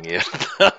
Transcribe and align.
mierda. 0.00 0.76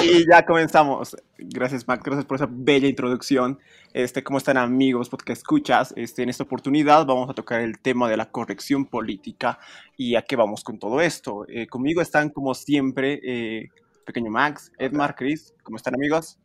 y 0.00 0.26
ya 0.30 0.44
comenzamos. 0.44 1.16
Gracias, 1.38 1.86
Mac. 1.86 2.02
Gracias 2.04 2.24
por 2.24 2.36
esa 2.36 2.48
bella 2.50 2.88
introducción. 2.88 3.58
Este, 3.92 4.22
¿Cómo 4.22 4.38
están 4.38 4.56
amigos? 4.56 5.08
Porque 5.08 5.32
escuchas. 5.32 5.92
Este, 5.96 6.22
en 6.22 6.28
esta 6.28 6.44
oportunidad 6.44 7.06
vamos 7.06 7.30
a 7.30 7.34
tocar 7.34 7.60
el 7.60 7.78
tema 7.78 8.08
de 8.08 8.16
la 8.16 8.30
corrección 8.30 8.86
política 8.86 9.58
y 9.96 10.16
a 10.16 10.22
qué 10.22 10.36
vamos 10.36 10.64
con 10.64 10.78
todo 10.78 11.00
esto. 11.00 11.46
Eh, 11.48 11.66
conmigo 11.66 12.00
están, 12.00 12.30
como 12.30 12.54
siempre, 12.54 13.20
eh, 13.22 13.68
Pequeño 14.04 14.30
Max, 14.30 14.72
Edmar, 14.78 15.14
Chris. 15.14 15.54
¿Cómo 15.62 15.76
están 15.76 15.94
amigos? 15.94 16.38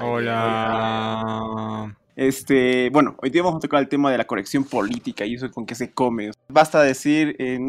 Hola. 0.00 1.96
Este, 2.18 2.90
bueno, 2.90 3.14
hoy 3.22 3.30
día 3.30 3.44
vamos 3.44 3.58
a 3.58 3.60
tocar 3.60 3.80
el 3.80 3.88
tema 3.88 4.10
de 4.10 4.18
la 4.18 4.26
corrección 4.26 4.64
política 4.64 5.24
y 5.24 5.34
eso 5.36 5.48
con 5.52 5.64
qué 5.64 5.76
se 5.76 5.92
come. 5.92 6.32
Basta 6.48 6.82
decir 6.82 7.36
eh, 7.38 7.60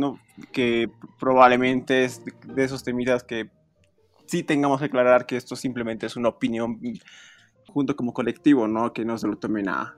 que 0.52 0.90
probablemente 1.20 2.04
es 2.04 2.24
de 2.26 2.64
esos 2.64 2.84
temitas 2.84 3.24
que 3.24 3.52
sí 4.26 4.42
tengamos 4.42 4.80
que 4.80 4.86
aclarar 4.86 5.28
que 5.28 5.38
esto 5.38 5.56
simplemente 5.56 6.08
es 6.08 6.16
una 6.16 6.30
opinión 6.30 6.80
junto 7.68 7.96
como 7.96 8.12
colectivo, 8.12 8.68
¿no? 8.68 8.92
Que 8.92 9.06
no 9.06 9.20
se 9.20 9.28
lo 9.28 9.38
tomen 9.38 9.70
a, 9.70 9.96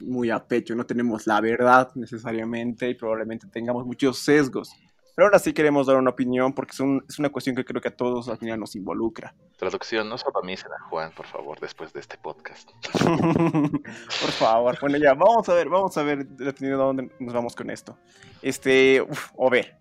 muy 0.00 0.30
a 0.30 0.48
pecho, 0.48 0.74
no 0.74 0.86
tenemos 0.86 1.26
la 1.26 1.42
verdad 1.42 1.90
necesariamente 1.96 2.88
y 2.88 2.94
probablemente 2.94 3.46
tengamos 3.46 3.84
muchos 3.84 4.18
sesgos. 4.20 4.70
Pero 5.16 5.28
ahora 5.28 5.38
sí 5.38 5.54
queremos 5.54 5.86
dar 5.86 5.96
una 5.96 6.10
opinión 6.10 6.52
porque 6.52 6.72
es, 6.72 6.80
es, 7.08 7.18
una 7.18 7.30
cuestión 7.30 7.56
que 7.56 7.64
creo 7.64 7.80
que 7.80 7.88
a 7.88 7.96
todos 7.96 8.28
al 8.28 8.36
final 8.36 8.60
nos 8.60 8.76
involucra. 8.76 9.34
Traducción, 9.56 10.10
no 10.10 10.18
solo 10.18 10.40
a 10.40 10.42
mí, 10.44 10.52
a 10.52 10.88
Juan, 10.90 11.10
por 11.12 11.26
favor, 11.26 11.58
después 11.58 11.90
de 11.94 12.00
este 12.00 12.18
podcast. 12.18 12.70
por 13.02 14.30
favor, 14.30 14.76
bueno 14.78 14.98
ya, 14.98 15.14
vamos 15.14 15.48
a 15.48 15.54
ver, 15.54 15.70
vamos 15.70 15.96
a 15.96 16.02
ver 16.02 16.26
a 16.38 16.76
dónde 16.76 17.10
nos 17.18 17.32
vamos 17.32 17.56
con 17.56 17.70
esto. 17.70 17.96
Este, 18.42 19.00
uf, 19.00 19.30
o 19.36 19.48
ver, 19.48 19.78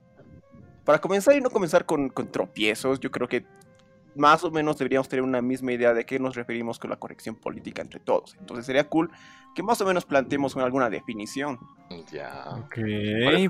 para 0.85 1.01
comenzar 1.01 1.35
y 1.35 1.41
no 1.41 1.49
comenzar 1.49 1.85
con, 1.85 2.07
con 2.07 2.31
tropiezos, 2.31 3.01
yo 3.01 3.11
creo 3.11 3.27
que 3.27 3.45
más 4.15 4.41
o 4.45 4.51
menos 4.51 4.77
deberíamos 4.77 5.09
tener 5.09 5.23
una 5.23 5.41
misma 5.41 5.73
idea 5.73 5.93
de 5.93 6.05
qué 6.05 6.17
nos 6.17 6.35
referimos 6.35 6.79
con 6.79 6.91
la 6.91 6.95
corrección 6.95 7.35
política 7.35 7.81
entre 7.81 7.99
todos. 7.99 8.37
Entonces 8.39 8.65
sería 8.65 8.87
cool 8.87 9.11
que 9.53 9.63
más 9.63 9.81
o 9.81 9.85
menos 9.85 10.05
planteemos 10.05 10.55
alguna 10.55 10.89
definición. 10.89 11.59
Ya. 12.09 12.45
Ok, 12.51 12.77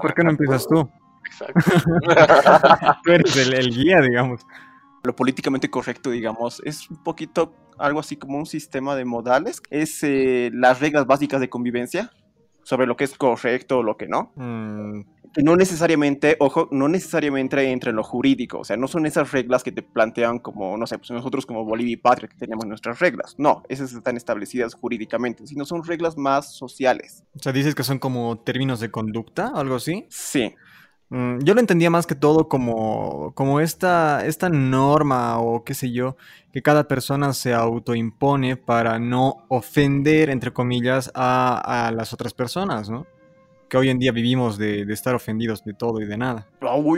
¿por 0.01 0.15
qué 0.15 0.23
no 0.23 0.31
empiezas 0.31 0.67
tú? 0.67 0.89
Exacto. 1.25 1.59
tú 3.03 3.11
eres 3.11 3.35
el, 3.35 3.69
guía, 3.69 4.01
digamos. 4.01 4.45
Lo 5.03 5.15
políticamente 5.15 5.69
correcto, 5.69 6.09
digamos, 6.09 6.61
es 6.65 6.89
un 6.89 7.03
poquito 7.03 7.53
algo 7.77 7.99
así 7.99 8.15
como 8.15 8.37
un 8.37 8.45
sistema 8.45 8.95
de 8.95 9.05
modales. 9.05 9.61
Es 9.69 10.03
eh, 10.03 10.49
las 10.53 10.79
reglas 10.79 11.05
básicas 11.05 11.39
de 11.41 11.49
convivencia 11.49 12.11
sobre 12.65 12.87
lo 12.87 12.97
que 12.97 13.03
es 13.03 13.15
correcto 13.15 13.79
o 13.79 13.83
lo 13.83 13.95
que 13.95 14.07
no. 14.07 14.33
Mm. 14.35 15.01
Que 15.33 15.43
no 15.43 15.55
necesariamente, 15.55 16.37
ojo, 16.39 16.69
no 16.71 16.87
necesariamente 16.87 17.61
entra 17.69 17.89
en 17.89 17.97
lo 17.97 18.03
jurídico. 18.03 18.59
O 18.59 18.63
sea, 18.63 18.77
no 18.77 18.87
son 18.87 19.05
esas 19.05 19.31
reglas 19.31 19.63
que 19.63 19.71
te 19.71 19.83
plantean 19.83 20.39
como, 20.39 20.77
no 20.77 20.87
sé, 20.87 20.97
pues 20.97 21.11
nosotros 21.11 21.45
como 21.45 21.65
Bolivia 21.65 21.93
y 21.93 21.97
Patria 21.97 22.29
que 22.29 22.37
tenemos 22.37 22.65
nuestras 22.65 22.99
reglas. 22.99 23.35
No, 23.37 23.61
esas 23.69 23.93
están 23.93 24.17
establecidas 24.17 24.73
jurídicamente, 24.73 25.45
sino 25.45 25.65
son 25.65 25.83
reglas 25.83 26.17
más 26.17 26.55
sociales. 26.55 27.23
O 27.35 27.39
sea, 27.39 27.51
dices 27.51 27.75
que 27.75 27.83
son 27.83 27.99
como 27.99 28.39
términos 28.39 28.79
de 28.79 28.89
conducta, 28.89 29.51
algo 29.53 29.75
así. 29.75 30.05
Sí. 30.09 30.55
Mm, 31.09 31.39
yo 31.43 31.53
lo 31.53 31.59
entendía 31.59 31.89
más 31.89 32.07
que 32.07 32.15
todo 32.15 32.47
como, 32.49 33.33
como 33.35 33.59
esta, 33.59 34.25
esta 34.25 34.49
norma 34.49 35.39
o 35.39 35.63
qué 35.63 35.73
sé 35.73 35.91
yo, 35.91 36.17
que 36.51 36.61
cada 36.61 36.87
persona 36.87 37.33
se 37.33 37.53
autoimpone 37.53 38.57
para 38.57 38.99
no 38.99 39.45
ofender, 39.49 40.29
entre 40.29 40.51
comillas, 40.53 41.11
a, 41.13 41.87
a 41.87 41.91
las 41.91 42.13
otras 42.13 42.33
personas, 42.33 42.89
¿no? 42.89 43.05
Que 43.75 43.79
hoy 43.79 43.89
en 43.89 43.99
día 43.99 44.13
vivimos 44.13 44.57
de, 44.57 44.83
estar 44.93 45.13
ofendidos 45.15 45.65
de 45.65 45.73
todo 45.73 45.99
y 45.99 46.05
de 46.05 46.17
nada. 46.17 46.47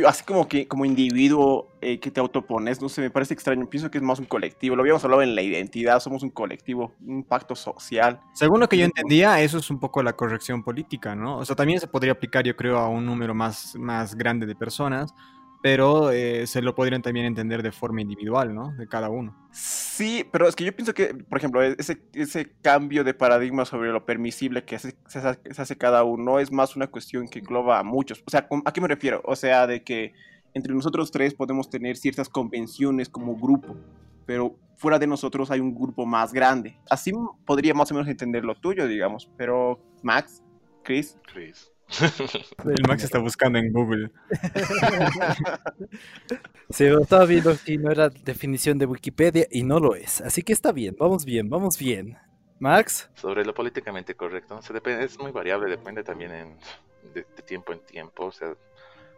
así 0.06 0.24
como 0.24 0.48
que 0.48 0.68
como 0.68 0.86
individuo 0.86 1.76
eh, 1.82 2.00
que 2.00 2.12
te 2.12 2.20
autopones, 2.20 2.80
no 2.80 2.88
sé, 2.88 3.02
me 3.02 3.10
parece 3.10 3.34
extraño. 3.34 3.68
Pienso 3.68 3.90
que 3.90 3.98
es 3.98 4.04
más 4.04 4.20
un 4.20 4.26
colectivo. 4.26 4.76
Lo 4.76 4.84
habíamos 4.84 5.04
hablado 5.04 5.24
en 5.24 5.34
la 5.34 5.42
identidad, 5.42 6.00
somos 6.00 6.22
un 6.22 6.30
colectivo, 6.30 6.94
un 7.04 7.24
pacto 7.24 7.56
social. 7.56 8.20
Según 8.34 8.60
lo 8.60 8.70
que 8.70 8.78
yo 8.78 8.86
entendía, 8.86 9.42
eso 9.42 9.58
es 9.58 9.72
un 9.72 9.80
poco 9.80 10.04
la 10.04 10.14
corrección 10.14 10.64
política, 10.64 11.16
¿no? 11.16 11.40
O 11.40 11.46
sea, 11.46 11.56
también 11.56 11.80
se 11.80 11.88
podría 11.88 12.12
aplicar, 12.12 12.46
yo 12.46 12.56
creo, 12.56 12.78
a 12.78 12.88
un 12.88 13.08
número 13.08 13.34
más, 13.34 13.76
más 13.76 14.14
grande 14.14 14.46
de 14.46 14.56
personas 14.56 15.16
pero 15.62 16.12
eh, 16.12 16.46
se 16.48 16.62
lo 16.62 16.76
podrían 16.76 17.02
también 17.02 17.26
entender 17.26 17.64
de 17.64 17.72
forma 17.72 18.02
individual, 18.02 18.54
¿no? 18.54 18.74
De 18.78 18.88
cada 18.88 19.10
uno. 19.10 19.36
Sí, 19.52 20.26
pero 20.32 20.48
es 20.48 20.56
que 20.56 20.64
yo 20.64 20.76
pienso 20.76 20.94
que, 20.94 21.14
por 21.16 21.38
ejemplo, 21.38 21.64
e-, 21.64 21.76
ese, 21.78 22.02
ese 22.14 22.52
cambio 22.62 23.04
de 23.04 23.14
paradigma 23.14 23.66
sobre 23.66 23.92
lo 23.92 24.06
permisible 24.06 24.64
que 24.64 24.78
se, 24.78 24.96
hace 25.10 25.78
cada 25.78 26.04
uno 26.04 26.40
es 26.40 26.52
más 26.52 26.76
una 26.76 26.88
cuestión 26.88 27.28
que 27.28 27.40
engloba 27.40 27.80
a 27.80 27.84
muchos. 27.84 28.24
O 28.26 28.30
sea, 28.30 28.48
¿a 28.66 28.74
qué 28.74 28.82
me 28.82 28.88
refiero? 28.88 29.22
O 29.26 29.36
sea, 29.36 29.68
de 29.68 29.84
que 29.84 30.14
entre 30.54 30.74
nosotros 30.74 31.12
tres 31.12 31.34
podemos 31.34 31.70
tener 31.70 31.98
ciertas 31.98 32.30
convenciones 32.30 33.10
como 33.10 33.36
grupo, 33.36 33.76
pero 34.26 34.56
fuera 34.76 35.00
de 35.00 35.08
nosotros 35.08 35.50
hay 35.52 35.60
un 35.60 35.74
grupo 35.74 36.06
más 36.06 36.34
grande. 36.34 36.78
Así 36.90 37.12
podría 37.46 37.74
más 37.74 37.92
o 37.92 37.96
menos 37.96 38.08
entender 38.10 38.46
lo 38.46 38.56
tuyo, 38.56 38.88
digamos, 38.88 39.30
pero 39.38 39.80
Max, 40.04 40.44
Chris. 40.84 41.18
Chris. 41.32 41.72
El 42.66 42.88
Max 42.88 43.04
está 43.04 43.20
buscando 43.20 43.60
en 43.60 43.72
Google. 43.72 44.12
Sí, 46.70 46.84
estaba 46.86 47.26
viendo 47.26 47.56
si 47.56 47.78
no 47.78 47.90
era 47.90 48.10
definición 48.10 48.78
de 48.78 48.86
Wikipedia 48.86 49.48
y 49.50 49.64
no 49.64 49.80
lo 49.80 49.96
es. 49.96 50.20
Así 50.20 50.44
que 50.44 50.52
está 50.52 50.74
bien, 50.74 50.98
vamos 51.00 51.24
bien, 51.24 51.50
vamos 51.50 51.78
bien. 51.78 52.18
Max. 52.60 53.10
Sobre 53.14 53.46
lo 53.46 53.54
políticamente 53.54 54.16
correcto, 54.16 54.60
depende, 54.74 55.06
es 55.06 55.18
muy 55.18 55.32
variable, 55.32 55.70
depende 55.70 56.04
también 56.04 56.32
en, 56.32 56.58
de, 57.14 57.24
tiempo 57.46 57.72
en 57.72 57.80
tiempo, 57.80 58.26
o 58.26 58.32
sea, 58.34 58.54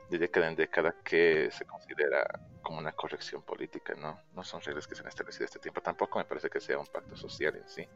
de 0.09 0.17
década 0.17 0.47
en 0.47 0.55
década 0.55 0.93
que 1.03 1.49
se 1.51 1.65
considera 1.65 2.39
como 2.61 2.77
una 2.77 2.91
corrección 2.91 3.41
política, 3.41 3.95
¿no? 3.95 4.19
No 4.35 4.43
son 4.43 4.61
reglas 4.61 4.87
que 4.87 4.93
se 4.93 5.01
han 5.01 5.07
establecido 5.07 5.45
este 5.45 5.59
tiempo, 5.59 5.81
tampoco 5.81 6.19
me 6.19 6.25
parece 6.25 6.49
que 6.49 6.59
sea 6.59 6.77
un 6.77 6.87
pacto 6.87 7.15
social 7.15 7.55
en 7.55 7.67
sí. 7.67 7.87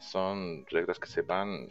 Son 0.00 0.66
reglas 0.66 0.98
que 0.98 1.06
se 1.08 1.22
van 1.22 1.68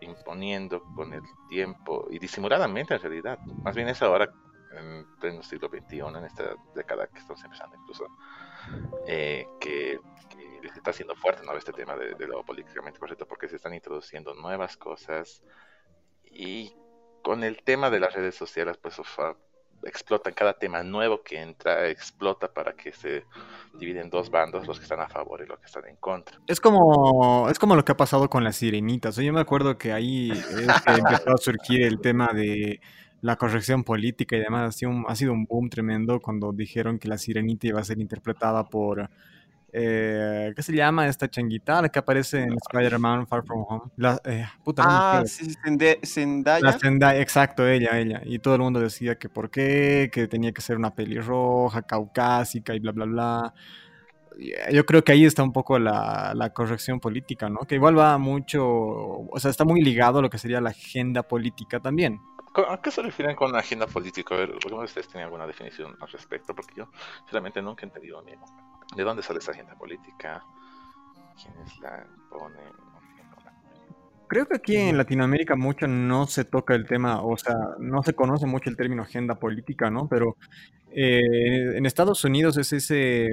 imponiendo 0.00 0.82
con 0.94 1.12
el 1.12 1.22
tiempo 1.48 2.06
y 2.10 2.18
disimuladamente 2.18 2.94
en 2.94 3.00
realidad. 3.00 3.38
Más 3.62 3.74
bien 3.74 3.88
es 3.88 4.02
ahora, 4.02 4.32
en 4.72 5.06
pleno 5.18 5.42
siglo 5.42 5.68
XXI, 5.68 6.00
en 6.00 6.24
esta 6.24 6.54
década 6.74 7.06
que 7.08 7.18
estamos 7.18 7.42
empezando 7.44 7.76
incluso, 7.76 8.06
eh, 9.06 9.46
que, 9.60 9.98
que, 10.28 10.68
está 10.68 10.92
siendo 10.92 11.14
fuerte 11.14 11.44
¿no? 11.44 11.56
este 11.56 11.72
tema 11.72 11.96
de, 11.96 12.26
lo 12.26 12.44
políticamente 12.44 12.98
correcto 12.98 13.26
porque 13.26 13.48
se 13.48 13.56
están 13.56 13.74
introduciendo 13.74 14.34
nuevas 14.34 14.76
cosas 14.76 15.42
y 16.24 16.74
con 17.22 17.44
el 17.44 17.62
tema 17.62 17.90
de 17.90 18.00
las 18.00 18.14
redes 18.14 18.34
sociales 18.34 18.76
pues 18.76 19.00
explotan 19.82 20.34
cada 20.34 20.54
tema 20.54 20.82
nuevo 20.82 21.22
que 21.22 21.40
entra, 21.40 21.88
explota 21.88 22.52
para 22.52 22.72
que 22.72 22.92
se 22.92 23.24
dividen 23.78 24.10
dos 24.10 24.30
bandos, 24.30 24.66
los 24.66 24.78
que 24.78 24.84
están 24.84 25.00
a 25.00 25.08
favor 25.08 25.42
y 25.42 25.46
los 25.46 25.58
que 25.58 25.66
están 25.66 25.86
en 25.86 25.96
contra. 25.96 26.38
Es 26.46 26.60
como, 26.60 27.48
es 27.50 27.58
como 27.58 27.76
lo 27.76 27.84
que 27.84 27.92
ha 27.92 27.96
pasado 27.96 28.28
con 28.28 28.44
las 28.44 28.56
sirenitas. 28.56 29.16
Yo 29.16 29.32
me 29.32 29.40
acuerdo 29.40 29.78
que 29.78 29.92
ahí 29.92 30.30
empezó 30.86 31.32
a 31.32 31.38
surgir 31.38 31.82
el 31.82 32.00
tema 32.00 32.30
de 32.34 32.80
la 33.22 33.36
corrección 33.36 33.84
política 33.84 34.36
y 34.36 34.40
demás. 34.40 34.68
Ha 34.68 34.72
sido, 34.72 34.90
un, 34.90 35.04
ha 35.08 35.14
sido 35.14 35.32
un 35.32 35.44
boom 35.44 35.68
tremendo 35.70 36.20
cuando 36.20 36.52
dijeron 36.52 36.98
que 36.98 37.08
la 37.08 37.18
sirenita 37.18 37.66
iba 37.66 37.80
a 37.80 37.84
ser 37.84 38.00
interpretada 38.00 38.64
por 38.64 39.08
eh, 39.72 40.52
¿Qué 40.54 40.62
se 40.62 40.74
llama 40.74 41.06
esta 41.06 41.28
changuita? 41.28 41.82
La 41.82 41.88
que 41.88 41.98
aparece 41.98 42.42
en 42.42 42.54
Spider-Man 42.54 43.26
Far 43.26 43.44
From 43.44 43.64
Home. 43.68 43.90
La, 43.96 44.20
eh, 44.24 44.46
puta, 44.64 44.82
ah, 44.86 45.22
sí, 45.26 45.54
Zendaya. 46.04 46.64
La 46.64 46.72
Zendaya, 46.72 47.20
exacto, 47.20 47.66
ella, 47.66 47.98
ella. 47.98 48.20
Y 48.24 48.38
todo 48.40 48.54
el 48.54 48.62
mundo 48.62 48.80
decía 48.80 49.18
que 49.18 49.28
por 49.28 49.50
qué, 49.50 50.10
que 50.12 50.26
tenía 50.28 50.52
que 50.52 50.60
ser 50.60 50.76
una 50.76 50.94
pelirroja, 50.94 51.82
caucásica 51.82 52.74
y 52.74 52.80
bla, 52.80 52.92
bla, 52.92 53.04
bla. 53.04 53.54
Eh, 54.38 54.74
yo 54.74 54.84
creo 54.86 55.04
que 55.04 55.12
ahí 55.12 55.24
está 55.24 55.42
un 55.42 55.52
poco 55.52 55.78
la, 55.78 56.32
la, 56.34 56.50
corrección 56.52 56.98
política, 56.98 57.48
¿no? 57.48 57.60
Que 57.60 57.76
igual 57.76 57.98
va 57.98 58.18
mucho, 58.18 58.66
o 58.66 59.38
sea, 59.38 59.50
está 59.50 59.64
muy 59.64 59.82
ligado 59.82 60.18
a 60.18 60.22
lo 60.22 60.30
que 60.30 60.38
sería 60.38 60.60
la 60.60 60.70
agenda 60.70 61.22
política 61.22 61.80
también. 61.80 62.20
¿A 62.68 62.80
qué 62.82 62.90
se 62.90 63.00
refieren 63.02 63.36
con 63.36 63.54
agenda 63.54 63.86
política? 63.86 64.34
A 64.34 64.38
ver, 64.38 64.50
¿alguno 64.50 64.78
de 64.78 64.86
ustedes 64.86 65.06
tiene 65.06 65.22
alguna 65.24 65.46
definición 65.46 65.96
al 66.00 66.08
respecto? 66.08 66.52
Porque 66.52 66.74
yo, 66.74 66.88
sinceramente, 67.20 67.62
nunca 67.62 67.82
he 67.82 67.86
entendido 67.86 68.18
amigo. 68.18 68.44
¿De 68.96 69.04
dónde 69.04 69.22
sale 69.22 69.38
esa 69.38 69.52
agenda 69.52 69.74
política? 69.76 70.42
¿Quiénes 71.36 71.78
la 71.80 72.06
ponen? 72.30 72.90
Creo 74.26 74.46
que 74.46 74.56
aquí 74.56 74.76
en 74.76 74.96
Latinoamérica 74.96 75.56
mucho 75.56 75.88
no 75.88 76.26
se 76.26 76.44
toca 76.44 76.76
el 76.76 76.86
tema, 76.86 77.20
o 77.22 77.36
sea, 77.36 77.56
no 77.80 78.02
se 78.04 78.14
conoce 78.14 78.46
mucho 78.46 78.70
el 78.70 78.76
término 78.76 79.02
agenda 79.02 79.34
política, 79.34 79.90
¿no? 79.90 80.06
Pero 80.08 80.36
eh, 80.92 81.76
en 81.76 81.84
Estados 81.84 82.22
Unidos 82.24 82.56
es 82.56 82.72
ese 82.72 83.30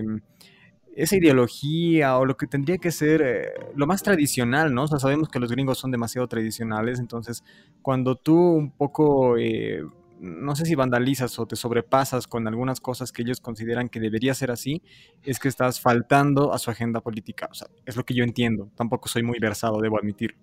esa 0.95 1.15
ideología 1.15 2.17
o 2.17 2.25
lo 2.25 2.35
que 2.35 2.47
tendría 2.47 2.79
que 2.79 2.89
ser 2.89 3.21
eh, 3.21 3.53
lo 3.75 3.85
más 3.85 4.01
tradicional, 4.01 4.73
¿no? 4.73 4.85
O 4.85 4.87
sea, 4.87 4.97
sabemos 4.97 5.29
que 5.29 5.39
los 5.39 5.51
gringos 5.51 5.77
son 5.77 5.91
demasiado 5.91 6.27
tradicionales, 6.27 6.99
entonces 6.99 7.43
cuando 7.83 8.15
tú 8.15 8.35
un 8.35 8.71
poco 8.71 9.37
eh, 9.37 9.83
no 10.19 10.55
sé 10.55 10.65
si 10.65 10.75
vandalizas 10.75 11.37
o 11.39 11.45
te 11.45 11.55
sobrepasas 11.55 12.27
con 12.27 12.47
algunas 12.47 12.79
cosas 12.79 13.11
que 13.11 13.21
ellos 13.21 13.39
consideran 13.39 13.89
que 13.89 13.99
debería 13.99 14.33
ser 14.33 14.51
así, 14.51 14.81
es 15.23 15.39
que 15.39 15.47
estás 15.47 15.79
faltando 15.79 16.53
a 16.53 16.59
su 16.59 16.71
agenda 16.71 17.01
política. 17.01 17.47
O 17.51 17.53
sea, 17.53 17.67
es 17.85 17.95
lo 17.95 18.03
que 18.03 18.13
yo 18.13 18.23
entiendo. 18.23 18.69
Tampoco 18.75 19.07
soy 19.07 19.23
muy 19.23 19.39
versado, 19.39 19.79
debo 19.79 19.97
admitir. 19.97 20.35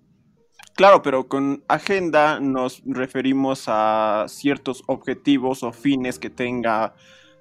Claro, 0.77 1.03
pero 1.03 1.29
con 1.29 1.63
agenda 1.69 2.41
nos 2.41 2.83
referimos 2.85 3.65
a 3.69 4.27
ciertos 4.29 4.83
objetivos 4.87 5.63
o 5.63 5.73
fines 5.73 6.19
que 6.19 6.31
tenga 6.31 6.95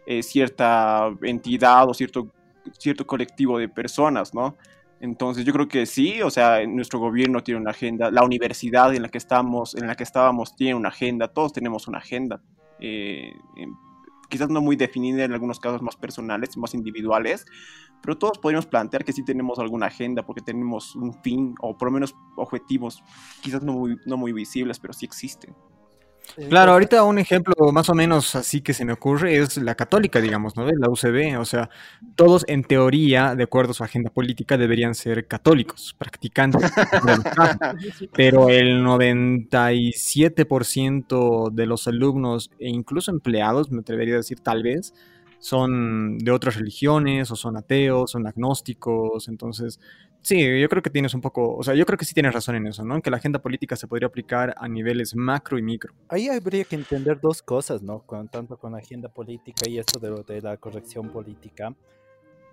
eh, 0.06 0.21
cierta 0.21 1.09
entidad 1.24 1.89
o 1.89 1.94
cierto, 1.94 2.31
cierto 2.77 3.07
colectivo 3.07 3.57
de 3.57 3.69
personas, 3.69 4.33
¿no? 4.33 4.56
Entonces 5.03 5.44
yo 5.44 5.51
creo 5.51 5.67
que 5.67 5.85
sí, 5.85 6.21
o 6.21 6.29
sea, 6.29 6.65
nuestro 6.65 6.97
gobierno 6.97 7.44
tiene 7.44 7.59
una 7.59 7.71
agenda, 7.71 8.09
la 8.09 8.23
universidad 8.23 8.95
en 8.95 9.01
la 9.01 9.09
que 9.09 9.17
estamos, 9.17 9.75
en 9.75 9.85
la 9.85 9.95
que 9.95 10.03
estábamos 10.03 10.55
tiene 10.55 10.75
una 10.75 10.88
agenda, 10.88 11.27
todos 11.27 11.51
tenemos 11.51 11.89
una 11.89 11.97
agenda. 11.97 12.41
Eh, 12.79 13.33
quizás 14.29 14.47
no 14.47 14.61
muy 14.61 14.77
definida 14.77 15.25
en 15.25 15.33
algunos 15.33 15.59
casos 15.59 15.81
más 15.81 15.97
personales, 15.97 16.55
más 16.55 16.73
individuales, 16.73 17.45
pero 18.01 18.17
todos 18.17 18.38
podríamos 18.38 18.65
plantear 18.65 19.03
que 19.03 19.11
sí 19.11 19.25
tenemos 19.25 19.59
alguna 19.59 19.88
agenda 19.88 20.25
porque 20.25 20.39
tenemos 20.39 20.95
un 20.95 21.21
fin 21.21 21.53
o 21.59 21.77
por 21.77 21.89
lo 21.89 21.95
menos 21.95 22.15
objetivos, 22.38 23.03
quizás 23.41 23.61
no 23.61 23.73
muy, 23.73 23.97
no 24.06 24.15
muy 24.15 24.31
visibles, 24.31 24.79
pero 24.79 24.94
sí 24.94 25.06
existen. 25.06 25.53
Claro, 26.49 26.71
ahorita 26.71 27.03
un 27.03 27.19
ejemplo 27.19 27.53
más 27.71 27.89
o 27.89 27.93
menos 27.93 28.33
así 28.35 28.61
que 28.61 28.73
se 28.73 28.85
me 28.85 28.93
ocurre 28.93 29.37
es 29.37 29.57
la 29.57 29.75
católica, 29.75 30.19
digamos, 30.19 30.55
¿no? 30.55 30.65
La 30.65 30.89
UCB, 30.89 31.39
o 31.39 31.45
sea, 31.45 31.69
todos 32.15 32.43
en 32.47 32.63
teoría, 32.63 33.35
de 33.35 33.43
acuerdo 33.43 33.69
a 33.71 33.73
su 33.75 33.83
agenda 33.83 34.09
política, 34.09 34.57
deberían 34.57 34.95
ser 34.95 35.27
católicos, 35.27 35.93
practicantes, 35.97 36.63
pero 38.13 38.49
el 38.49 38.83
97% 38.83 41.51
de 41.51 41.65
los 41.67 41.87
alumnos 41.87 42.49
e 42.59 42.69
incluso 42.69 43.11
empleados, 43.11 43.71
me 43.71 43.81
atrevería 43.81 44.15
a 44.15 44.17
decir 44.17 44.39
tal 44.39 44.63
vez, 44.63 44.93
son 45.37 46.17
de 46.17 46.31
otras 46.31 46.55
religiones 46.55 47.29
o 47.29 47.35
son 47.35 47.57
ateos, 47.57 48.11
son 48.11 48.25
agnósticos, 48.25 49.27
entonces 49.27 49.79
Sí, 50.23 50.39
yo 50.61 50.69
creo 50.69 50.81
que 50.81 50.89
tienes 50.89 51.13
un 51.13 51.19
poco, 51.19 51.53
o 51.53 51.63
sea, 51.63 51.75
yo 51.75 51.85
creo 51.85 51.97
que 51.97 52.05
sí 52.05 52.13
tienes 52.13 52.33
razón 52.33 52.55
en 52.55 52.65
eso, 52.67 52.85
¿no? 52.85 53.01
Que 53.01 53.11
la 53.11 53.17
agenda 53.17 53.39
política 53.39 53.75
se 53.75 53.87
podría 53.87 54.07
aplicar 54.07 54.55
a 54.57 54.69
niveles 54.69 55.15
macro 55.15 55.57
y 55.57 55.61
micro. 55.61 55.93
Ahí 56.07 56.29
habría 56.29 56.63
que 56.63 56.75
entender 56.75 57.19
dos 57.19 57.41
cosas, 57.41 57.81
¿no? 57.81 57.99
Con, 58.03 58.29
tanto 58.29 58.57
con 58.57 58.71
la 58.71 58.77
agenda 58.77 59.09
política 59.09 59.67
y 59.67 59.79
esto 59.79 59.99
de, 59.99 60.23
de 60.33 60.41
la 60.41 60.55
corrección 60.55 61.09
política. 61.09 61.75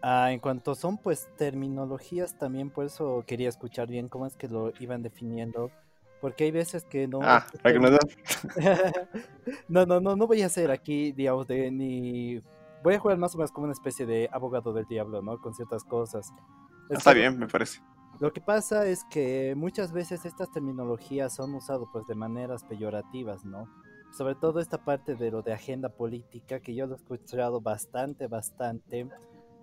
Ah, 0.02 0.32
en 0.32 0.40
cuanto 0.40 0.74
son, 0.74 0.98
pues, 0.98 1.28
terminologías 1.36 2.36
también, 2.36 2.70
por 2.70 2.86
eso 2.86 3.22
quería 3.24 3.48
escuchar 3.48 3.86
bien 3.86 4.08
cómo 4.08 4.26
es 4.26 4.36
que 4.36 4.48
lo 4.48 4.72
iban 4.80 5.02
definiendo. 5.02 5.70
Porque 6.20 6.44
hay 6.44 6.50
veces 6.50 6.84
que 6.84 7.06
no... 7.06 7.20
Ah, 7.22 7.46
para 7.62 7.72
que 7.72 7.80
me 7.80 7.90
no, 9.68 9.86
no, 9.86 10.00
no, 10.00 10.16
no 10.16 10.26
voy 10.26 10.42
a 10.42 10.46
hacer 10.46 10.72
aquí, 10.72 11.12
digamos, 11.12 11.46
de 11.46 11.70
ni... 11.70 12.42
Voy 12.82 12.94
a 12.94 12.98
jugar 12.98 13.16
más 13.16 13.34
o 13.34 13.38
menos 13.38 13.52
como 13.52 13.64
una 13.64 13.72
especie 13.72 14.06
de 14.06 14.28
abogado 14.32 14.72
del 14.72 14.86
diablo, 14.86 15.22
¿no? 15.22 15.38
Con 15.40 15.54
ciertas 15.54 15.84
cosas. 15.84 16.32
Está 16.90 17.12
bien, 17.12 17.38
me 17.38 17.46
parece. 17.46 17.80
Lo 18.18 18.32
que 18.32 18.40
pasa 18.40 18.86
es 18.86 19.04
que 19.04 19.54
muchas 19.56 19.92
veces 19.92 20.26
estas 20.26 20.50
terminologías 20.50 21.34
son 21.34 21.54
usadas 21.54 21.88
pues 21.92 22.06
de 22.06 22.14
maneras 22.14 22.64
peyorativas, 22.64 23.44
¿no? 23.44 23.66
Sobre 24.12 24.34
todo 24.34 24.60
esta 24.60 24.84
parte 24.84 25.14
de 25.14 25.30
lo 25.30 25.42
de 25.42 25.52
agenda 25.52 25.88
política, 25.88 26.60
que 26.60 26.74
yo 26.74 26.86
lo 26.86 26.94
he 26.94 26.96
escuchado 26.96 27.60
bastante, 27.60 28.26
bastante, 28.26 29.08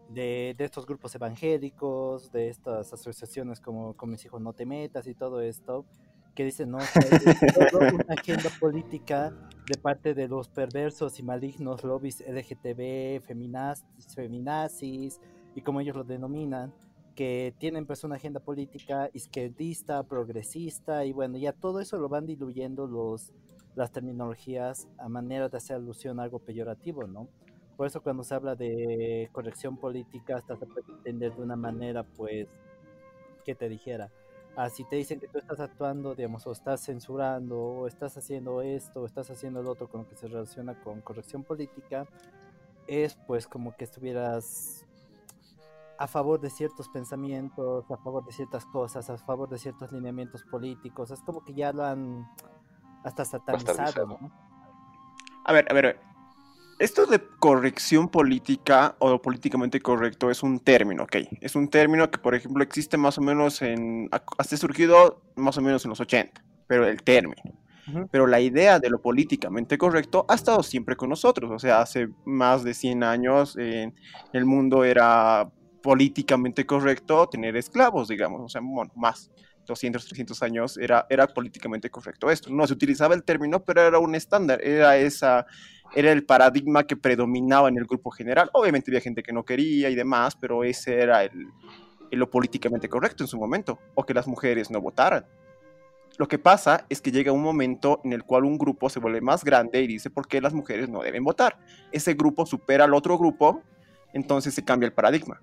de, 0.09 0.55
de 0.57 0.65
estos 0.65 0.85
grupos 0.85 1.13
evangélicos, 1.15 2.31
de 2.31 2.49
estas 2.49 2.93
asociaciones 2.93 3.59
como 3.59 3.93
con 3.95 4.09
mis 4.09 4.23
hijos 4.25 4.41
no 4.41 4.53
te 4.53 4.65
metas 4.65 5.05
y 5.05 5.13
todo 5.13 5.41
esto, 5.41 5.85
que 6.33 6.45
dicen, 6.45 6.71
no, 6.71 6.77
todo 7.71 7.79
una 7.79 8.05
agenda 8.09 8.49
política 8.59 9.33
de 9.67 9.77
parte 9.77 10.13
de 10.13 10.27
los 10.27 10.47
perversos 10.47 11.19
y 11.19 11.23
malignos 11.23 11.83
lobbies 11.83 12.23
LGTB, 12.27 13.21
feminazis, 13.25 14.15
feminazis, 14.15 15.19
y 15.55 15.61
como 15.61 15.81
ellos 15.81 15.95
lo 15.95 16.03
denominan, 16.03 16.71
que 17.17 17.55
tienen 17.57 17.87
pues 17.87 18.03
una 18.03 18.17
agenda 18.17 18.39
política 18.39 19.09
izquierdista, 19.11 20.03
progresista 20.03 21.03
y 21.03 21.13
bueno, 21.13 21.39
ya 21.39 21.51
todo 21.51 21.79
eso 21.79 21.97
lo 21.97 22.09
van 22.09 22.27
diluyendo 22.27 22.85
los, 22.85 23.33
las 23.75 23.91
terminologías 23.91 24.87
a 24.99 25.09
manera 25.09 25.49
de 25.49 25.57
hacer 25.57 25.77
alusión 25.77 26.19
a 26.19 26.23
algo 26.23 26.37
peyorativo, 26.37 27.07
¿no? 27.07 27.27
Por 27.75 27.87
eso 27.87 28.03
cuando 28.03 28.23
se 28.23 28.35
habla 28.35 28.55
de 28.55 29.29
corrección 29.31 29.77
política 29.77 30.37
hasta 30.37 30.57
se 30.57 30.67
puede 30.67 30.91
entender 30.91 31.35
de 31.35 31.41
una 31.41 31.55
manera 31.55 32.03
pues 32.03 32.47
que 33.43 33.55
te 33.55 33.67
dijera, 33.67 34.11
ah, 34.55 34.69
si 34.69 34.83
te 34.83 34.97
dicen 34.97 35.19
que 35.19 35.27
tú 35.27 35.39
estás 35.39 35.59
actuando, 35.59 36.13
digamos, 36.13 36.45
o 36.45 36.51
estás 36.51 36.85
censurando, 36.85 37.59
o 37.59 37.87
estás 37.87 38.15
haciendo 38.15 38.61
esto, 38.61 39.01
o 39.01 39.05
estás 39.07 39.31
haciendo 39.31 39.61
el 39.61 39.67
otro 39.67 39.89
con 39.89 40.01
lo 40.01 40.07
que 40.07 40.15
se 40.15 40.27
relaciona 40.27 40.79
con 40.83 41.01
corrección 41.01 41.43
política, 41.43 42.05
es 42.85 43.15
pues 43.25 43.47
como 43.47 43.75
que 43.75 43.85
estuvieras 43.85 44.86
a 45.99 46.07
favor 46.07 46.39
de 46.39 46.49
ciertos 46.49 46.89
pensamientos, 46.89 47.89
a 47.89 47.97
favor 47.97 48.25
de 48.25 48.31
ciertas 48.31 48.65
cosas, 48.65 49.09
a 49.09 49.17
favor 49.17 49.49
de 49.49 49.57
ciertos 49.57 49.91
lineamientos 49.91 50.43
políticos. 50.43 51.11
Es 51.11 51.21
como 51.21 51.43
que 51.43 51.53
ya 51.53 51.73
lo 51.73 51.83
han 51.83 52.27
hasta 53.03 53.25
satanizado, 53.25 54.05
¿no? 54.07 54.31
A 55.45 55.53
ver, 55.53 55.65
a 55.69 55.73
ver, 55.73 55.99
esto 56.79 57.07
de 57.07 57.19
corrección 57.39 58.09
política 58.09 58.95
o 58.99 59.19
políticamente 59.21 59.79
correcto 59.79 60.29
es 60.29 60.43
un 60.43 60.59
término, 60.59 61.03
ok. 61.03 61.15
Es 61.41 61.55
un 61.55 61.69
término 61.69 62.11
que, 62.11 62.19
por 62.19 62.35
ejemplo, 62.35 62.63
existe 62.63 62.97
más 62.97 63.17
o 63.17 63.21
menos 63.21 63.61
en. 63.61 64.09
hasta 64.11 64.57
surgido 64.57 65.21
más 65.35 65.57
o 65.57 65.61
menos 65.61 65.83
en 65.85 65.89
los 65.89 65.99
80, 65.99 66.43
pero 66.67 66.85
el 66.85 67.01
término. 67.01 67.41
Pero 68.11 68.27
la 68.27 68.41
idea 68.41 68.79
de 68.79 68.89
lo 68.89 69.01
políticamente 69.01 69.77
correcto 69.77 70.25
ha 70.27 70.35
estado 70.35 70.61
siempre 70.61 70.97
con 70.97 71.07
nosotros. 71.07 71.49
O 71.49 71.57
sea, 71.57 71.79
hace 71.79 72.09
más 72.25 72.65
de 72.65 72.73
100 72.73 73.01
años 73.01 73.55
en 73.57 73.95
el 74.33 74.45
mundo 74.45 74.83
era 74.83 75.49
políticamente 75.87 76.65
correcto 76.65 77.29
tener 77.29 77.55
esclavos, 77.55 78.09
digamos, 78.09 78.41
o 78.41 78.49
sea, 78.49 78.59
bueno, 78.61 78.91
más. 78.93 79.31
200, 79.65 80.05
300 80.05 80.43
años 80.43 80.77
era, 80.77 81.07
era 81.09 81.27
políticamente 81.27 81.89
correcto 81.89 82.29
esto. 82.29 82.49
No 82.49 82.67
se 82.67 82.73
utilizaba 82.73 83.15
el 83.15 83.23
término, 83.23 83.63
pero 83.63 83.87
era 83.87 83.97
un 83.97 84.13
estándar, 84.13 84.59
era, 84.61 84.97
esa, 84.97 85.45
era 85.95 86.11
el 86.11 86.25
paradigma 86.25 86.85
que 86.85 86.97
predominaba 86.97 87.69
en 87.69 87.77
el 87.77 87.85
grupo 87.85 88.11
general. 88.11 88.49
Obviamente 88.51 88.91
había 88.91 88.99
gente 88.99 89.23
que 89.23 89.31
no 89.31 89.45
quería 89.45 89.89
y 89.89 89.95
demás, 89.95 90.35
pero 90.35 90.65
ese 90.65 90.99
era 90.99 91.23
el, 91.23 91.47
lo 92.11 92.29
políticamente 92.29 92.89
correcto 92.89 93.23
en 93.23 93.29
su 93.29 93.37
momento, 93.37 93.79
o 93.95 94.05
que 94.05 94.13
las 94.13 94.27
mujeres 94.27 94.69
no 94.69 94.81
votaran. 94.81 95.25
Lo 96.17 96.27
que 96.27 96.37
pasa 96.37 96.85
es 96.89 96.99
que 96.99 97.13
llega 97.13 97.31
un 97.31 97.43
momento 97.43 98.01
en 98.03 98.11
el 98.11 98.23
cual 98.25 98.43
un 98.43 98.57
grupo 98.57 98.89
se 98.89 98.99
vuelve 98.99 99.21
más 99.21 99.41
grande 99.45 99.81
y 99.81 99.87
dice 99.87 100.09
por 100.09 100.27
qué 100.27 100.41
las 100.41 100.53
mujeres 100.53 100.89
no 100.89 101.01
deben 101.01 101.23
votar. 101.23 101.57
Ese 101.93 102.13
grupo 102.13 102.45
supera 102.45 102.83
al 102.83 102.93
otro 102.93 103.17
grupo, 103.17 103.63
entonces 104.11 104.53
se 104.53 104.65
cambia 104.65 104.87
el 104.87 104.93
paradigma 104.93 105.39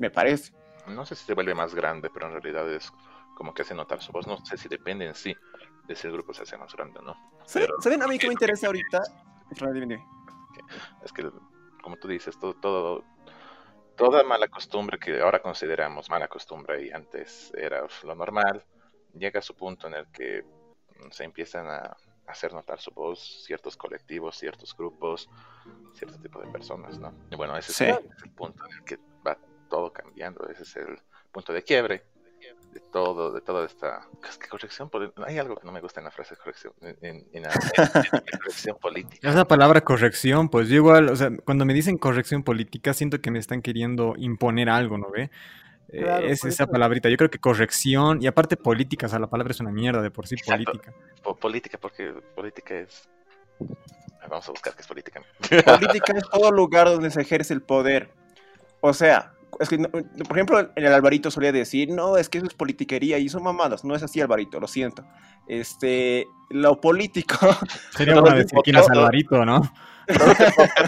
me 0.00 0.10
parece. 0.10 0.52
No 0.88 1.04
sé 1.04 1.14
si 1.14 1.24
se 1.24 1.34
vuelve 1.34 1.54
más 1.54 1.74
grande, 1.74 2.10
pero 2.10 2.26
en 2.26 2.32
realidad 2.32 2.68
es 2.72 2.90
como 3.36 3.54
que 3.54 3.62
hace 3.62 3.74
notar 3.74 4.02
su 4.02 4.10
voz. 4.10 4.26
No 4.26 4.44
sé 4.44 4.56
si 4.56 4.68
depende 4.68 5.06
en 5.06 5.14
sí 5.14 5.36
de 5.86 5.94
si 5.94 6.06
el 6.06 6.14
grupo 6.14 6.32
se 6.32 6.42
hace 6.42 6.56
más 6.56 6.74
grande 6.74 7.00
no. 7.04 7.14
¿Saben 7.44 8.02
a 8.02 8.06
mí 8.08 8.18
qué 8.18 8.26
me 8.26 8.32
interesa 8.32 8.66
ahorita? 8.66 9.02
Es 11.04 11.12
que, 11.12 11.30
como 11.82 11.96
tú 11.96 12.08
dices, 12.08 12.38
todo, 12.38 12.54
todo, 12.54 13.04
toda 13.96 14.22
mala 14.24 14.48
costumbre 14.48 14.98
que 14.98 15.20
ahora 15.20 15.42
consideramos 15.42 16.08
mala 16.08 16.28
costumbre 16.28 16.86
y 16.86 16.90
antes 16.90 17.52
era 17.54 17.84
lo 18.04 18.14
normal, 18.14 18.64
llega 19.14 19.40
a 19.40 19.42
su 19.42 19.54
punto 19.54 19.86
en 19.88 19.94
el 19.94 20.06
que 20.10 20.44
se 21.10 21.24
empiezan 21.24 21.66
a 21.66 21.96
hacer 22.26 22.52
notar 22.52 22.78
su 22.78 22.92
voz 22.92 23.44
ciertos 23.44 23.76
colectivos, 23.76 24.36
ciertos 24.38 24.76
grupos, 24.76 25.28
cierto 25.92 26.18
tipo 26.20 26.40
de 26.40 26.46
personas, 26.48 26.98
¿no? 26.98 27.12
Y 27.30 27.36
bueno, 27.36 27.56
ese 27.56 27.72
es 27.72 27.98
el 28.24 28.30
punto 28.30 28.64
en 28.66 28.72
el 28.76 28.84
que 28.84 28.98
va 29.26 29.36
todo 29.70 29.92
cambiando. 29.92 30.46
Ese 30.50 30.64
es 30.64 30.76
el 30.76 30.98
punto 31.32 31.54
de 31.54 31.62
quiebre 31.62 32.04
de 32.72 32.80
todo, 32.92 33.32
de 33.32 33.40
toda 33.40 33.66
esta 33.66 34.06
es 34.28 34.38
que 34.38 34.48
corrección 34.48 34.90
hay 35.26 35.38
algo 35.38 35.56
que 35.56 35.66
no 35.66 35.72
me 35.72 35.80
gusta 35.80 36.00
en 36.00 36.04
la 36.04 36.10
frase 36.10 36.36
corrección, 36.36 36.72
en, 36.80 37.42
la, 37.42 37.50
corrección 38.38 38.76
política. 38.80 39.28
Esa 39.28 39.44
palabra 39.44 39.80
corrección, 39.80 40.48
pues 40.48 40.68
yo 40.68 40.76
igual, 40.76 41.08
o 41.08 41.16
sea, 41.16 41.30
cuando 41.44 41.64
me 41.64 41.74
dicen 41.74 41.98
corrección 41.98 42.44
política, 42.44 42.94
siento 42.94 43.20
que 43.20 43.30
me 43.30 43.38
están 43.38 43.60
queriendo 43.60 44.14
imponer 44.16 44.68
algo, 44.68 44.98
¿no 44.98 45.10
ve? 45.10 45.30
Eh, 45.88 46.26
es 46.28 46.44
esa 46.44 46.68
palabrita. 46.68 47.08
Yo 47.08 47.16
creo 47.16 47.30
que 47.30 47.40
corrección 47.40 48.22
y 48.22 48.28
aparte 48.28 48.56
política, 48.56 49.06
o 49.06 49.08
sea, 49.08 49.18
la 49.18 49.28
palabra 49.28 49.50
es 49.50 49.58
una 49.58 49.72
mierda 49.72 50.00
de 50.00 50.12
por 50.12 50.28
sí, 50.28 50.36
política. 50.36 50.94
política, 51.40 51.78
porque 51.78 52.12
política 52.36 52.74
es. 52.78 53.08
Vamos 54.28 54.48
a 54.48 54.52
buscar 54.52 54.74
qué 54.74 54.82
es 54.82 54.86
política. 54.86 55.22
Política 55.64 56.12
es 56.16 56.22
todo 56.30 56.52
lugar 56.52 56.86
donde 56.86 57.10
se 57.10 57.22
ejerce 57.22 57.52
el 57.52 57.62
poder. 57.62 58.10
O 58.80 58.92
sea, 58.92 59.34
es 59.60 59.68
que, 59.68 59.78
por 59.78 60.36
ejemplo, 60.36 60.72
el 60.74 60.86
Alvarito 60.86 61.30
solía 61.30 61.52
decir, 61.52 61.90
no, 61.90 62.16
es 62.16 62.30
que 62.30 62.38
eso 62.38 62.46
es 62.46 62.54
politiquería 62.54 63.18
y 63.18 63.28
son 63.28 63.42
mamadas. 63.42 63.84
No 63.84 63.94
es 63.94 64.02
así, 64.02 64.18
Alvarito, 64.18 64.58
lo 64.58 64.66
siento. 64.66 65.04
Este, 65.46 66.26
lo 66.48 66.80
político. 66.80 67.36
Sería 67.90 68.18
bueno 68.20 68.38
decir 68.38 68.58
quién 68.64 68.76
es 68.76 68.88
Alvarito, 68.88 69.44
¿no? 69.44 69.70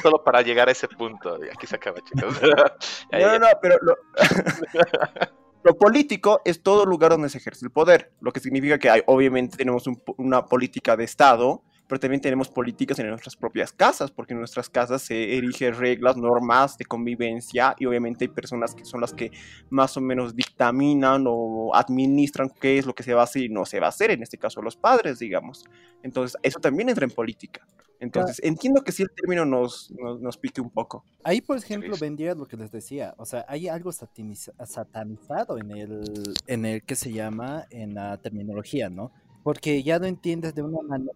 solo 0.03 0.25
para 0.25 0.41
llegar 0.41 0.71
a 0.71 0.73
ese 0.73 0.89
punto. 0.89 1.39
Y 1.45 1.51
aquí 1.51 1.67
se 1.67 1.77
acaba, 1.77 1.99
chicos. 2.01 2.41
no, 3.13 3.19
no, 3.19 3.39
no, 3.39 3.47
pero 3.61 3.77
lo, 3.83 3.95
lo, 5.65 5.77
político 5.77 6.41
es 6.47 6.63
todo 6.63 6.87
lugar 6.87 7.11
donde 7.11 7.29
se 7.29 7.37
ejerce 7.37 7.67
el 7.67 7.71
poder. 7.71 8.13
Lo 8.21 8.33
que 8.33 8.41
significa 8.41 8.79
que 8.79 8.89
hay, 8.89 9.03
obviamente 9.05 9.59
tenemos 9.59 9.85
una 10.17 10.47
política 10.47 10.97
de 10.97 11.05
Estado 11.05 11.63
pero 11.89 12.01
también 12.01 12.21
tenemos 12.21 12.49
políticas 12.49 12.99
en 12.99 13.09
nuestras 13.09 13.37
propias 13.37 13.73
casas, 13.73 14.11
porque 14.11 14.33
en 14.33 14.39
nuestras 14.39 14.71
casas 14.71 15.03
se 15.03 15.37
erigen 15.37 15.75
reglas, 15.75 16.17
normas 16.17 16.79
de 16.79 16.85
convivencia 16.85 17.75
y 17.79 17.87
obviamente 17.87 18.25
hay 18.25 18.29
personas 18.29 18.75
que 18.75 18.85
son 18.85 19.01
las 19.01 19.13
que 19.13 19.31
más 19.71 19.97
o 19.97 20.01
menos 20.01 20.35
dictaminan 20.35 21.25
o 21.27 21.75
administran 21.75 22.51
qué 22.61 22.79
es 22.79 22.87
lo 22.87 22.95
que 22.95 23.03
se 23.03 23.15
va 23.15 23.23
a 23.23 23.25
hacer 23.25 23.43
y 23.43 23.49
no 23.49 23.67
se 23.67 23.81
va 23.81 23.87
a 23.87 23.91
hacer, 23.91 24.11
en 24.11 24.23
este 24.23 24.39
caso 24.39 24.63
los 24.63 24.77
padres, 24.77 25.19
digamos. 25.19 25.65
Entonces, 26.03 26.39
eso 26.43 26.61
también 26.61 26.89
entra 26.89 27.05
en 27.05 27.11
política. 27.11 27.67
Entonces, 28.01 28.41
entiendo 28.43 28.83
que 28.83 28.91
sí 28.91 29.05
el 29.05 29.11
término 29.13 29.45
nos, 29.45 29.93
nos, 29.93 30.21
nos 30.21 30.37
pique 30.37 30.61
un 30.61 30.71
poco. 30.71 31.05
Ahí, 31.23 31.41
por 31.41 31.57
ejemplo, 31.57 31.95
vendría 32.01 32.35
lo 32.35 32.47
que 32.47 32.57
les 32.57 32.73
decía. 32.73 33.15
O 33.17 33.25
sea, 33.25 33.45
hay 33.47 33.69
algo 33.69 33.93
sataniza- 33.93 34.53
satanizado 34.67 35.57
en 35.57 35.71
el, 35.71 36.03
en 36.49 36.65
el, 36.65 36.83
¿qué 36.83 36.97
se 36.97 37.13
llama? 37.13 37.65
En 37.71 37.95
la 37.95 38.17
terminología, 38.19 38.91
¿no? 38.91 39.13
Porque 39.43 39.83
ya 39.83 39.99
lo 39.99 40.07
entiendes 40.07 40.55
de 40.55 40.63
una 40.63 40.83
manera. 40.83 41.13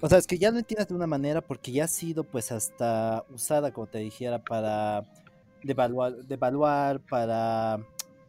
O 0.00 0.08
sea, 0.08 0.18
es 0.18 0.26
que 0.26 0.38
ya 0.38 0.50
lo 0.50 0.58
entiendes 0.58 0.88
de 0.88 0.94
una 0.94 1.06
manera 1.06 1.40
porque 1.40 1.72
ya 1.72 1.84
ha 1.84 1.88
sido, 1.88 2.24
pues, 2.24 2.52
hasta 2.52 3.24
usada, 3.32 3.72
como 3.72 3.86
te 3.86 3.98
dijera, 3.98 4.42
para 4.42 5.02
devaluar, 5.62 6.16
devaluar 6.24 7.00
para 7.00 7.78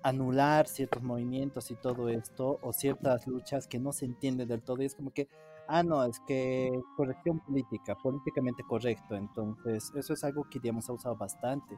anular 0.03 0.67
ciertos 0.67 1.01
movimientos 1.01 1.71
y 1.71 1.75
todo 1.75 2.09
esto, 2.09 2.59
o 2.61 2.71
ciertas 2.71 3.25
luchas 3.25 3.67
que 3.67 3.79
no 3.79 3.91
se 3.91 4.05
entienden 4.05 4.47
del 4.47 4.61
todo. 4.61 4.83
Y 4.83 4.85
es 4.85 4.95
como 4.95 5.11
que, 5.11 5.27
ah, 5.67 5.81
no, 5.81 6.03
es 6.05 6.19
que 6.27 6.71
corrección 6.95 7.39
política, 7.39 7.95
políticamente 7.95 8.63
correcto. 8.63 9.15
Entonces, 9.15 9.91
eso 9.95 10.13
es 10.13 10.23
algo 10.23 10.43
que, 10.49 10.59
digamos, 10.59 10.87
ha 10.89 10.93
usado 10.93 11.15
bastante. 11.15 11.75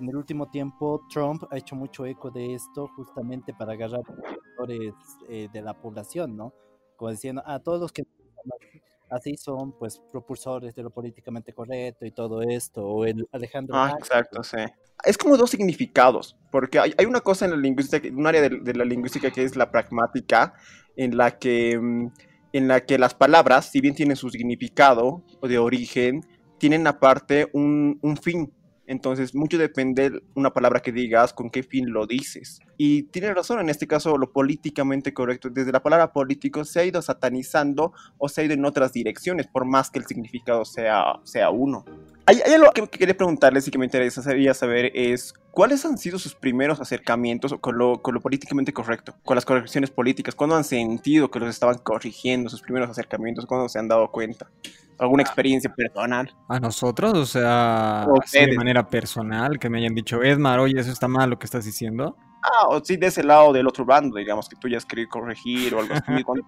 En 0.00 0.08
el 0.08 0.16
último 0.16 0.46
tiempo, 0.46 1.02
Trump 1.08 1.44
ha 1.50 1.56
hecho 1.56 1.74
mucho 1.74 2.06
eco 2.06 2.30
de 2.30 2.54
esto 2.54 2.88
justamente 2.96 3.52
para 3.54 3.72
agarrar 3.72 4.02
sectores 4.06 4.94
eh, 5.28 5.48
de 5.52 5.62
la 5.62 5.74
población, 5.74 6.36
¿no? 6.36 6.52
Como 6.98 7.12
diciendo, 7.12 7.42
ah, 7.46 7.60
todos 7.60 7.80
los 7.80 7.92
que 7.92 8.04
así 9.10 9.36
son, 9.36 9.72
pues, 9.72 10.02
propulsores 10.10 10.74
de 10.74 10.82
lo 10.82 10.90
políticamente 10.90 11.52
correcto 11.52 12.04
y 12.04 12.10
todo 12.10 12.42
esto, 12.42 12.84
o 12.84 13.06
el 13.06 13.26
Alejandro 13.32 13.76
Ah, 13.76 13.94
exacto, 13.96 14.42
sí. 14.42 14.58
Es 15.04 15.16
como 15.16 15.36
dos 15.36 15.50
significados, 15.50 16.36
porque 16.50 16.80
hay, 16.80 16.92
hay 16.98 17.06
una 17.06 17.20
cosa 17.20 17.44
en 17.44 17.52
la 17.52 17.56
lingüística, 17.56 18.08
un 18.12 18.26
área 18.26 18.42
de, 18.42 18.58
de 18.60 18.74
la 18.74 18.84
lingüística 18.84 19.30
que 19.30 19.44
es 19.44 19.54
la 19.54 19.70
pragmática, 19.70 20.54
en 20.96 21.16
la 21.16 21.38
que, 21.38 21.78
mm, 21.78 22.08
en 22.52 22.68
la 22.68 22.80
que 22.80 22.98
las 22.98 23.14
palabras, 23.14 23.70
si 23.70 23.80
bien 23.80 23.94
tienen 23.94 24.16
su 24.16 24.28
significado 24.28 25.22
o 25.40 25.46
de 25.46 25.58
origen, 25.58 26.26
tienen 26.58 26.86
aparte 26.88 27.48
un, 27.52 27.98
un 28.02 28.16
fin. 28.16 28.52
Entonces, 28.88 29.34
mucho 29.34 29.58
depende 29.58 30.08
de 30.08 30.22
una 30.34 30.54
palabra 30.54 30.80
que 30.80 30.92
digas, 30.92 31.34
con 31.34 31.50
qué 31.50 31.62
fin 31.62 31.92
lo 31.92 32.06
dices. 32.06 32.58
Y 32.78 33.02
tiene 33.02 33.34
razón, 33.34 33.60
en 33.60 33.68
este 33.68 33.86
caso, 33.86 34.16
lo 34.16 34.32
políticamente 34.32 35.12
correcto. 35.12 35.50
Desde 35.50 35.72
la 35.72 35.82
palabra 35.82 36.10
político 36.10 36.64
se 36.64 36.80
ha 36.80 36.84
ido 36.86 37.02
satanizando 37.02 37.92
o 38.16 38.30
se 38.30 38.40
ha 38.40 38.44
ido 38.44 38.54
en 38.54 38.64
otras 38.64 38.94
direcciones, 38.94 39.46
por 39.46 39.66
más 39.66 39.90
que 39.90 39.98
el 39.98 40.06
significado 40.06 40.64
sea, 40.64 41.20
sea 41.24 41.50
uno. 41.50 41.84
Hay, 42.28 42.42
hay 42.44 42.52
algo 42.52 42.70
que, 42.72 42.86
que 42.86 42.98
quería 42.98 43.16
preguntarles 43.16 43.66
y 43.66 43.70
que 43.70 43.78
me 43.78 43.86
interesaría 43.86 44.52
saber 44.52 44.92
es, 44.94 45.32
¿cuáles 45.50 45.82
han 45.86 45.96
sido 45.96 46.18
sus 46.18 46.34
primeros 46.34 46.78
acercamientos 46.78 47.54
con 47.58 47.78
lo, 47.78 48.02
con 48.02 48.12
lo 48.12 48.20
políticamente 48.20 48.70
correcto? 48.70 49.14
Con 49.24 49.34
las 49.34 49.46
correcciones 49.46 49.88
políticas. 49.88 50.34
¿Cuándo 50.34 50.54
han 50.54 50.64
sentido 50.64 51.30
que 51.30 51.38
los 51.38 51.48
estaban 51.48 51.78
corrigiendo, 51.78 52.50
sus 52.50 52.60
primeros 52.60 52.90
acercamientos? 52.90 53.46
¿Cuándo 53.46 53.66
se 53.70 53.78
han 53.78 53.88
dado 53.88 54.10
cuenta? 54.10 54.50
¿Alguna 54.98 55.22
experiencia 55.22 55.74
personal? 55.74 56.30
A 56.50 56.60
nosotros, 56.60 57.14
o 57.14 57.24
sea, 57.24 58.02
así 58.22 58.44
de 58.44 58.56
manera 58.56 58.86
personal, 58.90 59.58
que 59.58 59.70
me 59.70 59.78
hayan 59.78 59.94
dicho, 59.94 60.22
Edmar, 60.22 60.60
oye, 60.60 60.78
eso 60.78 60.92
está 60.92 61.08
mal 61.08 61.30
lo 61.30 61.38
que 61.38 61.46
estás 61.46 61.64
diciendo. 61.64 62.14
Ah, 62.42 62.68
o 62.68 62.84
sí, 62.84 62.96
de 62.96 63.08
ese 63.08 63.24
lado 63.24 63.52
del 63.52 63.66
otro 63.66 63.84
bando, 63.84 64.16
digamos, 64.16 64.48
que 64.48 64.56
tú 64.56 64.68
ya 64.68 64.76
has 64.76 64.86
querido 64.86 65.08
corregir 65.08 65.74
o 65.74 65.80
algo 65.80 65.94
así. 65.94 66.02
¿Cuándo 66.24 66.44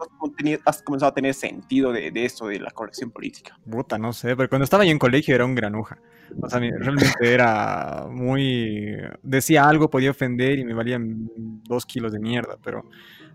has, 0.64 0.82
comenzado 0.82 1.10
a 1.10 1.14
tener 1.14 1.34
sentido 1.34 1.92
de, 1.92 2.10
de 2.10 2.24
esto, 2.24 2.46
de 2.46 2.60
la 2.60 2.70
corrección 2.70 3.10
política? 3.10 3.58
Puta, 3.68 3.98
no 3.98 4.12
sé, 4.12 4.36
pero 4.36 4.48
cuando 4.48 4.64
estaba 4.64 4.84
yo 4.84 4.92
en 4.92 4.98
colegio 4.98 5.34
era 5.34 5.44
un 5.44 5.54
granuja. 5.54 5.98
O 6.40 6.48
sea, 6.48 6.60
realmente 6.60 7.08
era 7.20 8.06
muy... 8.08 8.96
Decía 9.22 9.64
algo, 9.64 9.90
podía 9.90 10.12
ofender 10.12 10.58
y 10.58 10.64
me 10.64 10.74
valían 10.74 11.28
dos 11.64 11.84
kilos 11.86 12.12
de 12.12 12.20
mierda, 12.20 12.56
pero 12.62 12.84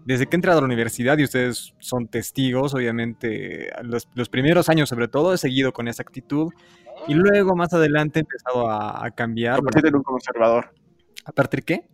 desde 0.05 0.27
que 0.27 0.35
he 0.35 0.37
entrado 0.37 0.59
a 0.59 0.61
la 0.61 0.65
universidad 0.65 1.17
y 1.17 1.23
ustedes 1.23 1.73
son 1.79 2.07
testigos, 2.07 2.73
obviamente, 2.73 3.69
los, 3.83 4.07
los 4.13 4.29
primeros 4.29 4.69
años 4.69 4.87
sobre 4.87 5.07
todo 5.07 5.33
he 5.33 5.37
seguido 5.37 5.73
con 5.73 5.87
esa 5.87 6.03
actitud 6.03 6.53
y 7.07 7.15
luego 7.15 7.55
más 7.55 7.73
adelante 7.73 8.19
he 8.19 8.21
empezado 8.21 8.69
a, 8.69 9.05
a 9.05 9.11
cambiar. 9.11 9.57
Convertirte 9.57 9.89
en 9.89 9.95
un 9.95 10.03
conservador. 10.03 10.73
¿A 11.25 11.31
partir 11.31 11.63
qué? 11.63 11.89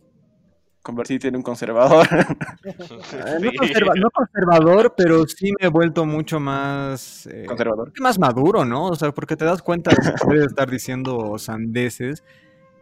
Convertirte 0.82 1.28
en 1.28 1.36
un 1.36 1.42
conservador. 1.42 2.06
Eh, 2.64 2.74
Sí. 2.78 3.16
No, 3.40 3.50
conserva- 3.52 3.94
no 3.96 4.10
conservador, 4.10 4.94
pero 4.96 5.26
sí 5.26 5.52
me 5.60 5.66
he 5.66 5.70
vuelto 5.70 6.04
mucho 6.06 6.40
más... 6.40 7.26
eh, 7.26 7.44
conservador. 7.46 7.92
más 8.00 8.18
maduro, 8.18 8.64
¿no? 8.64 8.86
O 8.86 8.94
sea, 8.94 9.12
porque 9.12 9.36
te 9.36 9.44
das 9.44 9.62
cuenta 9.62 9.90
de 9.90 9.96
que 9.96 10.12
puedes 10.24 10.46
estar 10.46 10.70
diciendo 10.70 11.38
sandeces 11.38 12.22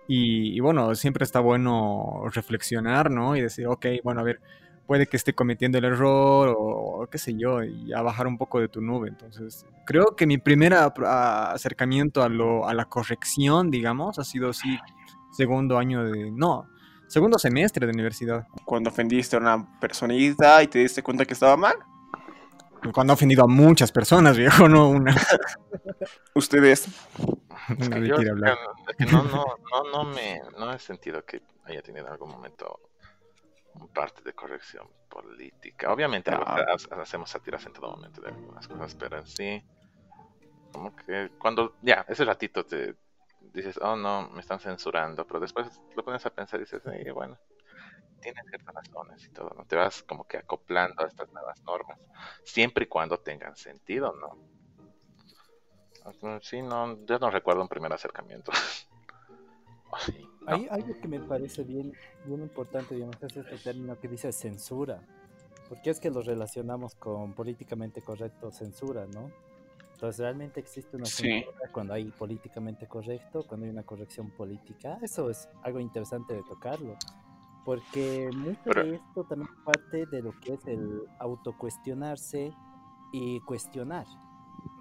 y, 0.09 0.57
y 0.57 0.61
bueno, 0.61 0.95
siempre 0.95 1.25
está 1.25 1.41
bueno 1.41 2.23
reflexionar, 2.33 3.11
¿no? 3.11 3.37
Y 3.37 3.43
decir, 3.43 3.67
ok, 3.67 3.87
bueno, 4.03 4.21
a 4.21 4.25
ver, 4.25 4.41
puede 4.87 5.07
que 5.07 5.17
esté 5.17 5.35
cometiendo 5.35 5.79
el 5.79 5.85
error 5.85 6.49
o, 6.49 7.03
o 7.03 7.07
qué 7.07 7.19
sé 7.19 7.35
yo, 7.37 7.63
y 7.63 7.93
a 7.93 8.03
bajar 8.03 8.27
un 8.27 8.37
poco 8.39 8.61
de 8.61 8.69
tu 8.69 8.81
nube. 8.81 9.09
Entonces, 9.09 9.65
creo 9.87 10.17
que 10.17 10.27
mi 10.27 10.39
primer 10.39 10.75
acercamiento 10.75 12.23
a, 12.23 12.29
lo, 12.29 12.67
a 12.69 12.75
la 12.75 12.87
corrección, 12.87 13.71
digamos, 13.71 14.19
ha 14.19 14.25
sido 14.25 14.51
así, 14.51 14.79
segundo 15.33 15.79
año 15.79 16.05
de... 16.05 16.31
No, 16.33 16.67
segundo 17.11 17.39
semestre 17.39 17.87
de 17.87 17.93
universidad. 17.93 18.47
Cuando 18.65 18.91
ofendiste 18.91 19.37
a 19.37 19.41
una 19.41 19.79
personita 19.81 20.63
y 20.63 20.69
te 20.69 20.79
diste 20.79 21.03
cuenta 21.03 21.25
que 21.25 21.35
estaba 21.35 21.57
mal. 21.57 21.77
Cuando 22.95 23.13
he 23.13 23.15
ofendido 23.15 23.45
a 23.45 23.47
muchas 23.47 23.93
personas, 23.93 24.37
viejo, 24.39 24.69
no 24.69 24.89
una. 24.89 25.15
Ustedes. 26.35 26.89
Es 27.79 27.89
que 27.89 28.07
yo 28.07 28.15
quiere 28.17 28.31
hablar. 28.31 28.57
es 28.89 28.97
que 28.97 29.13
no, 29.13 29.23
no, 29.25 29.45
no, 29.71 29.93
no 29.93 30.05
me, 30.05 30.41
no 30.59 30.73
he 30.73 30.79
sentido 30.79 31.23
que 31.25 31.43
haya 31.65 31.83
tenido 31.83 32.07
en 32.07 32.13
algún 32.13 32.31
momento 32.31 32.81
un 33.75 33.89
parte 33.89 34.23
de 34.23 34.33
corrección 34.33 34.87
política. 35.09 35.93
Obviamente 35.93 36.31
algo 36.31 36.45
Ah. 36.47 36.65
ha- 36.97 37.03
hacemos 37.03 37.31
sátiras 37.31 37.65
en 37.67 37.73
todo 37.73 37.91
momento 37.91 38.21
de 38.23 38.29
algunas 38.29 38.67
cosas, 38.67 38.95
pero 38.95 39.19
en 39.19 39.27
sí, 39.27 39.63
como 40.73 40.95
que 40.97 41.31
cuando 41.39 41.75
ya 41.83 42.05
ese 42.09 42.25
ratito 42.25 42.65
te 42.65 42.95
dices, 43.41 43.79
oh 43.83 43.97
no, 43.97 44.29
me 44.31 44.41
están 44.41 44.61
censurando, 44.61 45.27
pero 45.27 45.41
después 45.41 45.81
lo 45.97 46.05
pones 46.05 46.25
a 46.27 46.31
pensar 46.31 46.61
y 46.61 46.65
dices, 46.65 46.83
"Eh, 46.87 47.11
bueno, 47.11 47.39
tienen 48.21 48.45
ciertas 48.47 48.75
razones 48.75 49.25
y 49.27 49.31
todo, 49.31 49.51
¿no? 49.57 49.65
Te 49.65 49.77
vas 49.77 50.03
como 50.03 50.27
que 50.27 50.37
acoplando 50.39 51.05
a 51.05 51.07
estas 51.09 51.33
nuevas 51.33 51.61
normas, 51.63 51.99
siempre 52.45 52.85
y 52.85 52.89
cuando 52.89 53.19
tengan 53.19 53.57
sentido, 53.57 54.15
¿no? 54.15 54.51
Sí, 56.43 56.63
no, 56.63 57.05
yo 57.05 57.19
no 57.19 57.31
recuerdo 57.31 57.63
un 57.63 57.69
primer 57.69 57.93
acercamiento. 57.93 58.53
Hay 60.47 60.67
algo 60.71 60.95
que 61.01 61.09
me 61.09 61.21
parece 61.21 61.63
bien, 61.63 61.93
bien 62.25 62.41
importante, 62.41 62.95
digamos, 62.95 63.17
es 63.23 63.37
este 63.37 63.57
término 63.59 63.99
que 63.99 64.09
dice 64.09 64.33
censura. 64.33 65.03
Porque 65.69 65.91
es 65.91 66.01
que 66.01 66.11
lo 66.11 66.23
relacionamos 66.23 66.95
con 66.97 67.35
políticamente 67.35 68.03
correcto 68.03 68.51
censura, 68.51 69.07
¿no? 69.07 69.31
Entonces, 70.01 70.21
¿realmente 70.21 70.61
existe 70.61 70.97
una 70.97 71.05
Sí. 71.05 71.45
cuando 71.73 71.93
hay 71.93 72.11
políticamente 72.11 72.87
correcto, 72.89 73.45
cuando 73.47 73.67
hay 73.67 73.71
una 73.71 73.83
corrección 73.83 74.31
política? 74.31 74.99
Eso 75.03 75.29
es 75.29 75.47
algo 75.63 75.79
interesante 75.79 76.33
de 76.33 76.43
tocarlo. 76.43 76.97
Porque 77.67 78.31
mucho 78.35 78.59
Pero- 78.65 78.83
de 78.85 78.95
esto 78.95 79.25
también 79.25 79.51
parte 79.63 80.07
de 80.07 80.23
lo 80.23 80.33
que 80.41 80.55
es 80.55 80.67
el 80.67 81.03
autocuestionarse 81.19 82.51
y 83.13 83.41
cuestionar. 83.41 84.07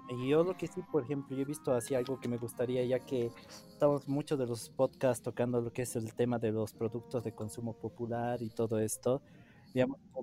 Y 0.08 0.28
yo 0.30 0.42
lo 0.42 0.56
que 0.56 0.66
sí, 0.66 0.80
por 0.90 1.02
ejemplo, 1.04 1.36
yo 1.36 1.42
he 1.42 1.44
visto 1.44 1.74
así 1.74 1.94
algo 1.94 2.18
que 2.18 2.26
me 2.26 2.38
gustaría, 2.38 2.82
ya 2.86 2.98
que 2.98 3.30
estamos 3.68 4.08
muchos 4.08 4.38
de 4.38 4.46
los 4.46 4.70
podcasts 4.70 5.22
tocando 5.22 5.60
lo 5.60 5.70
que 5.70 5.82
es 5.82 5.94
el 5.96 6.14
tema 6.14 6.38
de 6.38 6.50
los 6.50 6.72
productos 6.72 7.24
de 7.24 7.34
consumo 7.34 7.74
popular 7.74 8.40
y 8.40 8.48
todo 8.48 8.78
esto. 8.78 9.20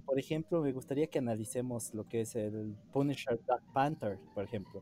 Por 0.06 0.20
ejemplo, 0.20 0.62
me 0.62 0.72
gustaría 0.72 1.08
que 1.08 1.20
analicemos 1.20 1.94
lo 1.94 2.08
que 2.08 2.22
es 2.22 2.36
el 2.36 2.76
Punisher 2.92 3.40
Black 3.46 3.62
Panther, 3.74 4.20
por 4.34 4.44
ejemplo, 4.44 4.82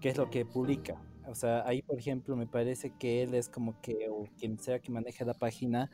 qué 0.00 0.10
es 0.10 0.16
lo 0.16 0.30
que 0.30 0.44
publica. 0.44 1.00
O 1.26 1.34
sea, 1.34 1.66
ahí, 1.66 1.82
por 1.82 1.98
ejemplo, 1.98 2.36
me 2.36 2.46
parece 2.46 2.90
que 2.98 3.22
él 3.22 3.34
es 3.34 3.48
como 3.48 3.80
que, 3.80 4.08
o 4.10 4.28
quien 4.38 4.58
sea 4.58 4.78
que 4.78 4.92
maneje 4.92 5.24
la 5.24 5.34
página, 5.34 5.90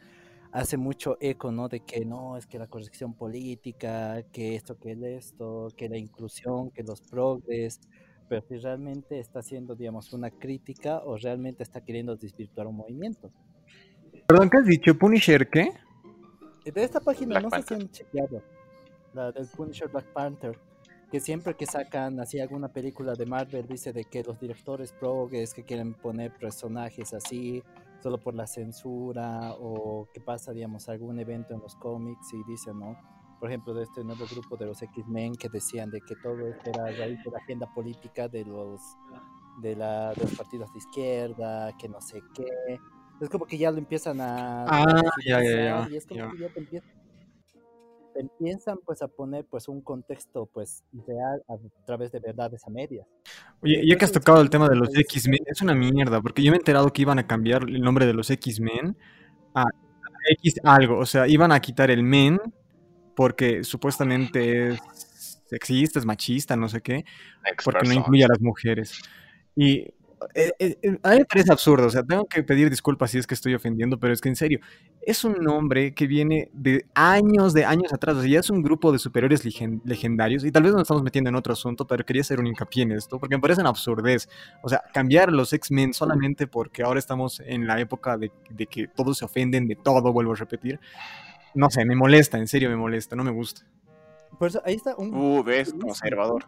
hace 0.53 0.77
mucho 0.77 1.17
eco, 1.21 1.53
¿no? 1.53 1.69
De 1.69 1.81
que 1.81 2.05
no, 2.05 2.37
es 2.37 2.47
que 2.47 2.59
la 2.59 2.67
corrección 2.67 3.15
política, 3.15 4.23
que 4.33 4.57
esto, 4.57 4.79
que 4.79 4.93
el 4.93 5.05
esto, 5.05 5.69
que 5.77 5.89
la 5.89 5.99
inclusión, 5.99 6.71
que 6.71 6.83
los 6.83 7.01
progres, 7.03 7.81
pero 8.29 8.43
si 8.49 8.59
realmente 8.59 9.19
está 9.19 9.41
haciendo, 9.41 9.75
digamos, 9.75 10.13
una 10.13 10.31
crítica 10.31 11.03
o 11.05 11.17
realmente 11.17 11.63
está 11.63 11.85
queriendo 11.85 12.17
desvirtuar 12.17 12.67
un 12.67 12.77
movimiento. 12.77 13.31
Perdón, 14.27 14.51
¿qué 14.51 14.59
has 14.59 14.67
dicho? 14.67 14.97
¿Punisher 14.97 15.49
qué? 15.49 15.73
De 16.65 16.85
esta 16.85 17.01
página 17.01 17.37
Black 17.37 17.45
no 17.45 17.51
sé 17.51 17.63
si 17.63 17.69
Panther. 17.69 17.81
han 17.81 17.91
chequeado, 17.91 18.43
la 19.15 19.33
del 19.33 19.49
Punisher 19.49 19.89
Black 19.89 20.07
Panther, 20.13 20.59
que 21.11 21.21
siempre 21.21 21.55
que 21.55 21.67
sacan 21.67 22.21
así 22.21 22.39
alguna 22.39 22.69
película 22.69 23.15
de 23.15 23.27
Marvel 23.27 23.67
dice 23.67 23.93
de 23.93 24.05
que 24.05 24.23
los 24.23 24.39
directores 24.39 24.93
progres 24.93 25.55
que 25.55 25.65
quieren 25.65 25.95
poner 25.95 26.37
personajes 26.39 27.13
así 27.15 27.63
solo 28.03 28.19
por 28.19 28.35
la 28.35 28.47
censura 28.47 29.55
o 29.59 30.09
que 30.13 30.21
pasa, 30.21 30.53
digamos, 30.53 30.89
algún 30.89 31.19
evento 31.19 31.55
en 31.55 31.61
los 31.61 31.75
cómics 31.77 32.33
y 32.33 32.43
dicen, 32.45 32.79
¿no? 32.79 32.97
Por 33.39 33.49
ejemplo, 33.49 33.75
de 33.75 33.85
este 33.85 34.05
nuevo 34.05 34.27
grupo 34.31 34.57
de 34.57 34.67
los 34.67 34.83
X-Men 34.83 35.35
que 35.35 35.49
decían 35.49 35.91
de 35.91 36.01
que 36.03 36.15
todo 36.17 36.47
esto 36.47 36.71
era 36.71 36.85
raíz 36.85 37.23
de 37.25 37.31
la 37.31 37.39
agenda 37.39 37.67
política 37.75 38.29
de 38.29 38.45
los 38.45 38.81
de, 39.61 39.77
la, 39.77 40.13
de 40.15 40.23
los 40.23 40.35
partidos 40.37 40.73
de 40.73 40.79
izquierda, 40.79 41.77
que 41.79 41.89
no 41.89 42.01
sé 42.01 42.23
qué. 42.35 42.79
Es 43.21 43.29
como 43.29 43.47
que 43.47 43.59
ya 43.59 43.71
lo 43.71 43.79
empiezan 43.79 44.21
a... 44.21 44.65
Ah, 44.65 45.03
ya, 45.25 45.43
ya, 45.43 45.51
ya, 45.51 45.89
Y 45.91 45.97
es 45.97 46.07
como 46.07 46.21
ya. 46.21 46.31
que 46.31 46.39
ya 46.39 46.49
te 46.49 46.61
empieza, 46.61 46.87
te 48.15 48.21
empiezan 48.21 48.79
pues 48.85 49.03
a 49.03 49.09
poner 49.09 49.45
pues 49.45 49.69
un 49.69 49.83
contexto 49.83 50.47
pues 50.47 50.85
real 51.07 51.43
a 51.49 51.57
través 51.85 52.13
de 52.13 52.21
verdades 52.21 52.67
a 52.67 52.71
medias. 52.71 53.07
Oye, 53.63 53.87
ya 53.87 53.97
que 53.97 54.05
has 54.05 54.13
tocado 54.13 54.41
el 54.41 54.51
tema 54.51 54.69
de 54.69 54.77
los 54.77 54.97
X-Men, 54.97 55.41
es 55.47 55.61
una 55.61 55.75
mierda, 55.75 56.21
porque 56.21 56.43
yo 56.43 56.51
me 56.51 56.57
he 56.57 56.61
enterado 56.61 56.93
que 56.93 57.03
iban 57.03 57.19
a 57.19 57.27
cambiar 57.27 57.63
el 57.63 57.81
nombre 57.81 58.07
de 58.07 58.15
los 58.15 58.31
X-Men 58.31 58.97
a 59.55 59.65
X 60.31 60.61
algo, 60.65 60.99
o 60.99 61.07
sea, 61.07 61.27
iban 61.27 61.53
a 61.53 61.61
quitar 61.61 61.91
el 61.91 62.03
men 62.03 62.39
porque 63.15 63.65
supuestamente 63.65 64.69
es 64.69 64.81
sexista, 65.47 65.99
es 65.99 66.07
machista, 66.07 66.57
no 66.57 66.69
sé 66.69 66.81
qué, 66.81 67.05
porque 67.65 67.87
no 67.87 67.93
incluye 67.95 68.25
a 68.25 68.29
las 68.29 68.41
mujeres. 68.41 69.03
Y 69.57 69.93
eh, 70.35 70.53
eh, 70.59 70.79
eh, 70.83 70.99
a 71.03 71.11
mí 71.11 71.19
me 71.19 71.25
parece 71.25 71.53
absurdo, 71.53 71.87
o 71.87 71.91
sea, 71.91 72.03
tengo 72.03 72.27
que 72.27 72.43
pedir 72.43 72.69
disculpas 72.71 73.11
si 73.11 73.19
es 73.19 73.27
que 73.27 73.35
estoy 73.35 73.55
ofendiendo, 73.55 73.99
pero 73.99 74.13
es 74.13 74.21
que 74.21 74.29
en 74.29 74.37
serio, 74.37 74.61
es 75.03 75.25
un 75.25 75.35
nombre 75.35 75.95
que 75.95 76.07
viene 76.07 76.51
de 76.53 76.85
años, 76.95 77.55
de 77.55 77.65
años 77.65 77.93
atrás, 77.93 78.17
o 78.17 78.21
sea, 78.21 78.31
ya 78.31 78.41
es 78.41 78.51
un 78.51 78.63
grupo 78.63 78.93
de 78.93 78.99
superiores 78.99 79.45
legendarios, 79.85 80.45
y 80.45 80.53
tal 80.53 80.63
vez 80.63 80.73
nos 80.73 80.83
estamos 80.83 81.03
metiendo 81.03 81.31
en 81.31 81.37
otro 81.37 81.53
asunto, 81.53 81.87
pero 81.87 82.05
quería 82.05 82.23
hacer 82.23 82.39
un 82.39 82.47
hincapié 82.47 82.83
en 82.83 82.93
esto, 82.93 83.19
porque 83.19 83.37
me 83.37 83.41
parece 83.41 83.61
una 83.61 83.71
absurdez, 83.71 84.29
o 84.63 84.69
sea, 84.69 84.83
cambiar 84.93 85.33
los 85.33 85.53
X-Men 85.53 85.95
solamente 85.95 86.47
porque 86.47 86.83
ahora 86.83 86.99
estamos 86.99 87.41
en 87.41 87.67
la 87.67 87.81
época 87.81 88.17
de, 88.19 88.31
que 88.67 88.89
todos 88.89 89.19
se 89.19 89.25
ofenden 89.25 89.67
de 89.67 89.77
todo, 89.77 90.13
vuelvo 90.13 90.33
a 90.33 90.37
repetir, 90.37 90.81
no 91.55 91.71
sé, 91.71 91.85
me 91.85 91.97
molesta, 91.97 92.39
en 92.39 92.47
serio 92.47 92.69
me 92.69 92.77
molesta, 92.77 93.17
no 93.17 93.25
me 93.25 93.31
gusta. 93.31 93.63
Por 94.39 94.49
eso, 94.49 94.63
ahí 94.65 94.75
está 94.75 94.95
un... 94.97 95.13
Uh, 95.13 95.43
ves, 95.43 95.75
conservador. 95.75 96.47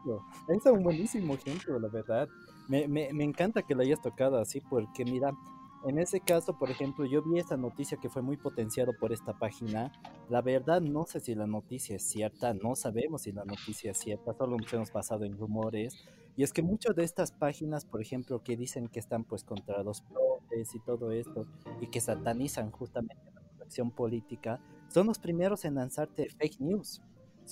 Ahí 0.48 0.56
está 0.56 0.72
un 0.72 0.82
buenísimo 0.82 1.34
ejemplo, 1.34 1.78
la 1.78 1.88
verdad. 1.88 2.28
Me, 2.72 3.10
encanta 3.22 3.62
que 3.62 3.74
lo 3.74 3.82
hayas 3.82 4.00
tocado 4.00 4.38
así 4.38 4.62
porque 4.62 5.04
mira, 5.04 5.36
en 5.84 5.98
ese 5.98 6.20
caso, 6.20 6.58
por 6.58 6.70
ejemplo, 6.70 7.04
yo 7.04 7.22
vi 7.22 7.38
esa 7.38 7.58
noticia 7.58 7.98
que 7.98 8.08
fue 8.08 8.22
muy 8.22 8.38
potenciado 8.38 8.92
por 8.98 9.12
esta 9.12 9.34
página. 9.34 9.92
La 10.30 10.40
verdad 10.40 10.80
no 10.80 11.04
sé 11.04 11.20
si 11.20 11.34
la 11.34 11.46
noticia 11.46 11.96
es 11.96 12.02
cierta, 12.02 12.54
no 12.54 12.74
sabemos 12.74 13.22
si 13.22 13.32
la 13.32 13.44
noticia 13.44 13.90
es 13.90 13.98
cierta, 13.98 14.32
solo 14.32 14.56
nos 14.56 14.72
hemos 14.72 14.90
basado 14.90 15.24
en 15.26 15.36
rumores. 15.36 16.02
Y 16.34 16.44
es 16.44 16.54
que 16.54 16.62
muchas 16.62 16.96
de 16.96 17.04
estas 17.04 17.30
páginas, 17.30 17.84
por 17.84 18.00
ejemplo, 18.00 18.42
que 18.42 18.56
dicen 18.56 18.88
que 18.88 19.00
están 19.00 19.24
pues 19.24 19.44
contra 19.44 19.82
los 19.82 20.00
pobres 20.00 20.74
y 20.74 20.80
todo 20.80 21.12
esto, 21.12 21.46
y 21.78 21.88
que 21.88 22.00
satanizan 22.00 22.70
justamente 22.70 23.22
la 23.58 23.64
acción 23.64 23.90
política, 23.90 24.60
son 24.88 25.08
los 25.08 25.18
primeros 25.18 25.66
en 25.66 25.74
lanzarte 25.74 26.30
fake 26.30 26.60
news 26.60 27.02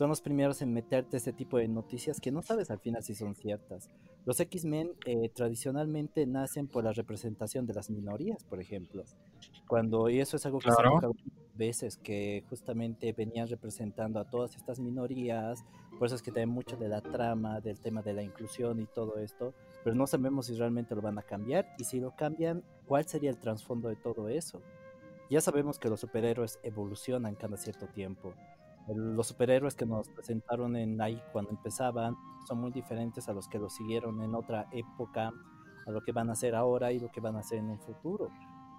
son 0.00 0.08
los 0.08 0.22
primeros 0.22 0.62
en 0.62 0.72
meterte 0.72 1.18
este 1.18 1.34
tipo 1.34 1.58
de 1.58 1.68
noticias 1.68 2.22
que 2.22 2.32
no 2.32 2.40
sabes 2.40 2.70
al 2.70 2.78
final 2.78 3.02
si 3.02 3.14
son 3.14 3.34
ciertas. 3.34 3.90
Los 4.24 4.40
X-Men 4.40 4.92
eh, 5.04 5.28
tradicionalmente 5.28 6.26
nacen 6.26 6.68
por 6.68 6.84
la 6.84 6.94
representación 6.94 7.66
de 7.66 7.74
las 7.74 7.90
minorías, 7.90 8.42
por 8.44 8.62
ejemplo. 8.62 9.04
Cuando, 9.68 10.08
y 10.08 10.18
eso 10.18 10.38
es 10.38 10.46
algo 10.46 10.58
que 10.58 10.70
se 10.70 10.82
ha 10.82 11.10
veces, 11.54 11.98
que 11.98 12.44
justamente 12.48 13.12
venían 13.12 13.46
representando 13.48 14.18
a 14.18 14.24
todas 14.24 14.56
estas 14.56 14.80
minorías, 14.80 15.66
por 15.98 16.06
eso 16.06 16.16
es 16.16 16.22
que 16.22 16.30
también 16.30 16.48
mucho 16.48 16.78
de 16.78 16.88
la 16.88 17.02
trama, 17.02 17.60
del 17.60 17.78
tema 17.78 18.00
de 18.00 18.14
la 18.14 18.22
inclusión 18.22 18.80
y 18.80 18.86
todo 18.86 19.18
esto, 19.18 19.52
pero 19.84 19.94
no 19.94 20.06
sabemos 20.06 20.46
si 20.46 20.54
realmente 20.54 20.94
lo 20.94 21.02
van 21.02 21.18
a 21.18 21.22
cambiar 21.22 21.74
y 21.78 21.84
si 21.84 22.00
lo 22.00 22.16
cambian, 22.16 22.64
¿cuál 22.86 23.04
sería 23.04 23.28
el 23.28 23.36
trasfondo 23.36 23.90
de 23.90 23.96
todo 23.96 24.30
eso? 24.30 24.62
Ya 25.28 25.42
sabemos 25.42 25.78
que 25.78 25.90
los 25.90 26.00
superhéroes 26.00 26.58
evolucionan 26.62 27.34
cada 27.34 27.58
cierto 27.58 27.86
tiempo 27.86 28.32
los 28.88 29.28
superhéroes 29.28 29.74
que 29.74 29.86
nos 29.86 30.08
presentaron 30.08 30.76
en 30.76 31.00
ahí 31.00 31.22
cuando 31.32 31.50
empezaban 31.50 32.16
son 32.46 32.60
muy 32.60 32.72
diferentes 32.72 33.28
a 33.28 33.32
los 33.32 33.48
que 33.48 33.58
los 33.58 33.74
siguieron 33.74 34.22
en 34.22 34.34
otra 34.34 34.68
época, 34.72 35.32
a 35.86 35.90
lo 35.90 36.02
que 36.02 36.12
van 36.12 36.28
a 36.30 36.32
hacer 36.32 36.54
ahora 36.54 36.92
y 36.92 36.98
lo 36.98 37.10
que 37.10 37.20
van 37.20 37.36
a 37.36 37.40
hacer 37.40 37.58
en 37.58 37.70
un 37.70 37.78
futuro. 37.78 38.30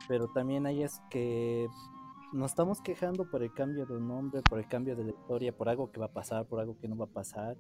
Pero 0.07 0.27
también 0.29 0.65
ahí 0.65 0.83
es 0.83 1.01
que 1.09 1.67
nos 2.33 2.51
estamos 2.51 2.81
quejando 2.81 3.29
por 3.29 3.43
el 3.43 3.53
cambio 3.53 3.85
de 3.85 3.99
nombre, 3.99 4.41
por 4.41 4.59
el 4.59 4.67
cambio 4.67 4.95
de 4.95 5.03
la 5.03 5.11
historia, 5.11 5.55
por 5.55 5.69
algo 5.69 5.91
que 5.91 5.99
va 5.99 6.07
a 6.07 6.13
pasar, 6.13 6.45
por 6.45 6.59
algo 6.59 6.77
que 6.77 6.87
no 6.87 6.95
va 6.97 7.05
a 7.05 7.09
pasar. 7.09 7.57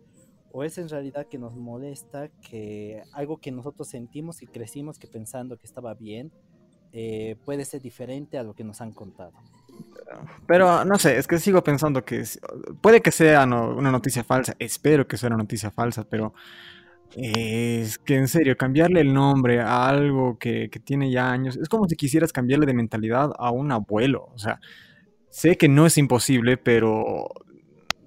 O 0.53 0.63
es 0.63 0.77
en 0.77 0.89
realidad 0.89 1.27
que 1.27 1.37
nos 1.37 1.55
molesta 1.55 2.29
que 2.41 3.03
algo 3.13 3.37
que 3.37 3.51
nosotros 3.51 3.87
sentimos 3.87 4.41
y 4.41 4.47
crecimos 4.47 4.99
que 4.99 5.07
pensando 5.07 5.57
que 5.57 5.65
estaba 5.65 5.93
bien, 5.93 6.31
eh, 6.93 7.37
puede 7.45 7.63
ser 7.63 7.81
diferente 7.81 8.37
a 8.37 8.43
lo 8.43 8.53
que 8.53 8.63
nos 8.63 8.81
han 8.81 8.91
contado. 8.91 9.33
Pero 10.45 10.83
no 10.85 10.97
sé, 10.97 11.17
es 11.17 11.27
que 11.27 11.39
sigo 11.39 11.63
pensando 11.63 12.03
que 12.03 12.23
puede 12.81 13.01
que 13.01 13.11
sea 13.11 13.43
una 13.45 13.91
noticia 13.91 14.23
falsa, 14.23 14.55
espero 14.59 15.07
que 15.07 15.17
sea 15.17 15.27
una 15.27 15.37
noticia 15.37 15.71
falsa, 15.71 16.03
pero 16.03 16.33
es 17.15 17.97
que 17.97 18.15
en 18.15 18.27
serio, 18.27 18.55
cambiarle 18.55 19.01
el 19.01 19.13
nombre 19.13 19.59
a 19.59 19.87
algo 19.87 20.37
que, 20.37 20.69
tiene 20.83 21.11
ya 21.11 21.29
años, 21.31 21.57
es 21.57 21.67
como 21.67 21.87
si 21.87 21.95
quisieras 21.95 22.31
cambiarle 22.31 22.65
de 22.65 22.73
mentalidad 22.73 23.31
a 23.37 23.51
un 23.51 23.71
abuelo. 23.71 24.29
O 24.33 24.37
sea, 24.37 24.59
sé 25.29 25.57
que 25.57 25.67
no 25.67 25.85
es 25.85 25.97
imposible, 25.97 26.57
pero 26.57 27.27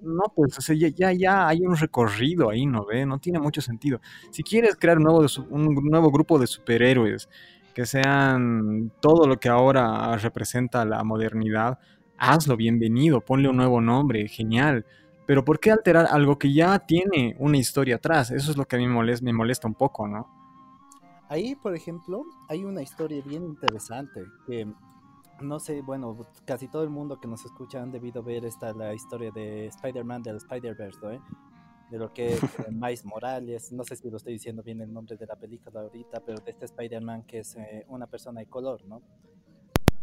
no, 0.01 0.23
pues 0.35 0.57
ya, 0.95 1.11
ya, 1.11 1.47
hay 1.47 1.61
un 1.65 1.77
recorrido 1.77 2.49
ahí, 2.49 2.65
¿no 2.65 2.85
ve? 2.85 3.05
No 3.05 3.19
tiene 3.19 3.39
mucho 3.39 3.61
sentido. 3.61 4.01
Si 4.31 4.43
quieres 4.43 4.75
crear 4.75 4.99
nuevo, 4.99 5.25
un 5.49 5.73
nuevo 5.75 6.11
grupo 6.11 6.39
de 6.39 6.47
superhéroes, 6.47 7.29
que 7.75 7.85
sean 7.85 8.89
todo 9.01 9.27
lo 9.27 9.37
que 9.37 9.49
ahora 9.49 10.15
representa 10.15 10.85
la 10.85 11.03
modernidad, 11.03 11.77
hazlo 12.17 12.55
bienvenido, 12.55 13.19
ponle 13.19 13.49
un 13.49 13.57
nuevo 13.57 13.81
nombre, 13.81 14.29
genial. 14.29 14.85
Pero 15.25 15.43
¿por 15.43 15.59
qué 15.59 15.71
alterar 15.71 16.07
algo 16.09 16.39
que 16.39 16.53
ya 16.53 16.79
tiene 16.79 17.35
una 17.37 17.57
historia 17.57 17.97
atrás? 17.97 18.31
Eso 18.31 18.51
es 18.51 18.57
lo 18.57 18.63
que 18.65 18.77
a 18.77 18.79
mí 18.79 18.87
me 18.87 19.33
molesta, 19.33 19.67
un 19.67 19.73
poco, 19.73 20.07
¿no? 20.07 20.25
Ahí, 21.27 21.55
por 21.55 21.75
ejemplo, 21.75 22.23
hay 22.47 22.63
una 22.63 22.81
historia 22.81 23.21
bien 23.25 23.43
interesante 23.43 24.23
que 24.47 24.65
no 25.41 25.59
sé, 25.59 25.81
bueno, 25.81 26.15
casi 26.45 26.69
todo 26.69 26.83
el 26.83 26.89
mundo 26.89 27.19
que 27.19 27.27
nos 27.27 27.43
escucha 27.43 27.81
han 27.81 27.91
debido 27.91 28.23
ver 28.23 28.45
esta 28.45 28.71
la 28.71 28.93
historia 28.93 29.31
de 29.31 29.65
Spider-Man 29.65 30.23
del 30.23 30.37
Spider-Verse, 30.37 30.99
¿no? 31.01 31.21
De 31.95 31.99
lo 31.99 32.13
que 32.13 32.33
es 32.33 32.43
eh, 32.43 32.71
Miles 32.71 33.05
Morales, 33.05 33.71
no 33.71 33.85
sé 33.85 33.95
si 33.95 34.09
lo 34.09 34.17
estoy 34.17 34.33
diciendo 34.33 34.61
bien 34.61 34.81
el 34.81 34.91
nombre 34.91 35.15
de 35.15 35.25
la 35.25 35.37
película 35.37 35.79
ahorita, 35.79 36.19
pero 36.25 36.39
de 36.39 36.51
este 36.51 36.65
Spider-Man 36.65 37.23
que 37.23 37.39
es 37.39 37.55
eh, 37.55 37.85
una 37.87 38.05
persona 38.05 38.41
de 38.41 38.47
color, 38.47 38.83
¿no? 38.85 39.01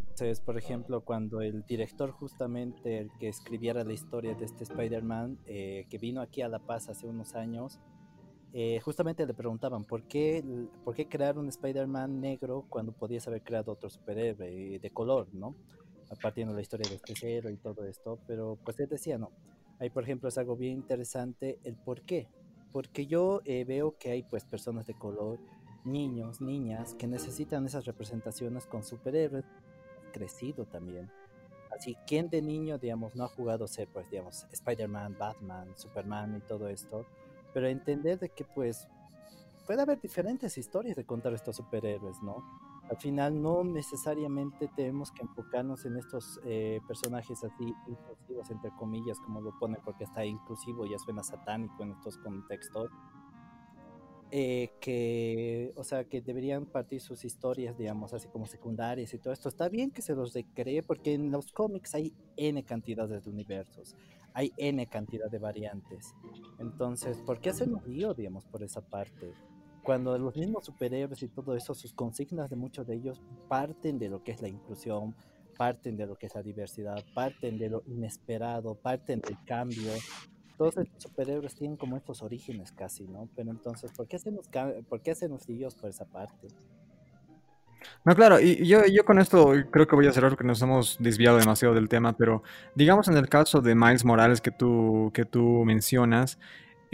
Entonces, 0.00 0.40
por 0.40 0.57
ejemplo, 0.57 1.02
cuando 1.02 1.42
el 1.42 1.64
director 1.64 2.11
justamente, 2.11 2.98
el 2.98 3.11
que 3.18 3.28
escribiera 3.28 3.85
la 3.85 3.92
historia 3.92 4.35
de 4.35 4.44
este 4.44 4.64
Spider-Man, 4.64 5.38
eh, 5.46 5.87
que 5.90 5.98
vino 5.98 6.22
aquí 6.22 6.40
a 6.40 6.48
La 6.48 6.61
Paz 6.61 6.88
hace 6.88 7.07
unos 7.07 7.35
años, 7.35 7.78
justamente 8.83 9.26
le 9.26 9.33
preguntaban, 9.33 9.85
¿por 9.85 10.02
qué, 10.02 10.44
¿por 10.85 10.94
qué 10.94 11.09
crear 11.09 11.38
un 11.38 11.48
Spider-Man 11.48 12.20
negro 12.20 12.66
cuando 12.68 12.92
podías 12.92 13.26
haber 13.26 13.42
creado 13.42 13.72
otro 13.72 13.88
superhéroe 13.88 14.78
de 14.78 14.90
color, 14.90 15.28
¿no? 15.33 15.57
Partiendo 16.22 16.52
la 16.52 16.61
historia 16.61 16.88
de 16.90 16.96
este 16.96 17.14
cero 17.16 17.48
y 17.48 17.57
todo 17.57 17.87
esto, 17.87 18.18
pero 18.26 18.59
pues 18.62 18.78
él 18.78 18.90
decía, 18.90 19.16
no, 19.16 19.31
Ahí, 19.82 19.90
por 19.90 20.04
ejemplo, 20.04 20.28
es 20.28 20.38
algo 20.38 20.56
bien 20.56 20.74
interesante 20.74 21.58
el 21.64 21.74
por 21.74 22.02
qué. 22.02 22.28
Porque 22.70 23.06
yo 23.08 23.40
eh, 23.44 23.64
veo 23.64 23.98
que 23.98 24.12
hay 24.12 24.22
pues 24.22 24.44
personas 24.44 24.86
de 24.86 24.94
color, 24.94 25.40
niños, 25.84 26.40
niñas, 26.40 26.94
que 26.94 27.08
necesitan 27.08 27.66
esas 27.66 27.84
representaciones 27.84 28.64
con 28.66 28.84
superhéroes 28.84 29.44
crecido 30.12 30.66
también. 30.66 31.10
Así, 31.76 31.96
¿quién 32.06 32.30
de 32.30 32.42
niño, 32.42 32.78
digamos, 32.78 33.16
no 33.16 33.24
ha 33.24 33.28
jugado 33.28 33.66
ser, 33.66 33.88
pues, 33.88 34.08
digamos, 34.08 34.46
Spider-Man, 34.52 35.16
Batman, 35.18 35.76
Superman 35.76 36.36
y 36.36 36.40
todo 36.46 36.68
esto? 36.68 37.04
Pero 37.52 37.66
entender 37.66 38.20
de 38.20 38.28
que, 38.28 38.44
pues, 38.44 38.86
puede 39.66 39.82
haber 39.82 40.00
diferentes 40.00 40.56
historias 40.58 40.94
de 40.94 41.04
contar 41.04 41.32
estos 41.32 41.56
superhéroes, 41.56 42.22
¿no? 42.22 42.44
Al 42.92 42.98
final 42.98 43.40
no 43.40 43.64
necesariamente 43.64 44.68
tenemos 44.76 45.11
que 45.12 45.22
enfocarnos 45.22 45.87
en 45.87 45.96
estos 45.96 46.38
eh, 46.44 46.78
personajes 46.87 47.42
así 47.42 47.74
inclusivos, 47.88 48.50
entre 48.50 48.70
comillas, 48.72 49.18
como 49.18 49.40
lo 49.40 49.59
pone, 49.59 49.78
porque 49.83 50.05
está 50.05 50.26
inclusivo 50.26 50.85
ya 50.85 50.98
suena 50.98 51.22
satánico 51.22 51.83
en 51.83 51.92
estos 51.92 52.18
contextos. 52.18 52.90
Eh, 54.31 54.72
que, 54.78 55.72
o 55.76 55.85
sea, 55.85 56.05
que 56.05 56.20
deberían 56.20 56.66
partir 56.66 57.00
sus 57.00 57.24
historias, 57.24 57.78
digamos, 57.78 58.12
así 58.12 58.28
como 58.28 58.44
secundarias 58.44 59.14
y 59.14 59.18
todo 59.18 59.33
esto. 59.33 59.48
Está 59.48 59.70
bien 59.70 59.90
que 59.90 60.02
se 60.02 60.14
los 60.14 60.35
recree, 60.35 60.83
porque 60.83 61.14
en 61.14 61.31
los 61.31 61.50
cómics 61.50 61.94
hay 61.94 62.12
N 62.37 62.62
cantidades 62.62 63.24
de 63.24 63.31
universos, 63.31 63.96
hay 64.35 64.52
N 64.59 64.87
cantidad 64.88 65.31
de 65.31 65.38
variantes. 65.38 66.14
Entonces, 66.59 67.16
¿por 67.22 67.40
qué 67.40 67.48
hacer 67.48 67.70
un 67.70 67.83
lío, 67.87 68.12
digamos, 68.12 68.44
por 68.44 68.62
esa 68.62 68.83
parte? 68.83 69.33
Cuando 69.82 70.16
los 70.18 70.36
mismos 70.36 70.64
superhéroes 70.64 71.22
y 71.22 71.28
todo 71.28 71.56
eso, 71.56 71.74
sus 71.74 71.92
consignas 71.92 72.48
de 72.50 72.56
muchos 72.56 72.86
de 72.86 72.94
ellos 72.94 73.20
parten 73.48 73.98
de 73.98 74.08
lo 74.08 74.22
que 74.22 74.32
es 74.32 74.40
la 74.40 74.48
inclusión, 74.48 75.14
parten 75.56 75.96
de 75.96 76.06
lo 76.06 76.16
que 76.16 76.26
es 76.26 76.34
la 76.34 76.42
diversidad, 76.42 77.02
parten 77.14 77.58
de 77.58 77.70
lo 77.70 77.82
inesperado, 77.86 78.74
parten 78.74 79.20
del 79.20 79.36
cambio. 79.44 79.92
Todos 80.56 80.76
estos 80.76 81.02
superhéroes 81.02 81.54
tienen 81.54 81.76
como 81.76 81.96
estos 81.96 82.22
orígenes 82.22 82.72
casi, 82.72 83.04
¿no? 83.08 83.28
Pero 83.34 83.50
entonces, 83.50 83.90
¿por 83.92 84.06
qué 84.06 84.16
hacemos, 84.16 84.48
por 84.88 85.00
qué 85.00 85.10
hacemos 85.10 85.48
líos 85.48 85.74
por 85.74 85.90
esa 85.90 86.04
parte? 86.04 86.48
No, 88.04 88.14
claro, 88.14 88.40
y 88.40 88.64
yo, 88.66 88.84
yo 88.86 89.04
con 89.04 89.18
esto 89.18 89.52
creo 89.70 89.86
que 89.86 89.96
voy 89.96 90.06
a 90.06 90.12
cerrar 90.12 90.30
porque 90.30 90.44
nos 90.44 90.62
hemos 90.62 90.96
desviado 91.00 91.38
demasiado 91.38 91.74
del 91.74 91.88
tema, 91.88 92.16
pero 92.16 92.42
digamos 92.74 93.08
en 93.08 93.16
el 93.16 93.28
caso 93.28 93.60
de 93.60 93.74
Miles 93.74 94.04
Morales 94.04 94.40
que 94.40 94.52
tú, 94.52 95.10
que 95.12 95.24
tú 95.24 95.64
mencionas, 95.64 96.38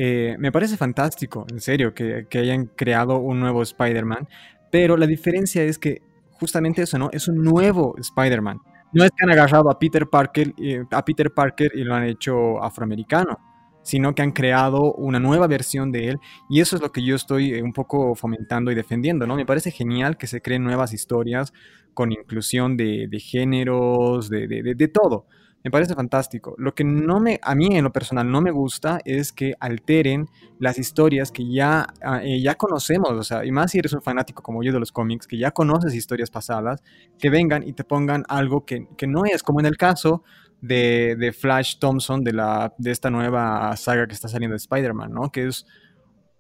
eh, 0.01 0.37
me 0.39 0.53
parece 0.53 0.77
fantástico, 0.77 1.45
en 1.51 1.61
serio, 1.61 1.93
que, 1.93 2.29
hayan 2.35 2.67
creado 2.67 3.19
un 3.19 3.41
nuevo 3.41 3.63
Spider-Man, 3.63 4.29
pero 4.71 4.97
la 4.97 5.09
diferencia 5.09 5.65
es 5.65 5.77
que 5.77 6.03
justamente 6.31 6.83
eso, 6.83 6.99
¿no? 6.99 7.11
Es 7.13 7.27
un 7.27 7.43
nuevo 7.43 7.97
Spider-Man. 7.99 8.61
no 8.93 9.05
es 9.05 9.11
que 9.11 9.25
han 9.25 9.31
agarrado 9.31 9.69
a 9.71 9.79
Peter 9.79 10.07
Parker, 10.07 10.55
eh, 10.57 10.85
a 10.93 11.05
Peter 11.05 11.33
Parker 11.33 11.73
y 11.75 11.83
lo 11.83 11.97
han 11.97 12.05
hecho 12.05 12.63
afroamericano, 12.63 13.39
sino 13.83 14.15
que 14.15 14.23
han 14.23 14.31
creado 14.31 14.93
una 14.95 15.19
nueva 15.19 15.49
versión 15.49 15.91
de 15.91 16.11
él 16.11 16.19
y 16.49 16.61
eso 16.61 16.77
es 16.77 16.83
lo 16.83 16.93
que 16.93 17.03
yo 17.05 17.17
estoy 17.17 17.55
eh, 17.55 17.63
un 17.63 17.73
poco 17.73 18.15
fomentando 18.15 18.71
y 18.71 18.77
defendiendo, 18.77 19.27
¿no? 19.27 19.35
Me 19.35 19.47
parece 19.47 19.73
genial 19.73 20.17
que 20.17 20.29
se 20.29 20.41
creen 20.41 20.63
nuevas 20.63 20.93
historias 20.93 21.53
con 21.93 22.13
inclusión 22.13 22.77
de, 22.77 23.09
géneros, 23.21 24.31
de, 24.31 24.47
de 24.47 24.89
todo. 24.89 25.27
Me 25.65 25.71
parece 25.71 25.95
fantástico. 25.95 26.55
Lo 26.57 26.75
que 26.75 26.85
no 26.85 27.19
me, 27.19 27.41
a 27.43 27.55
mí 27.55 27.77
en 27.77 27.85
lo 27.85 27.93
personal 27.93 28.31
no 28.31 28.41
me 28.41 28.51
gusta 28.51 29.01
es 29.05 29.33
que 29.33 29.55
alteren 29.59 30.29
las 30.59 30.79
historias 30.79 31.33
que 31.33 31.51
ya, 31.51 31.87
ah, 32.03 32.23
eh, 32.23 32.41
ya 32.41 32.55
conocemos, 32.55 33.11
o 33.11 33.25
sea, 33.25 33.45
y 33.45 33.51
más 33.51 33.73
si 33.73 33.79
eres 33.79 33.93
un 33.93 34.03
fanático 34.03 34.43
como 34.43 34.63
yo 34.63 34.73
de 34.73 34.79
los 34.79 34.93
cómics, 34.93 35.27
que 35.27 35.37
ya 35.37 35.51
conoces 35.51 35.95
historias 35.95 36.31
pasadas, 36.31 36.83
que 37.19 37.29
vengan 37.29 37.67
y 37.67 37.73
te 37.73 37.85
pongan 37.85 38.25
algo 38.29 38.65
que, 38.65 38.87
no 39.07 39.25
es, 39.25 39.43
como 39.43 39.59
en 39.61 39.67
el 39.67 39.77
caso 39.77 40.23
de, 40.61 41.17
de, 41.19 41.33
Flash 41.33 41.79
Thompson 41.79 42.23
de, 42.23 42.33
la, 42.33 42.75
de 42.79 42.91
esta 42.91 43.11
nueva 43.11 43.77
saga 43.77 44.07
que 44.07 44.15
está 44.15 44.29
saliendo 44.29 44.53
de 44.53 44.59
Spider-Man, 44.59 45.13
¿no? 45.13 45.31
Que 45.31 45.49
es 45.49 45.67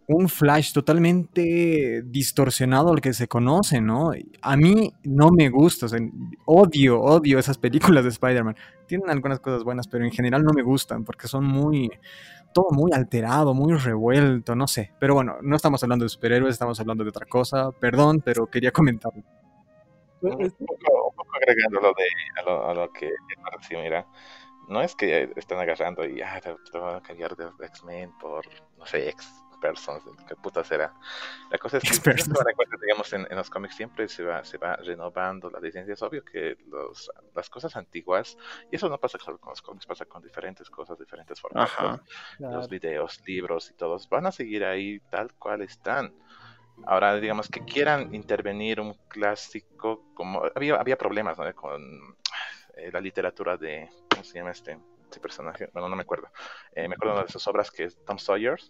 un 0.08 0.28
Flash 0.30 0.72
totalmente 0.72 2.02
distorsionado 2.02 2.92
al 2.92 3.00
que 3.00 3.12
se 3.12 3.28
conoce, 3.28 3.82
¿no? 3.82 4.12
A 4.40 4.56
mí 4.56 4.90
no 5.04 5.30
me 5.30 5.50
gusta, 5.50 5.86
odio, 6.46 7.00
odio 7.00 7.38
esas 7.38 7.58
películas 7.58 8.04
de 8.04 8.10
Spider-Man. 8.10 8.56
Tienen 8.86 9.10
algunas 9.10 9.38
cosas 9.38 9.64
buenas, 9.64 9.86
pero 9.86 10.06
en 10.06 10.10
general 10.10 10.42
no 10.44 10.52
me 10.54 10.62
gustan 10.62 11.04
porque 11.04 11.28
son 11.28 11.44
muy, 11.44 11.90
todo 12.54 12.70
muy 12.70 12.90
alterado, 12.94 13.52
muy 13.52 13.74
revuelto, 13.74 14.56
no 14.56 14.66
sé. 14.66 14.92
Pero 14.98 15.12
bueno, 15.12 15.36
no 15.42 15.56
estamos 15.56 15.82
hablando 15.82 16.06
de 16.06 16.08
superhéroes, 16.08 16.54
estamos 16.54 16.80
hablando 16.80 17.04
de 17.04 17.10
otra 17.10 17.26
cosa. 17.26 17.70
Perdón, 17.72 18.22
pero 18.24 18.46
quería 18.46 18.72
comentarlo. 18.72 19.22
Un 20.22 20.50
poco, 20.50 21.26
agregando 21.34 21.80
lo 21.80 21.88
de, 21.88 22.70
a 22.70 22.74
lo, 22.74 22.90
que 22.92 23.10
mira, 23.70 24.06
no 24.68 24.80
es 24.80 24.94
que 24.94 25.30
están 25.36 25.58
agarrando 25.58 26.06
y 26.06 26.22
ah, 26.22 26.40
te, 26.40 26.78
van 26.78 26.96
a 26.96 27.02
cambiar 27.02 27.36
de 27.36 27.44
X-Men 27.66 28.10
por, 28.18 28.46
no 28.78 28.86
sé, 28.86 29.10
X 29.10 29.44
Persons, 29.60 30.04
qué 30.26 30.36
puta 30.36 30.64
será. 30.64 30.92
La 31.50 31.58
cosa 31.58 31.78
es 31.78 32.00
que, 32.00 32.12
digamos, 32.80 33.12
en, 33.12 33.26
los 33.30 33.50
cómics 33.50 33.76
siempre 33.76 34.08
se 34.08 34.24
va, 34.24 34.44
se 34.44 34.58
va 34.58 34.76
renovando 34.76 35.50
la 35.50 35.60
licencia. 35.60 35.94
Es 35.94 36.02
obvio 36.02 36.24
que 36.24 36.56
los, 36.66 37.10
las 37.34 37.50
cosas 37.50 37.76
antiguas, 37.76 38.36
y 38.70 38.76
eso 38.76 38.88
no 38.88 38.98
pasa 38.98 39.18
solo 39.18 39.38
con 39.38 39.50
los 39.50 39.62
cómics, 39.62 39.86
pasa 39.86 40.04
con 40.04 40.22
diferentes 40.22 40.70
cosas, 40.70 40.98
diferentes 40.98 41.40
formatos, 41.40 42.00
los 42.38 42.68
videos, 42.68 43.20
libros 43.26 43.70
y 43.70 43.74
todos, 43.74 44.08
van 44.08 44.26
a 44.26 44.32
seguir 44.32 44.64
ahí 44.64 45.00
tal 45.10 45.34
cual 45.34 45.62
están. 45.62 46.14
Ahora, 46.86 47.16
digamos 47.16 47.48
que 47.48 47.64
quieran 47.64 48.14
intervenir 48.14 48.80
un 48.80 48.94
clásico, 49.08 50.12
como 50.14 50.42
había, 50.54 50.76
había 50.76 50.96
problemas 50.96 51.36
con 51.54 52.16
eh, 52.76 52.90
la 52.92 53.00
literatura 53.00 53.56
de, 53.56 53.88
¿cómo 54.08 54.22
se 54.22 54.38
llama 54.38 54.52
este? 54.52 54.78
este 55.08 55.20
personaje, 55.20 55.70
bueno, 55.72 55.88
no 55.88 55.96
me 55.96 56.02
acuerdo. 56.02 56.28
Eh, 56.72 56.86
me 56.86 56.94
acuerdo 56.94 57.22
de 57.22 57.28
sus 57.28 57.46
obras 57.48 57.70
que 57.70 57.84
es 57.84 58.04
Tom 58.04 58.18
Sawyer, 58.18 58.60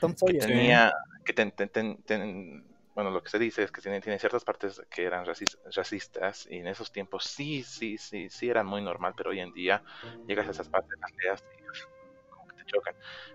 Tom 0.00 0.14
Sawyer. 0.16 0.40
Que 0.40 0.46
tenía, 0.46 0.92
que 1.24 2.62
bueno, 2.94 3.10
lo 3.10 3.22
que 3.22 3.30
se 3.30 3.38
dice 3.38 3.62
es 3.62 3.72
que 3.72 3.80
tiene, 3.80 4.00
tiene 4.00 4.18
ciertas 4.18 4.44
partes 4.44 4.82
que 4.90 5.04
eran 5.04 5.24
racistas 5.24 6.46
y 6.50 6.58
en 6.58 6.66
esos 6.66 6.92
tiempos 6.92 7.24
sí, 7.24 7.62
sí, 7.62 7.96
sí, 7.96 8.28
sí 8.28 8.50
eran 8.50 8.66
muy 8.66 8.82
normal, 8.82 9.14
pero 9.16 9.30
hoy 9.30 9.40
en 9.40 9.52
día 9.52 9.82
llegas 10.26 10.46
a 10.48 10.50
esas 10.50 10.68
partes, 10.68 10.98
las 11.00 11.10
leas 11.22 11.44
y 11.58 12.28
como 12.28 12.46
que 12.48 12.56
te 12.56 12.64
chocan. 12.66 12.94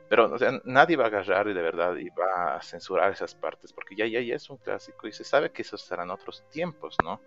Pero, 0.09 0.31
o 0.31 0.37
sea, 0.37 0.61
nadie 0.63 0.95
va 0.95 1.05
a 1.05 1.07
agarrar 1.07 1.47
y 1.47 1.53
de 1.53 1.61
verdad 1.61 1.95
y 1.95 2.09
va 2.09 2.55
a 2.55 2.61
censurar 2.61 3.11
esas 3.11 3.33
partes 3.33 3.73
porque 3.73 3.95
ya, 3.95 4.05
ya, 4.05 4.21
ya 4.21 4.35
es 4.35 4.47
un 4.49 4.57
clásico 4.57 5.07
y 5.07 5.11
se 5.11 5.23
sabe 5.23 5.51
que 5.51 5.63
esos 5.63 5.81
serán 5.81 6.11
otros 6.11 6.47
tiempos, 6.49 6.95
¿no? 7.03 7.19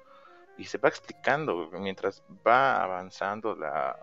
Y 0.56 0.66
se 0.66 0.78
va 0.78 0.88
explicando 0.88 1.68
mientras 1.72 2.22
va 2.46 2.83
avanzando 2.83 3.56
la, 3.56 3.98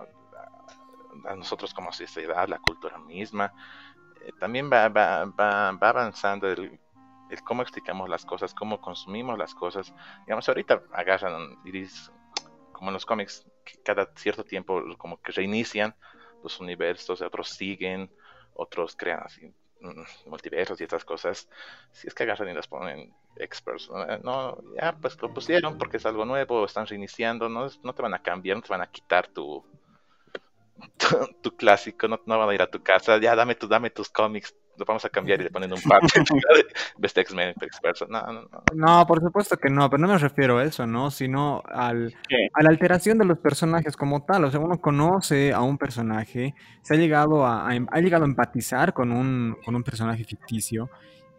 a 1.26 1.36
nosotros 1.36 1.74
como 1.74 1.94
sociedad, 1.94 2.48
la 2.48 2.60
cultura 2.60 2.98
misma, 2.98 3.54
también 4.40 4.72
va, 4.72 4.90
va, 4.90 5.26
va, 5.26 5.70
avanzando 5.70 6.48
el, 6.48 6.80
cómo 7.44 7.62
explicamos 7.62 8.10
las 8.10 8.26
cosas, 8.26 8.54
cómo 8.54 8.80
consumimos 8.82 9.38
las 9.38 9.54
cosas. 9.54 9.94
Digamos, 10.26 10.48
ahorita 10.48 10.84
agarran, 10.94 11.58
como 12.72 12.90
en 12.90 12.94
los 12.94 13.06
cómics, 13.06 13.46
que 13.66 13.82
cada 13.84 14.10
cierto 14.16 14.44
tiempo 14.44 14.82
como 14.98 15.22
que 15.22 15.32
reinician 15.32 15.96
los 16.44 16.60
universos, 16.60 17.22
otros 17.22 17.50
siguen, 17.50 18.10
otros 18.54 18.96
crean 18.96 19.22
así 19.24 19.54
mm, 19.82 20.30
multiversos 20.30 20.80
y 20.80 20.84
estas 20.84 21.04
cosas. 21.04 21.50
Si 21.92 22.08
es 22.08 22.14
que 22.14 22.24
agarran 22.24 22.50
y 22.50 22.54
las 22.54 22.68
ponen 22.68 23.14
experts, 23.36 23.90
no, 24.24 24.58
ya 24.76 24.96
pues 25.00 25.22
lo 25.22 25.34
pusieron 25.34 25.78
porque 25.78 25.98
es 25.98 26.06
algo 26.06 26.26
nuevo, 26.26 26.66
están 26.66 26.88
reiniciando, 26.88 27.50
no, 27.50 27.68
no 27.84 27.94
te 27.94 28.02
van 28.02 28.14
a 28.14 28.22
cambiar, 28.22 28.58
no 28.58 28.64
te 28.64 28.70
van 28.70 28.82
a 28.82 28.88
quitar 28.88 29.28
tu, 29.28 29.64
tu, 31.42 31.56
clásico, 31.56 32.08
no, 32.08 32.20
no 32.26 32.38
van 32.38 32.50
a 32.50 32.54
ir 32.54 32.62
a 32.62 32.70
tu 32.70 32.82
casa, 32.82 33.18
ya 33.20 33.36
dame, 33.36 33.56
tu, 33.56 33.68
dame 33.68 33.90
tus 33.90 34.10
cómics, 34.10 34.56
lo 34.78 34.86
vamos 34.86 35.04
a 35.06 35.10
cambiar 35.10 35.42
y 35.42 35.46
le 35.46 35.50
ponen 35.50 35.74
un 35.74 35.82
par 35.82 36.02
de 36.02 37.08
X-Men 37.22 37.56
No, 38.10 38.22
no, 38.22 38.42
no. 38.44 38.64
No, 38.74 39.08
por 39.08 39.22
supuesto 39.22 39.58
que 39.58 39.70
no, 39.70 39.90
pero 39.90 40.02
no 40.02 40.08
me 40.08 40.18
refiero 40.18 40.60
a 40.60 40.64
eso, 40.64 40.86
¿no? 40.86 41.10
Sino 41.10 41.64
al, 41.66 42.14
a 42.54 42.64
la 42.64 42.70
alteración 42.70 43.18
de 43.18 43.26
los 43.26 43.40
personajes 43.40 43.96
como 43.98 44.24
tal. 44.24 44.46
O 44.46 44.52
sea, 44.52 44.60
uno 44.60 44.80
conoce 44.80 45.52
a 45.52 45.62
un 45.62 45.78
personaje, 45.78 46.54
se 46.84 46.94
ha 46.94 46.98
llegado 46.98 47.46
a, 47.46 47.68
ha 47.68 48.00
llegado 48.00 48.24
a 48.26 48.28
empatizar 48.28 48.94
con 48.94 49.12
un, 49.12 49.58
con 49.66 49.76
un 49.76 49.84
personaje 49.84 50.24
ficticio, 50.24 50.90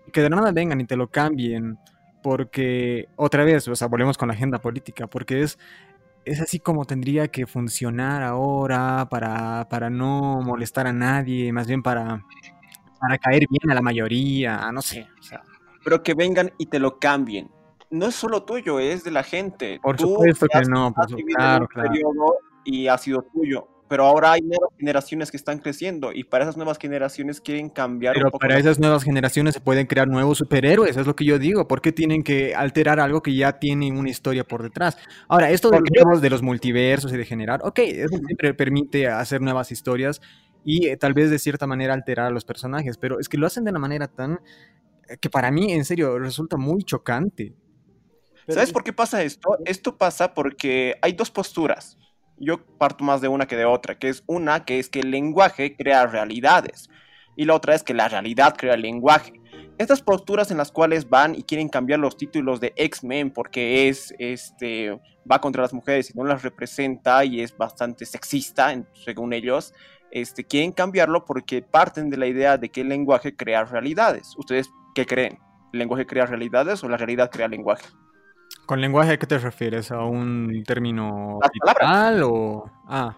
y 0.06 0.10
que 0.10 0.22
de 0.22 0.30
nada 0.30 0.50
vengan 0.52 0.80
y 0.80 0.86
te 0.86 0.96
lo 0.96 1.08
cambien 1.08 1.78
porque 2.22 3.08
otra 3.16 3.44
vez, 3.44 3.68
o 3.68 3.76
sea, 3.76 3.88
volvemos 3.88 4.18
con 4.18 4.28
la 4.28 4.34
agenda 4.34 4.58
política, 4.58 5.06
porque 5.06 5.42
es 5.42 5.58
es 6.28 6.40
así 6.40 6.60
como 6.60 6.84
tendría 6.84 7.28
que 7.28 7.46
funcionar 7.46 8.22
ahora 8.22 9.06
para, 9.10 9.68
para 9.68 9.90
no 9.90 10.40
molestar 10.42 10.86
a 10.86 10.92
nadie, 10.92 11.52
más 11.52 11.66
bien 11.66 11.82
para, 11.82 12.24
para 13.00 13.18
caer 13.18 13.46
bien 13.48 13.70
a 13.70 13.74
la 13.74 13.82
mayoría, 13.82 14.70
no 14.72 14.82
sé. 14.82 15.06
Pero 15.84 16.02
que 16.02 16.14
vengan 16.14 16.52
y 16.58 16.66
te 16.66 16.78
lo 16.78 16.98
cambien. 16.98 17.50
No 17.90 18.06
es 18.06 18.14
solo 18.14 18.42
tuyo, 18.42 18.78
es 18.78 19.04
de 19.04 19.10
la 19.10 19.22
gente. 19.22 19.80
Por 19.82 19.98
supuesto 19.98 20.46
que 20.52 20.60
no, 20.68 20.92
por 20.92 21.08
supuesto, 21.08 21.34
claro, 21.34 21.68
claro. 21.68 21.92
Y 22.64 22.86
ha 22.88 22.98
sido 22.98 23.22
tuyo 23.22 23.77
pero 23.88 24.04
ahora 24.04 24.32
hay 24.32 24.42
nuevas 24.42 24.70
generaciones 24.78 25.30
que 25.30 25.36
están 25.36 25.58
creciendo 25.58 26.12
y 26.12 26.24
para 26.24 26.44
esas 26.44 26.56
nuevas 26.56 26.78
generaciones 26.78 27.40
quieren 27.40 27.70
cambiar. 27.70 28.14
Pero 28.14 28.30
para 28.30 28.58
esas 28.58 28.78
nuevas 28.78 29.02
generaciones 29.02 29.54
se 29.54 29.60
pueden 29.60 29.86
crear 29.86 30.06
nuevos 30.06 30.38
superhéroes, 30.38 30.96
es 30.96 31.06
lo 31.06 31.16
que 31.16 31.24
yo 31.24 31.38
digo. 31.38 31.66
¿Por 31.66 31.80
qué 31.80 31.90
tienen 31.90 32.22
que 32.22 32.54
alterar 32.54 33.00
algo 33.00 33.22
que 33.22 33.34
ya 33.34 33.58
tiene 33.58 33.90
una 33.90 34.10
historia 34.10 34.44
por 34.44 34.62
detrás? 34.62 34.96
Ahora, 35.26 35.50
esto 35.50 35.70
de 35.70 35.80
los, 35.80 36.20
de 36.20 36.30
los 36.30 36.42
multiversos 36.42 37.12
y 37.12 37.16
de 37.16 37.24
generar, 37.24 37.60
ok, 37.64 37.78
eso 37.78 38.16
siempre 38.26 38.52
permite 38.54 39.08
hacer 39.08 39.40
nuevas 39.40 39.72
historias 39.72 40.20
y 40.64 40.88
eh, 40.88 40.96
tal 40.96 41.14
vez 41.14 41.30
de 41.30 41.38
cierta 41.38 41.66
manera 41.66 41.94
alterar 41.94 42.26
a 42.26 42.30
los 42.30 42.44
personajes, 42.44 42.98
pero 42.98 43.18
es 43.18 43.28
que 43.28 43.38
lo 43.38 43.46
hacen 43.46 43.64
de 43.64 43.70
una 43.70 43.80
manera 43.80 44.06
tan 44.08 44.40
eh, 45.08 45.16
que 45.18 45.30
para 45.30 45.50
mí, 45.50 45.72
en 45.72 45.84
serio, 45.84 46.18
resulta 46.18 46.56
muy 46.56 46.82
chocante. 46.82 47.54
¿Sabes 48.48 48.72
por 48.72 48.82
qué 48.82 48.94
pasa 48.94 49.22
esto? 49.22 49.58
Esto 49.66 49.98
pasa 49.98 50.32
porque 50.32 50.94
hay 51.02 51.12
dos 51.12 51.30
posturas 51.30 51.98
yo 52.40 52.64
parto 52.78 53.04
más 53.04 53.20
de 53.20 53.28
una 53.28 53.46
que 53.46 53.56
de 53.56 53.64
otra, 53.64 53.98
que 53.98 54.08
es 54.08 54.22
una 54.26 54.64
que 54.64 54.78
es 54.78 54.88
que 54.88 55.00
el 55.00 55.10
lenguaje 55.10 55.76
crea 55.76 56.06
realidades 56.06 56.88
y 57.36 57.44
la 57.44 57.54
otra 57.54 57.74
es 57.74 57.82
que 57.82 57.94
la 57.94 58.08
realidad 58.08 58.56
crea 58.56 58.76
lenguaje. 58.76 59.32
Estas 59.78 60.02
posturas 60.02 60.50
en 60.50 60.56
las 60.56 60.72
cuales 60.72 61.08
van 61.08 61.36
y 61.36 61.44
quieren 61.44 61.68
cambiar 61.68 62.00
los 62.00 62.16
títulos 62.16 62.58
de 62.58 62.72
X-Men 62.76 63.30
porque 63.30 63.88
es 63.88 64.12
este 64.18 64.98
va 65.30 65.40
contra 65.40 65.62
las 65.62 65.72
mujeres 65.72 66.10
y 66.10 66.18
no 66.18 66.24
las 66.24 66.42
representa 66.42 67.24
y 67.24 67.40
es 67.40 67.56
bastante 67.56 68.06
sexista 68.06 68.74
según 69.04 69.32
ellos, 69.32 69.72
este 70.10 70.44
quieren 70.44 70.72
cambiarlo 70.72 71.24
porque 71.24 71.62
parten 71.62 72.10
de 72.10 72.16
la 72.16 72.26
idea 72.26 72.56
de 72.56 72.70
que 72.70 72.80
el 72.80 72.88
lenguaje 72.88 73.36
crea 73.36 73.64
realidades. 73.64 74.34
¿Ustedes 74.36 74.68
qué 74.94 75.06
creen? 75.06 75.38
¿El 75.72 75.78
lenguaje 75.78 76.06
crea 76.06 76.26
realidades 76.26 76.82
o 76.82 76.88
la 76.88 76.96
realidad 76.96 77.30
crea 77.30 77.46
lenguaje? 77.46 77.86
¿Con 78.68 78.82
lenguaje 78.82 79.12
a 79.12 79.18
qué 79.18 79.26
te 79.26 79.38
refieres? 79.38 79.90
¿A 79.90 80.04
un 80.04 80.62
término 80.66 81.38
Las 81.40 82.20
o...? 82.22 82.70
Ah. 82.86 83.16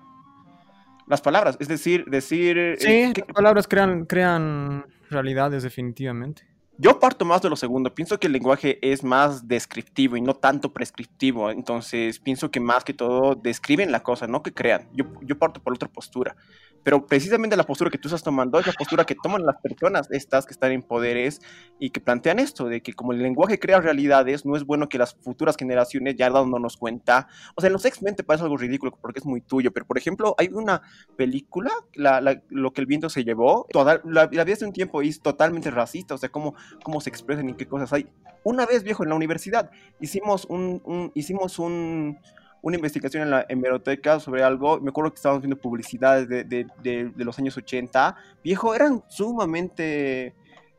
Las 1.09 1.21
palabras, 1.21 1.57
es 1.59 1.67
decir, 1.67 2.05
decir... 2.05 2.57
Eh, 2.57 2.77
sí, 2.79 3.13
las 3.17 3.35
palabras 3.35 3.67
crean, 3.67 4.07
crean 4.07 4.87
realidades 5.11 5.65
definitivamente. 5.65 6.47
Yo 6.79 7.01
parto 7.01 7.25
más 7.25 7.43
de 7.43 7.51
lo 7.51 7.57
segundo. 7.57 7.93
Pienso 7.93 8.21
que 8.21 8.29
el 8.29 8.33
lenguaje 8.33 8.79
es 8.81 9.03
más 9.03 9.49
descriptivo 9.49 10.17
y 10.17 10.21
no 10.21 10.35
tanto 10.35 10.73
prescriptivo. 10.73 11.51
Entonces, 11.51 12.21
pienso 12.21 12.53
que 12.53 12.61
más 12.61 12.85
que 12.85 12.95
todo 12.95 13.35
describen 13.35 13.91
la 13.91 14.05
cosa, 14.05 14.29
no 14.29 14.45
que 14.45 14.55
crean. 14.55 14.89
Yo, 14.93 15.07
yo 15.21 15.37
parto 15.37 15.61
por 15.61 15.73
otra 15.73 15.89
postura. 15.89 16.37
Pero 16.83 17.07
precisamente 17.07 17.57
la 17.57 17.65
postura 17.65 17.91
que 17.91 17.99
tú 17.99 18.09
estás 18.09 18.23
tomando 18.23 18.59
es 18.59 18.67
la 18.67 18.73
postura 18.73 19.05
que 19.05 19.15
toman 19.15 19.45
las 19.45 19.57
personas 19.61 20.11
estas 20.11 20.47
que 20.47 20.53
están 20.53 20.73
en 20.73 20.83
poderes 20.83 21.41
y 21.79 21.91
que 21.91 22.01
plantean 22.01 22.39
esto, 22.39 22.67
de 22.67 22.83
que 22.83 22.95
como 22.95 23.13
el 23.13 23.23
lenguaje 23.23 23.59
crea 23.59 23.81
realidades, 23.81 24.47
no 24.47 24.57
es 24.57 24.65
bueno 24.65 24.89
que 24.89 24.99
las 24.99 25.15
futuras 25.15 25.57
generaciones 25.57 26.17
ya 26.17 26.31
dándonos 26.31 26.77
cuenta. 26.77 27.29
O 27.55 27.61
sea, 27.61 27.69
en 27.69 27.75
los 27.75 27.85
X-Men 27.85 28.17
te 28.17 28.25
parece 28.25 28.45
algo 28.45 28.57
ridículo 28.57 28.93
porque 29.01 29.21
es 29.21 29.27
muy 29.27 29.41
tuyo, 29.41 29.73
pero 29.73 29.87
por 29.87 29.99
ejemplo, 29.99 30.35
hay 30.39 30.49
una 30.53 30.83
película, 31.17 31.71
la, 31.95 32.43
Lo 32.49 32.73
que 32.73 32.81
el 32.81 32.87
viento 32.87 33.09
se 33.09 33.25
llevó, 33.25 33.67
toda, 33.71 34.01
la, 34.05 34.29
la 34.33 34.45
vi 34.45 34.53
hace 34.53 34.65
un 34.65 34.73
tiempo 34.73 35.03
y 35.03 35.09
es 35.09 35.21
totalmente 35.21 35.71
racista, 35.71 36.15
o 36.15 36.19
sea, 36.19 36.31
cómo, 36.31 36.55
cómo 36.83 37.01
se 37.01 37.11
expresan 37.11 37.49
y 37.49 37.55
qué 37.55 37.67
cosas 37.67 37.93
hay. 37.93 38.09
Una 38.43 38.65
vez, 38.65 38.83
viejo, 38.83 39.03
en 39.03 39.11
la 39.11 39.15
universidad, 39.15 39.71
hicimos 40.01 40.47
un, 40.47 40.81
un 40.85 41.13
hicimos 41.15 41.59
un 41.59 42.19
una 42.63 42.77
investigación 42.77 43.23
en 43.23 43.31
la 43.31 43.47
hemeroteca 43.49 44.21
sobre 44.21 44.43
algo. 44.43 44.81
Me 44.81 44.91
acuerdo 44.91 45.11
que 45.11 45.17
estábamos 45.17 45.43
viendo 45.43 45.57
publicidades 45.61 46.29
de, 46.29 46.45
de, 46.45 46.67
de, 46.83 47.11
de 47.15 47.25
los 47.25 47.39
años 47.39 47.57
80. 47.57 48.15
Viejo, 48.45 48.75
eran 48.75 49.03
sumamente. 49.09 50.35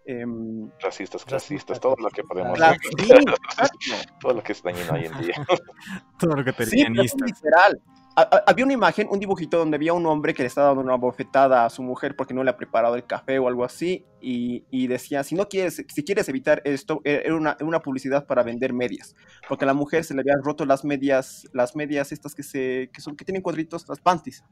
em, 0.05 0.69
Racistas, 0.79 1.23
clasistas, 1.25 1.79
todo 1.79 1.95
lo 1.99 2.09
que 2.09 2.23
podemos 2.23 2.57
clas- 2.57 2.77
sí, 3.79 3.93
todo 4.19 4.33
lo 4.33 4.43
que 4.43 4.51
es 4.53 4.61
dañino 4.63 4.93
hoy 4.93 5.05
en 5.05 5.17
día. 5.21 5.35
Todo 6.19 6.35
lo 6.35 6.43
que 6.43 6.51
Sí, 6.53 6.63
es 6.63 6.69
terministas. 6.69 7.21
literal. 7.21 7.81
Ha- 8.15 8.43
Había 8.45 8.65
una 8.65 8.73
imagen, 8.73 9.07
un 9.09 9.19
dibujito 9.19 9.57
donde 9.57 9.75
había 9.77 9.93
un 9.93 10.05
hombre 10.05 10.33
que 10.33 10.43
le 10.43 10.47
estaba 10.47 10.67
dando 10.67 10.81
una 10.81 10.95
bofetada 10.95 11.65
a 11.65 11.69
su 11.69 11.81
mujer 11.81 12.15
porque 12.17 12.33
no 12.33 12.43
le 12.43 12.49
ha 12.49 12.57
preparado 12.57 12.95
el 12.95 13.05
café 13.05 13.39
o 13.39 13.47
algo 13.47 13.63
así 13.63 14.05
y, 14.19 14.65
y 14.69 14.87
decía, 14.87 15.23
si 15.23 15.33
no 15.35 15.47
quieres, 15.47 15.85
si 15.87 16.03
quieres 16.03 16.27
evitar 16.27 16.61
esto, 16.65 16.99
eh, 17.05 17.21
era 17.25 17.35
una, 17.35 17.55
una 17.61 17.79
publicidad 17.79 18.25
para 18.25 18.43
vender 18.43 18.73
medias, 18.73 19.15
porque 19.47 19.63
a 19.63 19.67
la 19.67 19.73
mujer 19.73 20.03
se 20.03 20.13
le 20.13 20.21
habían 20.21 20.43
roto 20.43 20.65
las 20.65 20.83
medias, 20.83 21.47
las 21.53 21.75
medias 21.75 22.11
estas 22.11 22.35
que 22.35 22.43
se, 22.43 22.89
que 22.93 22.99
son, 22.99 23.15
que 23.15 23.23
tienen 23.23 23.41
cuadritos, 23.41 23.87
las 23.87 23.99
panties. 23.99 24.43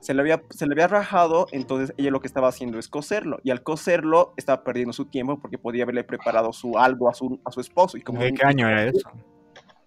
Se 0.00 0.12
le, 0.12 0.20
había, 0.20 0.42
se 0.50 0.66
le 0.66 0.74
había 0.74 0.88
rajado, 0.88 1.46
entonces 1.52 1.94
ella 1.96 2.10
lo 2.10 2.20
que 2.20 2.26
estaba 2.26 2.48
haciendo 2.48 2.78
es 2.78 2.88
coserlo, 2.88 3.38
y 3.44 3.50
al 3.50 3.62
coserlo 3.62 4.34
estaba 4.36 4.62
perdiendo 4.64 4.92
su 4.92 5.06
tiempo 5.06 5.38
porque 5.40 5.56
podía 5.56 5.84
haberle 5.84 6.04
preparado 6.04 6.52
su 6.52 6.76
algo 6.76 7.08
a 7.08 7.14
su, 7.14 7.40
a 7.44 7.50
su 7.52 7.60
esposo. 7.60 7.96
Y 7.96 8.02
como 8.02 8.20
¿De 8.20 8.34
qué 8.34 8.44
año 8.44 8.68
era 8.68 8.84
eso? 8.84 9.08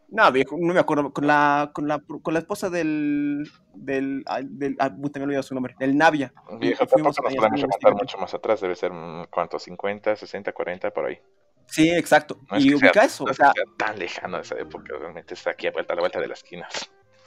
No, 0.10 0.32
viejo, 0.32 0.56
no 0.58 0.74
me 0.74 0.80
acuerdo. 0.80 1.12
Con 1.12 1.28
la, 1.28 1.72
con 1.74 1.88
la, 1.88 2.02
con 2.22 2.34
la 2.34 2.40
esposa 2.40 2.70
del. 2.70 3.50
del. 3.74 4.24
del 4.44 4.76
ah, 4.80 4.90
me 4.90 5.24
olvidado 5.24 5.44
su 5.44 5.54
nombre. 5.54 5.76
Del 5.80 5.98
Navia. 5.98 6.34
Viejo, 6.60 6.86
tampoco 6.86 7.22
nos 7.24 7.36
podemos 7.36 7.62
remontar 7.62 7.94
mucho 7.96 8.18
más 8.18 8.34
atrás, 8.34 8.62
debe 8.62 8.76
ser, 8.76 8.92
¿cuánto? 9.30 9.58
¿50, 9.58 10.16
60, 10.16 10.52
40 10.54 10.92
por 10.92 11.06
ahí? 11.06 11.20
Sí, 11.66 11.90
exacto. 11.90 12.40
No 12.50 12.58
es 12.58 12.66
y 12.66 12.70
sea- 12.70 12.78
ubica 12.78 13.04
eso. 13.04 13.26
no 13.26 13.32
O 13.32 13.34
sea, 13.34 13.52
sea 13.54 13.64
tan 13.78 14.00
lejano 14.00 14.40
esa 14.40 14.58
época, 14.58 14.94
realmente 14.98 15.34
está 15.34 15.52
aquí 15.52 15.68
a, 15.68 15.72
vuelta, 15.72 15.94
a 15.94 15.96
la 15.96 16.02
vuelta 16.02 16.20
de 16.20 16.28
la 16.28 16.34
esquina. 16.34 16.68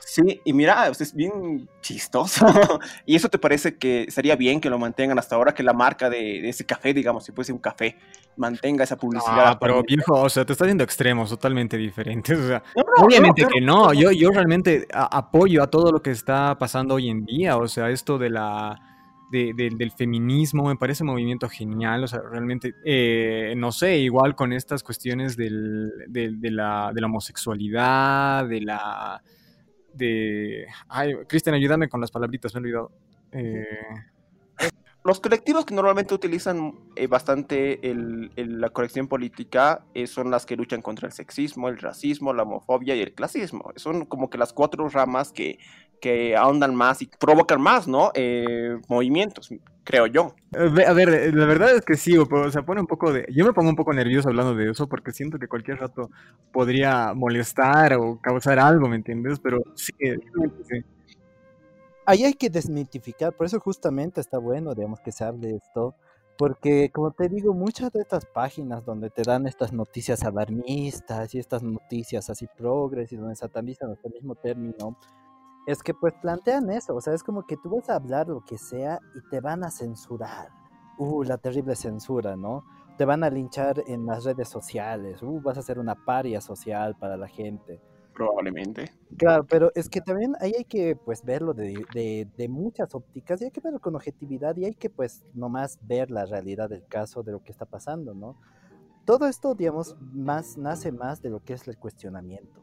Sí, 0.01 0.41
y 0.45 0.53
mira, 0.53 0.89
es 0.89 1.15
bien 1.15 1.69
chistoso. 1.81 2.47
y 3.07 3.15
eso 3.15 3.29
te 3.29 3.39
parece 3.39 3.77
que 3.77 4.07
sería 4.11 4.35
bien 4.37 4.61
que 4.61 4.69
lo 4.71 4.79
mantengan 4.79 5.19
hasta 5.19 5.37
ahora, 5.37 5.53
que 5.55 5.63
la 5.63 5.73
marca 5.73 6.11
de, 6.11 6.19
de 6.43 6.49
ese 6.49 6.65
café, 6.67 6.93
digamos, 6.93 7.25
si 7.25 7.33
fuese 7.33 7.53
un 7.53 7.59
café, 7.59 7.97
mantenga 8.37 8.85
esa 8.85 8.97
publicidad. 8.97 9.49
Ah, 9.53 9.59
pero 9.61 9.83
viejo, 9.83 10.21
o 10.21 10.29
sea, 10.29 10.45
te 10.45 10.53
estás 10.53 10.67
yendo 10.69 10.83
extremos 10.85 11.31
totalmente 11.31 11.77
diferentes. 11.77 12.39
O 12.39 12.47
sea, 12.49 12.63
No, 12.77 12.83
no, 12.97 13.05
obviamente 13.07 13.43
no, 13.43 13.49
que 13.49 13.61
no. 13.61 13.93
Yo, 13.93 14.11
yo 14.13 14.31
realmente 14.31 14.87
a- 14.93 15.17
apoyo 15.19 15.63
a 15.63 15.67
todo 15.71 15.93
lo 15.93 16.03
que 16.03 16.11
está 16.11 16.57
pasando 16.59 16.95
hoy 16.95 17.09
en 17.11 17.25
día. 17.25 17.57
O 17.57 17.69
sea, 17.69 17.91
esto 17.91 18.19
de 18.19 18.31
la. 18.31 18.79
de- 19.31 19.53
de- 19.55 19.71
del 19.77 19.93
feminismo 19.93 20.65
me 20.65 20.75
parece 20.77 21.05
un 21.05 21.11
movimiento 21.11 21.49
genial. 21.49 22.03
O 22.03 22.09
sea, 22.09 22.21
realmente, 22.21 22.75
eh, 22.85 23.55
no 23.57 23.71
sé, 23.71 23.99
igual 23.99 24.35
con 24.35 24.53
estas 24.53 24.83
cuestiones 24.83 25.37
del- 25.37 25.91
de, 26.09 26.31
de 26.37 26.51
la, 26.51 26.91
de 26.95 27.01
la 27.01 27.07
homosexualidad, 27.07 28.47
de 28.47 28.61
la. 28.63 29.23
De. 29.95 30.67
Ay, 30.89 31.15
Cristian, 31.29 31.55
ayúdame 31.55 31.89
con 31.89 32.01
las 32.01 32.11
palabritas, 32.11 32.55
me 32.55 32.59
he 32.59 32.63
olvidado. 32.63 32.93
Eh, 33.33 33.65
Los 35.03 35.19
colectivos 35.19 35.65
que 35.65 35.75
normalmente 35.75 36.15
utilizan 36.15 36.75
eh, 36.95 37.07
bastante 37.07 37.91
el- 37.91 38.31
el- 38.37 38.61
la 38.61 38.69
corrección 38.69 39.09
política 39.09 39.83
eh, 39.95 40.07
son 40.07 40.31
las 40.31 40.45
que 40.45 40.57
luchan 40.57 40.83
contra 40.83 41.07
el 41.07 41.13
sexismo, 41.13 41.69
el 41.69 41.79
racismo, 41.79 42.35
la 42.35 42.43
homofobia 42.43 42.95
y 42.95 43.01
el 43.01 43.15
clasismo. 43.15 43.73
Son 43.77 44.05
como 44.05 44.29
que 44.29 44.37
las 44.37 44.53
cuatro 44.53 44.89
ramas 44.89 45.33
que, 45.33 45.59
ahondan 46.37 46.75
más 46.75 47.03
y 47.03 47.07
provocan 47.07 47.61
más, 47.61 47.87
¿no? 47.87 48.11
Eh, 48.15 48.79
movimientos, 48.89 49.51
creo 49.85 50.07
yo. 50.07 50.35
A 50.55 50.65
ver, 50.65 50.87
a 50.87 50.93
ver, 50.95 51.09
eh, 51.11 51.33
la 51.33 51.45
verdad 51.45 51.75
es 51.75 51.85
que 51.85 51.95
sí, 51.95 52.17
o 52.17 52.51
sea, 52.51 52.63
pone 52.63 52.81
un 52.81 52.87
poco 52.87 53.13
de... 53.13 53.27
Yo 53.31 53.45
me 53.45 53.53
pongo 53.53 53.69
un 53.69 53.77
poco 53.77 53.93
nervioso 53.93 54.29
hablando 54.31 54.55
de 54.55 54.71
eso 54.71 54.89
porque 54.89 55.13
siento 55.13 55.39
que 55.39 55.47
cualquier 55.47 55.79
rato 55.79 56.11
podría 56.53 57.13
molestar 57.15 57.95
o 57.95 58.19
causar 58.21 58.59
algo, 58.59 58.89
¿me 58.89 58.97
entiendes? 58.97 59.39
Pero 59.41 59.59
sí, 59.75 59.93
realmente 60.01 60.65
sí. 60.65 61.00
Ahí 62.11 62.25
hay 62.25 62.35
que 62.35 62.51
desmitificar, 62.51 63.33
por 63.33 63.47
eso 63.47 63.61
justamente 63.61 64.21
está 64.21 64.39
bueno, 64.39 64.75
digamos, 64.75 65.01
que 65.01 65.13
se 65.13 65.25
hable 65.25 65.49
de 65.49 65.57
esto, 65.57 65.95
porque 66.37 66.91
como 66.91 67.13
te 67.13 67.29
digo, 67.29 67.55
muchas 67.55 67.93
de 67.93 68.01
estas 68.01 68.27
páginas 68.27 68.85
donde 68.85 69.11
te 69.11 69.23
dan 69.23 69.47
estas 69.47 69.73
noticias 69.73 70.25
alarmistas 70.25 71.35
y 71.35 71.39
estas 71.39 71.63
noticias 71.63 72.29
así 72.29 72.47
progres 72.57 73.13
y 73.13 73.17
donde 73.17 73.37
satanizan 73.37 73.93
hasta 73.93 74.09
el 74.09 74.15
mismo 74.15 74.35
término, 74.35 74.97
es 75.67 75.83
que 75.83 75.95
pues 75.95 76.15
plantean 76.21 76.71
eso, 76.71 76.97
o 76.97 77.01
sea, 77.01 77.15
es 77.15 77.23
como 77.23 77.47
que 77.47 77.57
tú 77.57 77.71
vas 77.71 77.89
a 77.89 77.95
hablar 77.97 78.29
lo 78.29 78.45
que 78.45 78.59
sea 78.59 78.99
y 79.15 79.29
te 79.31 79.41
van 79.41 79.63
a 79.63 79.71
censurar. 79.71 80.49
Uh, 80.99 81.23
la 81.23 81.39
terrible 81.39 81.77
censura, 81.77 82.37
¿no? 82.37 82.65
Te 82.99 83.05
van 83.05 83.23
a 83.23 83.31
linchar 83.31 83.85
en 83.87 84.05
las 84.05 84.25
redes 84.25 84.49
sociales, 84.49 85.23
uh, 85.23 85.41
vas 85.41 85.59
a 85.59 85.63
ser 85.63 85.79
una 85.79 85.95
paria 85.95 86.41
social 86.41 86.97
para 86.99 87.17
la 87.17 87.29
gente. 87.29 87.81
Probablemente. 88.15 88.93
Claro, 89.17 89.45
pero 89.45 89.71
es 89.75 89.89
que 89.89 90.01
también 90.01 90.35
ahí 90.41 90.53
hay 90.57 90.65
que 90.65 90.97
pues 90.97 91.25
verlo 91.25 91.55
de, 91.55 91.85
de, 91.95 92.29
de 92.37 92.49
muchas 92.49 92.95
ópticas 92.95 93.41
y 93.41 93.45
hay 93.45 93.51
que 93.51 93.61
verlo 93.61 93.81
con 93.81 93.95
objetividad 93.95 94.57
y 94.57 94.65
hay 94.65 94.75
que 94.75 94.91
pues 94.91 95.25
nomás 95.35 95.79
ver 95.83 96.11
la 96.11 96.27
realidad 96.27 96.69
del 96.69 96.87
caso 96.87 97.23
de 97.23 97.33
lo 97.33 97.43
que 97.43 97.53
está 97.53 97.67
pasando, 97.67 98.15
¿no? 98.15 98.37
Todo 99.05 99.27
esto, 99.27 99.55
digamos, 99.55 99.97
más 100.13 100.57
nace 100.57 100.93
más 100.93 101.23
de 101.23 101.31
lo 101.31 101.43
que 101.43 101.55
es 101.55 101.67
el 101.67 101.77
cuestionamiento. 101.79 102.61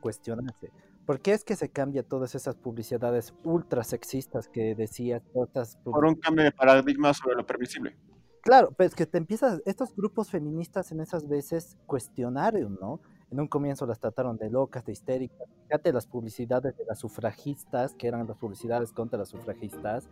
Cuestionarse. 0.00 0.70
¿Por 1.06 1.20
qué 1.20 1.32
es 1.32 1.44
que 1.44 1.54
se 1.54 1.70
cambia 1.70 2.02
todas 2.02 2.34
esas 2.34 2.56
publicidades 2.56 3.32
ultra 3.44 3.84
sexistas 3.84 4.48
que 4.48 4.74
decía 4.74 5.20
todas 5.20 5.76
Por 5.78 6.04
un 6.04 6.16
cambio 6.16 6.44
de 6.44 6.52
paradigma 6.52 7.14
sobre 7.14 7.36
lo 7.36 7.46
permisible. 7.46 7.96
Claro, 8.42 8.72
pues 8.76 8.94
que 8.94 9.06
te 9.06 9.18
empiezas, 9.18 9.62
estos 9.66 9.94
grupos 9.94 10.30
feministas 10.30 10.92
en 10.92 11.00
esas 11.00 11.26
veces 11.28 11.76
cuestionaron, 11.86 12.78
¿no? 12.80 13.00
En 13.30 13.40
un 13.40 13.48
comienzo 13.48 13.86
las 13.86 13.98
trataron 13.98 14.36
de 14.36 14.50
locas, 14.50 14.84
de 14.84 14.92
histéricas. 14.92 15.48
Fíjate 15.68 15.92
las 15.92 16.06
publicidades 16.06 16.76
de 16.76 16.84
las 16.88 17.00
sufragistas, 17.00 17.94
que 17.94 18.06
eran 18.06 18.26
las 18.26 18.36
publicidades 18.36 18.92
contra 18.92 19.18
las 19.18 19.28
sufragistas, 19.30 20.08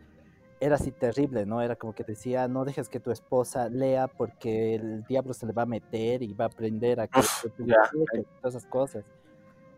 era 0.60 0.76
así 0.76 0.92
terrible, 0.92 1.46
¿no? 1.46 1.62
Era 1.62 1.76
como 1.76 1.94
que 1.94 2.04
decía, 2.04 2.48
no 2.48 2.64
dejes 2.64 2.88
que 2.88 3.00
tu 3.00 3.10
esposa 3.10 3.68
lea 3.68 4.08
porque 4.08 4.74
el 4.76 5.04
diablo 5.04 5.34
se 5.34 5.46
le 5.46 5.52
va 5.52 5.62
a 5.62 5.66
meter 5.66 6.22
y 6.22 6.32
va 6.34 6.46
a 6.46 6.48
aprender 6.48 7.00
a 7.00 7.08
que 7.08 7.20
Uf, 7.20 7.42
que 7.42 7.50
tú 7.50 7.66
ya. 7.66 7.76
leas", 7.92 7.92
y 8.14 8.40
todas 8.40 8.54
esas 8.56 8.66
cosas. 8.66 9.04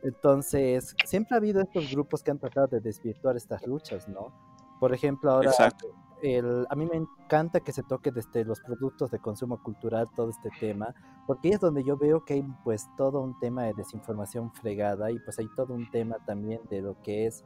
Entonces, 0.02 0.94
siempre 1.04 1.34
ha 1.36 1.38
habido 1.38 1.60
estos 1.62 1.90
grupos 1.90 2.22
que 2.22 2.30
han 2.30 2.38
tratado 2.38 2.68
de 2.68 2.80
desvirtuar 2.80 3.36
estas 3.36 3.66
luchas, 3.66 4.08
¿no? 4.08 4.34
Por 4.80 4.94
ejemplo, 4.94 5.30
ahora 5.30 5.50
Exacto. 5.50 5.88
El, 6.22 6.66
a 6.68 6.74
mí 6.74 6.86
me 6.86 6.96
encanta 6.96 7.60
que 7.60 7.72
se 7.72 7.82
toque 7.82 8.10
desde 8.10 8.44
los 8.44 8.60
productos 8.60 9.10
de 9.10 9.18
consumo 9.18 9.62
cultural 9.62 10.08
todo 10.14 10.30
este 10.30 10.50
tema, 10.60 10.94
porque 11.26 11.48
ahí 11.48 11.54
es 11.54 11.60
donde 11.60 11.84
yo 11.84 11.96
veo 11.96 12.24
que 12.24 12.34
hay 12.34 12.44
pues 12.64 12.86
todo 12.96 13.20
un 13.20 13.38
tema 13.38 13.64
de 13.64 13.74
desinformación 13.74 14.52
fregada 14.52 15.10
y 15.10 15.18
pues 15.18 15.38
hay 15.38 15.48
todo 15.54 15.74
un 15.74 15.90
tema 15.90 16.16
también 16.26 16.60
de 16.70 16.82
lo 16.82 17.00
que 17.02 17.26
es 17.26 17.44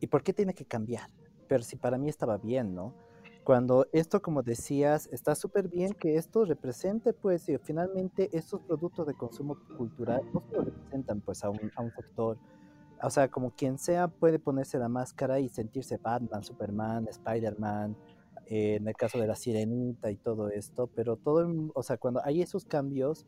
y 0.00 0.06
por 0.06 0.22
qué 0.22 0.32
tiene 0.32 0.54
que 0.54 0.64
cambiar. 0.64 1.08
Pero 1.48 1.62
si 1.62 1.76
para 1.76 1.98
mí 1.98 2.08
estaba 2.08 2.38
bien, 2.38 2.74
¿no? 2.74 2.94
Cuando 3.44 3.86
esto, 3.92 4.22
como 4.22 4.42
decías, 4.42 5.08
está 5.12 5.34
súper 5.34 5.68
bien 5.68 5.94
que 5.94 6.16
esto 6.16 6.44
represente, 6.44 7.12
pues, 7.12 7.48
y 7.48 7.58
finalmente 7.58 8.30
estos 8.32 8.60
productos 8.60 9.06
de 9.08 9.14
consumo 9.14 9.58
cultural 9.76 10.22
no 10.32 10.40
solo 10.48 10.62
representan, 10.62 11.20
pues, 11.20 11.42
a 11.42 11.50
un, 11.50 11.72
a 11.74 11.82
un 11.82 11.90
sector, 11.90 12.38
o 13.02 13.10
sea, 13.10 13.28
como 13.28 13.50
quien 13.50 13.78
sea 13.78 14.06
puede 14.06 14.38
ponerse 14.38 14.78
la 14.78 14.88
máscara 14.88 15.40
y 15.40 15.48
sentirse 15.48 15.96
Batman, 15.96 16.44
Superman, 16.44 17.08
Spider-Man, 17.08 17.96
eh, 18.46 18.76
en 18.76 18.88
el 18.88 18.94
caso 18.94 19.18
de 19.18 19.26
la 19.26 19.34
sirenita 19.34 20.10
y 20.10 20.16
todo 20.16 20.48
esto, 20.48 20.88
pero 20.88 21.16
todo, 21.16 21.70
o 21.74 21.82
sea, 21.82 21.96
cuando 21.96 22.20
hay 22.24 22.42
esos 22.42 22.64
cambios, 22.64 23.26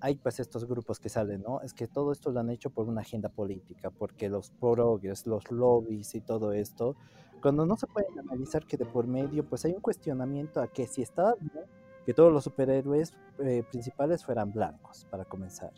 hay 0.00 0.16
pues 0.16 0.40
estos 0.40 0.64
grupos 0.66 0.98
que 0.98 1.08
salen, 1.08 1.42
¿no? 1.42 1.60
Es 1.60 1.74
que 1.74 1.86
todo 1.86 2.10
esto 2.10 2.32
lo 2.32 2.40
han 2.40 2.50
hecho 2.50 2.70
por 2.70 2.88
una 2.88 3.02
agenda 3.02 3.28
política, 3.28 3.90
porque 3.90 4.28
los 4.28 4.50
progres, 4.50 5.26
los 5.26 5.50
lobbies 5.50 6.14
y 6.14 6.20
todo 6.20 6.52
esto, 6.52 6.96
cuando 7.40 7.66
no 7.66 7.76
se 7.76 7.86
pueden 7.86 8.18
analizar 8.18 8.66
que 8.66 8.76
de 8.76 8.84
por 8.84 9.06
medio, 9.06 9.44
pues 9.44 9.64
hay 9.64 9.72
un 9.72 9.80
cuestionamiento 9.80 10.60
a 10.60 10.68
que 10.68 10.86
si 10.86 11.02
estaba 11.02 11.34
bien 11.34 11.66
que 12.04 12.14
todos 12.14 12.32
los 12.32 12.44
superhéroes 12.44 13.12
eh, 13.38 13.62
principales 13.70 14.24
fueran 14.24 14.52
blancos, 14.52 15.06
para 15.10 15.24
comenzar. 15.24 15.72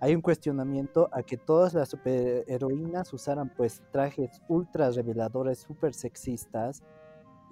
Hay 0.00 0.14
un 0.14 0.22
cuestionamiento 0.22 1.08
a 1.12 1.22
que 1.22 1.36
todas 1.36 1.74
las 1.74 1.88
superheroínas 1.88 3.12
usaran 3.12 3.52
pues 3.54 3.82
trajes 3.90 4.40
ultra 4.48 4.90
reveladores, 4.90 5.58
súper 5.58 5.92
sexistas, 5.92 6.82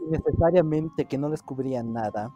necesariamente 0.09 1.05
que 1.05 1.19
no 1.19 1.29
les 1.29 1.43
cubrían 1.43 1.93
nada. 1.93 2.33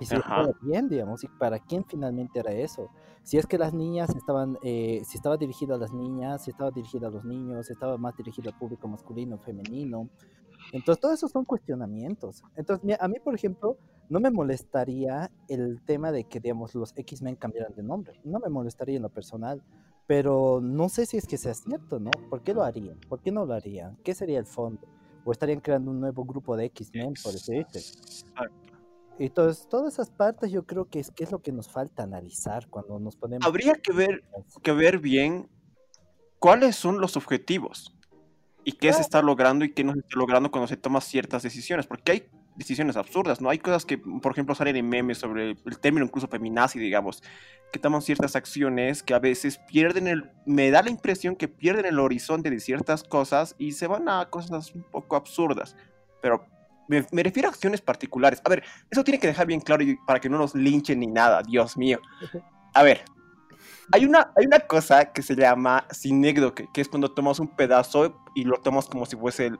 Y 0.00 0.04
estaba 0.04 0.52
bien, 0.62 0.88
digamos, 0.88 1.22
y 1.22 1.28
para 1.28 1.60
quién 1.60 1.84
finalmente 1.84 2.40
era 2.40 2.52
eso. 2.52 2.88
Si 3.22 3.38
es 3.38 3.46
que 3.46 3.56
las 3.56 3.72
niñas 3.72 4.10
estaban, 4.16 4.58
eh, 4.62 5.02
si 5.04 5.16
estaba 5.16 5.36
dirigido 5.36 5.76
a 5.76 5.78
las 5.78 5.92
niñas, 5.92 6.42
si 6.42 6.50
estaba 6.50 6.72
dirigido 6.72 7.06
a 7.06 7.10
los 7.10 7.24
niños, 7.24 7.66
si 7.66 7.72
estaba 7.72 7.96
más 7.98 8.16
dirigido 8.16 8.50
al 8.50 8.58
público 8.58 8.88
masculino, 8.88 9.38
femenino. 9.38 10.08
Entonces, 10.72 11.00
todos 11.00 11.14
esos 11.14 11.30
son 11.30 11.44
cuestionamientos. 11.44 12.42
Entonces, 12.56 12.96
a 12.98 13.06
mí, 13.06 13.18
por 13.22 13.34
ejemplo, 13.34 13.76
no 14.08 14.18
me 14.18 14.30
molestaría 14.30 15.30
el 15.48 15.80
tema 15.84 16.10
de 16.10 16.24
que, 16.24 16.40
digamos, 16.40 16.74
los 16.74 16.92
X-Men 16.96 17.36
cambiaran 17.36 17.74
de 17.74 17.82
nombre. 17.82 18.20
No 18.24 18.40
me 18.40 18.48
molestaría 18.48 18.96
en 18.96 19.02
lo 19.02 19.10
personal. 19.10 19.62
Pero 20.06 20.60
no 20.60 20.88
sé 20.88 21.06
si 21.06 21.16
es 21.16 21.26
que 21.26 21.38
sea 21.38 21.54
cierto, 21.54 22.00
¿no? 22.00 22.10
¿Por 22.28 22.42
qué 22.42 22.54
lo 22.54 22.64
harían? 22.64 22.98
¿Por 23.08 23.20
qué 23.20 23.30
no 23.30 23.46
lo 23.46 23.54
harían? 23.54 23.96
¿Qué 24.02 24.14
sería 24.14 24.38
el 24.40 24.46
fondo? 24.46 24.86
¿O 25.24 25.32
estarían 25.32 25.60
creando 25.60 25.90
un 25.90 26.00
nuevo 26.00 26.24
grupo 26.24 26.56
de 26.56 26.66
X-Men, 26.66 27.14
por 27.22 27.32
decirte? 27.32 27.80
Entonces, 29.18 29.68
todas 29.68 29.92
esas 29.92 30.10
partes 30.10 30.50
yo 30.50 30.64
creo 30.64 30.86
que 30.86 30.98
es, 30.98 31.10
que 31.10 31.22
es 31.22 31.30
lo 31.30 31.40
que 31.40 31.52
nos 31.52 31.68
falta 31.68 32.02
analizar 32.02 32.66
cuando 32.68 32.98
nos 32.98 33.16
ponemos... 33.16 33.46
Habría 33.46 33.74
que 33.74 33.92
ver, 33.92 34.24
que 34.62 34.72
ver 34.72 34.98
bien 34.98 35.48
cuáles 36.38 36.74
son 36.76 37.00
los 37.00 37.16
objetivos 37.16 37.94
y 38.64 38.72
qué 38.72 38.92
se 38.92 39.00
está 39.00 39.22
logrando 39.22 39.64
y 39.64 39.72
qué 39.72 39.84
no 39.84 39.92
se 39.92 40.00
está 40.00 40.18
logrando 40.18 40.50
cuando 40.50 40.66
se 40.66 40.76
toman 40.76 41.02
ciertas 41.02 41.42
decisiones, 41.42 41.86
porque 41.86 42.12
hay 42.12 42.30
decisiones 42.56 42.96
absurdas, 42.96 43.40
¿no? 43.40 43.50
Hay 43.50 43.58
cosas 43.58 43.84
que, 43.84 43.98
por 43.98 44.32
ejemplo, 44.32 44.54
salen 44.54 44.76
en 44.76 44.88
memes 44.88 45.18
sobre 45.18 45.50
el 45.50 45.78
término 45.80 46.04
incluso 46.04 46.28
feminazi, 46.28 46.78
digamos, 46.78 47.22
que 47.72 47.78
toman 47.78 48.02
ciertas 48.02 48.36
acciones 48.36 49.02
que 49.02 49.14
a 49.14 49.18
veces 49.18 49.58
pierden 49.68 50.06
el, 50.06 50.30
me 50.44 50.70
da 50.70 50.82
la 50.82 50.90
impresión 50.90 51.36
que 51.36 51.48
pierden 51.48 51.86
el 51.86 51.98
horizonte 51.98 52.50
de 52.50 52.60
ciertas 52.60 53.02
cosas 53.02 53.54
y 53.58 53.72
se 53.72 53.86
van 53.86 54.08
a 54.08 54.28
cosas 54.28 54.74
un 54.74 54.82
poco 54.82 55.16
absurdas, 55.16 55.76
pero 56.20 56.46
me, 56.88 57.22
refiero 57.22 57.48
a 57.48 57.52
acciones 57.52 57.80
particulares. 57.80 58.42
A 58.44 58.50
ver, 58.50 58.62
eso 58.90 59.02
tiene 59.04 59.18
que 59.18 59.26
dejar 59.26 59.46
bien 59.46 59.60
claro 59.60 59.84
para 60.06 60.20
que 60.20 60.28
no 60.28 60.38
nos 60.38 60.54
linchen 60.54 61.00
ni 61.00 61.06
nada, 61.06 61.42
Dios 61.42 61.76
mío. 61.76 62.00
A 62.74 62.82
ver, 62.82 63.04
hay 63.92 64.04
una, 64.04 64.32
hay 64.36 64.46
una 64.46 64.60
cosa 64.60 65.06
que 65.12 65.22
se 65.22 65.34
llama 65.34 65.86
sinécdoque, 65.90 66.68
que 66.72 66.80
es 66.80 66.88
cuando 66.88 67.12
tomamos 67.12 67.40
un 67.40 67.48
pedazo 67.48 68.22
y 68.34 68.44
lo 68.44 68.58
tomamos 68.58 68.88
como 68.88 69.06
si 69.06 69.16
fuese 69.16 69.52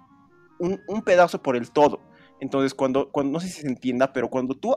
un, 0.59 0.81
un 0.89 1.03
pedazo 1.03 1.43
por 1.43 1.57
el 1.57 1.71
todo. 1.71 2.01
Entonces, 2.43 2.75
cuando, 2.75 3.09
cuando, 3.13 3.35
no 3.35 3.39
sé 3.39 3.47
si 3.47 3.61
se 3.61 3.69
entienda, 3.69 4.13
pero 4.13 4.29
cuando 4.29 4.57
tú 4.57 4.75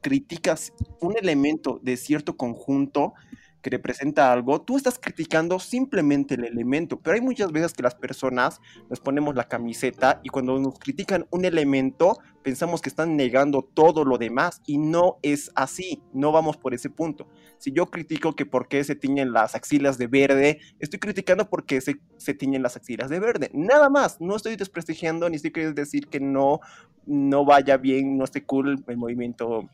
criticas 0.00 0.72
un 1.00 1.16
elemento 1.18 1.80
de 1.82 1.96
cierto 1.96 2.36
conjunto 2.36 3.14
que 3.62 3.70
representa 3.70 4.32
algo, 4.32 4.60
tú 4.62 4.76
estás 4.76 4.98
criticando 4.98 5.58
simplemente 5.58 6.34
el 6.34 6.44
elemento, 6.44 6.98
pero 6.98 7.14
hay 7.14 7.20
muchas 7.20 7.52
veces 7.52 7.72
que 7.74 7.82
las 7.82 7.94
personas 7.94 8.60
nos 8.88 9.00
ponemos 9.00 9.34
la 9.34 9.48
camiseta 9.48 10.20
y 10.22 10.28
cuando 10.28 10.58
nos 10.58 10.78
critican 10.78 11.26
un 11.30 11.44
elemento 11.44 12.18
pensamos 12.42 12.80
que 12.80 12.88
están 12.88 13.16
negando 13.16 13.62
todo 13.62 14.04
lo 14.04 14.16
demás 14.16 14.62
y 14.66 14.78
no 14.78 15.18
es 15.22 15.50
así, 15.54 16.02
no 16.12 16.32
vamos 16.32 16.56
por 16.56 16.72
ese 16.72 16.88
punto. 16.88 17.28
Si 17.58 17.72
yo 17.72 17.86
critico 17.86 18.34
que 18.34 18.46
por 18.46 18.68
qué 18.68 18.82
se 18.82 18.94
tiñen 18.94 19.32
las 19.32 19.54
axilas 19.54 19.98
de 19.98 20.06
verde, 20.06 20.60
estoy 20.78 20.98
criticando 20.98 21.50
por 21.50 21.66
qué 21.66 21.80
se, 21.80 22.00
se 22.16 22.32
tiñen 22.32 22.62
las 22.62 22.76
axilas 22.76 23.10
de 23.10 23.20
verde, 23.20 23.50
nada 23.52 23.90
más, 23.90 24.20
no 24.20 24.36
estoy 24.36 24.56
desprestigiando 24.56 25.28
ni 25.28 25.36
estoy 25.36 25.50
queriendo 25.50 25.78
decir 25.78 26.08
que 26.08 26.20
no, 26.20 26.60
no 27.06 27.44
vaya 27.44 27.76
bien, 27.76 28.16
no 28.16 28.24
esté 28.24 28.44
cool 28.44 28.82
el 28.86 28.96
movimiento 28.96 29.68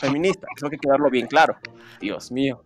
feminista, 0.00 0.46
eso 0.54 0.66
hay 0.66 0.70
que 0.70 0.78
quedarlo 0.78 1.10
bien 1.10 1.26
claro. 1.26 1.56
Dios 2.00 2.30
mío. 2.30 2.62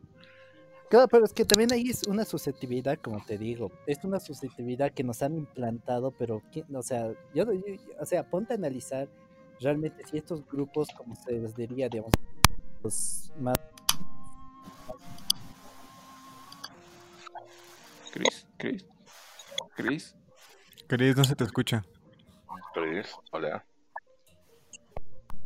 Claro, 0.91 1.07
pero 1.09 1.25
es 1.25 1.33
que 1.33 1.45
también 1.45 1.73
ahí 1.73 1.89
es 1.89 2.03
una 2.09 2.25
susceptibilidad, 2.25 2.99
como 2.99 3.25
te 3.25 3.39
digo, 3.39 3.71
es 3.87 4.03
una 4.05 4.19
susceptibilidad 4.19 4.91
que 4.93 5.05
nos 5.05 5.23
han 5.23 5.37
implantado, 5.39 6.11
pero, 6.11 6.43
¿quién- 6.53 6.67
o 6.75 6.83
sea, 6.83 7.13
yo, 7.33 7.45
yo- 7.53 7.63
o 8.01 8.05
sea, 8.05 8.29
ponte 8.29 8.55
a 8.55 8.57
analizar 8.57 9.09
realmente 9.61 10.05
si 10.11 10.19
estos 10.19 10.45
grupos, 10.49 10.89
como 10.97 11.15
se 11.15 11.33
les 11.33 11.55
diría, 11.55 11.89
digamos, 11.89 12.11
los 12.83 13.31
más 13.39 13.57
Chris, 18.13 18.47
Chris, 18.59 18.85
Chris. 19.77 20.17
Cris, 20.89 21.17
no 21.17 21.23
se 21.23 21.37
te 21.37 21.45
escucha. 21.45 21.85
Chris, 22.75 23.15
hola. 23.31 23.65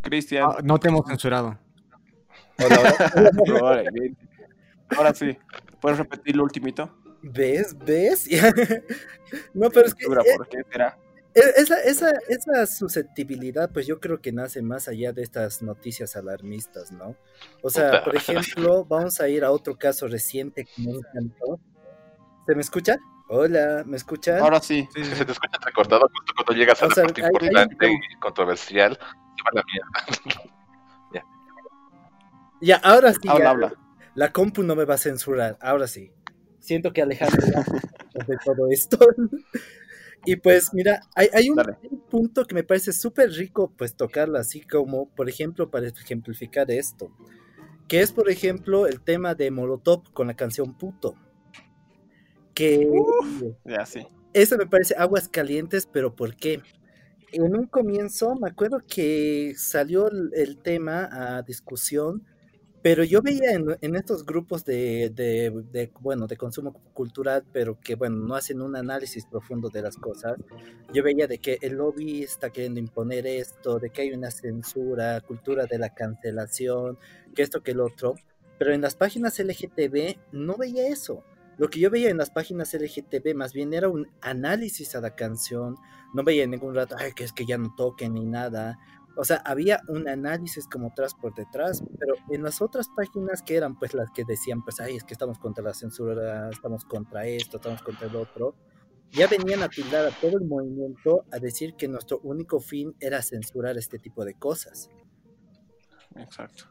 Cristian, 0.01 0.45
Ah, 0.51 0.59
no 0.65 0.79
te 0.79 0.89
hemos 0.89 1.05
censurado. 1.07 1.59
probablemente. 2.57 4.27
Ahora 4.97 5.15
sí, 5.15 5.37
¿puedes 5.81 5.99
repetir 5.99 6.37
lo 6.37 6.45
ultimito? 6.45 6.91
¿Ves? 7.23 7.77
¿Ves? 7.79 8.29
no, 9.55 9.71
pero 9.71 9.87
es 9.87 9.95
que 9.95 10.05
eh, 10.05 10.09
¿por 10.37 10.49
qué 10.49 10.59
será? 10.71 10.99
eh, 11.35 11.41
esa, 11.57 11.81
esa, 11.83 12.11
esa 12.29 12.67
susceptibilidad, 12.67 13.71
pues 13.73 13.87
yo 13.87 13.99
creo 13.99 14.21
que 14.21 14.31
nace 14.33 14.63
más 14.63 14.87
allá 14.89 15.13
de 15.13 15.23
estas 15.23 15.63
noticias 15.63 16.17
alarmistas, 16.17 16.93
¿no? 16.93 17.17
O 17.63 17.71
sea, 17.71 17.91
Puta. 17.91 18.05
por 18.05 18.17
ejemplo, 18.17 18.85
vamos 18.85 19.21
a 19.21 19.29
ir 19.29 19.43
a 19.45 19.51
otro 19.51 19.77
caso 19.77 20.07
reciente 20.07 20.65
que 20.67 20.83
me 20.83 20.93
encantó. 20.93 21.59
¿Se 22.47 22.55
me 22.55 22.61
escucha? 22.61 22.97
Hola, 23.29 23.85
¿me 23.87 23.97
escuchan? 23.97 24.39
Ahora 24.41 24.61
sí. 24.61 24.87
Sí, 24.95 25.03
Si 25.03 25.15
se 25.17 25.25
te 25.25 25.33
escucha 25.33 25.57
entrecortado 25.57 26.03
justo 26.13 26.35
cuando 26.37 26.53
llegas 26.53 26.83
a 26.83 26.85
O 26.85 26.89
la 26.91 26.95
sea, 26.95 27.05
parte 27.05 27.23
hay- 27.23 27.27
hay- 27.27 27.33
importante 27.49 27.87
y 27.91 28.19
controversial, 28.21 28.93
se 28.99 29.43
va 29.45 29.51
la 29.55 29.63
mierda. 29.73 30.51
Ya, 32.61 32.77
ahora 32.77 33.13
sí. 33.13 33.29
Habla, 33.29 33.45
ya, 33.45 33.51
habla. 33.51 33.73
La 34.15 34.33
compu 34.33 34.63
no 34.63 34.77
me 34.77 34.85
va 34.85 34.95
a 34.95 34.99
censurar, 34.99 35.59
ahora 35.61 35.89
sí. 35.89 36.13
Siento 36.61 36.93
que 36.93 37.03
Alejandro 37.03 37.47
ya 37.47 37.65
de 38.27 38.37
todo 38.45 38.69
esto. 38.71 38.99
y 40.25 40.37
pues 40.37 40.73
mira, 40.73 41.01
hay, 41.15 41.29
hay 41.33 41.51
un, 41.51 41.61
punto 42.09 42.45
que 42.47 42.55
me 42.55 42.63
parece 42.63 42.93
súper 42.93 43.31
rico 43.33 43.73
pues 43.77 43.97
tocarlo 43.97 44.39
así 44.39 44.61
como, 44.61 45.09
por 45.11 45.29
ejemplo, 45.29 45.71
para 45.71 45.89
ejemplificar 45.89 46.71
esto. 46.71 47.11
Que 47.89 48.01
es, 48.01 48.13
por 48.13 48.31
ejemplo, 48.31 48.87
el 48.87 49.01
tema 49.01 49.35
de 49.35 49.51
Molotov 49.51 50.13
con 50.13 50.29
la 50.29 50.35
canción 50.35 50.79
Puto. 50.79 51.17
Que 52.55 52.89
Ya 53.65 53.85
sí. 53.85 54.07
eso 54.33 54.57
me 54.57 54.67
parece 54.67 54.95
aguas 54.97 55.29
calientes, 55.29 55.87
pero 55.93 56.15
¿por 56.15 56.37
qué? 56.37 56.63
En 57.33 57.57
un 57.57 57.67
comienzo 57.67 58.37
me 58.37 58.49
acuerdo 58.49 58.79
que 58.87 59.55
salió 59.57 60.09
el, 60.09 60.31
el 60.35 60.57
tema 60.59 61.09
a 61.11 61.43
discusión, 61.43 62.25
pero 62.85 63.03
yo 63.03 63.23
veía 63.23 63.53
en, 63.53 63.79
en 63.81 63.97
estos 63.97 64.27
grupos 64.27 64.63
de, 64.67 65.91
bueno, 66.03 66.27
de 66.27 66.37
consumo 66.37 66.75
cultural, 66.93 67.43
pero 67.51 67.81
que, 67.81 67.95
bueno, 67.95 68.17
no 68.17 68.35
hacen 68.35 68.61
un 68.61 68.77
análisis 68.77 69.25
profundo 69.25 69.71
de 69.71 69.81
las 69.81 69.97
cosas, 69.97 70.37
yo 70.93 71.03
veía 71.03 71.27
de 71.27 71.39
que 71.39 71.57
el 71.63 71.77
lobby 71.77 72.23
está 72.23 72.51
queriendo 72.51 72.81
imponer 72.81 73.27
esto, 73.27 73.79
de 73.79 73.89
que 73.89 74.03
hay 74.03 74.13
una 74.13 74.31
censura, 74.31 75.19
cultura 75.23 75.65
de 75.65 75.79
la 75.79 75.95
cancelación, 75.95 76.99
que 77.35 77.41
esto, 77.41 77.63
que 77.63 77.71
el 77.71 77.81
otro, 77.81 78.17
pero 78.59 78.75
en 78.75 78.83
las 78.83 78.97
páginas 78.97 79.39
LGTB 79.39 80.19
no 80.33 80.59
veía 80.59 80.87
eso. 80.87 81.25
Lo 81.57 81.71
que 81.71 81.81
yo 81.81 81.89
veía 81.89 82.11
en 82.11 82.19
las 82.19 82.29
páginas 82.29 82.75
LGTB 82.75 83.35
más 83.35 83.55
bien 83.55 83.73
era 83.73 83.89
un 83.89 84.09
análisis 84.21 84.95
a 84.95 85.01
la 85.01 85.15
canción. 85.15 85.77
No 86.13 86.23
veía 86.23 86.45
en 86.45 86.51
ningún 86.51 86.75
rato, 86.75 86.97
ay, 86.99 87.13
que 87.13 87.25
es 87.25 87.33
que 87.33 87.47
ya 87.47 87.57
no 87.57 87.75
toquen 87.77 88.13
ni 88.13 88.27
nada. 88.27 88.79
O 89.17 89.25
sea, 89.25 89.37
había 89.45 89.81
un 89.89 90.09
análisis 90.09 90.67
como 90.67 90.93
tras 90.95 91.15
por 91.15 91.35
detrás, 91.35 91.83
pero 91.99 92.15
en 92.31 92.43
las 92.43 92.61
otras 92.61 92.89
páginas 92.97 93.43
que 93.43 93.57
eran 93.57 93.79
pues 93.79 93.95
las 93.95 94.11
que 94.11 94.25
decían, 94.25 94.63
pues, 94.65 94.81
ay, 94.81 94.97
es 94.97 95.05
que 95.05 95.15
estamos 95.15 95.39
contra 95.39 95.63
la 95.63 95.73
censura, 95.75 96.51
estamos 96.51 96.85
contra 96.85 97.27
esto, 97.27 97.59
estamos 97.59 97.81
contra 97.83 98.09
el 98.09 98.17
otro, 98.17 98.57
ya 99.13 99.29
venían 99.29 99.63
a 99.63 99.69
tildar 99.69 100.05
a 100.07 100.11
todo 100.11 100.37
el 100.39 100.45
movimiento 100.45 101.25
a 101.31 101.39
decir 101.39 101.75
que 101.77 101.87
nuestro 101.87 102.19
único 102.25 102.59
fin 102.59 102.97
era 102.99 103.23
censurar 103.23 103.79
este 103.79 103.99
tipo 104.01 104.25
de 104.25 104.35
cosas. 104.35 104.91
Exacto. 106.17 106.65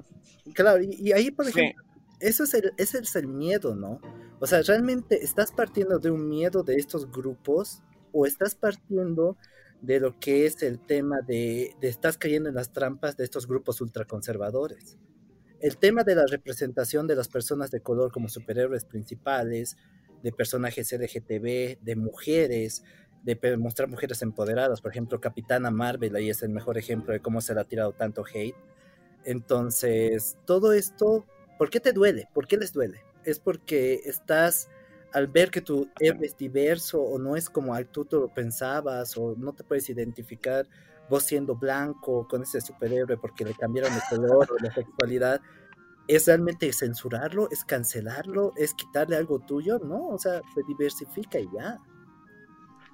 Claro, 0.53 0.81
y, 0.83 0.89
y 0.99 1.11
ahí, 1.13 1.31
por 1.31 1.45
Sí. 1.45 1.59
ejemplo, 1.59 1.83
eso 2.19 2.43
es 2.43 2.53
el, 2.53 2.73
ese 2.77 2.99
es 2.99 3.15
el 3.15 3.27
miedo, 3.27 3.75
¿no? 3.75 3.99
O 4.39 4.47
sea, 4.47 4.61
realmente 4.61 5.23
estás 5.23 5.51
partiendo 5.51 5.99
de 5.99 6.11
un 6.11 6.27
miedo 6.27 6.63
de 6.63 6.75
estos 6.75 7.09
grupos 7.11 7.81
o 8.11 8.25
estás 8.25 8.55
partiendo 8.55 9.37
de 9.83 9.99
lo 9.99 10.19
que 10.19 10.47
es 10.47 10.63
el 10.63 10.79
tema 10.79 11.21
de, 11.21 11.75
de 11.79 11.89
estás 11.89 12.17
cayendo 12.17 12.49
en 12.49 12.55
las 12.55 12.73
trampas 12.73 13.15
de 13.15 13.25
estos 13.25 13.45
grupos 13.45 13.79
ultraconservadores. 13.81 14.97
El 15.59 15.77
tema 15.77 16.03
de 16.03 16.15
la 16.15 16.25
representación 16.25 17.05
de 17.05 17.15
las 17.15 17.27
personas 17.27 17.69
de 17.69 17.81
color 17.81 18.11
como 18.11 18.27
superhéroes 18.27 18.85
principales, 18.85 19.77
de 20.23 20.31
personajes 20.31 20.91
LGTB, 20.91 21.83
de 21.83 21.95
mujeres, 21.95 22.83
de 23.23 23.57
mostrar 23.57 23.87
mujeres 23.89 24.21
empoderadas, 24.21 24.81
por 24.81 24.91
ejemplo, 24.91 25.21
Capitana 25.21 25.71
Marvel, 25.71 26.15
ahí 26.15 26.29
es 26.29 26.43
el 26.43 26.49
mejor 26.49 26.77
ejemplo 26.77 27.13
de 27.13 27.21
cómo 27.21 27.41
se 27.41 27.53
le 27.53 27.61
ha 27.61 27.65
tirado 27.65 27.93
tanto 27.93 28.23
hate. 28.25 28.55
Entonces, 29.25 30.37
todo 30.45 30.73
esto, 30.73 31.25
¿por 31.57 31.69
qué 31.69 31.79
te 31.79 31.93
duele? 31.93 32.27
¿Por 32.33 32.47
qué 32.47 32.57
les 32.57 32.73
duele? 32.73 33.01
Es 33.23 33.39
porque 33.39 34.01
estás, 34.05 34.69
al 35.13 35.27
ver 35.27 35.51
que 35.51 35.61
tu 35.61 35.87
héroe 35.99 36.25
es 36.25 36.35
diverso 36.35 37.01
o 37.01 37.19
no 37.19 37.35
es 37.35 37.49
como 37.49 37.79
tú 37.85 38.03
te 38.05 38.15
lo 38.15 38.27
pensabas 38.33 39.15
o 39.17 39.35
no 39.37 39.53
te 39.53 39.63
puedes 39.63 39.89
identificar 39.89 40.67
vos 41.09 41.23
siendo 41.23 41.55
blanco 41.55 42.27
con 42.27 42.43
ese 42.43 42.61
superhéroe 42.61 43.17
porque 43.17 43.45
le 43.45 43.53
cambiaron 43.53 43.93
el 43.93 44.01
color 44.09 44.49
o 44.51 44.57
la 44.63 44.73
sexualidad, 44.73 45.41
¿es 46.07 46.25
realmente 46.27 46.71
censurarlo? 46.73 47.49
¿Es 47.51 47.63
cancelarlo? 47.63 48.53
¿Es 48.57 48.73
quitarle 48.73 49.15
algo 49.15 49.39
tuyo? 49.39 49.79
No, 49.79 50.07
o 50.07 50.17
sea, 50.17 50.41
se 50.53 50.61
diversifica 50.67 51.39
y 51.39 51.47
ya. 51.53 51.77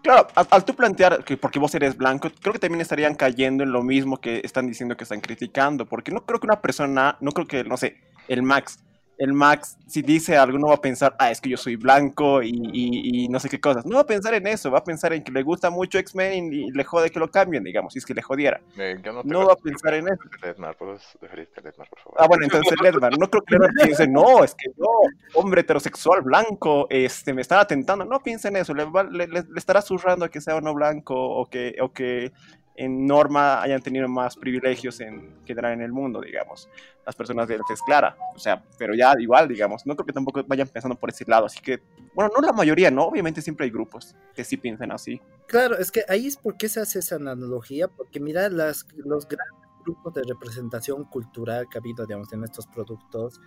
Claro, 0.01 0.27
al, 0.35 0.47
al 0.49 0.65
tú 0.65 0.75
plantear 0.75 1.23
que 1.23 1.37
porque 1.37 1.59
vos 1.59 1.73
eres 1.75 1.97
blanco, 1.97 2.29
creo 2.41 2.53
que 2.53 2.59
también 2.59 2.81
estarían 2.81 3.15
cayendo 3.15 3.63
en 3.63 3.71
lo 3.71 3.83
mismo 3.83 4.19
que 4.19 4.41
están 4.43 4.67
diciendo 4.67 4.95
que 4.95 5.03
están 5.03 5.21
criticando, 5.21 5.85
porque 5.85 6.11
no 6.11 6.25
creo 6.25 6.39
que 6.39 6.47
una 6.47 6.61
persona, 6.61 7.17
no 7.19 7.31
creo 7.31 7.47
que, 7.47 7.63
no 7.63 7.77
sé, 7.77 7.97
el 8.27 8.41
Max, 8.41 8.79
el 9.19 9.33
Max, 9.33 9.77
si 9.85 10.01
dice 10.01 10.37
algo, 10.37 10.57
no 10.57 10.67
va 10.69 10.75
a 10.75 10.81
pensar, 10.81 11.13
ah, 11.19 11.29
es 11.29 11.41
que 11.41 11.49
yo 11.49 11.57
soy 11.57 11.75
blanco 11.75 12.41
y, 12.41 12.49
y- 12.49 13.25
y 13.25 13.27
no 13.27 13.39
sé 13.39 13.49
qué 13.49 13.59
cosas. 13.59 13.85
No 13.85 13.95
va 13.95 14.01
a 14.01 14.05
pensar 14.05 14.33
en 14.33 14.47
eso, 14.47 14.71
va 14.71 14.79
a 14.79 14.83
pensar 14.83 15.11
en 15.13 15.23
que 15.23 15.31
le 15.31 15.43
gusta 15.43 15.69
mucho 15.69 15.97
X-Men 15.99 16.53
y, 16.53 16.67
y 16.67 16.71
le 16.71 16.83
jode 16.85 17.09
que 17.11 17.19
lo 17.19 17.29
cambien, 17.29 17.63
digamos, 17.63 17.91
si 17.93 17.99
es 17.99 18.05
que 18.05 18.13
le 18.13 18.21
jodiera. 18.21 18.61
Eh, 18.77 18.97
no, 19.03 19.21
No 19.23 19.45
va 19.47 19.53
a 19.53 19.55
pensar 19.57 19.93
en 19.95 20.07
eso. 20.07 20.21
Lednar, 20.41 20.75
¿puedes 20.77 21.01
referirte 21.21 21.59
a 21.59 21.63
Lednar, 21.63 21.89
por 21.89 21.99
favor? 21.99 22.17
Ah, 22.17 22.27
bueno, 22.27 22.45
entonces 22.45 22.73
Ledman, 22.81 23.11
no 23.19 23.29
creo 23.29 23.43
que 23.43 23.55
Ledman 23.55 23.71
piense, 23.83 24.07
no, 24.07 24.43
es 24.43 24.55
que 24.55 24.69
yo, 24.77 24.85
hombre 25.35 25.61
heterosexual 25.61 26.21
blanco, 26.21 26.87
este, 26.89 27.33
me 27.33 27.41
están 27.41 27.59
atentando. 27.59 28.05
No 28.05 28.21
piense 28.21 28.47
en 28.47 28.55
eso, 28.55 28.73
le, 28.73 28.85
va- 28.85 29.03
le- 29.03 29.27
le- 29.27 29.43
le 29.43 29.57
estará 29.59 29.81
zurrando 29.81 30.23
a 30.25 30.29
que 30.29 30.39
sea 30.39 30.55
o 30.55 30.61
no 30.61 30.73
blanco 30.73 31.13
o 31.15 31.45
que, 31.45 31.75
o 31.81 31.91
que 31.91 32.31
en 32.79 33.05
norma 33.05 33.61
hayan 33.61 33.81
tenido 33.81 34.07
más 34.07 34.37
privilegios 34.37 35.01
en 35.01 35.43
general 35.45 35.73
en 35.73 35.81
el 35.81 35.91
mundo, 35.91 36.21
digamos, 36.21 36.69
las 37.05 37.13
personas 37.13 37.45
de 37.49 37.57
la 37.57 37.63
tez 37.67 37.81
clara, 37.81 38.15
o 38.33 38.39
sea, 38.39 38.63
pero 38.77 38.95
ya 38.95 39.13
igual, 39.19 39.49
digamos, 39.49 39.85
no 39.85 39.97
creo 39.97 40.05
que 40.05 40.13
tampoco 40.13 40.41
vayan 40.47 40.69
pensando 40.69 40.97
por 40.97 41.09
ese 41.09 41.25
lado, 41.27 41.45
así 41.45 41.59
que, 41.59 41.81
bueno, 42.15 42.31
no 42.33 42.39
la 42.39 42.53
mayoría, 42.53 42.89
¿no? 42.89 43.03
Obviamente 43.03 43.41
siempre 43.41 43.65
hay 43.65 43.69
grupos 43.69 44.15
que 44.33 44.45
sí 44.45 44.55
piensan 44.55 44.93
así. 44.93 45.21
Claro, 45.47 45.77
es 45.77 45.91
que 45.91 46.05
ahí 46.07 46.27
es 46.27 46.37
por 46.37 46.55
qué 46.55 46.69
se 46.69 46.79
hace 46.79 46.99
esa 46.99 47.17
analogía, 47.17 47.89
porque 47.89 48.21
mira, 48.21 48.47
las, 48.47 48.87
los 48.95 49.27
grandes 49.27 49.59
grupos 49.83 50.13
de 50.13 50.23
representación 50.23 51.03
cultural 51.03 51.67
que 51.69 51.79
ha 51.79 51.81
habido, 51.81 52.05
digamos, 52.05 52.31
en 52.31 52.45
estos 52.45 52.65
productos, 52.67 53.41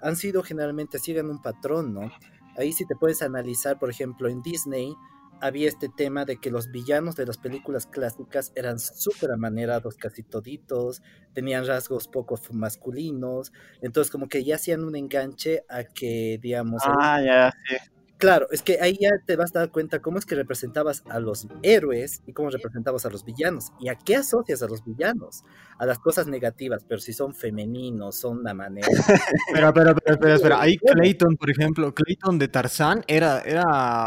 han 0.00 0.16
sido 0.16 0.42
generalmente, 0.42 0.98
siguen 0.98 1.28
un 1.28 1.42
patrón, 1.42 1.92
¿no? 1.92 2.10
Ahí 2.56 2.72
si 2.72 2.86
te 2.86 2.96
puedes 2.96 3.20
analizar, 3.20 3.78
por 3.78 3.90
ejemplo, 3.90 4.30
en 4.30 4.40
Disney, 4.40 4.96
había 5.40 5.68
este 5.68 5.88
tema 5.88 6.24
de 6.24 6.38
que 6.38 6.50
los 6.50 6.70
villanos 6.70 7.16
de 7.16 7.26
las 7.26 7.38
películas 7.38 7.86
clásicas 7.86 8.52
eran 8.54 8.78
súper 8.78 9.32
amanerados 9.32 9.96
casi 9.96 10.22
toditos, 10.22 11.02
tenían 11.32 11.66
rasgos 11.66 12.08
poco 12.08 12.38
masculinos, 12.52 13.52
entonces 13.80 14.10
como 14.10 14.28
que 14.28 14.44
ya 14.44 14.56
hacían 14.56 14.84
un 14.84 14.96
enganche 14.96 15.64
a 15.68 15.84
que, 15.84 16.38
digamos... 16.40 16.82
Ah, 16.84 17.20
ya, 17.24 17.52
sí. 17.68 17.76
Claro, 18.18 18.48
es 18.50 18.62
que 18.62 18.80
ahí 18.80 18.98
ya 19.00 19.10
te 19.24 19.36
vas 19.36 19.54
a 19.54 19.60
dar 19.60 19.70
cuenta 19.70 20.00
cómo 20.00 20.18
es 20.18 20.26
que 20.26 20.34
representabas 20.34 21.04
a 21.08 21.20
los 21.20 21.46
héroes 21.62 22.20
y 22.26 22.32
cómo 22.32 22.50
representabas 22.50 23.06
a 23.06 23.10
los 23.10 23.24
villanos. 23.24 23.72
¿Y 23.78 23.88
a 23.90 23.94
qué 23.94 24.16
asocias 24.16 24.60
a 24.62 24.66
los 24.66 24.84
villanos? 24.84 25.44
A 25.78 25.86
las 25.86 26.00
cosas 26.00 26.26
negativas, 26.26 26.84
pero 26.84 27.00
si 27.00 27.12
son 27.12 27.32
femeninos, 27.32 28.16
son 28.16 28.42
de 28.42 28.54
manera. 28.54 28.88
Espera, 29.48 29.68
espera, 29.68 29.94
espera, 30.06 30.34
espera. 30.34 30.60
Ahí 30.60 30.78
Clayton, 30.78 31.36
por 31.36 31.48
ejemplo, 31.48 31.94
Clayton 31.94 32.40
de 32.40 32.48
Tarzán 32.48 33.04
era, 33.06 33.40
era 33.42 33.64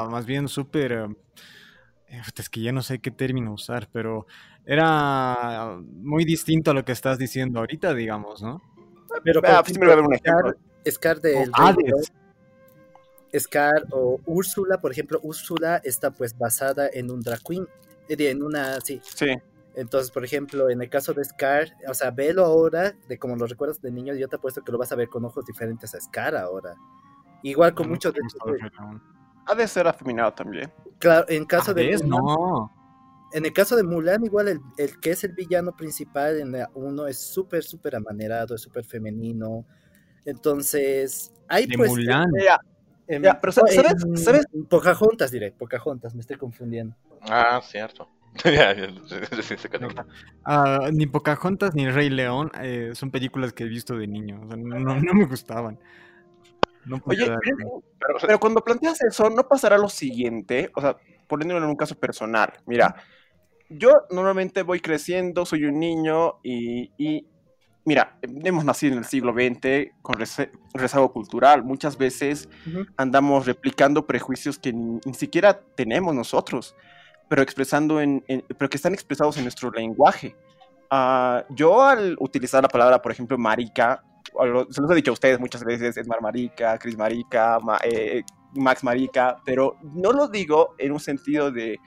más 0.10 0.26
bien 0.26 0.50
súper. 0.50 0.92
Eh, 0.92 2.22
es 2.36 2.50
que 2.50 2.62
ya 2.62 2.74
no 2.74 2.82
sé 2.82 3.00
qué 3.00 3.12
término 3.12 3.54
usar, 3.54 3.88
pero 3.94 4.28
era 4.66 5.78
muy 5.82 6.26
distinto 6.26 6.72
a 6.72 6.74
lo 6.74 6.84
que 6.84 6.92
estás 6.92 7.18
diciendo 7.18 7.60
ahorita, 7.60 7.94
digamos, 7.94 8.42
¿no? 8.42 8.62
Pero 9.24 9.40
Ah, 9.46 9.62
pues, 9.64 9.72
primero 9.72 9.92
voy 9.92 9.94
a 9.94 9.96
ver 9.96 10.06
un 10.06 10.14
ejemplo. 10.14 10.54
Scar 10.90 11.22
de 11.22 11.36
O 11.38 11.46
Hades. 11.54 12.12
Scar 13.38 13.86
o 13.92 14.20
Úrsula, 14.26 14.80
por 14.80 14.92
ejemplo, 14.92 15.20
Úrsula 15.24 15.82
está 15.84 16.12
pues 16.12 16.38
basada 16.38 16.90
en 16.92 17.12
un 17.12 17.22
drag 17.22 17.42
queen, 17.44 17.68
eh, 18.10 18.16
en 18.30 18.44
una, 18.44 18.80
sí. 18.82 19.02
Sí. 19.04 19.28
Entonces, 19.76 20.12
por 20.12 20.26
ejemplo, 20.26 20.70
en 20.70 20.82
el 20.82 20.90
caso 20.90 21.14
de 21.14 21.24
Scar, 21.24 21.70
o 21.88 21.94
sea, 21.94 22.12
velo 22.12 22.44
ahora, 22.44 22.94
de 23.08 23.18
como 23.18 23.36
lo 23.38 23.48
recuerdas 23.48 23.82
de 23.82 23.92
niño, 23.92 24.14
yo 24.14 24.28
te 24.28 24.36
apuesto 24.36 24.62
que 24.62 24.72
lo 24.72 24.78
vas 24.78 24.92
a 24.92 24.96
ver 24.96 25.08
con 25.08 25.24
ojos 25.24 25.46
diferentes 25.46 25.96
a 25.96 26.02
Scar 26.02 26.36
ahora. 26.36 26.76
Igual 27.44 27.74
con 27.74 27.90
muchos 27.90 28.14
de 28.14 28.20
Ha 29.46 29.56
de 29.56 29.68
ser 29.68 29.88
afeminado 29.88 30.34
también. 30.34 30.72
Claro, 31.00 31.26
en 31.30 31.46
caso 31.46 31.74
de 31.74 31.88
Hades, 31.88 32.04
Mulan, 32.04 32.24
no. 32.24 32.72
en 33.32 33.46
el 33.46 33.54
caso 33.54 33.76
de 33.76 33.84
Mulan, 33.84 34.24
igual 34.26 34.50
el, 34.50 34.60
el 34.78 35.00
que 35.00 35.12
es 35.12 35.24
el 35.24 35.32
villano 35.32 35.76
principal 35.76 36.40
en 36.40 36.52
la 36.52 36.70
uno 36.76 37.08
es 37.08 37.18
súper, 37.18 37.64
súper 37.64 37.96
amanerado, 37.96 38.56
es 38.56 38.62
súper 38.62 38.84
femenino. 38.84 39.66
Entonces, 40.26 41.32
hay 41.48 41.66
De 41.66 41.78
pues. 41.78 41.90
Mulan. 41.90 42.30
En- 43.16 43.24
Ya, 43.24 43.40
pero 43.40 43.52
¿sabes- 43.52 43.78
en- 43.78 44.18
sabes- 44.18 44.46
Pocahontas 44.70 45.32
diré, 45.32 45.52
Pocahontas, 45.52 46.14
me 46.16 46.22
estoy 46.22 46.38
confundiendo. 46.38 46.96
Ah, 47.22 47.62
cierto. 47.64 48.08
ya, 48.46 48.74
ya, 48.74 48.88
recién 49.32 49.60
se 49.60 49.68
conecta. 49.70 50.06
Ah, 50.46 50.90
ni 50.92 51.06
Pocahontas 51.06 51.76
ni 51.76 51.90
Rey 51.90 52.10
León 52.10 52.50
eh, 52.62 52.92
son 52.94 53.12
películas 53.12 53.52
que 53.54 53.64
he 53.64 53.68
visto 53.68 53.96
de 53.98 54.08
niño. 54.08 54.42
O 54.44 54.48
sea, 54.48 54.56
no, 54.58 54.80
no- 54.80 55.00
no 55.00 55.14
me 55.14 55.26
gustaban. 55.26 55.78
Oye, 57.06 57.28
dar- 57.28 57.40
pero, 58.00 58.18
pero 58.22 58.40
cuando 58.40 58.62
planteas 58.64 59.02
eso, 59.04 59.30
¿no 59.30 59.48
pasará 59.48 59.78
lo 59.78 59.88
siguiente? 59.90 60.72
O 60.76 60.82
sea, 60.82 60.96
poniéndolo 61.28 61.64
en 61.64 61.70
un 61.70 61.76
caso 61.76 61.96
personal. 61.96 62.54
Mira, 62.66 62.96
yo 63.70 63.92
normalmente 64.10 64.64
voy 64.64 64.80
creciendo, 64.80 65.46
soy 65.46 65.66
un 65.66 65.80
niño 65.80 66.40
y, 66.44 66.92
y, 66.98 67.26
mira, 67.86 68.18
hemos 68.22 68.64
nacido 68.66 68.94
en 68.94 69.00
el 69.00 69.06
siglo 69.06 69.34
XX 69.34 69.92
con 70.02 70.16
rezago 70.74 71.12
cultural. 71.12 71.64
Muchas 71.64 71.98
veces 71.98 72.48
andamos 72.98 73.46
replicando 73.46 74.06
prejuicios 74.06 74.60
que 74.60 74.74
ni, 74.74 75.00
ni 75.06 75.14
siquiera 75.14 75.60
tenemos 75.76 76.14
nosotros, 76.16 76.76
pero 77.30 77.42
expresando 77.42 78.00
en, 78.02 78.24
en- 78.28 78.44
pero 78.58 78.70
que 78.70 78.78
están 78.78 78.94
expresados 78.94 79.38
en 79.38 79.44
nuestro 79.44 79.72
lenguaje. 79.72 80.36
Ah, 80.90 81.46
yo 81.50 81.82
al 81.84 82.18
utilizar 82.20 82.62
la 82.62 82.70
palabra, 82.70 83.02
por 83.02 83.12
ejemplo, 83.12 83.38
marica, 83.38 84.04
se 84.70 84.82
los 84.82 84.92
he 84.92 84.96
dicho 84.96 85.12
a 85.12 85.14
ustedes 85.14 85.40
muchas 85.40 85.64
veces, 85.64 85.96
Edmar 85.98 86.22
marica, 86.22 86.78
Chris 86.78 86.98
marica, 86.98 87.60
Ma- 87.62 87.80
eh, 87.84 88.24
Max 88.54 88.84
marica, 88.84 89.38
pero 89.46 89.78
no 89.82 90.12
lo 90.12 90.28
digo 90.28 90.76
en 90.78 90.92
un 90.92 91.00
sentido 91.00 91.50
de, 91.52 91.80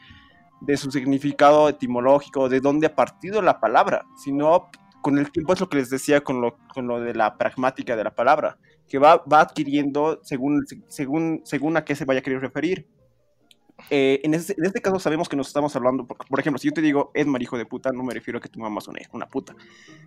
de 0.63 0.77
su 0.79 0.91
significado 0.91 1.69
etimológico, 1.69 2.49
de 2.49 2.61
dónde 2.61 2.87
ha 2.87 2.95
partido 2.95 3.43
la 3.43 3.61
palabra, 3.61 4.07
sino 4.17 4.71
con 5.05 5.19
el 5.19 5.31
tiempo 5.31 5.53
es 5.53 5.61
lo 5.61 5.69
que 5.69 5.77
les 5.77 5.91
decía 5.91 6.23
con 6.23 6.41
lo, 6.41 6.57
con 6.73 6.87
lo 6.87 6.99
de 6.99 7.13
la 7.13 7.37
pragmática 7.37 7.95
de 7.95 8.05
la 8.05 8.15
palabra, 8.15 8.57
que 8.89 8.99
va, 8.99 9.23
va 9.31 9.43
adquiriendo 9.43 10.19
según, 10.23 10.65
según, 10.89 11.43
según 11.45 11.77
a 11.77 11.85
qué 11.85 11.95
se 11.95 12.07
vaya 12.07 12.21
a 12.21 12.23
querer 12.23 12.41
referir. 12.41 12.89
Eh, 13.91 14.23
en, 14.25 14.33
este 14.33 14.81
caso 14.81 14.99
sabemos 14.99 15.29
que 15.29 15.37
nos 15.37 15.49
estamos 15.49 15.77
hablando, 15.77 16.07
por, 16.07 16.17
por 16.17 16.41
ejemplo, 16.41 16.59
si 16.59 16.69
yo 16.69 16.73
te 16.73 16.81
digo 16.81 17.11
Edmar 17.13 17.43
hijo 17.43 17.59
de 17.59 17.67
puta, 17.67 17.93
no 17.93 18.03
me 18.03 18.15
refiero 18.15 18.39
a 18.39 18.41
que 18.41 18.49
tu 18.49 18.59
mamá 18.61 18.79
es 18.79 18.89
una, 18.89 18.99
una 19.13 19.29
puta. 19.29 19.55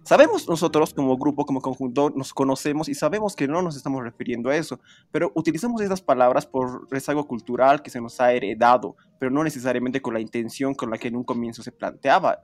Sabemos 0.01 0.49
nosotros 0.49 0.95
como 0.95 1.15
grupo, 1.15 1.45
como 1.45 1.61
conjunto, 1.61 2.09
nos 2.15 2.33
conocemos 2.33 2.89
y 2.89 2.95
sabemos 2.95 3.35
que 3.35 3.47
no 3.47 3.61
nos 3.61 3.77
estamos 3.77 4.03
refiriendo 4.03 4.49
a 4.49 4.55
eso, 4.55 4.79
pero 5.11 5.31
utilizamos 5.35 5.79
esas 5.81 6.01
palabras 6.01 6.47
por 6.47 6.91
rezago 6.91 7.27
cultural 7.27 7.83
que 7.83 7.91
se 7.91 8.01
nos 8.01 8.19
ha 8.19 8.33
heredado, 8.33 8.95
pero 9.19 9.29
no 9.29 9.43
necesariamente 9.43 10.01
con 10.01 10.15
la 10.15 10.21
intención 10.21 10.73
con 10.73 10.89
la 10.89 10.97
que 10.97 11.09
en 11.09 11.17
un 11.17 11.23
comienzo 11.23 11.61
se 11.61 11.71
planteaba. 11.71 12.39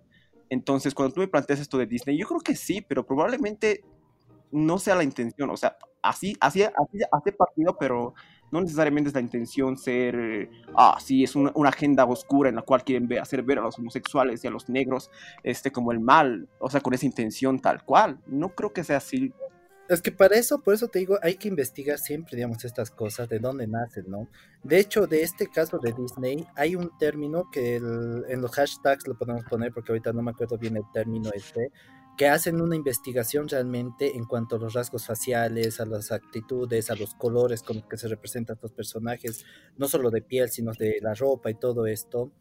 Entonces, 0.49 0.93
cuando 0.93 1.13
tú 1.13 1.21
me 1.21 1.27
planteas 1.27 1.59
esto 1.59 1.77
de 1.77 1.85
Disney, 1.85 2.17
yo 2.17 2.27
creo 2.27 2.41
que 2.41 2.55
sí, 2.55 2.81
pero 2.81 3.05
probablemente 3.05 3.83
no 4.51 4.77
sea 4.77 4.95
la 4.95 5.03
intención, 5.03 5.49
o 5.49 5.57
sea, 5.57 5.77
así, 6.01 6.37
así, 6.39 6.63
así, 6.63 6.99
así 7.11 7.31
partido, 7.31 7.75
pero 7.79 8.13
no 8.51 8.61
necesariamente 8.61 9.07
es 9.09 9.15
la 9.15 9.21
intención 9.21 9.77
ser, 9.77 10.47
ah, 10.75 10.97
sí, 10.99 11.23
es 11.23 11.35
una, 11.35 11.51
agenda 11.65 12.05
oscura 12.05 12.49
en 12.49 12.55
la 12.55 12.61
cual 12.61 12.83
quieren 12.83 13.11
hacer 13.19 13.41
ver 13.41 13.57
a 13.57 13.63
los 13.63 13.79
homosexuales 13.79 14.43
y 14.43 14.47
a 14.47 14.51
los 14.51 14.69
negros 14.69 15.09
este, 15.41 15.71
como 15.71 15.91
el 15.91 15.99
mal, 15.99 16.47
o 16.59 16.69
sea, 16.69 16.81
con 16.81 16.93
esa 16.93 17.07
intención 17.07 17.59
tal 17.59 17.83
cual. 17.83 18.19
No 18.27 18.49
creo 18.49 18.71
que 18.71 18.83
sea 18.83 18.97
así. 18.97 19.33
Es 19.89 20.01
que 20.01 20.11
para 20.13 20.37
eso, 20.37 20.61
por 20.61 20.73
eso 20.73 20.87
te 20.87 20.99
digo, 20.99 21.19
hay 21.21 21.35
que 21.35 21.49
investigar 21.49 21.99
siempre, 21.99 22.37
digamos, 22.37 22.63
estas 22.63 22.89
cosas, 22.89 23.27
de 23.27 23.39
dónde 23.39 23.67
nacen, 23.67 24.05
¿no? 24.07 24.29
De 24.63 24.79
hecho, 24.79 25.07
de 25.07 25.23
este 25.23 25.47
caso 25.47 25.77
de 25.77 25.91
Disney, 25.93 26.47
hay 26.55 26.75
un 26.75 26.97
término 26.97 27.49
que 27.51 27.75
el- 27.75 28.23
en 28.29 28.41
los 28.41 28.51
hashtags 28.51 29.07
lo 29.07 29.17
podemos 29.17 29.43
poner, 29.49 29.73
porque 29.73 29.91
ahorita 29.91 30.13
no 30.13 30.21
me 30.21 30.31
acuerdo 30.31 30.57
bien 30.57 30.77
el 30.77 30.83
término 30.93 31.29
este, 31.33 31.69
que 32.17 32.27
hacen 32.29 32.61
una 32.61 32.75
investigación 32.77 33.47
realmente 33.49 34.15
en 34.15 34.23
cuanto 34.25 34.55
a 34.55 34.59
los 34.59 34.73
rasgos 34.73 35.05
faciales, 35.05 35.79
a 35.81 35.85
las 35.85 36.11
actitudes, 36.11 36.89
a 36.89 36.95
los 36.95 37.13
colores 37.15 37.61
con 37.63 37.77
los 37.77 37.85
que 37.87 37.97
se 37.97 38.07
representan 38.07 38.55
estos 38.55 38.71
personajes, 38.71 39.43
no 39.77 39.87
solo 39.89 40.11
de 40.11 40.21
piel, 40.21 40.49
sino 40.49 40.71
de 40.73 40.99
la 41.01 41.13
ropa 41.13 41.49
y 41.51 41.55
todo 41.55 41.87
esto. 41.87 42.31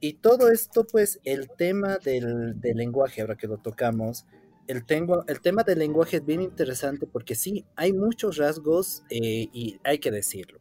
Y 0.00 0.14
todo 0.14 0.50
esto, 0.50 0.84
pues, 0.84 1.20
el 1.24 1.48
tema 1.56 1.98
del, 1.98 2.60
del 2.60 2.76
lenguaje, 2.76 3.20
ahora 3.20 3.36
que 3.36 3.46
lo 3.46 3.58
tocamos, 3.58 4.26
el, 4.72 4.86
tengo, 4.86 5.24
el 5.26 5.40
tema 5.40 5.62
del 5.64 5.80
lenguaje 5.80 6.16
es 6.16 6.24
bien 6.24 6.40
interesante 6.40 7.06
porque 7.06 7.34
sí, 7.34 7.66
hay 7.76 7.92
muchos 7.92 8.38
rasgos 8.38 9.04
eh, 9.10 9.48
y 9.52 9.78
hay 9.84 9.98
que 9.98 10.10
decirlo. 10.10 10.60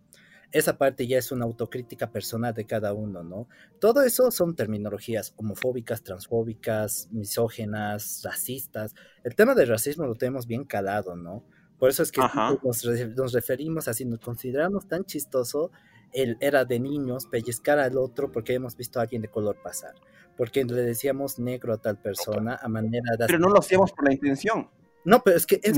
Esa 0.51 0.78
parte 0.78 1.07
ya 1.07 1.18
es 1.18 1.32
una 1.32 1.45
autocrítica 1.45 2.12
personal 2.12 2.53
de 2.53 2.66
cada 2.66 2.93
uno, 2.93 3.24
¿no? 3.24 3.47
Todo 3.80 4.03
eso 4.03 4.30
son 4.32 4.53
terminologías 4.53 5.34
homofóbicas, 5.38 6.03
transfóbicas, 6.03 7.07
misógenas, 7.12 8.22
racistas. 8.26 8.93
El 9.24 9.34
tema 9.34 9.55
del 9.55 9.70
racismo 9.70 10.05
lo 10.05 10.16
tenemos 10.16 10.47
bien 10.47 10.66
calado, 10.66 11.16
¿no? 11.16 11.45
Por 11.80 11.89
eso 11.89 12.03
es 12.03 12.12
que 12.12 12.20
nos, 12.64 12.86
nos 12.86 13.32
referimos 13.32 13.88
así, 13.88 14.03
nos 14.03 14.20
consideramos 14.20 14.89
tan 14.89 15.05
chistoso 15.05 15.72
el 16.14 16.38
era 16.39 16.66
de 16.66 16.80
niños 16.80 17.26
pellizcar 17.26 17.80
al 17.80 17.97
otro 17.97 18.32
porque 18.32 18.53
hemos 18.53 18.76
visto 18.76 18.99
a 18.99 19.03
alguien 19.03 19.22
de 19.22 19.30
color 19.30 19.57
pasar. 19.62 19.93
Porque 20.38 20.64
le 20.64 20.82
decíamos 20.82 21.39
negro 21.39 21.74
a 21.74 21.78
tal 21.78 21.99
persona 22.01 22.57
a 22.62 22.68
manera 22.68 23.16
de... 23.18 23.26
Pero 23.28 23.39
no 23.39 23.49
lo 23.49 23.59
hacíamos 23.59 23.91
por 23.91 24.05
la 24.07 24.14
intención, 24.14 24.70
No, 25.03 25.22
pero 25.24 25.38
es 25.38 25.45
que 25.45 25.59
es- 25.64 25.76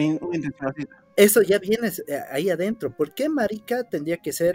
eso 1.16 1.42
ya 1.42 1.60
viene 1.60 1.90
eh, 2.08 2.20
ahí 2.32 2.50
adentro. 2.50 2.96
¿Por 2.96 3.14
qué 3.14 3.30
marica 3.30 3.84
tendría 3.84 4.18
que 4.18 4.34
ser 4.34 4.54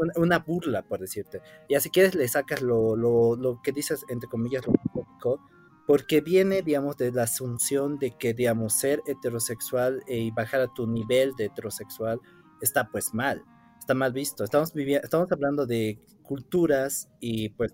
una, 0.00 0.12
una 0.16 0.38
burla, 0.38 0.82
por 0.82 1.00
decirte? 1.00 1.40
Y 1.68 1.74
así 1.74 1.90
quieres 1.90 2.14
le 2.14 2.28
sacas 2.28 2.62
lo, 2.62 2.96
lo, 2.96 3.36
lo 3.36 3.60
que 3.62 3.72
dices, 3.72 4.04
entre 4.08 4.28
comillas, 4.28 4.66
lo 4.66 4.72
homofóbico, 4.72 5.40
porque 5.86 6.20
viene, 6.20 6.62
digamos, 6.62 6.96
de 6.96 7.12
la 7.12 7.24
asunción 7.24 7.98
de 7.98 8.16
que, 8.18 8.34
digamos, 8.34 8.74
ser 8.74 9.02
heterosexual 9.06 10.02
eh, 10.06 10.18
y 10.18 10.30
bajar 10.30 10.60
a 10.62 10.72
tu 10.72 10.86
nivel 10.86 11.34
de 11.36 11.46
heterosexual 11.46 12.20
está 12.60 12.88
pues 12.90 13.12
mal, 13.14 13.42
está 13.84 13.94
mal 13.94 14.12
visto. 14.12 14.44
Estamos, 14.44 14.72
estamos 14.74 15.30
hablando 15.30 15.66
de 15.66 15.98
culturas 16.22 17.08
y 17.20 17.50
pues 17.50 17.72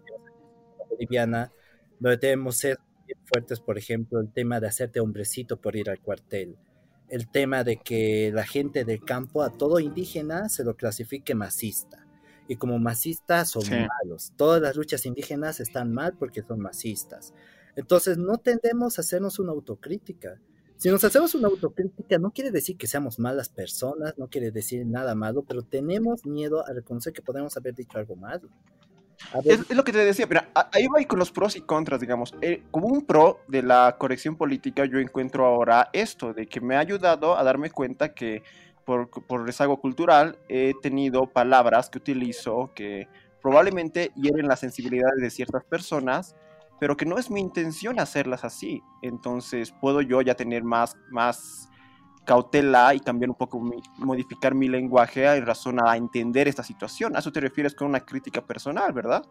boliviana, 0.91 1.53
donde 2.01 2.17
debemos 2.17 2.57
ser 2.57 2.79
fuertes, 3.25 3.61
por 3.61 3.79
ejemplo, 3.79 4.21
el 4.21 4.33
tema 4.33 4.59
de 4.61 4.67
hacerte 4.67 5.01
hombrecito 5.01 5.61
por 5.61 5.77
ir 5.77 5.89
al 5.89 6.01
cuartel 6.01 6.57
el 7.11 7.29
tema 7.29 7.65
de 7.65 7.77
que 7.77 8.31
la 8.33 8.47
gente 8.47 8.85
del 8.85 9.05
campo 9.05 9.43
a 9.43 9.51
todo 9.51 9.81
indígena 9.81 10.49
se 10.49 10.63
lo 10.63 10.77
clasifique 10.77 11.35
masista. 11.35 12.07
Y 12.47 12.55
como 12.57 12.79
masistas 12.79 13.51
son 13.51 13.63
Sí. 13.63 13.75
malos. 13.75 14.33
Todas 14.37 14.63
las 14.63 14.77
luchas 14.77 15.05
indígenas 15.07 15.59
están 15.61 15.93
mal 15.93 16.15
porque 16.17 16.43
son 16.43 16.61
masistas. 16.61 17.35
Entonces 17.77 18.17
no 18.17 18.39
tendemos 18.39 18.97
a 18.97 19.03
hacernos 19.03 19.39
una 19.41 19.51
autocrítica. 19.53 20.41
Si 20.81 20.89
nos 20.89 21.05
hacemos 21.05 21.35
una 21.35 21.49
autocrítica, 21.49 22.17
no 22.17 22.31
quiere 22.31 22.51
decir 22.51 22.79
que 22.79 22.87
seamos 22.87 23.19
malas 23.19 23.51
personas, 23.51 24.17
no 24.17 24.29
quiere 24.29 24.51
decir 24.51 24.87
nada 24.87 25.15
malo, 25.15 25.45
pero 25.47 25.61
tenemos 25.61 26.25
miedo 26.25 26.67
a 26.67 26.73
reconocer 26.73 27.13
que 27.13 27.21
podemos 27.21 27.55
haber 27.59 27.75
dicho 27.75 27.99
algo 27.99 28.17
malo. 28.17 28.49
Es, 29.45 29.69
lo 29.77 29.85
que 29.85 29.93
te 29.93 29.99
decía, 29.99 30.27
pero 30.27 30.41
ahí 30.55 30.87
va 30.87 31.07
con 31.07 31.19
los 31.19 31.33
pros 31.33 31.55
y 31.55 31.61
contras, 31.61 32.01
digamos. 32.01 32.35
Eh, 32.41 32.63
como 32.71 32.87
un 32.87 33.05
pro 33.05 33.41
de 33.47 33.63
la 33.63 33.95
corrección 33.99 34.37
política, 34.37 34.87
yo 34.87 34.99
encuentro 34.99 35.45
ahora 35.45 35.91
esto, 35.93 36.33
de 36.33 36.47
que 36.47 36.63
me 36.63 36.77
ha 36.77 36.79
ayudado 36.79 37.37
a 37.37 37.45
darme 37.45 37.69
cuenta 37.71 38.15
que 38.15 38.43
por, 38.87 39.11
por 39.11 39.45
rezago 39.45 39.83
cultural 39.83 40.39
he 40.49 40.73
tenido 40.81 41.27
palabras 41.27 41.91
que 41.91 41.99
utilizo 41.99 42.73
que 42.75 43.07
probablemente 43.43 44.13
hieren 44.17 44.49
las 44.49 44.61
sensibilidades 44.61 45.21
de 45.21 45.29
ciertas 45.29 45.63
personas 45.63 46.35
pero 46.81 46.97
que 46.97 47.05
no 47.05 47.19
es 47.19 47.31
mi 47.31 47.41
intención 47.41 48.01
hacerlas 48.01 48.43
así. 48.43 48.83
Entonces 49.03 49.73
puedo 49.81 50.01
yo 50.01 50.23
ya 50.23 50.35
tener 50.35 50.65
más, 50.65 50.97
más 51.11 51.69
cautela 52.25 52.95
y 52.95 53.01
cambiar 53.01 53.31
un 53.31 53.37
poco, 53.37 53.61
modificar 53.99 54.55
mi 54.55 54.69
lenguaje 54.69 55.27
en 55.27 55.47
razón 55.47 55.79
a 55.87 55.97
entender 55.97 56.49
esta 56.49 56.65
situación. 56.65 57.15
A 57.15 57.19
eso 57.21 57.31
te 57.31 57.41
refieres 57.41 57.75
con 57.75 57.89
una 57.89 58.01
crítica 58.01 58.45
personal, 58.45 58.93
¿verdad? 58.93 59.23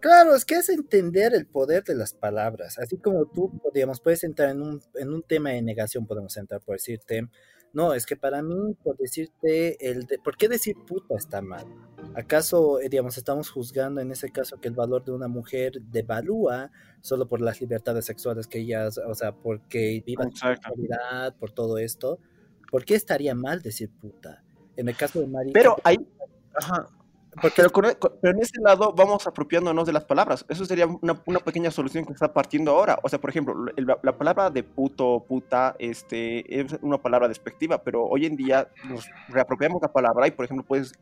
Claro, 0.00 0.36
es 0.36 0.44
que 0.44 0.54
es 0.56 0.68
entender 0.68 1.34
el 1.34 1.46
poder 1.46 1.82
de 1.82 1.96
las 1.96 2.12
palabras. 2.12 2.78
Así 2.78 2.98
como 2.98 3.26
tú, 3.26 3.50
digamos, 3.74 4.00
puedes 4.00 4.22
entrar 4.22 4.50
en 4.50 4.62
un, 4.62 4.82
en 4.94 5.12
un 5.12 5.22
tema 5.22 5.50
de 5.50 5.62
negación, 5.62 6.06
podemos 6.06 6.36
entrar 6.36 6.60
por 6.60 6.76
decirte, 6.76 7.28
no, 7.72 7.94
es 7.94 8.06
que 8.06 8.16
para 8.16 8.42
mí, 8.42 8.74
por 8.82 8.96
decirte, 8.96 9.90
el 9.90 10.06
de, 10.06 10.18
¿por 10.18 10.36
qué 10.36 10.48
decir 10.48 10.76
puta 10.86 11.14
está 11.16 11.42
mal? 11.42 11.66
¿Acaso, 12.14 12.80
eh, 12.80 12.88
digamos, 12.88 13.18
estamos 13.18 13.50
juzgando 13.50 14.00
en 14.00 14.10
ese 14.10 14.30
caso 14.30 14.60
que 14.60 14.68
el 14.68 14.74
valor 14.74 15.04
de 15.04 15.12
una 15.12 15.28
mujer 15.28 15.80
devalúa 15.82 16.70
solo 17.00 17.28
por 17.28 17.40
las 17.40 17.60
libertades 17.60 18.06
sexuales 18.06 18.46
que 18.46 18.58
ellas, 18.60 18.98
o 18.98 19.14
sea, 19.14 19.32
porque 19.32 20.02
viva 20.04 20.24
su 20.24 20.36
sexualidad, 20.36 21.36
por 21.36 21.52
todo 21.52 21.78
esto? 21.78 22.18
¿Por 22.70 22.84
qué 22.84 22.94
estaría 22.94 23.34
mal 23.34 23.62
decir 23.62 23.90
puta? 23.90 24.42
En 24.76 24.88
el 24.88 24.96
caso 24.96 25.20
de 25.20 25.26
María. 25.26 25.52
Pero 25.52 25.76
hay, 25.84 25.98
ajá, 26.54 26.88
pero, 27.40 27.70
pero, 27.70 27.88
en 28.22 28.42
ese 28.42 28.60
lado 28.60 28.92
vamos 28.92 29.26
apropiándonos 29.26 29.86
de 29.86 29.92
las 29.92 30.04
palabras. 30.04 30.44
Eso 30.48 30.64
sería 30.64 30.86
una, 30.86 31.20
una 31.26 31.40
pequeña 31.40 31.70
solución 31.70 32.04
que 32.04 32.12
está 32.12 32.32
partiendo 32.32 32.72
ahora. 32.72 32.98
O 33.02 33.08
sea, 33.08 33.20
por 33.20 33.30
ejemplo, 33.30 33.54
la, 33.76 34.18
palabra 34.18 34.50
de 34.50 34.62
puto, 34.62 35.24
puta, 35.26 35.76
este, 35.78 36.60
es 36.60 36.76
una 36.82 36.98
palabra 36.98 37.28
despectiva, 37.28 37.82
pero 37.82 38.04
hoy 38.04 38.26
en 38.26 38.36
día 38.36 38.68
nos 38.88 39.08
reapropiamos 39.28 39.80
la 39.82 39.92
palabra 39.92 40.26
y, 40.26 40.30
por 40.30 40.44
ejemplo, 40.44 40.64
puedes 40.66 40.92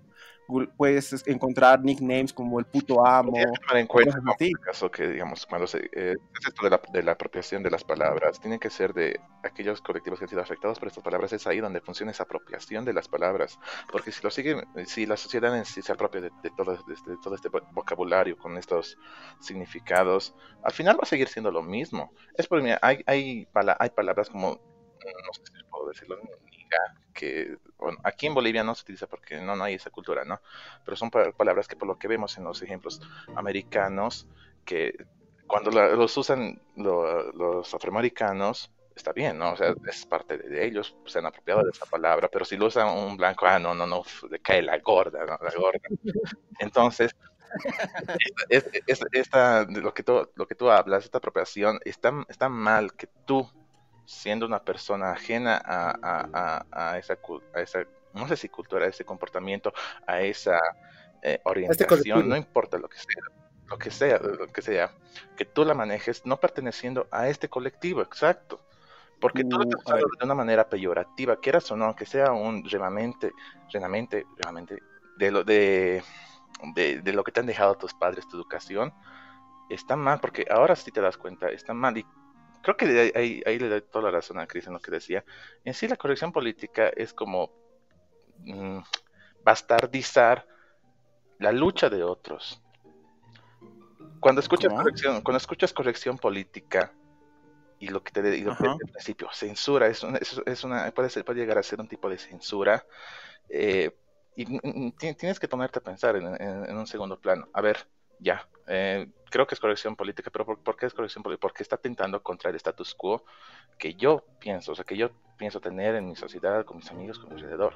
puedes 0.77 1.27
encontrar 1.27 1.83
nicknames 1.83 2.33
como 2.33 2.59
el 2.59 2.67
puto 2.67 3.05
amo. 3.05 3.33
en 3.73 3.87
cuenta, 3.87 4.19
en 4.39 4.53
caso 4.55 4.91
que, 4.91 5.09
digamos, 5.09 5.47
cuando 5.47 5.67
se, 5.67 5.79
eh, 5.93 6.15
es 6.41 6.49
esto 6.49 6.65
de 6.65 6.71
la, 6.71 6.81
de 6.93 7.03
la, 7.03 7.13
apropiación 7.13 7.63
de 7.63 7.71
las 7.71 7.85
palabras, 7.85 8.41
tiene 8.41 8.59
que 8.59 8.71
ser 8.71 8.95
de 8.95 9.21
aquellos 9.43 9.81
colectivos 9.81 10.19
que 10.19 10.25
han 10.25 10.29
sido 10.29 10.43
afectados 10.43 10.79
por 10.79 10.89
estas 10.89 11.03
palabras, 11.03 11.33
es 11.33 11.47
ahí 11.47 11.61
donde 11.61 11.81
funciona 11.81 12.13
esa 12.13 12.25
apropiación 12.25 12.85
de 12.85 12.93
las 12.93 13.09
palabras, 13.09 13.59
porque 13.91 14.13
si 14.13 14.23
lo 14.23 14.31
siguen, 14.31 14.65
si 14.87 15.07
la 15.07 15.17
sociedad 15.17 15.57
en 15.57 15.65
sí 15.65 15.83
se 15.83 15.93
apropia 15.93 16.21
de, 16.21 16.31
todo, 16.57 16.73
de, 16.77 17.17
todo 17.23 17.35
este 17.35 17.49
vocabulario 17.73 18.37
con 18.37 18.57
estos 18.57 18.99
significados, 19.41 20.35
al 20.63 20.73
final 20.73 20.97
va 20.97 21.03
a 21.03 21.07
seguir 21.07 21.29
siendo 21.29 21.51
lo 21.51 21.63
mismo. 21.63 22.13
Es 22.37 22.47
porque, 22.47 22.65
mira, 22.65 22.79
hay, 22.83 23.03
hay, 23.07 23.49
hay 23.79 23.91
palabras 23.91 24.31
como, 24.31 24.51
no 24.51 25.33
sé 25.33 25.43
si 25.45 25.65
puedo 25.71 25.89
decirlo, 25.89 26.17
que 27.13 27.57
bueno, 27.79 27.99
aquí 28.05 28.27
en 28.27 28.35
Bolivia 28.35 28.65
no 28.65 28.75
se 28.75 28.83
utiliza 28.83 29.07
porque 29.07 29.39
no, 29.39 29.57
no 29.57 29.65
hay 29.65 29.75
esa 29.75 29.91
cultura, 29.91 30.25
¿no? 30.25 30.41
Pero 30.85 30.97
son 30.97 31.11
palabras 31.11 31.69
que 31.69 31.77
por 31.77 31.89
lo 31.89 31.99
que 31.99 32.09
vemos 32.09 32.37
en 32.39 32.45
los 32.45 32.63
ejemplos 32.63 33.01
americanos, 33.35 34.27
que 34.65 35.07
cuando 35.47 35.71
los 35.71 36.17
usan 36.17 36.61
los 36.77 37.73
afroamericanos, 37.73 38.71
está 38.95 39.13
bien, 39.13 39.39
¿no? 39.39 39.53
O 39.53 39.57
sea, 39.57 39.75
es 39.87 40.07
parte 40.07 40.39
de, 40.39 40.67
ellos, 40.67 40.97
se 41.07 41.19
han 41.19 41.27
apropiado 41.27 41.63
de 41.63 41.71
esa 41.71 41.87
palabra, 41.87 42.29
pero 42.29 42.45
si 42.45 42.57
lo 42.57 42.67
usa 42.67 42.91
un 42.91 43.17
blanco, 43.17 43.47
ah, 43.47 43.59
no, 43.59 43.75
no, 43.75 43.87
no, 43.87 44.03
le 44.31 44.41
cae 44.41 44.63
la 44.63 44.79
gorda, 44.79 45.21
¿no? 45.21 45.39
La 45.41 45.53
gorda. 45.55 45.81
Entonces, 46.59 47.15
esta, 49.13 49.65
lo, 49.65 49.95
que 49.95 50.03
tú, 50.03 50.29
lo 50.35 50.47
que 50.47 50.55
tú 50.55 50.71
hablas, 50.71 51.05
esta 51.05 51.19
apropiación, 51.19 51.79
está, 51.85 52.13
está 52.29 52.49
mal 52.49 52.95
que 52.95 53.07
tú 53.27 53.49
siendo 54.07 54.47
una 54.47 54.63
persona 54.63 55.11
ajena 55.11 55.61
a, 55.63 56.99
esa, 56.99 57.19
no 58.15 58.29
sé 58.29 58.37
si 58.37 58.49
cultura, 58.49 58.87
a 58.87 58.89
ese 58.89 59.05
comportamiento, 59.05 59.73
a 60.07 60.23
esa 60.23 60.59
eh, 61.23 61.35
este 61.35 61.41
orientación, 61.45 62.29
no 62.29 62.37
importa 62.37 62.79
lo 62.79 62.89
que 62.89 62.99
sea, 62.99 63.23
lo 63.69 63.79
que 63.79 63.91
sea, 63.91 64.19
lo 64.19 64.47
que 64.47 64.63
sea, 64.63 64.93
que 65.37 65.45
tú 65.45 65.65
la 65.65 65.75
manejes 65.75 66.25
no 66.25 66.39
perteneciendo 66.39 67.09
a 67.11 67.29
este 67.29 67.49
colectivo, 67.49 68.01
exacto. 68.01 68.63
Porque 69.19 69.45
tú 69.45 69.57
lo 69.59 69.65
uh, 69.65 69.79
estás 69.79 69.97
de 69.97 70.25
una 70.25 70.35
manera 70.35 70.69
peyorativa, 70.69 71.41
quieras 71.41 71.71
o 71.71 71.77
no, 71.77 71.97
que 71.97 72.05
sea 72.05 72.33
un 72.33 72.63
realmente, 72.69 73.33
realmente, 73.73 74.27
realmente, 74.37 74.79
de 75.17 75.31
lo, 75.31 75.43
de, 75.43 76.03
de, 76.75 77.13
lo 77.15 77.25
que 77.25 77.33
te 77.33 77.41
han 77.41 77.47
dejado 77.47 77.77
tus 77.77 77.95
padres, 77.95 78.29
tu 78.29 78.37
educación, 78.37 78.93
está 79.71 79.97
mal, 79.97 80.21
porque 80.21 80.47
ahora 80.51 80.77
sí 80.77 80.91
te 80.91 81.01
das 81.01 81.17
cuenta, 81.17 81.49
está 81.49 81.73
mal. 81.73 81.97
Y 81.97 82.07
creo 82.67 82.77
que 82.77 83.13
ahí, 83.15 83.59
le 83.59 83.69
doy 83.69 83.81
toda 83.83 84.07
la 84.07 84.11
razón 84.11 84.41
a 84.41 84.47
Cris 84.49 84.67
en 84.67 84.73
lo 84.73 84.81
que 84.81 84.91
decía. 84.91 85.25
En 85.65 85.73
sí, 85.73 85.87
la 85.87 85.97
corrección 85.97 86.33
política 86.33 86.89
es 86.89 87.13
como 87.15 87.53
mm, 88.39 88.81
bastardizar 89.45 90.47
la 91.39 91.53
lucha 91.53 91.89
de 91.89 92.03
otros. 92.03 92.61
Cuando 94.19 94.41
escuchas 94.41 94.73
corrección, 94.73 95.21
cuando 95.21 95.37
escuchas 95.37 95.73
corrección 95.73 96.19
política 96.19 96.93
y 97.79 97.89
lo 97.89 98.03
que 98.03 98.11
te 98.11 98.23
digo 98.23 98.51
al 98.51 98.79
principio, 98.79 99.29
censura, 99.33 99.87
es 99.87 100.03
una, 100.03 100.19
es, 100.19 100.65
una 100.65 100.91
puede, 100.91 101.11
ser, 101.11 101.25
puede 101.25 101.39
llegar 101.39 101.59
a 101.59 101.63
ser 101.63 101.81
un 101.81 101.87
tipo 101.87 102.09
de 102.09 102.19
censura. 102.19 102.85
Eh, 103.49 103.97
y 104.35 104.45
tienes 104.93 105.39
que 105.39 105.47
ponerte 105.47 105.79
a 105.79 105.83
pensar 105.83 106.17
en, 106.17 106.77
un 106.77 106.87
segundo 106.89 107.21
plano. 107.21 107.49
A 107.53 107.61
ver, 107.61 107.87
ya, 108.19 108.49
eh, 108.67 109.09
creo 109.31 109.47
que 109.47 109.55
es 109.55 109.61
corrección 109.61 109.97
política, 109.97 110.31
pero 110.31 110.45
¿por, 110.45 110.77
qué 110.77 110.87
es 110.87 110.95
corrección 110.95 111.23
política? 111.23 111.43
Porque 111.43 111.63
está 111.63 111.77
tentando 111.77 112.23
contra 112.23 112.51
el 112.51 112.57
status 112.57 112.95
quo 112.95 113.25
que 113.79 113.95
yo 113.95 114.25
pienso, 114.39 114.73
o 114.73 114.75
sea, 114.75 114.85
que 114.85 114.97
yo 114.97 115.11
pienso 115.37 115.61
tener 115.61 115.95
en 115.95 116.09
mi 116.09 116.17
sociedad, 116.17 116.65
con 116.65 116.79
mis 116.79 116.91
amigos, 116.91 117.19
con 117.19 117.31
mi 117.31 117.37
alrededor. 117.37 117.75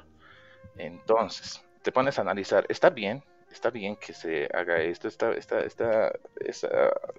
Entonces, 0.77 1.63
te 1.81 1.91
pones 1.91 2.17
a 2.17 2.21
analizar, 2.21 2.65
está 2.69 2.89
bien, 2.89 3.23
está 3.51 3.69
bien 3.69 3.95
que 3.95 4.13
se 4.13 4.49
haga 4.53 4.81
esto, 4.81 5.07
está, 5.07 5.31
está, 5.33 5.59
está, 5.59 6.11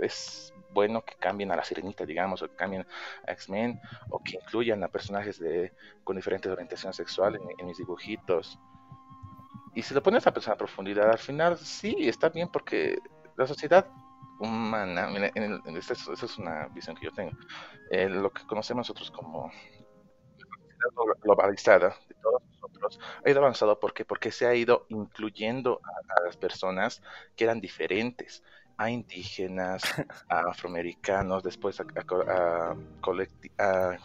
es 0.01 0.53
bueno 0.73 1.05
que 1.05 1.15
cambien 1.15 1.53
a 1.53 1.57
la 1.57 1.65
sirenita, 1.65 2.07
digamos, 2.07 2.43
o 2.43 2.49
que 2.49 2.57
cambien 2.57 2.87
a 3.27 3.33
X-Men, 3.33 3.81
o 4.11 4.23
que 4.23 4.37
incluyan 4.37 4.83
a 4.83 4.89
personajes 4.89 5.39
de, 5.39 5.73
con 6.05 6.17
diferentes 6.17 6.51
orientaciones 6.51 6.97
sexuales 6.97 7.41
en 7.59 7.67
mis 7.67 7.79
dibujitos. 7.79 8.59
Y 9.75 9.83
si 9.83 9.95
lo 9.95 10.03
pones 10.03 10.27
a 10.27 10.33
pensar 10.33 10.55
a 10.55 10.59
profundidad, 10.59 11.11
al 11.11 11.19
final 11.19 11.57
sí, 11.59 11.97
está 12.01 12.29
bien 12.29 12.49
porque 12.49 12.99
la 13.37 13.47
sociedad 13.47 13.87
humana, 14.39 15.09
en 15.15 15.77
esa 15.77 15.93
es 15.93 16.39
una 16.39 16.69
visión 16.69 16.97
que 16.97 17.07
yo 17.07 17.13
tengo, 17.13 17.33
eh, 17.91 18.09
lo 18.09 18.31
que 18.31 18.45
conocemos 18.47 18.89
nosotros 18.89 19.11
como 19.11 19.51
sociedad 20.83 21.17
globalizada 21.23 21.97
de 22.09 22.15
todos 22.17 22.43
nosotros 22.45 23.01
ha 23.25 23.31
ido 23.31 23.41
avanzado 23.41 23.79
porque 23.79 24.05
porque 24.05 24.33
se 24.33 24.47
ha 24.47 24.55
ido 24.55 24.87
incluyendo 24.89 25.81
a, 25.85 26.23
las 26.25 26.37
personas 26.37 27.03
que 27.37 27.45
eran 27.45 27.61
diferentes 27.61 28.43
a 28.77 28.91
indígenas 28.91 29.83
a 30.29 30.51
afroamericanos 30.51 31.43
después 31.43 31.81
a, 31.81 31.85
a, 32.29 32.77
a, 33.59 33.99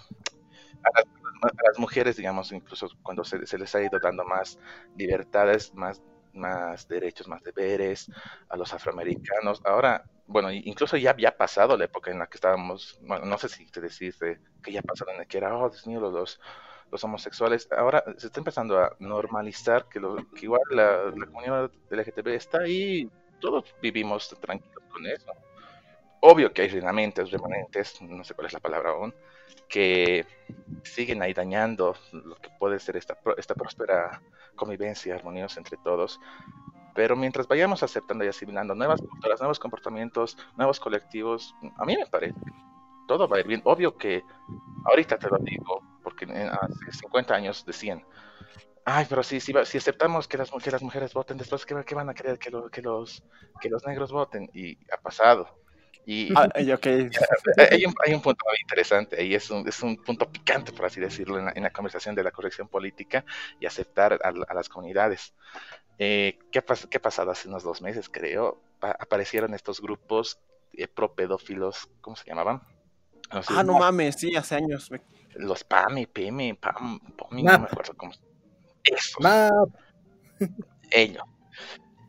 a 1.42 1.64
las 1.68 1.80
mujeres, 1.80 2.18
digamos, 2.18 2.52
incluso 2.52 2.90
cuando 3.04 3.24
se, 3.24 3.38
les 3.40 3.76
ha 3.76 3.82
ido 3.82 4.00
dando 4.00 4.24
más 4.24 4.60
libertades, 4.96 5.74
más, 5.74 6.02
más 6.34 6.88
derechos, 6.88 7.28
más 7.28 7.44
deberes 7.44 8.12
a 8.50 8.58
los 8.58 8.74
afroamericanos. 8.74 9.62
Ahora, 9.66 10.06
bueno, 10.26 10.52
incluso 10.52 10.98
ya 10.98 11.12
había 11.12 11.38
pasado 11.38 11.78
la 11.78 11.86
época 11.86 12.12
en 12.12 12.20
la 12.20 12.28
que 12.28 12.38
estábamos, 12.38 13.00
bueno, 13.02 13.26
no 13.26 13.38
sé 13.38 13.50
si 13.50 13.66
te 13.72 13.82
decís 13.82 14.18
que 14.64 14.72
ya 14.72 14.82
pasó 14.82 15.06
en 15.10 15.26
que 15.26 15.38
era, 15.38 15.56
oh, 15.56 15.70
Dios 15.70 15.88
mío, 15.88 16.00
los, 16.00 16.40
los 16.92 17.04
homosexuales. 17.04 17.68
Ahora 17.72 18.04
se 18.18 18.28
está 18.28 18.40
empezando 18.40 18.80
a 18.80 18.96
normalizar 19.00 19.88
que, 19.90 20.00
lo, 20.00 20.16
que 20.32 20.46
igual 20.46 20.62
la, 20.72 21.12
la 21.16 21.26
comunidad 21.26 21.72
LGTB 21.90 22.28
está 22.30 22.62
ahí, 22.62 23.10
todos 23.40 23.76
vivimos 23.82 24.30
tranquilos 24.42 24.84
con 24.92 25.06
eso. 25.06 25.32
Obvio 26.20 26.52
que 26.52 26.64
hay 26.64 26.70
remanentes, 26.70 27.32
remanentes, 27.32 28.02
no 28.02 28.24
sé 28.24 28.34
cuál 28.34 28.48
es 28.48 28.54
la 28.54 28.60
palabra 28.60 28.90
aún, 28.92 29.14
que 29.68 30.26
siguen 30.84 31.22
ahí 31.22 31.34
dañando 31.34 31.96
lo 32.12 32.36
que 32.38 32.50
puede 32.60 32.80
ser 32.80 32.98
esta, 32.98 33.18
esta 33.38 33.54
próspera 33.54 34.22
convivencia 34.56 35.16
armoniosa 35.16 35.60
entre 35.60 35.78
todos. 35.78 36.20
Pero 36.96 37.16
mientras 37.16 37.48
vayamos 37.48 37.84
aceptando 37.84 38.26
y 38.26 38.28
asimilando 38.28 38.74
nuevas 38.74 39.02
culturas, 39.02 39.40
nuevos 39.40 39.60
comportamientos, 39.60 40.38
nuevos 40.56 40.80
colectivos, 40.80 41.54
a 41.78 41.86
mí 41.86 41.96
me 41.96 42.08
parece 42.08 42.34
que 42.34 42.52
todo 43.08 43.28
va 43.28 43.38
a 43.38 43.40
ir 43.42 43.48
bien. 43.48 43.62
Obvio 43.66 43.96
que 43.96 44.24
ahorita 44.86 45.18
te 45.18 45.30
lo 45.30 45.38
digo, 45.38 45.82
porque 46.04 46.26
hace 46.26 46.92
50 47.00 47.36
años 47.36 47.66
decían, 47.66 48.04
ay, 48.84 49.06
pero 49.08 49.22
si, 49.22 49.40
si, 49.40 49.54
si 49.66 49.78
aceptamos 49.78 50.28
que 50.28 50.38
las, 50.38 50.50
que 50.50 50.72
las 50.72 50.82
mujeres 50.82 51.14
voten, 51.14 51.38
después 51.38 51.66
¿qué, 51.66 51.96
van 51.96 52.10
a 52.10 52.14
querer 52.14 52.40
que, 52.40 52.50
que, 52.72 52.82
los, 52.82 53.24
que 53.62 53.70
los 53.70 53.86
negros 53.86 54.12
voten? 54.12 54.50
Y 54.54 54.78
ha 54.92 54.98
pasado 54.98 55.48
Y 56.10 56.32
Ah, 56.38 56.48
eh, 56.56 57.10
hay, 57.70 57.86
un, 57.86 57.94
hay 58.06 58.14
un 58.14 58.22
punto 58.22 58.46
muy 58.46 58.56
interesante 58.62 59.22
y 59.26 59.36
es 59.36 59.50
un, 59.52 59.68
es 59.68 59.84
un 59.84 59.98
punto 59.98 60.32
picante, 60.32 60.72
por 60.72 60.86
así 60.86 61.02
decirlo, 61.02 61.38
en 61.38 61.46
la, 61.48 61.52
en 61.54 61.64
la 61.64 61.70
conversación 61.70 62.16
de 62.16 62.24
la 62.24 62.32
corrección 62.32 62.70
política 62.70 63.26
y 63.60 63.66
aceptar 63.66 64.14
a, 64.24 64.30
a 64.30 64.54
las 64.54 64.70
comunidades. 64.70 65.34
Eh, 66.00 66.40
¿qué, 66.50 66.60
ha 66.60 66.66
pas- 66.66 66.88
¿Qué 66.88 66.98
ha 66.98 67.02
pasado 67.02 67.30
hace 67.32 67.50
unos 67.50 67.64
dos 67.64 67.82
meses, 67.82 68.08
creo? 68.08 68.64
Pa- 68.80 68.96
aparecieron 68.98 69.54
estos 69.54 69.82
grupos 69.82 70.40
eh, 70.72 70.88
pro-pedófilos, 70.88 71.90
¿cómo 72.00 72.16
se 72.16 72.24
llamaban? 72.26 72.62
No 73.34 73.44
sé, 73.44 73.54
Ah, 73.58 73.64
no 73.64 73.74
mames, 73.78 74.16
sí, 74.16 74.34
hace 74.38 74.56
años. 74.56 74.90
Los 75.36 75.66
PAMI, 75.66 76.06
PEMI, 76.06 76.54
PAM, 76.54 77.00
POMI, 77.18 77.44
no 77.44 77.60
me 77.60 77.66
acuerdo 77.66 77.94
cómo. 77.98 78.14
Esos, 78.86 79.20
Map, 79.20 79.70
ellos. 80.90 81.24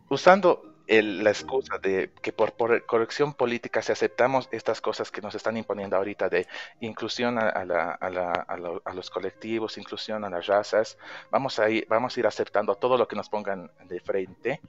Usando 0.08 0.67
el- 0.88 1.22
la 1.24 1.30
excusa 1.30 1.78
de 1.78 2.10
que 2.22 2.32
por, 2.32 2.54
corrección 2.86 3.34
política, 3.34 3.82
si 3.82 3.92
aceptamos 3.92 4.48
estas 4.52 4.80
cosas 4.80 5.10
que 5.10 5.20
nos 5.20 5.34
están 5.34 5.56
imponiendo 5.56 5.96
ahorita 5.96 6.28
de 6.28 6.46
inclusión 6.80 7.38
a, 7.38 7.48
a 7.50 7.64
la- 7.64 7.92
a 8.00 8.06
a 8.48 8.56
lo- 8.56 8.82
a 8.84 8.94
los 8.94 9.10
colectivos, 9.10 9.78
inclusión 9.78 10.24
a 10.24 10.30
las 10.30 10.46
razas, 10.46 10.96
vamos 11.30 11.58
a 11.58 11.68
ir, 11.70 11.86
vamos 11.88 12.16
a 12.16 12.20
ir 12.20 12.26
aceptando 12.26 12.74
todo 12.76 12.96
lo 12.98 13.06
que 13.08 13.16
nos 13.16 13.28
pongan 13.28 13.70
de 13.84 14.00
frente. 14.00 14.60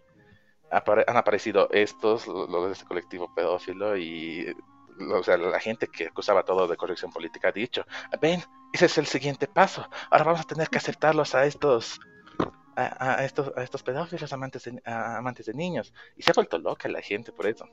Han 1.08 1.18
aparecido 1.18 1.68
estos, 1.72 2.28
los 2.28 2.68
de 2.68 2.74
este 2.74 2.86
colectivo 2.86 3.34
pedófilo 3.34 3.98
y 3.98 4.54
o 5.14 5.24
sea, 5.24 5.38
la 5.38 5.60
gente 5.60 5.88
que 5.88 6.08
acusaba 6.08 6.44
todo 6.44 6.68
de 6.68 6.76
corrección 6.78 7.12
política 7.12 7.48
ha 7.48 7.52
dicho, 7.54 7.86
ven, 8.22 8.44
ese 8.74 8.86
es 8.86 8.98
el 8.98 9.08
siguiente 9.08 9.48
paso, 9.48 9.88
ahora 10.12 10.26
vamos 10.26 10.42
a 10.42 10.44
tener 10.44 10.68
que 10.70 10.78
aceptarlos 10.78 11.34
a 11.36 11.46
estos 11.46 12.00
a, 12.88 13.26
estos, 13.26 13.52
a 13.56 13.64
estos 13.64 13.84
pedófilos 13.84 14.32
amantes 14.34 14.64
de, 14.64 14.82
a- 14.86 15.18
amantes 15.18 15.46
de 15.46 15.54
niños. 15.54 15.94
Y 16.16 16.24
se 16.24 16.32
ha 16.32 16.34
vuelto 16.34 16.58
loca 16.58 16.88
la 16.90 17.02
gente 17.02 17.32
por 17.32 17.48
eso. 17.48 17.66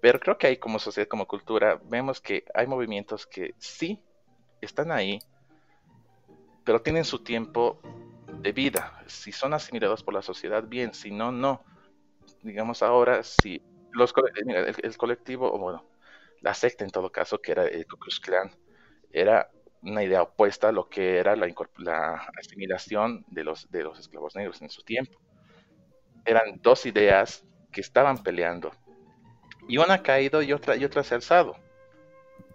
Pero 0.00 0.20
creo 0.20 0.38
que 0.38 0.46
hay 0.46 0.56
como 0.58 0.78
sociedad, 0.78 1.08
como 1.08 1.26
cultura, 1.26 1.80
vemos 1.84 2.20
que 2.20 2.44
hay 2.54 2.66
movimientos 2.66 3.26
que 3.26 3.54
sí 3.58 4.00
están 4.60 4.92
ahí, 4.92 5.18
pero 6.64 6.82
tienen 6.82 7.04
su 7.04 7.22
tiempo 7.22 7.80
de 8.42 8.52
vida. 8.52 8.92
Si 9.06 9.32
son 9.32 9.54
asimilados 9.54 10.02
por 10.02 10.14
la 10.14 10.22
sociedad, 10.22 10.62
bien, 10.62 10.94
si 10.94 11.10
no, 11.10 11.32
no. 11.32 11.64
Digamos 12.42 12.82
ahora, 12.82 13.22
si 13.22 13.60
los, 13.92 14.12
cole- 14.12 14.30
mira, 14.44 14.60
el, 14.60 14.96
colectivo, 14.96 15.52
o 15.52 15.58
bueno, 15.58 15.84
la 16.40 16.54
secta 16.54 16.84
en 16.84 16.90
todo 16.90 17.10
caso, 17.10 17.38
que 17.38 17.52
era 17.52 17.64
el 17.66 17.86
Ku 17.86 17.96
Klux 17.96 18.20
era 19.10 19.50
una 19.82 20.02
idea 20.04 20.22
opuesta 20.22 20.68
a 20.68 20.72
lo 20.72 20.88
que 20.88 21.18
era 21.18 21.36
la, 21.36 21.48
la 21.78 22.22
asimilación 22.38 23.24
de 23.28 23.44
los, 23.44 23.70
de 23.70 23.84
los 23.84 23.98
esclavos 23.98 24.34
negros 24.36 24.60
en 24.62 24.70
su 24.70 24.82
tiempo. 24.82 25.18
Eran 26.24 26.60
dos 26.62 26.86
ideas 26.86 27.44
que 27.72 27.80
estaban 27.80 28.18
peleando. 28.22 28.70
Y 29.68 29.78
una 29.78 29.94
ha 29.94 30.02
caído 30.02 30.42
y 30.42 30.52
otra, 30.52 30.76
y 30.76 30.84
otra 30.84 31.04
se 31.04 31.14
ha 31.14 31.18
alzado. 31.18 31.56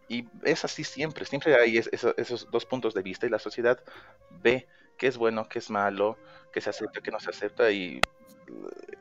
Y 0.07 0.27
es 0.43 0.63
así 0.65 0.83
siempre, 0.83 1.25
siempre 1.25 1.55
hay 1.55 1.77
es- 1.77 1.89
eso- 1.91 2.13
esos 2.17 2.49
dos 2.51 2.65
puntos 2.65 2.93
de 2.93 3.01
vista 3.01 3.25
y 3.25 3.29
la 3.29 3.39
sociedad 3.39 3.79
ve 4.41 4.67
qué 4.97 5.07
es 5.07 5.17
bueno, 5.17 5.47
qué 5.49 5.59
es 5.59 5.69
malo, 5.69 6.17
qué 6.51 6.61
se 6.61 6.69
acepta, 6.69 7.01
qué 7.01 7.11
no 7.11 7.19
se 7.19 7.29
acepta 7.29 7.71
y 7.71 7.99
eh, 8.47 8.97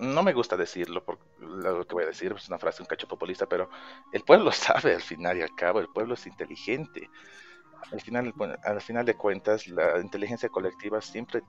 no 0.00 0.22
me 0.22 0.32
gusta 0.32 0.56
decirlo, 0.56 1.04
porque 1.04 1.24
lo 1.38 1.86
que 1.86 1.94
voy 1.94 2.04
a 2.04 2.08
decir 2.08 2.32
es 2.36 2.48
una 2.48 2.58
frase 2.58 2.82
un 2.82 2.86
cacho 2.86 3.06
populista, 3.08 3.46
pero 3.46 3.70
el 4.12 4.22
pueblo 4.22 4.50
sabe 4.52 4.94
al 4.94 5.02
final 5.02 5.38
y 5.38 5.42
al 5.42 5.54
cabo, 5.54 5.80
el 5.80 5.88
pueblo 5.88 6.14
es 6.14 6.26
inteligente. 6.26 7.10
Al 7.92 8.00
final, 8.00 8.32
al 8.64 8.80
final 8.80 9.04
de 9.06 9.14
cuentas, 9.14 9.66
la 9.68 10.00
inteligencia 10.00 10.48
colectiva 10.48 11.00
siempre 11.00 11.42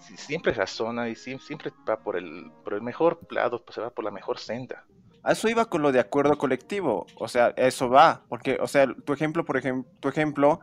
si- 0.00 0.16
siempre 0.16 0.52
razona 0.52 1.08
y 1.08 1.14
sie- 1.14 1.38
siempre 1.40 1.72
va 1.88 1.98
por 1.98 2.16
el, 2.16 2.52
por 2.62 2.74
el 2.74 2.82
mejor 2.82 3.18
lado, 3.30 3.64
pues 3.64 3.74
se 3.74 3.80
va 3.80 3.90
por 3.90 4.04
la 4.04 4.10
mejor 4.10 4.38
senda. 4.38 4.84
Eso 5.26 5.48
iba 5.48 5.64
con 5.64 5.80
lo 5.82 5.90
de 5.90 6.00
acuerdo 6.00 6.36
colectivo. 6.36 7.06
O 7.16 7.28
sea, 7.28 7.48
eso 7.56 7.88
va. 7.88 8.24
Porque, 8.28 8.58
o 8.60 8.66
sea, 8.66 8.86
tu 9.06 9.12
ejemplo, 9.14 9.44
por 9.44 9.56
ejemplo, 9.56 9.90
tu 10.00 10.08
ejemplo 10.08 10.60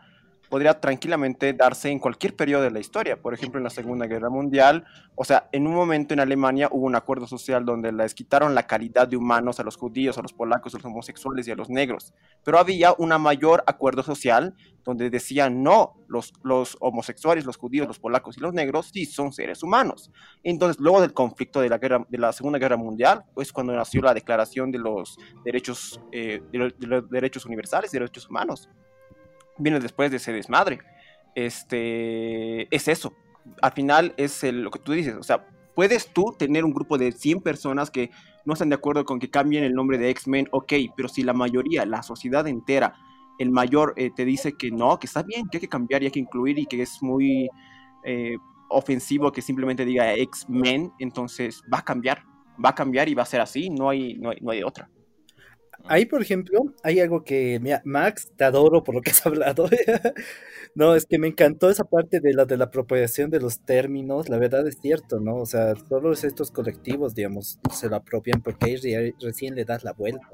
podría 0.51 0.81
tranquilamente 0.81 1.53
darse 1.53 1.89
en 1.89 1.97
cualquier 1.97 2.35
periodo 2.35 2.63
de 2.63 2.71
la 2.71 2.81
historia. 2.81 3.15
Por 3.15 3.33
ejemplo, 3.33 3.57
en 3.57 3.63
la 3.63 3.69
Segunda 3.69 4.05
Guerra 4.05 4.29
Mundial. 4.29 4.83
O 5.15 5.23
sea, 5.23 5.47
en 5.53 5.65
un 5.65 5.73
momento 5.73 6.13
en 6.13 6.19
Alemania 6.19 6.67
hubo 6.69 6.85
un 6.85 6.95
acuerdo 6.95 7.25
social 7.25 7.63
donde 7.63 7.93
les 7.93 8.13
quitaron 8.13 8.53
la 8.53 8.67
calidad 8.67 9.07
de 9.07 9.15
humanos 9.15 9.61
a 9.61 9.63
los 9.63 9.77
judíos, 9.77 10.17
a 10.17 10.21
los 10.21 10.33
polacos, 10.33 10.75
a 10.75 10.77
los 10.77 10.85
homosexuales 10.85 11.47
y 11.47 11.51
a 11.51 11.55
los 11.55 11.69
negros. 11.69 12.13
Pero 12.43 12.59
había 12.59 12.91
un 12.97 13.09
mayor 13.21 13.63
acuerdo 13.65 14.03
social 14.03 14.53
donde 14.83 15.09
decían, 15.09 15.63
no, 15.63 15.93
los, 16.09 16.33
homosexuales, 16.81 17.45
los 17.45 17.55
judíos, 17.55 17.87
los 17.87 17.99
polacos 17.99 18.35
y 18.35 18.41
los 18.41 18.53
negros 18.53 18.89
sí 18.91 19.05
son 19.05 19.31
seres 19.31 19.63
humanos. 19.63 20.11
Entonces, 20.43 20.81
luego 20.81 20.99
del 20.99 21.13
conflicto 21.13 21.61
de 21.61 21.69
la, 21.69 21.77
guerra, 21.77 22.05
de 22.09 22.17
la 22.17 22.33
Segunda 22.33 22.59
Guerra 22.59 22.75
Mundial, 22.75 23.23
pues 23.33 23.53
cuando 23.53 23.73
nació 23.73 24.01
la 24.01 24.13
Declaración 24.13 24.69
de 24.69 24.79
los 24.79 25.17
Derechos, 25.45 26.01
eh, 26.11 26.41
de 26.51 26.73
de 26.77 26.87
los 26.87 27.09
derechos 27.09 27.45
Universales, 27.45 27.91
de 27.91 27.99
derechos 27.99 28.29
humanos, 28.29 28.67
viene 29.57 29.79
después 29.79 30.11
de 30.11 30.17
ese 30.17 30.33
desmadre. 30.33 30.79
Este, 31.35 32.73
es 32.75 32.87
eso. 32.87 33.13
Al 33.61 33.71
final 33.71 34.13
es 34.17 34.43
lo 34.43 34.69
que 34.69 34.79
tú 34.79 34.91
dices, 34.91 35.15
o 35.15 35.23
sea, 35.23 35.47
puedes 35.75 36.07
tú 36.13 36.35
tener 36.37 36.63
un 36.63 36.73
grupo 36.73 36.97
de 36.97 37.11
100 37.11 37.41
personas 37.41 37.89
que 37.89 38.11
no 38.45 38.53
están 38.53 38.69
de 38.69 38.75
acuerdo 38.75 39.05
con 39.05 39.19
que 39.19 39.29
cambien 39.29 39.63
el 39.63 39.73
nombre 39.73 39.97
de 39.97 40.09
X-Men, 40.09 40.47
ok, 40.51 40.73
pero 40.95 41.09
si 41.09 41.23
la 41.23 41.33
mayoría, 41.33 41.85
la 41.85 42.03
sociedad 42.03 42.47
entera, 42.47 42.93
el 43.39 43.49
mayor 43.49 43.93
eh, 43.97 44.11
te 44.15 44.25
dice 44.25 44.53
que 44.53 44.71
no, 44.71 44.99
que 44.99 45.07
está 45.07 45.23
bien, 45.23 45.47
que 45.49 45.57
hay 45.57 45.61
que 45.61 45.69
cambiar 45.69 46.03
y 46.03 46.05
hay 46.05 46.11
que 46.11 46.19
incluir 46.19 46.59
y 46.59 46.65
que 46.65 46.81
es 46.81 47.01
muy 47.01 47.49
eh, 48.03 48.37
ofensivo 48.69 49.31
que 49.31 49.41
simplemente 49.41 49.85
diga 49.85 50.13
X-Men, 50.13 50.91
entonces 50.99 51.61
va 51.71 51.79
a 51.79 51.83
cambiar, 51.83 52.23
va 52.63 52.69
a 52.69 52.75
cambiar 52.75 53.09
y 53.09 53.15
va 53.15 53.23
a 53.23 53.27
ser 53.27 53.41
así, 53.41 53.69
no 53.69 53.89
hay, 53.89 54.15
no 54.15 54.31
hay, 54.31 54.37
no 54.41 54.51
hay 54.51 54.63
otra. 54.63 54.89
Ahí, 55.85 56.05
por 56.05 56.21
ejemplo, 56.21 56.73
hay 56.83 56.99
algo 56.99 57.23
que, 57.23 57.59
mira, 57.59 57.81
Max, 57.85 58.31
te 58.35 58.43
adoro 58.43 58.83
por 58.83 58.95
lo 58.95 59.01
que 59.01 59.11
has 59.11 59.25
hablado. 59.25 59.69
no, 60.75 60.95
es 60.95 61.05
que 61.05 61.17
me 61.19 61.27
encantó 61.27 61.69
esa 61.69 61.83
parte 61.85 62.19
de 62.19 62.33
la 62.33 62.45
de 62.45 62.57
la 62.57 62.65
apropiación 62.65 63.29
de 63.29 63.39
los 63.39 63.59
términos. 63.61 64.29
La 64.29 64.37
verdad 64.37 64.67
es 64.67 64.77
cierto, 64.81 65.19
¿no? 65.19 65.37
O 65.37 65.45
sea, 65.45 65.75
solo 65.89 66.11
estos 66.13 66.51
colectivos, 66.51 67.15
digamos, 67.15 67.59
se 67.73 67.89
lo 67.89 67.95
apropian 67.97 68.41
porque 68.41 68.65
ahí 68.65 68.75
re- 68.77 69.15
recién 69.21 69.55
le 69.55 69.65
das 69.65 69.83
la 69.83 69.93
vuelta. 69.93 70.27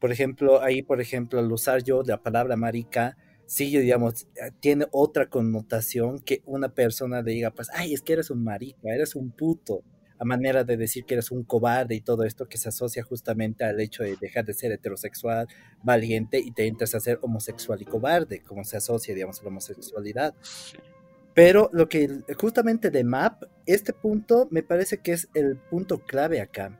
Por 0.00 0.12
ejemplo, 0.12 0.62
ahí, 0.62 0.82
por 0.82 1.00
ejemplo, 1.00 1.38
al 1.38 1.52
usar 1.52 1.82
yo 1.84 2.02
la 2.04 2.22
palabra 2.22 2.56
marica, 2.56 3.16
sí, 3.46 3.76
digamos, 3.78 4.24
eh, 4.36 4.50
tiene 4.60 4.86
otra 4.90 5.26
connotación 5.28 6.18
que 6.20 6.42
una 6.46 6.70
persona 6.70 7.22
diga, 7.22 7.50
pues, 7.52 7.68
ay, 7.74 7.94
es 7.94 8.02
que 8.02 8.14
eres 8.14 8.30
un 8.30 8.42
marica, 8.44 8.94
eres 8.94 9.14
un 9.14 9.30
puto 9.30 9.82
a 10.22 10.24
manera 10.24 10.62
de 10.62 10.76
decir 10.76 11.04
que 11.04 11.14
eres 11.14 11.32
un 11.32 11.42
cobarde 11.42 11.96
y 11.96 12.00
todo 12.00 12.22
esto 12.22 12.48
que 12.48 12.56
se 12.56 12.68
asocia 12.68 13.02
justamente 13.02 13.64
al 13.64 13.80
hecho 13.80 14.04
de 14.04 14.14
dejar 14.14 14.44
de 14.44 14.54
ser 14.54 14.70
heterosexual, 14.70 15.48
valiente 15.82 16.38
y 16.38 16.52
te 16.52 16.68
entras 16.68 16.94
a 16.94 17.00
ser 17.00 17.18
homosexual 17.22 17.82
y 17.82 17.84
cobarde, 17.84 18.40
como 18.40 18.62
se 18.62 18.76
asocia, 18.76 19.16
digamos, 19.16 19.40
a 19.40 19.42
la 19.42 19.48
homosexualidad. 19.48 20.32
Pero 21.34 21.70
lo 21.72 21.88
que 21.88 22.20
justamente 22.38 22.90
de 22.90 23.02
MAP, 23.02 23.42
este 23.66 23.92
punto 23.92 24.46
me 24.52 24.62
parece 24.62 24.98
que 24.98 25.10
es 25.10 25.28
el 25.34 25.56
punto 25.56 25.98
clave 25.98 26.40
acá. 26.40 26.78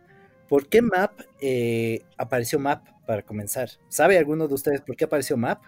¿Por 0.48 0.68
qué 0.68 0.80
MAP 0.80 1.22
eh, 1.40 2.04
apareció 2.16 2.60
MAP 2.60 2.86
para 3.06 3.22
comenzar? 3.22 3.70
¿Sabe 3.88 4.18
alguno 4.18 4.46
de 4.46 4.54
ustedes 4.54 4.82
por 4.82 4.94
qué 4.94 5.06
apareció 5.06 5.36
MAP? 5.36 5.64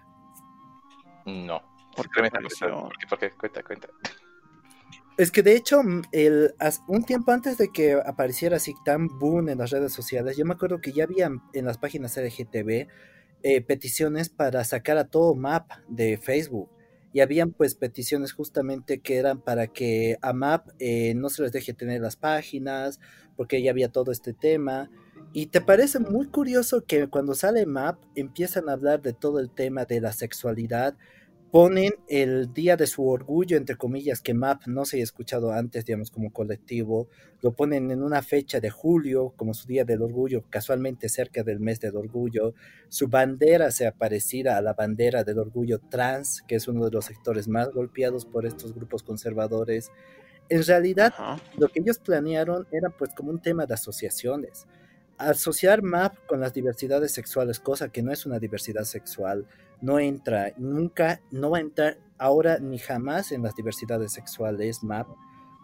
No. 1.26 1.60
¿Por 1.96 2.08
qué 2.08 2.20
Simplemente 2.20 2.38
apareció? 2.38 2.66
empezar, 2.68 2.88
porque, 2.88 3.06
porque, 3.08 3.30
cuenta, 3.30 3.62
cuenta. 3.64 3.88
Es 5.16 5.30
que 5.30 5.42
de 5.42 5.54
hecho, 5.54 5.82
mm, 5.82 6.02
el, 6.10 6.54
un 6.88 7.04
tiempo 7.04 7.30
antes 7.30 7.56
de 7.56 7.68
que 7.68 7.92
apareciera 7.92 8.56
así 8.56 8.74
tan 8.84 9.06
boom 9.06 9.48
en 9.48 9.58
las 9.58 9.70
redes 9.70 9.92
sociales, 9.92 10.36
yo 10.36 10.44
me 10.44 10.54
acuerdo 10.54 10.80
que 10.80 10.92
ya 10.92 11.04
había 11.04 11.30
en 11.52 11.64
las 11.64 11.78
páginas 11.78 12.16
LGTB 12.16 12.88
eh, 13.44 13.60
peticiones 13.60 14.28
para 14.28 14.64
sacar 14.64 14.96
a 14.98 15.08
todo 15.08 15.34
MAP 15.34 15.70
de 15.88 16.18
Facebook. 16.18 16.68
Y 17.12 17.20
habían 17.20 17.52
pues 17.52 17.76
peticiones 17.76 18.32
justamente 18.32 18.98
que 18.98 19.16
eran 19.18 19.40
para 19.40 19.68
que 19.68 20.16
a 20.20 20.32
MAP 20.32 20.70
eh, 20.80 21.14
no 21.14 21.28
se 21.28 21.42
les 21.42 21.52
deje 21.52 21.74
tener 21.74 22.00
las 22.00 22.16
páginas, 22.16 22.98
porque 23.36 23.62
ya 23.62 23.70
había 23.70 23.90
todo 23.92 24.10
este 24.10 24.32
tema. 24.32 24.90
Y 25.32 25.46
te 25.46 25.60
parece 25.60 26.00
muy 26.00 26.26
curioso 26.26 26.84
que 26.86 27.06
cuando 27.06 27.34
sale 27.34 27.66
MAP 27.66 28.02
empiezan 28.16 28.68
a 28.68 28.72
hablar 28.72 29.00
de 29.00 29.12
todo 29.12 29.38
el 29.38 29.50
tema 29.50 29.84
de 29.84 30.00
la 30.00 30.12
sexualidad 30.12 30.96
ponen 31.54 31.92
el 32.08 32.52
día 32.52 32.76
de 32.76 32.88
su 32.88 33.08
orgullo, 33.08 33.56
entre 33.56 33.76
comillas, 33.76 34.20
que 34.20 34.34
MAP 34.34 34.66
no 34.66 34.84
se 34.84 34.96
haya 34.96 35.04
escuchado 35.04 35.52
antes, 35.52 35.84
digamos, 35.84 36.10
como 36.10 36.32
colectivo, 36.32 37.06
lo 37.42 37.52
ponen 37.52 37.92
en 37.92 38.02
una 38.02 38.22
fecha 38.22 38.58
de 38.58 38.70
julio, 38.70 39.32
como 39.36 39.54
su 39.54 39.68
día 39.68 39.84
del 39.84 40.02
orgullo, 40.02 40.42
casualmente 40.50 41.08
cerca 41.08 41.44
del 41.44 41.60
mes 41.60 41.78
del 41.78 41.94
orgullo. 41.94 42.54
Su 42.88 43.06
bandera 43.06 43.70
se 43.70 43.92
parecida 43.92 44.56
a 44.56 44.62
la 44.62 44.72
bandera 44.72 45.22
del 45.22 45.38
orgullo 45.38 45.78
trans, 45.78 46.42
que 46.42 46.56
es 46.56 46.66
uno 46.66 46.86
de 46.86 46.90
los 46.90 47.04
sectores 47.04 47.46
más 47.46 47.70
golpeados 47.70 48.26
por 48.26 48.46
estos 48.46 48.74
grupos 48.74 49.04
conservadores. 49.04 49.92
En 50.48 50.64
realidad, 50.64 51.14
Ajá. 51.16 51.40
lo 51.56 51.68
que 51.68 51.78
ellos 51.78 52.00
planearon 52.00 52.66
era 52.72 52.90
pues 52.90 53.14
como 53.14 53.30
un 53.30 53.40
tema 53.40 53.64
de 53.64 53.74
asociaciones. 53.74 54.66
Asociar 55.18 55.82
MAP 55.82 56.16
con 56.26 56.40
las 56.40 56.52
diversidades 56.54 57.12
sexuales, 57.12 57.60
cosa 57.60 57.88
que 57.88 58.02
no 58.02 58.12
es 58.12 58.26
una 58.26 58.38
diversidad 58.38 58.84
sexual, 58.84 59.46
no 59.80 59.98
entra, 59.98 60.52
nunca, 60.56 61.20
no 61.30 61.50
va 61.50 61.58
a 61.58 61.60
entrar 61.60 61.98
ahora 62.18 62.58
ni 62.58 62.78
jamás 62.78 63.32
en 63.32 63.42
las 63.42 63.54
diversidades 63.54 64.12
sexuales 64.12 64.82
MAP, 64.82 65.08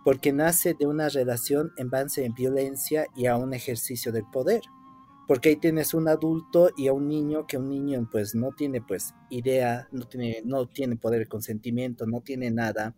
porque 0.04 0.32
nace 0.32 0.74
de 0.78 0.86
una 0.86 1.08
relación 1.08 1.72
en 1.76 1.90
base 1.90 2.24
en 2.24 2.34
violencia 2.34 3.06
y 3.16 3.26
a 3.26 3.36
un 3.36 3.54
ejercicio 3.54 4.12
del 4.12 4.24
poder. 4.32 4.62
porque 5.30 5.50
ahí 5.50 5.56
tienes 5.56 5.94
un 5.94 6.08
adulto 6.08 6.72
y 6.76 6.88
a 6.88 6.92
un 6.92 7.06
niño 7.06 7.46
que 7.46 7.56
un 7.56 7.68
niño 7.68 8.08
pues 8.10 8.34
no 8.34 8.50
tiene 8.50 8.80
pues 8.82 9.14
idea, 9.28 9.86
no 9.92 10.04
tiene, 10.08 10.42
no 10.44 10.66
tiene 10.66 10.96
poder 10.96 11.20
de 11.20 11.28
consentimiento, 11.28 12.04
no 12.04 12.20
tiene 12.20 12.50
nada. 12.50 12.96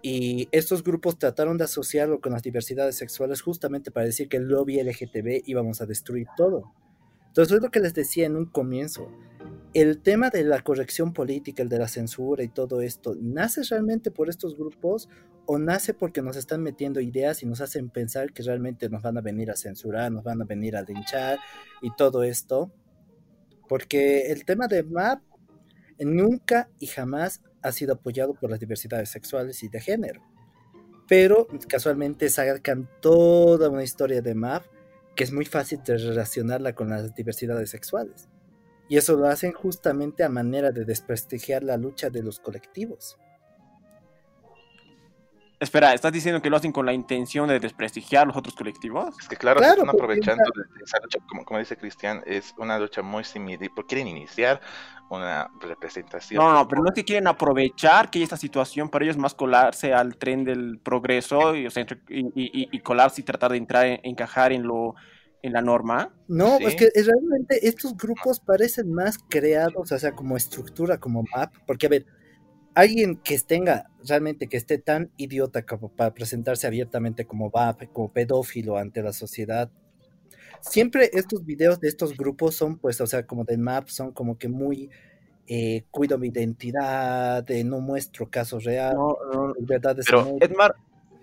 Y 0.00 0.48
estos 0.52 0.84
grupos 0.84 1.18
trataron 1.18 1.58
de 1.58 1.64
asociarlo 1.64 2.20
con 2.20 2.32
las 2.32 2.42
diversidades 2.42 2.96
sexuales 2.96 3.42
justamente 3.42 3.90
para 3.90 4.06
decir 4.06 4.28
que 4.28 4.36
el 4.36 4.44
lobby 4.44 4.80
LGTB 4.80 5.42
íbamos 5.46 5.80
a 5.80 5.86
destruir 5.86 6.28
todo. 6.36 6.72
Entonces 7.28 7.56
es 7.56 7.62
lo 7.62 7.70
que 7.70 7.80
les 7.80 7.94
decía 7.94 8.26
en 8.26 8.36
un 8.36 8.46
comienzo. 8.46 9.08
El 9.74 10.00
tema 10.00 10.30
de 10.30 10.44
la 10.44 10.62
corrección 10.62 11.12
política, 11.12 11.62
el 11.62 11.68
de 11.68 11.78
la 11.78 11.88
censura 11.88 12.42
y 12.42 12.48
todo 12.48 12.80
esto, 12.80 13.16
¿nace 13.20 13.62
realmente 13.68 14.10
por 14.10 14.28
estos 14.28 14.56
grupos 14.56 15.08
o 15.46 15.58
nace 15.58 15.94
porque 15.94 16.22
nos 16.22 16.36
están 16.36 16.62
metiendo 16.62 17.00
ideas 17.00 17.42
y 17.42 17.46
nos 17.46 17.60
hacen 17.60 17.90
pensar 17.90 18.32
que 18.32 18.42
realmente 18.42 18.88
nos 18.88 19.02
van 19.02 19.18
a 19.18 19.20
venir 19.20 19.50
a 19.50 19.56
censurar, 19.56 20.10
nos 20.10 20.24
van 20.24 20.40
a 20.42 20.44
venir 20.44 20.76
a 20.76 20.82
linchar 20.82 21.38
y 21.82 21.94
todo 21.96 22.22
esto? 22.22 22.72
Porque 23.68 24.32
el 24.32 24.44
tema 24.44 24.68
de 24.68 24.82
MAP 24.82 25.22
nunca 26.00 26.70
y 26.78 26.86
jamás 26.86 27.42
ha 27.62 27.72
sido 27.72 27.94
apoyado 27.94 28.34
por 28.34 28.50
las 28.50 28.60
diversidades 28.60 29.10
sexuales 29.10 29.62
y 29.62 29.68
de 29.68 29.80
género. 29.80 30.22
Pero 31.08 31.46
casualmente 31.68 32.28
sacan 32.28 32.88
toda 33.00 33.70
una 33.70 33.82
historia 33.82 34.20
de 34.20 34.34
MAP 34.34 34.64
que 35.18 35.24
es 35.24 35.32
muy 35.32 35.46
fácil 35.46 35.82
de 35.82 35.98
relacionarla 35.98 36.76
con 36.76 36.90
las 36.90 37.12
diversidades 37.12 37.70
sexuales. 37.70 38.28
Y 38.88 38.98
eso 38.98 39.16
lo 39.16 39.26
hacen 39.26 39.52
justamente 39.52 40.22
a 40.22 40.28
manera 40.28 40.70
de 40.70 40.84
desprestigiar 40.84 41.64
la 41.64 41.76
lucha 41.76 42.08
de 42.08 42.22
los 42.22 42.38
colectivos. 42.38 43.18
Espera, 45.60 45.92
¿estás 45.92 46.12
diciendo 46.12 46.40
que 46.40 46.50
lo 46.50 46.56
hacen 46.56 46.70
con 46.70 46.86
la 46.86 46.92
intención 46.92 47.48
de 47.48 47.58
desprestigiar 47.58 48.26
los 48.26 48.36
otros 48.36 48.54
colectivos? 48.54 49.16
Es 49.20 49.28
que 49.28 49.36
claro, 49.36 49.60
se 49.60 49.68
están 49.68 49.88
aprovechando 49.88 50.44
de 50.54 50.84
esa 50.84 50.98
lucha, 51.00 51.18
como, 51.28 51.44
como 51.44 51.58
dice 51.58 51.76
Cristian, 51.76 52.22
es 52.26 52.54
una 52.58 52.78
lucha 52.78 53.02
muy 53.02 53.24
similar, 53.24 53.68
porque 53.74 53.96
quieren 53.96 54.06
iniciar 54.06 54.60
una 55.10 55.50
representación. 55.60 56.42
No, 56.42 56.52
no, 56.52 56.68
pero 56.68 56.82
no 56.82 56.88
es 56.88 56.94
que 56.94 57.04
quieren 57.04 57.26
aprovechar 57.26 58.08
que 58.08 58.22
esta 58.22 58.36
situación 58.36 58.88
para 58.88 59.04
ellos 59.04 59.16
más 59.16 59.34
colarse 59.34 59.92
al 59.92 60.16
tren 60.16 60.44
del 60.44 60.78
progreso 60.78 61.56
y, 61.56 61.66
y, 62.08 62.80
colarse 62.80 63.22
y 63.22 63.24
tratar 63.24 63.50
de 63.50 63.56
entrar, 63.56 63.86
en, 63.86 64.00
encajar 64.04 64.52
en 64.52 64.62
lo 64.62 64.94
en 65.42 65.52
la 65.52 65.62
norma. 65.62 66.12
No, 66.26 66.58
es 66.58 66.74
que 66.74 66.88
realmente 66.94 67.66
estos 67.66 67.96
grupos 67.96 68.40
parecen 68.40 68.92
más 68.92 69.18
creados, 69.28 69.92
o 69.92 69.98
sea, 69.98 70.12
como 70.12 70.36
estructura, 70.36 70.98
como 70.98 71.22
map, 71.34 71.54
porque 71.66 71.86
a 71.86 71.90
ver, 71.90 72.06
alguien 72.78 73.16
que 73.16 73.36
tenga 73.40 73.90
realmente 74.06 74.46
que 74.46 74.56
esté 74.56 74.78
tan 74.78 75.10
idiota 75.16 75.66
como 75.66 75.88
para 75.88 76.14
presentarse 76.14 76.64
abiertamente 76.64 77.24
como 77.24 77.50
map, 77.52 77.82
como 77.92 78.12
pedófilo 78.12 78.78
ante 78.78 79.02
la 79.02 79.12
sociedad, 79.12 79.68
siempre 80.60 81.10
estos 81.12 81.44
videos 81.44 81.80
de 81.80 81.88
estos 81.88 82.16
grupos 82.16 82.54
son, 82.54 82.78
pues, 82.78 83.00
o 83.00 83.06
sea, 83.08 83.26
como 83.26 83.42
de 83.42 83.58
map, 83.58 83.88
son 83.88 84.12
como 84.12 84.38
que 84.38 84.48
muy 84.48 84.90
eh, 85.48 85.86
cuido 85.90 86.18
mi 86.18 86.28
identidad, 86.28 87.44
no 87.64 87.80
muestro 87.80 88.30
casos 88.30 88.62
reales, 88.62 88.94
no, 88.94 89.16
no, 89.32 89.54
verdades. 89.58 90.06
Pero, 90.08 90.36
Edmar, 90.40 90.76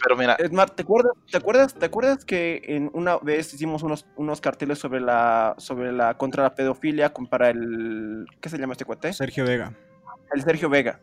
pero 0.03 0.17
mira, 0.17 0.35
Edmar, 0.37 0.71
¿te 0.71 0.81
acuerdas, 0.81 1.13
te 1.31 1.37
acuerdas, 1.37 1.73
te 1.73 1.85
acuerdas 1.85 2.25
que 2.25 2.63
en 2.65 2.91
una 2.93 3.17
vez 3.19 3.53
hicimos 3.53 3.81
unos, 3.81 4.05
unos 4.17 4.41
carteles 4.41 4.77
sobre 4.77 4.99
la, 4.99 5.55
sobre 5.57 5.93
la 5.93 6.17
contra 6.17 6.43
la 6.43 6.53
pedofilia 6.53 7.13
para 7.29 7.49
el, 7.49 8.25
¿qué 8.41 8.49
se 8.49 8.57
llama 8.57 8.73
este 8.73 8.83
cuate? 8.83 9.13
Sergio 9.13 9.45
Vega. 9.45 9.73
El 10.33 10.43
Sergio 10.43 10.69
Vega. 10.69 10.99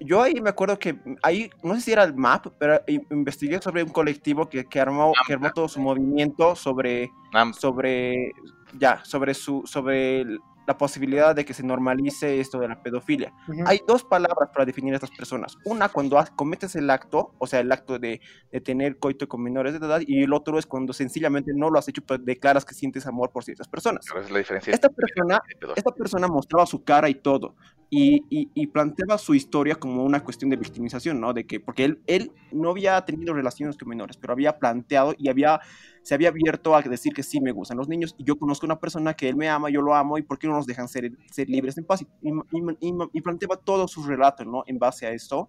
Yo 0.00 0.22
ahí 0.22 0.40
me 0.40 0.50
acuerdo 0.50 0.78
que 0.78 0.98
ahí, 1.22 1.50
no 1.62 1.74
sé 1.74 1.80
si 1.80 1.92
era 1.92 2.04
el 2.04 2.14
MAP, 2.14 2.48
pero 2.58 2.80
investigué 3.10 3.60
sobre 3.60 3.82
un 3.82 3.90
colectivo 3.90 4.48
que, 4.48 4.64
que 4.64 4.80
armó, 4.80 5.12
que 5.26 5.34
armó 5.34 5.50
todo 5.52 5.68
su 5.68 5.80
movimiento 5.80 6.54
sobre, 6.54 7.10
sobre, 7.58 8.32
ya, 8.78 9.04
sobre 9.04 9.34
su, 9.34 9.62
sobre 9.64 10.26
la 10.66 10.76
posibilidad 10.76 11.34
de 11.34 11.44
que 11.44 11.54
se 11.54 11.62
normalice 11.62 12.40
esto 12.40 12.58
de 12.58 12.68
la 12.68 12.82
pedofilia. 12.82 13.32
Hay 13.66 13.80
dos 13.86 14.04
palabras 14.04 14.50
para 14.52 14.64
definir 14.64 14.94
a 14.94 14.96
estas 14.96 15.10
personas. 15.10 15.56
Una, 15.64 15.88
cuando 15.88 16.22
cometes 16.34 16.74
el 16.74 16.90
acto, 16.90 17.32
o 17.38 17.46
sea, 17.46 17.60
el 17.60 17.70
acto 17.70 17.98
de, 17.98 18.20
de, 18.50 18.60
tener 18.60 18.98
coito 18.98 19.28
con 19.28 19.42
menores 19.42 19.78
de 19.78 19.86
edad, 19.86 20.00
y 20.04 20.24
el 20.24 20.32
otro 20.32 20.58
es 20.58 20.66
cuando 20.66 20.92
sencillamente 20.92 21.52
no 21.54 21.70
lo 21.70 21.78
has 21.78 21.88
hecho, 21.88 22.02
pero 22.04 22.22
declaras 22.22 22.64
que 22.64 22.74
sientes 22.74 23.06
amor 23.06 23.30
por 23.30 23.44
ciertas 23.44 23.68
personas. 23.68 24.06
es 24.06 24.30
la 24.30 24.38
diferencia? 24.38 24.74
Esta 24.74 24.88
persona, 24.88 25.40
esta 25.76 25.92
persona 25.92 26.26
mostraba 26.26 26.66
su 26.66 26.82
cara 26.82 27.08
y 27.08 27.14
todo, 27.14 27.54
y, 27.88 28.24
y, 28.30 28.50
y, 28.52 28.66
planteaba 28.66 29.16
su 29.16 29.34
historia 29.34 29.76
como 29.76 30.04
una 30.04 30.22
cuestión 30.24 30.50
de 30.50 30.56
victimización, 30.56 31.20
¿no? 31.20 31.32
De 31.32 31.46
que, 31.46 31.60
porque 31.60 31.84
él, 31.84 32.00
él 32.06 32.32
no 32.50 32.70
había 32.70 33.00
tenido 33.04 33.32
relaciones 33.32 33.76
con 33.76 33.88
menores, 33.88 34.16
pero 34.16 34.32
había 34.32 34.58
planteado 34.58 35.14
y 35.16 35.28
había 35.28 35.60
se 36.06 36.14
había 36.14 36.28
abierto 36.28 36.76
a 36.76 36.82
decir 36.82 37.12
que 37.12 37.24
sí 37.24 37.40
me 37.40 37.50
gustan 37.50 37.78
los 37.78 37.88
niños 37.88 38.14
y 38.16 38.22
yo 38.22 38.38
conozco 38.38 38.64
una 38.64 38.78
persona 38.78 39.14
que 39.14 39.28
él 39.28 39.34
me 39.34 39.48
ama, 39.48 39.70
yo 39.70 39.82
lo 39.82 39.92
amo 39.92 40.18
y 40.18 40.22
por 40.22 40.38
qué 40.38 40.46
no 40.46 40.54
nos 40.54 40.64
dejan 40.64 40.86
ser, 40.86 41.10
ser 41.32 41.48
libres 41.48 41.76
en 41.78 41.84
paz 41.84 42.06
y, 42.22 43.20
planteaba 43.22 43.56
todo 43.56 43.88
su 43.88 44.04
relato 44.04 44.44
¿no? 44.44 44.62
en 44.68 44.78
base 44.78 45.04
a 45.06 45.10
esto. 45.10 45.48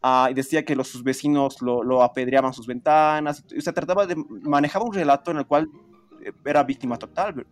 Ah, 0.00 0.28
y 0.30 0.34
decía 0.34 0.64
que 0.64 0.76
los, 0.76 0.86
sus 0.86 1.02
vecinos 1.02 1.60
lo, 1.60 1.82
lo 1.82 2.04
apedreaban 2.04 2.54
sus 2.54 2.68
ventanas, 2.68 3.44
o 3.56 3.60
sea, 3.60 3.72
trataba 3.72 4.06
de, 4.06 4.14
manejaba 4.42 4.84
un 4.84 4.94
relato 4.94 5.32
en 5.32 5.38
el 5.38 5.46
cual 5.46 5.68
eh, 6.24 6.32
era 6.44 6.62
víctima 6.62 6.96
total. 6.96 7.44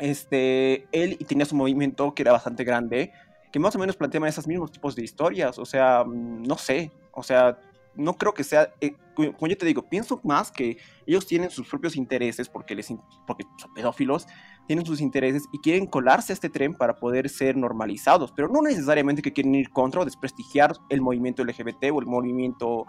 Este, 0.00 0.86
él 0.92 1.18
tenía 1.26 1.46
su 1.46 1.54
movimiento 1.54 2.14
que 2.14 2.22
era 2.22 2.32
bastante 2.32 2.64
grande, 2.64 3.12
que 3.52 3.58
más 3.58 3.76
o 3.76 3.78
menos 3.78 3.96
planteaba 3.96 4.28
esos 4.28 4.46
mismos 4.46 4.72
tipos 4.72 4.96
de 4.96 5.04
historias, 5.04 5.58
o 5.58 5.64
sea, 5.64 6.04
mm, 6.04 6.42
no 6.42 6.58
sé, 6.58 6.90
o 7.12 7.22
sea, 7.22 7.58
no 7.96 8.14
creo 8.14 8.34
que 8.34 8.44
sea, 8.44 8.72
eh, 8.80 8.94
como 9.14 9.46
yo 9.46 9.56
te 9.56 9.66
digo, 9.66 9.88
pienso 9.88 10.20
más 10.24 10.50
que 10.50 10.78
ellos 11.06 11.26
tienen 11.26 11.50
sus 11.50 11.68
propios 11.68 11.94
intereses 11.96 12.48
porque, 12.48 12.74
les, 12.74 12.92
porque 13.26 13.44
son 13.58 13.72
pedófilos, 13.72 14.26
tienen 14.66 14.84
sus 14.84 15.00
intereses 15.00 15.44
y 15.52 15.58
quieren 15.58 15.86
colarse 15.86 16.32
a 16.32 16.34
este 16.34 16.48
tren 16.48 16.74
para 16.74 16.96
poder 16.96 17.28
ser 17.28 17.56
normalizados, 17.56 18.32
pero 18.32 18.48
no 18.48 18.62
necesariamente 18.62 19.22
que 19.22 19.32
quieren 19.32 19.54
ir 19.54 19.70
contra 19.70 20.00
o 20.00 20.04
desprestigiar 20.04 20.74
el 20.88 21.00
movimiento 21.00 21.44
LGBT 21.44 21.92
o 21.92 22.00
el 22.00 22.06
movimiento, 22.06 22.86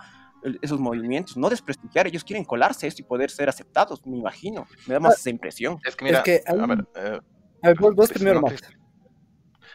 esos 0.62 0.80
movimientos, 0.80 1.38
no 1.38 1.50
desprestigiar, 1.50 2.08
ellos 2.08 2.24
quieren 2.24 2.44
colarse 2.44 2.88
esto 2.88 3.02
y 3.02 3.06
poder 3.06 3.30
ser 3.30 3.50
aceptados, 3.50 4.06
me 4.06 4.18
imagino, 4.18 4.68
me 4.88 4.94
da 4.94 5.00
más 5.00 5.14
ah, 5.14 5.18
esa 5.20 5.30
impresión. 5.30 5.80
Es 5.86 5.96
que 5.96 6.06
mira, 6.06 6.20
a 6.20 6.66
ver, 6.66 6.88
eh, 6.96 7.20
a 7.64 7.68
ver 7.68 7.78
vos, 7.80 8.10
primero, 8.10 8.42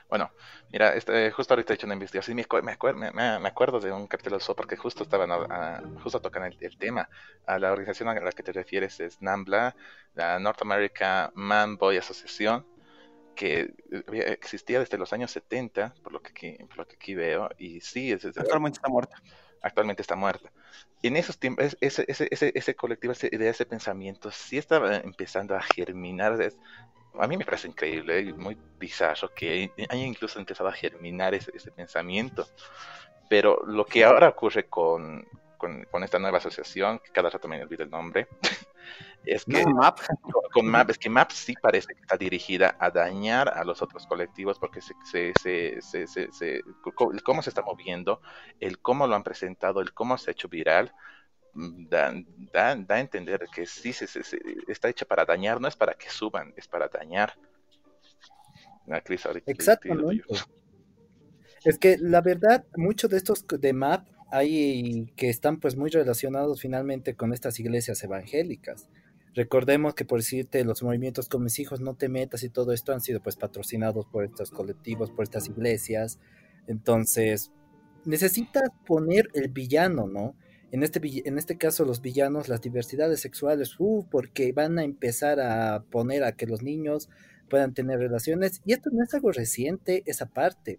Bueno, 0.08 0.30
Mira, 0.72 0.94
este, 0.94 1.32
justo 1.32 1.54
ahorita 1.54 1.72
he 1.72 1.74
hecho 1.74 1.86
una 1.86 1.94
investigación 1.94 2.36
me, 2.36 2.76
me, 2.94 3.38
me, 3.40 3.48
acuerdo 3.48 3.80
de 3.80 3.90
un 3.90 4.06
cartel 4.06 4.38
de 4.38 4.54
porque 4.54 4.76
justo 4.76 5.02
estaban 5.02 5.30
a, 5.32 5.82
justo 6.00 6.20
tocan 6.20 6.44
el, 6.44 6.78
tema. 6.78 7.08
A 7.44 7.58
la 7.58 7.72
organización 7.72 8.08
a 8.08 8.14
la 8.14 8.30
que 8.30 8.44
te 8.44 8.52
refieres 8.52 9.00
es 9.00 9.20
NAMBLA, 9.20 9.74
la 10.14 10.38
North 10.38 10.62
America 10.62 11.32
Man 11.34 11.76
Boy 11.76 11.96
Association, 11.96 12.64
que 13.34 13.74
existía 14.40 14.78
desde 14.78 14.96
los 14.96 15.12
años 15.12 15.32
70, 15.32 15.94
por 16.04 16.12
lo 16.12 16.22
que 16.22 16.30
aquí, 16.30 16.64
por 16.66 16.78
lo 16.78 16.86
que 16.86 16.94
aquí 16.94 17.16
veo, 17.16 17.50
y 17.58 17.80
sí, 17.80 18.12
es, 18.12 18.24
actualmente 18.24 18.76
está 18.76 18.88
muerta. 18.88 19.16
Actualmente 19.62 20.02
está 20.02 20.14
muerta. 20.14 20.52
En 21.02 21.16
esos 21.16 21.38
tiempos, 21.38 21.76
ese, 21.80 22.04
ese, 22.08 22.28
ese, 22.30 22.52
ese 22.54 22.74
colectivo, 22.74 23.12
ese, 23.12 23.30
ese 23.32 23.66
pensamiento, 23.66 24.30
sí 24.30 24.58
estaba 24.58 24.96
empezando 24.96 25.56
a 25.56 25.62
germinar 25.62 26.38
a 27.18 27.26
mí 27.26 27.36
me 27.36 27.44
parece 27.44 27.68
increíble 27.68 28.20
y 28.20 28.32
muy 28.32 28.56
bizarro 28.78 29.32
que 29.34 29.70
haya 29.88 30.04
incluso 30.04 30.38
empezado 30.38 30.68
a 30.68 30.72
germinar 30.72 31.34
ese, 31.34 31.52
pensamiento. 31.72 32.48
Pero 33.28 33.62
lo 33.66 33.84
que 33.84 34.04
ahora 34.04 34.28
ocurre 34.28 34.68
con, 34.68 35.26
con, 35.56 36.04
esta 36.04 36.18
nueva 36.18 36.38
asociación, 36.38 36.98
que 36.98 37.10
cada 37.10 37.30
rato 37.30 37.48
me 37.48 37.62
olvido 37.62 37.84
el 37.84 37.90
nombre, 37.90 38.28
es 39.24 39.44
que 39.44 39.64
MAP. 39.66 39.98
Con, 40.52 40.66
MAP, 40.66 40.90
es 40.90 40.98
que 40.98 41.10
MAP 41.10 41.30
sí 41.30 41.54
parece 41.60 41.94
que 41.94 42.00
está 42.00 42.16
dirigida 42.16 42.76
a 42.78 42.90
dañar 42.90 43.48
a 43.48 43.64
los 43.64 43.82
otros 43.82 44.06
colectivos 44.06 44.58
porque 44.58 44.80
se, 44.80 44.94
se, 45.40 45.80
se, 45.80 46.06
se, 46.06 46.62
cómo 47.22 47.42
se 47.42 47.50
está 47.50 47.62
moviendo, 47.62 48.20
el 48.60 48.78
cómo 48.78 49.06
lo 49.06 49.14
han 49.14 49.22
presentado, 49.22 49.80
el 49.80 49.92
cómo 49.92 50.16
se 50.18 50.30
ha 50.30 50.32
hecho 50.32 50.48
viral, 50.48 50.92
da, 51.54 52.12
da, 52.52 52.76
da, 52.76 52.94
a 52.94 53.00
entender 53.00 53.46
que 53.52 53.66
sí 53.66 53.92
se, 53.92 54.06
está 54.68 54.88
hecha 54.88 55.04
para 55.04 55.24
dañar, 55.24 55.60
no 55.60 55.68
es 55.68 55.76
para 55.76 55.94
que 55.94 56.08
suban, 56.08 56.54
es 56.56 56.66
para 56.66 56.88
dañar. 56.88 57.34
Exactamente. 59.46 60.24
Es 61.64 61.78
que 61.78 61.96
la 61.98 62.22
verdad, 62.22 62.64
muchos 62.76 63.10
de 63.10 63.18
estos 63.18 63.46
de 63.46 63.72
MAP 63.72 64.08
hay 64.30 65.12
que 65.16 65.28
están 65.28 65.60
pues 65.60 65.76
muy 65.76 65.90
relacionados 65.90 66.60
finalmente 66.60 67.14
con 67.14 67.32
estas 67.32 67.58
iglesias 67.60 68.02
evangélicas. 68.02 68.88
Recordemos 69.34 69.94
que 69.94 70.04
por 70.04 70.18
decirte 70.18 70.64
los 70.64 70.82
movimientos 70.82 71.28
con 71.28 71.44
mis 71.44 71.58
hijos 71.58 71.80
no 71.80 71.94
te 71.94 72.08
metas 72.08 72.42
y 72.42 72.48
todo 72.48 72.72
esto 72.72 72.92
han 72.92 73.00
sido 73.00 73.20
pues 73.20 73.36
patrocinados 73.36 74.06
por 74.06 74.24
estos 74.24 74.50
colectivos, 74.50 75.10
por 75.10 75.22
estas 75.24 75.48
iglesias. 75.48 76.18
Entonces, 76.66 77.52
necesitas 78.04 78.70
poner 78.86 79.28
el 79.34 79.48
villano, 79.48 80.06
¿no? 80.06 80.34
En 80.72 80.84
este, 80.84 81.00
en 81.26 81.36
este 81.36 81.58
caso, 81.58 81.84
los 81.84 82.00
villanos, 82.00 82.48
las 82.48 82.60
diversidades 82.60 83.20
sexuales, 83.20 83.74
uh, 83.78 84.06
porque 84.08 84.52
van 84.52 84.78
a 84.78 84.84
empezar 84.84 85.40
a 85.40 85.84
poner 85.90 86.22
a 86.22 86.32
que 86.32 86.46
los 86.46 86.62
niños 86.62 87.08
puedan 87.48 87.74
tener 87.74 87.98
relaciones. 87.98 88.62
Y 88.64 88.72
esto 88.72 88.90
no 88.92 89.02
es 89.02 89.12
algo 89.12 89.32
reciente, 89.32 90.04
esa 90.06 90.26
parte. 90.26 90.78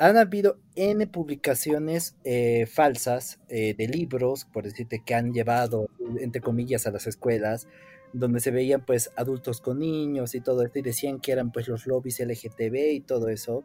Han 0.00 0.16
habido 0.16 0.56
N 0.76 1.06
publicaciones 1.08 2.16
eh, 2.24 2.64
falsas 2.64 3.38
eh, 3.50 3.74
de 3.74 3.86
libros, 3.86 4.46
por 4.46 4.64
decirte, 4.64 5.02
que 5.04 5.14
han 5.14 5.34
llevado, 5.34 5.90
entre 6.18 6.40
comillas, 6.40 6.86
a 6.86 6.90
las 6.90 7.06
escuelas, 7.06 7.68
donde 8.14 8.40
se 8.40 8.50
veían 8.50 8.82
pues 8.86 9.12
adultos 9.14 9.60
con 9.60 9.80
niños 9.80 10.34
y 10.34 10.40
todo 10.40 10.62
esto, 10.62 10.78
y 10.78 10.82
decían 10.82 11.20
que 11.20 11.32
eran 11.32 11.52
pues 11.52 11.68
los 11.68 11.86
lobbies 11.86 12.18
LGTB 12.18 12.92
y 12.94 13.00
todo 13.00 13.28
eso. 13.28 13.62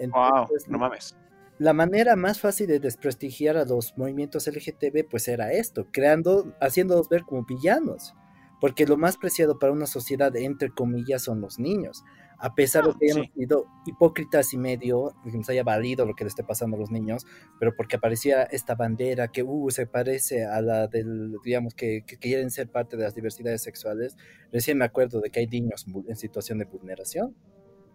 wow, 0.00 0.48
no 0.66 0.76
mames. 0.76 1.16
La 1.58 1.72
manera 1.72 2.16
más 2.16 2.40
fácil 2.40 2.66
de 2.66 2.80
desprestigiar 2.80 3.56
a 3.56 3.64
los 3.64 3.96
movimientos 3.96 4.48
LGTB 4.48 5.08
pues 5.08 5.28
era 5.28 5.52
esto, 5.52 5.86
creando, 5.92 6.52
haciéndolos 6.60 7.08
ver 7.08 7.22
como 7.22 7.46
villanos, 7.46 8.12
porque 8.60 8.86
lo 8.86 8.96
más 8.96 9.16
preciado 9.16 9.60
para 9.60 9.72
una 9.72 9.86
sociedad, 9.86 10.34
entre 10.34 10.68
comillas, 10.68 11.22
son 11.22 11.40
los 11.40 11.60
niños 11.60 12.02
a 12.38 12.54
pesar 12.54 12.84
de 12.84 12.92
que 12.98 13.06
hayamos 13.06 13.32
sido 13.34 13.66
hipócritas 13.86 14.52
y 14.52 14.58
medio, 14.58 15.14
que 15.24 15.30
nos 15.36 15.48
haya 15.48 15.62
valido 15.62 16.04
lo 16.04 16.14
que 16.14 16.24
le 16.24 16.28
esté 16.28 16.44
pasando 16.44 16.76
a 16.76 16.80
los 16.80 16.90
niños, 16.90 17.26
pero 17.58 17.74
porque 17.74 17.96
aparecía 17.96 18.42
esta 18.44 18.74
bandera 18.74 19.28
que 19.28 19.42
uh, 19.42 19.70
se 19.70 19.86
parece 19.86 20.44
a 20.44 20.60
la 20.60 20.86
del, 20.86 21.36
digamos, 21.44 21.74
que, 21.74 22.04
que, 22.06 22.18
quieren 22.18 22.50
ser 22.50 22.68
parte 22.68 22.96
de 22.96 23.04
las 23.04 23.14
diversidades 23.14 23.62
sexuales, 23.62 24.16
recién 24.52 24.78
me 24.78 24.84
acuerdo 24.84 25.20
de 25.20 25.30
que 25.30 25.40
hay 25.40 25.46
niños 25.46 25.86
en 26.08 26.16
situación 26.16 26.58
de 26.58 26.66
vulneración, 26.66 27.34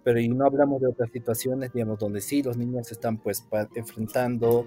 pero 0.04 0.20
y 0.20 0.28
no 0.28 0.46
hablamos 0.46 0.82
de 0.82 0.88
otras 0.88 1.12
situaciones, 1.12 1.72
digamos, 1.74 2.00
donde 2.00 2.22
sí 2.22 2.42
los 2.42 2.58
niños 2.58 2.92
están 2.92 3.18
pues 3.18 3.46
enfrentando 3.76 4.66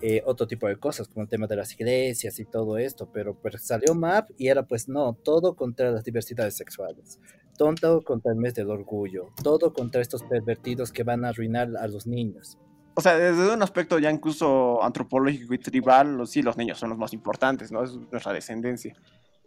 eh, 0.00 0.22
otro 0.26 0.48
tipo 0.48 0.66
de 0.66 0.76
cosas, 0.76 1.06
como 1.06 1.22
el 1.22 1.28
tema 1.28 1.46
de 1.46 1.56
las 1.56 1.72
iglesias 1.74 2.40
y 2.40 2.44
todo 2.44 2.76
esto, 2.78 3.08
pero 3.12 3.34
pues 3.34 3.62
salió 3.62 3.94
MAP 3.94 4.30
y 4.36 4.48
era 4.48 4.66
pues 4.66 4.88
no, 4.88 5.14
todo 5.14 5.54
contra 5.54 5.92
las 5.92 6.02
diversidades 6.02 6.56
sexuales 6.56 7.20
tonto 7.56 8.02
contra 8.02 8.32
el 8.32 8.38
mes 8.38 8.54
del 8.54 8.70
orgullo, 8.70 9.30
todo 9.42 9.72
contra 9.72 10.00
estos 10.00 10.22
pervertidos 10.22 10.92
que 10.92 11.02
van 11.02 11.24
a 11.24 11.28
arruinar 11.28 11.68
a 11.78 11.86
los 11.86 12.06
niños. 12.06 12.58
O 12.96 13.00
sea, 13.00 13.16
desde 13.16 13.52
un 13.52 13.62
aspecto 13.62 13.98
ya 13.98 14.10
incluso 14.10 14.82
antropológico 14.82 15.52
y 15.54 15.58
tribal, 15.58 16.26
sí, 16.26 16.42
los 16.42 16.56
niños 16.56 16.78
son 16.78 16.90
los 16.90 16.98
más 16.98 17.12
importantes, 17.12 17.72
¿no? 17.72 17.82
Es 17.82 17.96
nuestra 17.96 18.32
descendencia. 18.32 18.94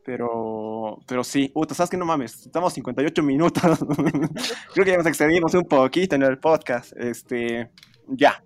Pero, 0.03 0.99
pero 1.07 1.23
sí, 1.23 1.49
puta, 1.49 1.73
¿sabes 1.73 1.89
qué? 1.89 1.97
No 1.97 2.05
mames, 2.05 2.45
estamos 2.45 2.73
58 2.73 3.23
minutos. 3.23 3.61
Creo 4.73 4.85
que 4.85 4.91
ya 4.91 4.97
nos 4.97 5.05
excedimos 5.05 5.53
un 5.53 5.65
poquito 5.65 6.15
en 6.15 6.23
el 6.23 6.39
podcast. 6.39 6.93
Este, 6.97 7.69
ya. 8.07 8.43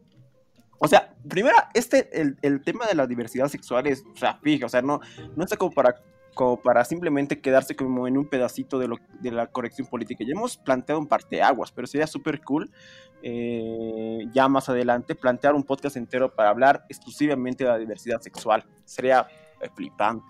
O 0.80 0.88
sea, 0.88 1.14
primero, 1.28 1.56
este, 1.74 2.10
el, 2.20 2.38
el 2.42 2.62
tema 2.64 2.88
de 2.88 2.96
la 2.96 3.06
diversidad 3.06 3.48
sexual 3.48 3.86
es, 3.88 4.04
o 4.12 4.18
sea, 4.18 4.40
fija, 4.42 4.66
o 4.66 4.70
sea, 4.70 4.82
no, 4.82 5.00
no 5.36 5.44
está 5.44 5.56
como 5.56 5.72
para 5.72 5.96
como 6.34 6.62
para 6.62 6.86
simplemente 6.86 7.40
quedarse 7.40 7.76
como 7.76 8.08
en 8.08 8.18
un 8.18 8.26
pedacito 8.26 8.80
de, 8.80 8.88
lo, 8.88 8.98
de 9.20 9.32
la 9.32 9.48
corrección 9.48 9.88
política. 9.88 10.24
Ya 10.26 10.34
hemos 10.34 10.58
planteado 10.58 11.00
un 11.00 11.08
parteaguas, 11.08 11.72
pero 11.72 11.88
sería 11.88 12.08
súper 12.08 12.42
cool 12.42 12.72
eh, 13.24 14.28
ya 14.34 14.48
más 14.48 14.68
adelante 14.70 15.14
plantear 15.14 15.54
un 15.54 15.64
podcast 15.64 15.96
entero 15.96 16.34
para 16.34 16.50
hablar 16.50 16.86
exclusivamente 16.90 17.64
de 17.64 17.70
la 17.70 17.78
diversidad 17.78 18.20
sexual. 18.22 18.66
Sería 18.86 19.28
eh, 19.62 19.70
flipante. 19.76 20.26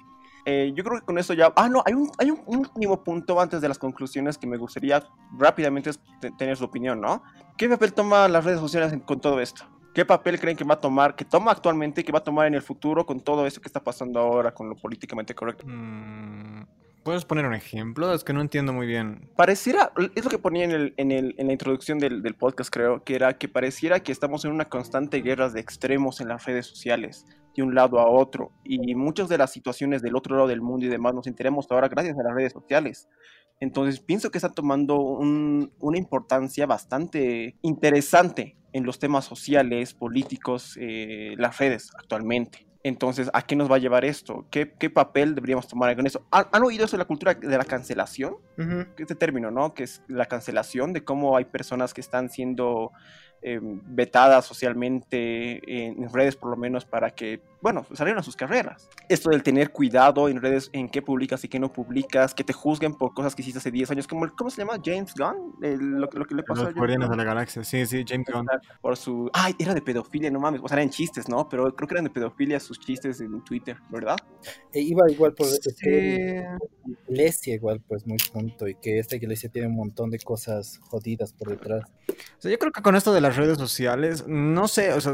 Eh, 0.46 0.74
yo 0.76 0.84
creo 0.84 1.00
que 1.00 1.06
con 1.06 1.18
eso 1.18 1.34
ya... 1.34 1.54
Ah, 1.56 1.70
no, 1.70 1.84
hay 1.86 1.94
un, 1.94 2.12
hay 2.18 2.32
un, 2.32 2.42
último 2.48 3.04
punto 3.04 3.40
antes 3.40 3.62
de 3.62 3.68
las 3.68 3.78
conclusiones 3.78 4.38
que 4.38 4.48
me 4.48 4.58
gustaría 4.58 5.04
rápidamente 5.38 5.92
tener 6.38 6.58
su 6.58 6.66
opinión, 6.66 7.00
¿no? 7.00 7.22
¿Qué 7.58 7.70
papel 7.70 7.94
toma 7.94 8.28
las 8.28 8.44
redes 8.44 8.60
sociales 8.60 8.94
con 9.06 9.22
todo 9.22 9.40
esto? 9.40 9.66
¿Qué 9.94 10.06
papel 10.06 10.40
creen 10.40 10.56
que 10.56 10.64
va 10.64 10.76
a 10.76 10.80
tomar, 10.80 11.16
que 11.16 11.26
toma 11.26 11.52
actualmente 11.52 12.02
y 12.02 12.04
que 12.04 12.12
va 12.14 12.20
a 12.20 12.24
tomar 12.24 12.48
en 12.48 12.54
el 12.54 12.62
futuro 12.62 13.06
con 13.06 13.20
todo 13.20 13.46
eso 13.46 13.60
que 13.60 13.68
está 13.68 13.84
pasando 13.84 14.20
ahora 14.20 14.54
con 14.54 14.70
lo 14.70 14.76
políticamente 14.76 15.36
correcto? 15.36 15.66
Mm, 15.68 16.64
¿Puedes 17.04 17.26
poner 17.26 17.46
un 17.46 17.54
ejemplo? 17.54 18.14
Es 18.14 18.24
que 18.24 18.32
no 18.32 18.40
entiendo 18.40 18.72
muy 18.72 18.88
bien. 18.88 19.30
Pareciera, 19.36 19.92
es 20.16 20.24
lo 20.24 20.30
que 20.30 20.38
ponía 20.38 20.64
en, 20.64 20.72
el, 20.72 20.94
en, 20.96 21.12
el, 21.12 21.36
en 21.38 21.48
la 21.48 21.54
introducción 21.54 21.98
del, 21.98 22.22
del, 22.22 22.36
podcast, 22.36 22.72
creo, 22.72 23.04
que 23.04 23.16
era 23.16 23.38
que 23.38 23.50
pareciera 23.50 24.00
que 24.00 24.14
estamos 24.14 24.46
en 24.46 24.52
una 24.52 24.70
constante 24.70 25.20
guerra 25.22 25.50
de 25.50 25.60
extremos 25.60 26.22
en 26.22 26.30
las 26.30 26.46
redes 26.46 26.68
sociales, 26.68 27.26
de 27.56 27.64
un 27.64 27.76
lado 27.76 28.00
a 28.00 28.10
otro, 28.10 28.52
y 28.64 28.96
muchas 28.96 29.28
de 29.28 29.38
las 29.40 29.52
situaciones 29.52 30.02
del 30.02 30.16
otro 30.16 30.36
lado 30.38 30.48
del 30.48 30.62
mundo 30.62 30.86
y 30.86 30.90
demás 30.90 31.14
nos 31.14 31.28
enteramos 31.28 31.68
ahora 31.70 31.90
gracias 31.90 32.18
a 32.18 32.24
las 32.24 32.34
redes 32.34 32.54
sociales. 32.54 33.10
Entonces 33.62 34.00
pienso 34.00 34.32
que 34.32 34.40
está 34.40 34.50
tomando 34.50 35.00
una 35.00 35.98
importancia 35.98 36.66
bastante 36.66 37.56
interesante 37.62 38.58
en 38.74 38.86
los 38.86 39.00
temas 39.00 39.26
sociales, 39.26 39.94
políticos, 39.94 40.78
eh, 40.82 41.36
las 41.38 41.60
redes 41.60 41.92
actualmente. 41.98 42.68
Entonces, 42.84 43.30
¿a 43.34 43.44
qué 43.44 43.56
nos 43.56 43.70
va 43.70 43.76
a 43.76 43.80
llevar 43.80 44.04
esto? 44.04 44.48
¿Qué, 44.50 44.74
qué 44.80 44.90
papel 44.90 45.36
deberíamos 45.36 45.68
tomar 45.68 45.96
con 45.96 46.08
eso? 46.08 46.26
¿Han, 46.32 46.64
oído 46.64 46.86
eso 46.86 46.98
de 46.98 47.00
la 47.04 47.06
cultura 47.06 47.36
de 47.36 47.58
la 47.58 47.64
cancelación? 47.64 48.38
Este 48.98 49.14
término, 49.14 49.52
¿no? 49.52 49.76
Que 49.76 49.84
es 49.84 50.02
la 50.08 50.26
cancelación, 50.26 50.92
de 50.92 51.04
cómo 51.04 51.38
hay 51.38 51.46
personas 51.46 51.94
que 51.94 52.02
están 52.02 52.30
siendo 52.30 52.92
eh, 53.44 53.60
vetadas 53.62 54.46
socialmente 54.46 55.88
en, 55.88 56.12
redes 56.14 56.36
por 56.36 56.52
lo 56.52 56.58
menos 56.58 56.86
para 56.86 57.10
que, 57.10 57.42
bueno, 57.62 57.86
salieran 57.94 58.20
a 58.20 58.24
sus 58.24 58.36
carreras. 58.36 58.88
Esto 59.10 59.32
del 59.32 59.42
tener 59.42 59.72
cuidado 59.72 60.30
en 60.30 60.42
redes 60.42 60.70
en 60.74 60.90
qué 60.90 61.02
publicas 61.02 61.44
y 61.44 61.48
qué 61.48 61.60
no 61.60 61.74
publicas, 61.74 62.36
que 62.36 62.44
te 62.44 62.54
juzguen 62.54 62.94
por 62.94 63.14
cosas 63.14 63.34
que 63.34 63.42
hiciste 63.42 63.58
hace 63.58 63.72
10 63.72 63.92
años, 63.92 64.08
como, 64.08 64.28
¿cómo 64.36 64.50
se 64.50 64.62
llama? 64.62 64.80
James 64.84 65.14
Gunn, 65.16 65.56
lo, 65.60 66.08
que 66.10 66.36
le 66.36 66.44
pasó 66.44 66.66
Los 66.66 66.76
Guardianes 66.76 67.10
de 67.10 67.16
la 67.16 67.24
Galaxia, 67.24 67.64
sí, 67.64 67.86
sí, 67.86 68.04
James 68.08 68.28
Gunn. 68.32 68.46
Por 68.80 68.96
su... 68.96 69.30
Ay, 69.34 69.56
era 69.58 69.74
de 69.74 69.82
pedofilia, 69.82 70.30
no 70.30 70.40
mames, 70.40 70.62
o 70.64 70.68
sea, 70.68 70.78
eran 70.78 70.92
chistes, 70.92 71.28
¿no? 71.28 71.50
Pero 71.50 71.76
creo 71.76 71.88
que 71.88 71.94
eran 71.96 72.04
de 72.04 72.12
pedofilia 72.12 72.60
sus 72.60 72.80
chistes 72.80 73.22
en 73.22 73.44
Twitter, 73.44 73.78
¿verdad? 73.90 74.18
E 74.72 74.82
iba 74.82 75.10
igual 75.10 75.34
por... 75.34 75.48
Sí. 75.48 76.42
Iglesia 77.08 77.56
igual, 77.56 77.82
pues 77.88 78.06
muy 78.06 78.18
punto, 78.32 78.68
y 78.68 78.76
que 78.76 79.00
esta 79.00 79.16
iglesia 79.16 79.50
tiene 79.50 79.68
un 79.68 79.76
montón 79.76 80.10
de 80.10 80.20
cosas 80.20 80.80
jodidas 80.90 81.34
por 81.34 81.50
detrás. 81.50 81.84
O 82.10 82.42
sea, 82.42 82.52
yo 82.52 82.58
creo 82.60 82.72
que 82.72 82.82
con 82.82 82.96
esto 82.96 83.14
de 83.14 83.22
la 83.22 83.31
redes 83.36 83.58
sociales, 83.58 84.26
no 84.28 84.68
sé, 84.68 84.94
o 84.94 85.02
sea, 85.02 85.14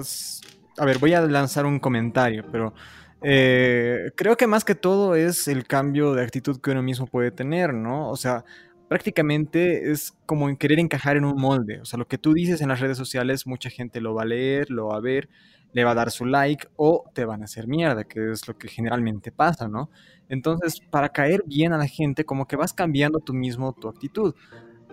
a 0.78 0.86
ver, 0.86 1.00
voy 1.00 1.14
a 1.14 1.22
lanzar 1.22 1.66
un 1.66 1.80
comentario, 1.80 2.46
pero 2.52 2.74
eh, 3.22 4.12
creo 4.16 4.38
que 4.38 4.48
más 4.48 4.64
que 4.66 4.76
todo 4.76 5.16
es 5.16 5.48
el 5.48 5.66
cambio 5.66 6.14
de 6.14 6.24
actitud 6.24 6.60
que 6.62 6.72
uno 6.72 6.84
mismo 6.84 7.08
puede 7.08 7.32
tener, 7.32 7.74
¿no? 7.74 8.10
O 8.10 8.16
sea, 8.16 8.46
prácticamente 8.88 9.92
es 9.92 10.14
como 10.26 10.56
querer 10.58 10.80
encajar 10.80 11.18
en 11.18 11.26
un 11.26 11.36
molde, 11.40 11.82
o 11.82 11.86
sea, 11.86 11.98
lo 12.00 12.08
que 12.08 12.18
tú 12.18 12.34
dices 12.34 12.62
en 12.62 12.70
las 12.70 12.80
redes 12.80 12.98
sociales, 12.98 13.48
mucha 13.48 13.70
gente 13.70 14.02
lo 14.02 14.14
va 14.14 14.24
a 14.24 14.26
leer, 14.26 14.70
lo 14.70 14.88
va 14.88 14.98
a 14.98 15.02
ver, 15.02 15.30
le 15.74 15.84
va 15.84 15.92
a 15.92 15.96
dar 15.96 16.12
su 16.12 16.26
like 16.26 16.68
o 16.76 17.04
te 17.14 17.26
van 17.26 17.42
a 17.42 17.46
hacer 17.46 17.68
mierda, 17.68 18.04
que 18.06 18.32
es 18.32 18.48
lo 18.48 18.58
que 18.58 18.68
generalmente 18.68 19.32
pasa, 19.32 19.68
¿no? 19.68 19.90
Entonces, 20.30 20.82
para 20.90 21.10
caer 21.10 21.44
bien 21.46 21.74
a 21.74 21.78
la 21.78 21.88
gente, 21.88 22.26
como 22.26 22.48
que 22.48 22.56
vas 22.56 22.74
cambiando 22.74 23.20
tú 23.20 23.34
mismo 23.34 23.74
tu 23.74 23.88
actitud. 23.90 24.36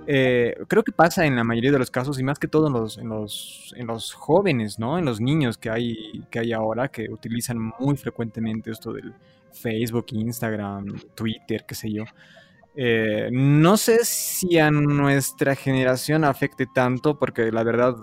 Eh, 0.07 0.55
creo 0.69 0.83
que 0.83 0.93
pasa 0.93 1.25
en 1.25 1.37
la 1.37 1.45
mayoría 1.45 1.73
de 1.73 1.79
los 1.79 1.91
casos 1.91 2.19
y 2.19 2.23
más 2.23 2.39
que 2.39 2.49
todo 2.49 2.67
en 2.67 2.75
los, 2.75 2.99
en 2.99 3.09
los, 3.09 3.75
en 3.77 3.87
los 3.87 4.13
jóvenes, 4.13 4.79
¿no? 4.79 4.99
En 4.99 5.05
los 5.05 5.21
niños 5.21 5.57
que 5.57 5.71
hay, 5.71 6.25
que 6.31 6.41
hay 6.41 6.53
ahora 6.53 6.89
que 6.89 7.09
utilizan 7.11 7.59
muy 7.79 7.97
frecuentemente 7.97 8.71
esto 8.71 8.93
del 8.93 9.15
Facebook, 9.53 10.07
Instagram, 10.11 11.01
Twitter, 11.15 11.65
qué 11.67 11.75
sé 11.75 11.93
yo. 11.93 12.05
Eh, 12.77 13.29
no 13.33 13.77
sé 13.77 14.05
si 14.05 14.59
a 14.59 14.71
nuestra 14.71 15.55
generación 15.55 16.25
afecte 16.25 16.67
tanto 16.73 17.19
porque 17.19 17.51
la 17.51 17.63
verdad... 17.63 17.95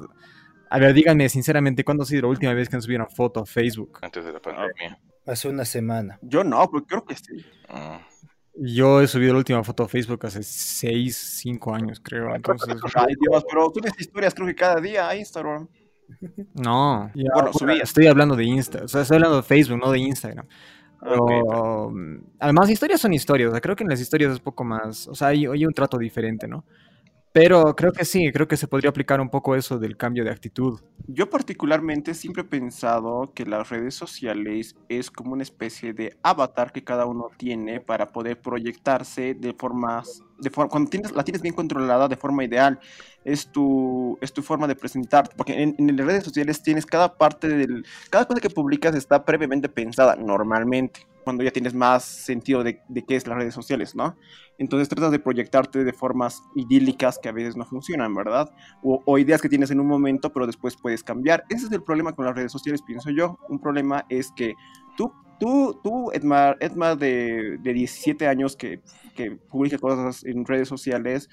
A 0.70 0.80
ver, 0.80 0.93
díganme 0.93 1.28
sinceramente, 1.28 1.84
¿cuándo 1.84 2.04
ha 2.04 2.06
sido 2.06 2.22
la 2.24 2.28
última 2.30 2.54
vez 2.54 2.70
que 2.70 2.78
nos 2.78 2.86
subieron 2.86 3.10
foto 3.10 3.41
a 3.41 3.45
Facebook? 3.45 3.99
Antes 4.02 4.24
de 4.24 4.32
la 4.32 4.39
pandemia. 4.39 4.97
Hace 5.26 5.49
una 5.49 5.66
semana. 5.66 6.18
Yo 6.22 6.45
no, 6.45 6.66
pero 6.72 6.86
creo 6.86 7.06
que 7.06 7.16
sí. 7.16 7.45
Ah. 7.68 7.99
Yo 8.54 9.02
he 9.02 9.08
subido 9.08 9.34
la 9.34 9.39
última 9.39 9.64
foto 9.64 9.84
a 9.84 9.88
Facebook 9.88 10.26
hace 10.26 10.43
6, 10.43 11.16
5 11.16 11.74
años, 11.74 12.02
creo. 12.04 12.36
Entonces, 12.36 12.76
Ay, 12.95 13.16
Dios, 13.20 13.45
pero 13.49 13.72
subes 13.74 13.93
historias 13.97 14.34
creo 14.34 14.47
que 14.47 14.56
cada 14.56 14.82
día 14.82 15.08
a 15.08 15.16
Instagram. 15.16 15.68
No, 16.54 17.10
bueno, 17.14 17.52
estoy 17.82 18.08
hablando 18.08 18.36
de 18.36 18.43
Insta, 18.43 18.84
o 18.84 18.88
sea, 18.88 19.02
estoy 19.02 19.16
hablando 19.16 19.38
de 19.38 19.43
Facebook, 19.43 19.80
no 19.80 19.91
de 19.91 19.99
Instagram. 19.99 20.45
Pero, 21.02 21.91
además, 22.39 22.70
historias 22.70 23.02
son 23.02 23.14
historias, 23.14 23.49
o 23.49 23.52
sea, 23.52 23.62
creo 23.62 23.76
que 23.76 23.84
en 23.84 23.89
las 23.89 24.02
historias 24.02 24.34
es 24.34 24.39
poco 24.39 24.64
más, 24.64 25.08
o 25.08 25.16
sea, 25.16 25.30
hay, 25.30 25.45
hay 25.45 25.66
un 25.66 25.74
trato 25.74 25.97
diferente, 25.97 26.47
¿no? 26.47 26.66
Pero 27.34 27.75
creo 27.77 27.93
que 27.93 28.03
sí, 28.03 28.29
creo 28.34 28.47
que 28.47 28.57
se 28.57 28.67
podría 28.67 28.89
aplicar 28.89 29.21
un 29.21 29.29
poco 29.29 29.55
eso 29.55 29.79
del 29.79 29.95
cambio 29.95 30.25
de 30.25 30.32
actitud. 30.32 30.82
Yo 31.07 31.29
particularmente 31.29 32.13
siempre 32.13 32.41
he 32.41 32.45
pensado 32.45 33.32
que 33.34 33.45
las 33.45 33.69
redes 33.69 33.95
sociales 33.95 34.75
es 34.89 35.09
como 35.09 35.32
una 35.32 35.43
especie 35.43 35.93
de 35.93 36.17
avatar 36.23 36.73
que 36.73 36.84
cada 36.84 37.05
uno 37.05 37.29
tiene 37.38 37.79
para 37.79 38.11
poder 38.11 38.41
proyectarse 38.41 39.34
de 39.34 39.53
formas, 39.53 40.23
de 40.39 40.49
forma, 40.49 40.69
cuando 40.69 40.89
tienes, 40.89 41.13
la 41.13 41.23
tienes 41.23 41.41
bien 41.41 41.55
controlada 41.55 42.09
de 42.09 42.17
forma 42.17 42.43
ideal, 42.43 42.79
es 43.23 43.49
tu, 43.49 44.17
es 44.19 44.34
tu 44.34 44.41
forma 44.41 44.67
de 44.67 44.75
presentarte, 44.75 45.34
porque 45.38 45.53
en, 45.53 45.75
en 45.77 45.95
las 45.95 46.05
redes 46.05 46.25
sociales 46.25 46.61
tienes 46.61 46.86
cada 46.86 47.17
parte 47.17 47.47
del, 47.47 47.86
cada 48.09 48.25
cosa 48.25 48.41
que 48.41 48.49
publicas 48.49 48.93
está 48.93 49.23
previamente 49.23 49.69
pensada 49.69 50.17
normalmente 50.17 51.07
cuando 51.24 51.43
ya 51.43 51.51
tienes 51.51 51.74
más 51.74 52.03
sentido 52.03 52.63
de, 52.63 52.82
de, 52.88 53.03
qué 53.03 53.15
es 53.15 53.28
las 53.28 53.38
redes 53.38 53.53
sociales, 53.53 53.95
¿no? 53.95 54.15
Entonces 54.57 54.89
tratas 54.89 55.11
de 55.11 55.19
proyectarte 55.19 55.84
de 55.84 55.93
formas 55.93 56.41
idílicas 56.55 57.17
que 57.17 57.30
a 57.30 57.32
veces 57.32 57.55
no 57.55 57.65
funcionan, 57.65 58.13
¿verdad? 58.13 58.51
O, 58.84 59.17
ideas 59.17 59.41
que 59.41 59.49
tienes 59.49 59.72
en 59.72 59.80
un 59.80 59.88
momento, 59.88 60.32
pero 60.32 60.45
después 60.45 60.76
puedes 60.80 61.03
cambiar. 61.03 61.43
Ese 61.49 61.65
es 61.65 61.72
el 61.72 61.84
problema 61.84 62.13
con 62.13 62.26
las 62.26 62.36
redes 62.36 62.51
sociales, 62.51 62.82
pienso 62.86 63.09
yo. 63.09 63.39
Un 63.49 63.59
problema 63.59 64.05
es 64.09 64.32
que 64.36 64.53
tú, 64.97 65.11
tú, 65.39 65.80
tú 65.84 66.11
Edmar 66.11 66.57
de, 66.97 67.57
de 67.59 67.74
17 67.74 68.28
años 68.28 68.55
que, 68.55 68.82
que 69.15 69.32
publica 69.32 69.78
cosas 69.78 70.24
en 70.24 70.45
redes 70.45 70.67
sociales, 70.67 71.30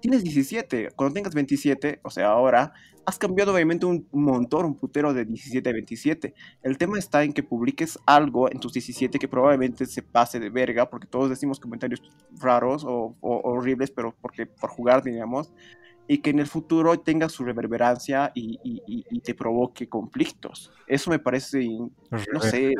tienes 0.00 0.22
17. 0.22 0.90
Cuando 0.96 1.14
tengas 1.14 1.34
27, 1.34 2.00
o 2.02 2.10
sea, 2.10 2.28
ahora, 2.30 2.72
has 3.04 3.18
cambiado 3.18 3.54
obviamente 3.54 3.86
un 3.86 4.06
montón, 4.12 4.66
un 4.66 4.74
putero 4.74 5.14
de 5.14 5.24
17 5.24 5.68
a 5.68 5.72
27. 5.72 6.34
El 6.62 6.76
tema 6.76 6.98
está 6.98 7.24
en 7.24 7.32
que 7.32 7.42
publiques 7.42 7.98
algo 8.04 8.50
en 8.50 8.60
tus 8.60 8.72
17 8.72 9.18
que 9.18 9.28
probablemente 9.28 9.86
se 9.86 10.02
pase 10.02 10.38
de 10.38 10.50
verga, 10.50 10.90
porque 10.90 11.06
todos 11.06 11.30
decimos 11.30 11.58
comentarios 11.58 12.02
raros 12.38 12.84
o, 12.86 13.16
horribles, 13.20 13.90
pero 13.90 14.14
porque 14.20 14.46
por 14.46 14.70
jugar, 14.70 15.02
digamos, 15.02 15.52
y 16.06 16.18
que 16.18 16.30
en 16.30 16.38
el 16.38 16.46
futuro 16.46 16.98
tenga 17.00 17.28
su 17.28 17.44
reverberancia 17.44 18.30
y, 18.34 18.58
y 18.62 19.20
te 19.20 19.34
provoque 19.34 19.88
conflictos. 19.88 20.72
Eso 20.86 21.10
me 21.10 21.18
parece, 21.18 21.66
no 21.68 22.40
sé, 22.40 22.74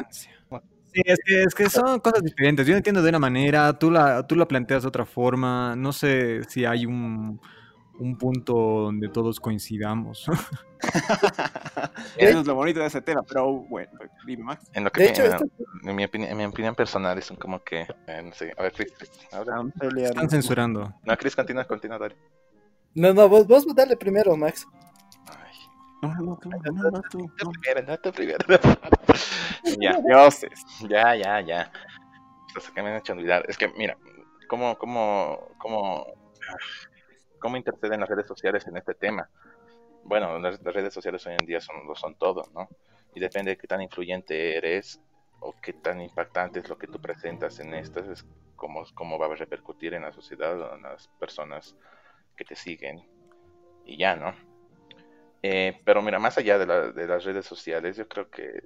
Sí, 0.99 1.03
es 1.05 1.21
que, 1.25 1.43
es 1.43 1.55
que 1.55 1.71
son 1.71 2.01
cosas 2.01 2.23
diferentes. 2.23 2.67
Yo 2.67 2.77
entiendo 2.77 3.03
de 3.03 3.09
una 3.11 3.21
manera, 3.21 3.79
tú 3.79 3.91
la, 3.91 4.27
tú 4.27 4.35
la 4.35 4.49
planteas 4.49 4.83
de 4.83 4.89
otra 4.89 5.07
forma. 5.07 5.77
No 5.77 5.93
sé 5.93 6.43
si 6.49 6.65
hay 6.65 6.87
un, 6.87 7.41
un 8.01 8.19
punto 8.19 8.55
donde 8.55 9.09
todos 9.09 9.39
coincidamos. 9.39 10.27
Eso 12.17 12.41
es 12.41 12.47
lo 12.47 12.55
bonito 12.57 12.81
de 12.81 12.87
ese 12.87 13.01
tema, 13.01 13.23
pero 13.23 13.53
bueno, 13.53 13.93
dime 14.27 14.43
Max. 14.43 14.69
En, 14.73 14.85
lo 14.85 14.91
que 14.91 15.03
de 15.03 15.09
hecho, 15.11 15.23
en, 15.85 15.95
mi 15.95 16.05
opinión, 16.05 16.33
en 16.33 16.37
mi 16.37 16.45
opinión 16.45 16.75
personal 16.75 17.17
es 17.17 17.33
como 17.39 17.63
que, 17.63 17.87
eh, 18.07 18.23
no 18.25 18.33
sé, 18.33 18.53
a 18.57 18.63
ver, 18.63 18.73
Chris, 18.73 18.93
Están 19.31 20.31
censurando. 20.31 20.95
No, 21.05 21.17
Chris, 21.17 21.37
continúa, 21.37 21.65
continúa, 21.65 21.99
dale. 21.99 22.17
No, 22.95 23.15
no, 23.15 23.29
vos, 23.29 23.47
vos 23.47 23.65
dale 23.75 23.97
primero, 23.97 24.37
Max. 24.37 24.67
No, 26.01 26.15
no, 26.15 26.39
tú, 26.39 26.49
no, 26.49 26.91
no, 26.91 27.03
tú. 27.11 27.19
No. 27.19 27.51
Primero, 27.51 27.87
no, 27.87 27.99
tú 27.99 28.13
primero. 28.13 28.39
ya, 29.81 29.99
dioses. 30.07 30.65
Ya, 30.89 31.17
ya, 31.17 31.41
ya. 31.41 31.73
Eso 32.57 32.73
que 32.73 32.83
me 32.83 32.91
han 32.91 32.97
hecho 32.97 33.13
olvidar. 33.13 33.45
Es 33.49 33.59
que, 33.59 33.69
mira, 33.69 33.97
¿cómo, 34.49 34.79
cómo, 34.79 35.49
cómo, 35.59 36.07
cómo 37.41 37.57
interceden 37.57 38.01
las 38.01 38.09
redes 38.09 38.27
sociales 38.27 38.67
en 38.67 38.77
este 38.77 38.95
tema? 38.95 39.29
Bueno, 40.05 40.39
las, 40.39 40.63
redes 40.63 40.95
sociales 40.95 41.27
hoy 41.27 41.35
en 41.39 41.47
día 41.47 41.61
son, 41.61 41.87
lo 41.87 41.95
son 41.95 42.15
todo, 42.17 42.49
¿no? 42.55 42.69
Y 43.15 43.21
depende 43.21 43.53
de 43.53 43.59
qué 43.59 43.67
tan 43.67 43.83
influyente 43.83 44.57
eres 44.57 45.01
o 45.41 45.55
qué 45.61 45.73
tan 45.73 46.01
impactante 46.01 46.61
es 46.61 46.69
lo 46.69 46.79
que 46.79 46.87
tú 46.87 47.01
presentas 47.01 47.59
en 47.59 47.75
estas, 47.75 48.07
es 48.09 48.27
cómo, 48.57 48.85
cómo 48.95 49.19
va 49.19 49.27
a 49.27 49.35
repercutir 49.35 49.95
en 49.95 50.03
la 50.03 50.13
sociedad 50.13 50.61
o 50.61 50.75
en 50.77 50.83
las 50.83 51.09
personas 51.19 51.77
que 52.37 52.45
te 52.45 52.55
siguen. 52.55 53.03
Y 53.85 53.99
ya, 53.99 54.17
¿no? 54.17 54.48
Eh, 55.43 55.81
pero 55.85 56.03
mira, 56.03 56.19
más 56.19 56.37
allá 56.39 56.59
de, 56.59 56.67
las 57.07 57.25
redes 57.25 57.47
sociales, 57.47 57.97
yo 57.97 58.09
creo 58.09 58.29
que, 58.29 58.65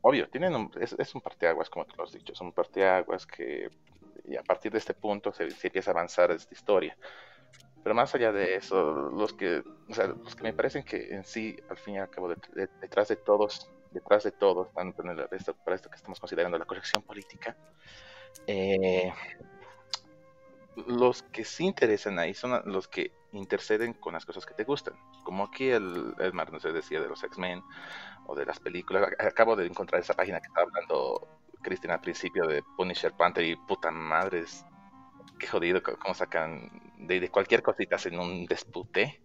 obvio, 0.00 0.28
tienen 0.28 0.70
es, 0.80 0.94
es, 0.98 1.14
un 1.14 1.20
parteaguas, 1.20 1.68
como 1.68 1.84
tú 1.84 1.96
lo 1.96 2.04
has 2.04 2.12
dicho, 2.12 2.34
son 2.34 2.48
un 2.48 2.52
parteaguas 2.52 3.26
que 3.26 3.68
y 4.30 4.36
a 4.36 4.42
partir 4.42 4.72
de 4.72 4.78
este 4.78 4.94
punto 4.94 5.32
se, 5.32 5.44
empieza 5.44 5.90
a 5.90 5.94
avanzar 5.94 6.30
esta 6.30 6.54
historia. 6.54 6.96
Pero 7.82 7.94
más 7.94 8.14
allá 8.14 8.32
de 8.32 8.54
eso, 8.56 8.92
los 9.10 9.32
que, 9.32 9.62
o 9.88 9.94
sea, 9.94 10.06
los 10.06 10.36
que 10.36 10.42
me 10.42 10.52
parecen 10.52 10.84
que 10.84 11.14
en 11.14 11.24
sí, 11.24 11.56
al 11.68 11.78
fin 11.78 11.94
y 11.94 11.98
al 11.98 12.10
cabo, 12.10 12.32
detrás 12.80 13.08
de 13.08 13.16
todos, 13.16 13.70
detrás 13.90 14.22
de 14.24 14.32
todos, 14.32 14.68
para 14.68 14.90
esto, 15.32 15.54
para 15.64 15.76
esto 15.76 15.90
que 15.90 15.96
estamos 15.96 16.20
considerando 16.20 16.58
la 16.58 16.66
corrección 16.66 17.02
política, 17.02 17.56
eh, 18.46 19.12
los 20.76 21.22
que 21.24 21.44
sí 21.44 21.64
interesan 21.64 22.18
ahí 22.18 22.34
son 22.34 22.62
los 22.66 22.88
que 22.88 23.12
interceden 23.32 23.92
con 23.94 24.14
las 24.14 24.24
cosas 24.24 24.46
que 24.46 24.54
te 24.54 24.64
gustan. 24.64 24.94
Como 25.24 25.44
aquí 25.44 25.70
el, 25.70 26.14
el 26.18 26.32
no 26.34 26.60
se 26.60 26.72
decía 26.72 27.00
de 27.00 27.08
los 27.08 27.22
X-Men 27.22 27.62
o 28.26 28.34
de 28.34 28.46
las 28.46 28.60
películas. 28.60 29.08
Acabo 29.18 29.56
de 29.56 29.66
encontrar 29.66 30.00
esa 30.00 30.14
página 30.14 30.40
que 30.40 30.46
estaba 30.46 30.66
hablando 30.66 31.28
Cristina 31.62 31.94
al 31.94 32.00
principio 32.00 32.46
de 32.46 32.62
Punisher 32.76 33.12
Panther 33.12 33.44
y 33.44 33.56
puta 33.56 33.90
madre, 33.90 34.44
qué 35.38 35.46
jodido 35.46 35.82
cómo 35.82 36.14
sacan 36.14 36.70
de, 36.98 37.28
cualquier 37.30 37.62
cosita 37.62 37.96
en 38.04 38.18
un 38.18 38.46
despute. 38.46 39.20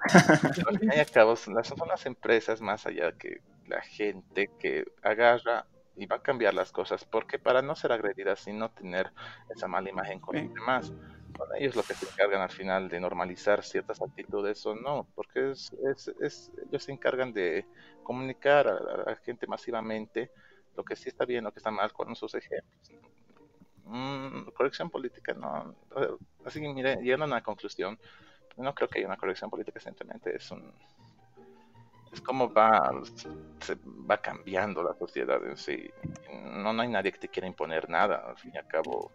al 0.68 0.78
fin 0.78 0.92
y 0.94 1.00
al 1.00 1.10
cabo 1.10 1.34
son 1.34 1.54
las 1.54 2.06
empresas 2.06 2.60
más 2.60 2.86
allá 2.86 3.12
que 3.18 3.40
la 3.66 3.82
gente 3.82 4.48
que 4.58 4.84
agarra 5.02 5.66
y 5.98 6.06
va 6.06 6.16
a 6.16 6.22
cambiar 6.22 6.54
las 6.54 6.70
cosas, 6.70 7.04
porque 7.04 7.38
para 7.38 7.60
no 7.60 7.74
ser 7.74 7.92
agredidas 7.92 8.46
y 8.46 8.52
no 8.52 8.70
tener 8.70 9.12
esa 9.50 9.66
mala 9.66 9.90
imagen 9.90 10.20
con 10.20 10.36
los 10.36 10.54
demás, 10.54 10.92
ellos 11.58 11.76
lo 11.76 11.82
que 11.82 11.94
se 11.94 12.06
encargan 12.06 12.40
al 12.40 12.50
final 12.50 12.88
de 12.88 13.00
normalizar 13.00 13.64
ciertas 13.64 14.00
actitudes 14.00 14.64
o 14.64 14.74
no, 14.74 15.08
porque 15.14 15.50
es, 15.50 15.70
es, 16.20 16.52
ellos 16.68 16.84
se 16.84 16.92
encargan 16.92 17.32
de 17.32 17.66
comunicar 18.02 18.68
a, 18.68 19.10
la 19.10 19.16
gente 19.16 19.46
masivamente 19.46 20.30
lo 20.76 20.84
que 20.84 20.94
sí 20.94 21.08
está 21.08 21.24
bien, 21.24 21.44
lo 21.44 21.52
que 21.52 21.58
está 21.58 21.70
mal 21.70 21.92
con 21.92 22.14
sus 22.14 22.34
ejemplos. 22.34 22.92
Mm, 23.84 24.50
corrección 24.54 24.90
política, 24.90 25.34
no. 25.34 25.74
Así 26.44 26.60
que, 26.60 26.72
mire, 26.72 26.96
llegando 27.02 27.24
a 27.24 27.28
una 27.28 27.42
conclusión, 27.42 27.98
no 28.56 28.74
creo 28.74 28.88
que 28.88 28.98
haya 28.98 29.08
una 29.08 29.16
corrección 29.16 29.50
política, 29.50 29.80
simplemente 29.80 30.36
es 30.36 30.50
un, 30.50 30.72
es 32.12 32.20
como 32.20 32.52
va, 32.52 32.90
se 33.60 33.76
va 34.10 34.18
cambiando 34.18 34.82
la 34.82 34.94
sociedad 34.94 35.44
en 35.44 35.56
sí. 35.56 35.90
No, 36.32 36.72
no 36.72 36.82
hay 36.82 36.88
nadie 36.88 37.12
que 37.12 37.18
te 37.18 37.28
quiera 37.28 37.46
imponer 37.46 37.88
nada, 37.88 38.24
al 38.28 38.36
fin 38.36 38.52
y 38.54 38.58
al 38.58 38.66
cabo 38.66 39.12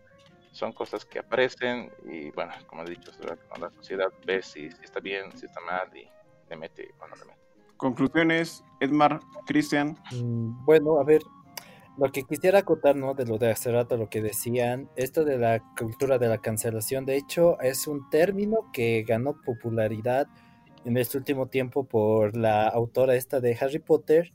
son 0.52 0.72
cosas 0.72 1.04
que 1.04 1.20
aparecen 1.20 1.92
y 2.06 2.30
bueno, 2.32 2.54
como 2.68 2.84
he 2.84 2.90
dicho, 2.90 3.12
la 3.60 3.72
sociedad 3.72 4.08
ve 4.26 4.42
si, 4.42 4.68
está 4.68 5.00
bien, 5.00 5.32
si 5.36 5.48
está 5.48 5.60
mal 5.62 5.90
y 5.98 6.08
le 6.50 6.56
mete 6.56 6.94
o 7.00 7.08
no 7.08 7.16
le 7.16 7.26
mete. 7.26 7.40
Conclusiones, 7.78 8.64
Edmar, 8.80 9.20
Cristian. 9.48 9.98
Mm, 10.12 10.64
bueno, 10.64 11.00
a 11.00 11.04
ver, 11.04 11.24
lo 11.98 12.12
que 12.12 12.24
quisiera 12.24 12.60
acotar, 12.60 12.96
¿no? 12.96 13.14
De 13.14 13.26
lo 13.26 13.38
de 13.38 13.52
hace 13.52 13.72
rato, 13.72 13.98
lo 13.98 14.10
que 14.10 14.22
decían, 14.22 14.90
esto 14.96 15.26
de 15.26 15.38
la 15.38 15.60
cultura 15.78 16.18
de 16.18 16.28
la 16.28 16.38
cancelación, 16.38 17.06
de 17.06 17.18
hecho, 17.18 17.60
es 17.60 17.88
un 17.88 18.10
término 18.10 18.72
que 18.72 19.04
ganó 19.08 19.42
popularidad 19.42 20.28
en 20.86 20.98
este 20.98 21.18
último 21.18 21.48
tiempo 21.48 21.86
por 21.86 22.36
la 22.36 22.68
autora 22.68 23.16
esta 23.16 23.40
de 23.40 23.58
Harry 23.60 23.80
Potter, 23.80 24.34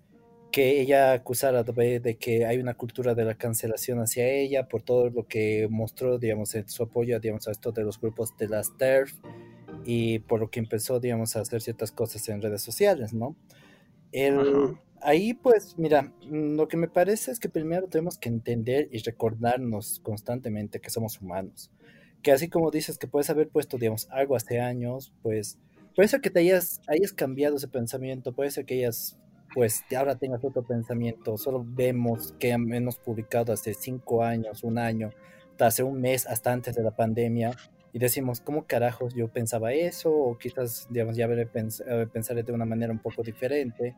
que 0.50 0.80
ella 0.80 1.12
acusara 1.12 1.62
de 1.62 2.16
que 2.18 2.46
hay 2.46 2.58
una 2.58 2.74
cultura 2.74 3.14
de 3.14 3.24
la 3.24 3.34
cancelación 3.34 4.00
hacia 4.00 4.26
ella 4.28 4.66
por 4.66 4.82
todo 4.82 5.10
lo 5.10 5.26
que 5.26 5.68
mostró, 5.70 6.18
digamos, 6.18 6.54
en 6.54 6.68
su 6.68 6.82
apoyo, 6.84 7.20
digamos, 7.20 7.46
a 7.48 7.50
esto 7.50 7.70
de 7.70 7.84
los 7.84 8.00
grupos 8.00 8.36
de 8.38 8.48
las 8.48 8.76
TERF 8.76 9.12
y 9.84 10.20
por 10.20 10.40
lo 10.40 10.50
que 10.50 10.60
empezó, 10.60 11.00
digamos, 11.00 11.36
a 11.36 11.40
hacer 11.40 11.60
ciertas 11.60 11.92
cosas 11.92 12.28
en 12.28 12.40
redes 12.40 12.62
sociales, 12.62 13.12
¿no? 13.12 13.36
El, 14.10 14.78
ahí, 15.02 15.34
pues, 15.34 15.76
mira, 15.78 16.12
lo 16.22 16.66
que 16.66 16.78
me 16.78 16.88
parece 16.88 17.30
es 17.30 17.38
que 17.38 17.48
primero 17.48 17.88
tenemos 17.88 18.18
que 18.18 18.30
entender 18.30 18.88
y 18.90 18.98
recordarnos 18.98 20.00
constantemente 20.00 20.80
que 20.80 20.90
somos 20.90 21.20
humanos. 21.20 21.70
Que 22.22 22.32
así 22.32 22.48
como 22.48 22.70
dices 22.70 22.98
que 22.98 23.06
puedes 23.06 23.30
haber 23.30 23.48
puesto, 23.48 23.76
digamos, 23.76 24.08
algo 24.10 24.34
hace 24.34 24.60
años, 24.60 25.12
pues 25.22 25.58
puede 25.98 26.10
ser 26.10 26.20
que 26.20 26.30
te 26.30 26.38
hayas, 26.38 26.80
hayas 26.86 27.12
cambiado 27.12 27.56
ese 27.56 27.66
pensamiento, 27.66 28.32
puede 28.32 28.52
ser 28.52 28.64
que 28.64 28.74
hayas, 28.74 29.18
pues 29.52 29.82
ahora 29.96 30.14
tengas 30.14 30.44
otro 30.44 30.62
pensamiento, 30.62 31.36
solo 31.36 31.66
vemos 31.66 32.36
que 32.38 32.50
hemos 32.50 32.98
publicado 32.98 33.52
hace 33.52 33.74
cinco 33.74 34.22
años, 34.22 34.62
un 34.62 34.78
año, 34.78 35.10
hace 35.58 35.82
un 35.82 36.00
mes, 36.00 36.24
hasta 36.28 36.52
antes 36.52 36.76
de 36.76 36.84
la 36.84 36.94
pandemia, 36.94 37.50
y 37.92 37.98
decimos, 37.98 38.40
¿cómo 38.40 38.64
carajos 38.64 39.12
yo 39.16 39.26
pensaba 39.26 39.72
eso? 39.72 40.12
O 40.12 40.38
quizás, 40.38 40.86
digamos, 40.88 41.16
ya 41.16 41.26
veré 41.26 41.46
pensar 41.46 42.44
de 42.44 42.52
una 42.52 42.64
manera 42.64 42.92
un 42.92 43.00
poco 43.00 43.24
diferente. 43.24 43.96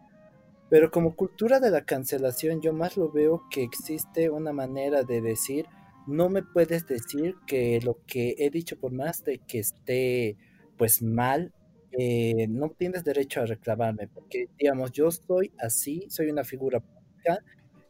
Pero 0.71 0.91
como 0.91 1.15
cultura 1.15 1.61
de 1.61 1.71
la 1.71 1.85
cancelación, 1.85 2.63
yo 2.63 2.73
más 2.73 2.97
lo 2.97 3.13
veo 3.13 3.43
que 3.51 3.63
existe 3.63 4.31
una 4.31 4.55
manera 4.55 5.03
de 5.03 5.21
decir, 5.21 5.67
no 6.07 6.31
me 6.31 6.43
puedes 6.43 6.87
decir 6.87 7.35
que 7.47 7.79
lo 7.83 7.99
que 8.07 8.37
he 8.39 8.49
dicho 8.49 8.81
por 8.81 8.91
más 8.91 9.23
de 9.23 9.37
que 9.37 9.59
esté 9.59 10.39
pues 10.79 11.03
mal 11.03 11.53
eh, 11.99 12.47
no 12.49 12.71
tienes 12.71 13.05
derecho 13.05 13.41
a 13.41 13.47
reclamarme, 13.47 14.09
porque 14.09 14.49
digamos, 14.59 14.93
yo 14.93 15.11
soy 15.11 15.53
así, 15.59 16.07
soy 16.09 16.31
una 16.31 16.45
figura 16.45 16.81
pública, 16.81 17.39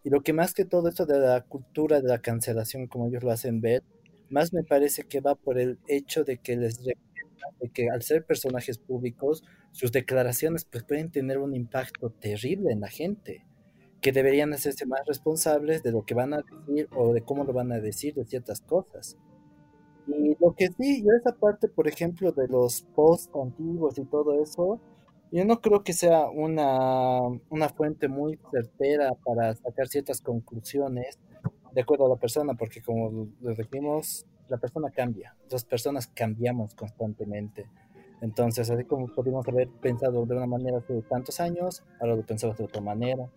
y 0.02 0.10
lo 0.10 0.22
que 0.22 0.32
más 0.32 0.54
que 0.54 0.64
todo 0.64 0.88
esto 0.88 1.04
de 1.06 1.18
la 1.18 1.42
cultura 1.42 2.00
de 2.00 2.08
la 2.08 2.20
cancelación, 2.20 2.86
como 2.86 3.08
ellos 3.08 3.22
lo 3.22 3.30
hacen 3.30 3.60
ver, 3.60 3.82
más 4.30 4.52
me 4.52 4.64
parece 4.64 5.04
que 5.04 5.20
va 5.20 5.34
por 5.34 5.58
el 5.58 5.78
hecho 5.88 6.24
de 6.24 6.38
que 6.38 6.56
les 6.56 6.82
de 6.82 6.94
que 7.68 7.90
al 7.90 8.02
ser 8.02 8.24
personajes 8.24 8.78
públicos, 8.78 9.42
sus 9.72 9.92
declaraciones 9.92 10.64
pues 10.64 10.84
pueden 10.84 11.10
tener 11.10 11.38
un 11.38 11.54
impacto 11.54 12.10
terrible 12.10 12.72
en 12.72 12.80
la 12.80 12.88
gente, 12.88 13.44
que 14.00 14.12
deberían 14.12 14.52
hacerse 14.52 14.86
más 14.86 15.00
responsables 15.06 15.82
de 15.82 15.92
lo 15.92 16.04
que 16.04 16.14
van 16.14 16.34
a 16.34 16.38
decir 16.38 16.88
o 16.94 17.12
de 17.12 17.22
cómo 17.22 17.44
lo 17.44 17.52
van 17.52 17.72
a 17.72 17.80
decir 17.80 18.14
de 18.14 18.24
ciertas 18.24 18.60
cosas. 18.60 19.16
Y 20.06 20.36
lo 20.40 20.54
que 20.54 20.68
sí, 20.68 21.02
yo 21.02 21.12
esa 21.12 21.32
parte, 21.32 21.68
por 21.68 21.88
ejemplo, 21.88 22.32
de 22.32 22.48
los 22.48 22.82
posts 22.94 23.30
antiguos 23.34 23.98
y 23.98 24.04
todo 24.04 24.42
eso, 24.42 24.80
yo 25.32 25.44
no 25.44 25.60
creo 25.60 25.84
que 25.84 25.92
sea 25.92 26.28
una, 26.28 27.20
una 27.48 27.68
fuente 27.68 28.08
muy 28.08 28.38
certera 28.50 29.12
para 29.24 29.54
sacar 29.54 29.86
ciertas 29.88 30.20
conclusiones 30.20 31.18
de 31.72 31.80
acuerdo 31.80 32.06
a 32.06 32.08
la 32.08 32.16
persona, 32.16 32.54
porque 32.54 32.82
como 32.82 33.28
lo 33.40 33.54
decimos, 33.54 34.26
la 34.48 34.58
persona 34.58 34.90
cambia, 34.90 35.36
las 35.48 35.64
personas 35.64 36.08
cambiamos 36.08 36.74
constantemente. 36.74 37.66
Entonces, 38.20 38.68
así 38.70 38.84
como 38.84 39.06
podríamos 39.14 39.46
haber 39.48 39.68
pensado 39.68 40.26
de 40.26 40.36
una 40.36 40.46
manera 40.46 40.78
hace 40.78 41.00
tantos 41.02 41.40
años, 41.40 41.82
ahora 42.00 42.16
lo 42.16 42.26
pensamos 42.26 42.58
de 42.58 42.64
otra 42.64 42.80
manera. 42.80 43.30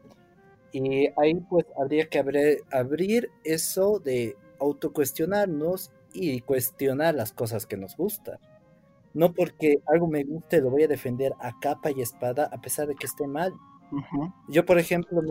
Y 0.71 1.07
ahí 1.17 1.35
pues 1.49 1.65
habría 1.77 2.07
que 2.07 2.19
abrir, 2.19 2.63
abrir 2.71 3.29
eso 3.43 3.99
de 3.99 4.35
autocuestionarnos 4.59 5.91
y 6.13 6.41
cuestionar 6.41 7.15
las 7.15 7.33
cosas 7.33 7.65
que 7.65 7.77
nos 7.77 7.97
gustan. 7.97 8.37
No 9.13 9.33
porque 9.33 9.77
algo 9.87 10.07
me 10.07 10.23
guste 10.23 10.59
lo 10.61 10.71
voy 10.71 10.83
a 10.83 10.87
defender 10.87 11.33
a 11.39 11.59
capa 11.59 11.91
y 11.91 12.01
espada 12.01 12.49
a 12.51 12.61
pesar 12.61 12.87
de 12.87 12.95
que 12.95 13.05
esté 13.05 13.27
mal. 13.27 13.53
Yo, 14.49 14.65
por 14.65 14.79
ejemplo, 14.79 15.21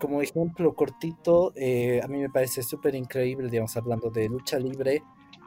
como 0.00 0.22
ejemplo 0.22 0.74
cortito, 0.74 1.52
eh, 1.54 2.00
a 2.02 2.08
mí 2.08 2.18
me 2.18 2.30
parece 2.30 2.62
súper 2.62 2.94
increíble, 2.94 3.50
digamos, 3.50 3.76
hablando 3.76 4.10
de 4.10 4.28
lucha 4.28 4.58
libre, 4.58 5.02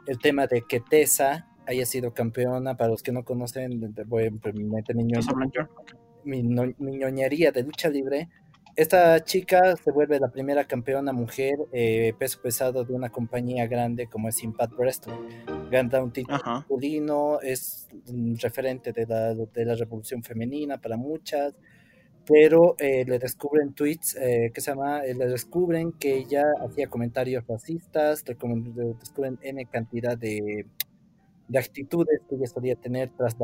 el 0.06 0.18
tema 0.18 0.46
de 0.46 0.62
que 0.62 0.80
Tessa 0.80 1.48
haya 1.66 1.84
sido 1.84 2.14
campeona, 2.14 2.76
para 2.76 2.90
los 2.90 3.02
que 3.02 3.12
no 3.12 3.24
conocen, 3.24 3.94
voy 4.06 4.26
a 4.26 4.30
meter 4.30 4.94
mi, 4.94 5.04
mi, 6.24 6.42
ñoñería 6.98 7.52
de 7.52 7.62
lucha 7.62 7.88
libre. 7.88 8.28
Esta 8.76 9.24
chica 9.24 9.74
se 9.76 9.90
vuelve 9.90 10.20
la 10.20 10.28
primera 10.28 10.64
campeona 10.66 11.12
mujer 11.12 11.58
eh, 11.72 12.12
peso 12.18 12.40
pesado 12.42 12.84
de 12.84 12.92
una 12.92 13.08
compañía 13.08 13.66
grande 13.66 14.06
como 14.06 14.28
es 14.28 14.42
Impact 14.42 14.74
Wrestling. 14.74 15.16
Gana 15.70 16.02
un 16.02 16.12
título 16.12 16.38
masculino, 16.44 17.40
es 17.40 17.88
un 18.08 18.36
referente 18.38 18.92
de 18.92 19.06
la, 19.06 19.34
de 19.34 19.64
la 19.64 19.74
revolución 19.74 20.22
femenina 20.22 20.78
para 20.78 20.96
muchas 20.96 21.54
pero 22.26 22.74
eh, 22.78 23.04
le 23.06 23.18
descubren 23.18 23.72
tweets 23.72 24.16
eh, 24.16 24.50
que 24.52 24.60
se 24.60 24.72
llama, 24.72 25.04
eh, 25.04 25.14
le 25.14 25.26
descubren 25.28 25.92
que 25.92 26.16
ella 26.16 26.44
hacía 26.60 26.88
comentarios 26.88 27.46
racistas, 27.46 28.24
le, 28.26 28.34
descubren 28.98 29.38
N 29.42 29.64
cantidad 29.66 30.18
de, 30.18 30.66
de, 31.48 31.58
actitudes 31.58 32.20
que 32.28 32.34
ella 32.34 32.46
solía 32.48 32.74
tener 32.74 33.10
tras, 33.16 33.36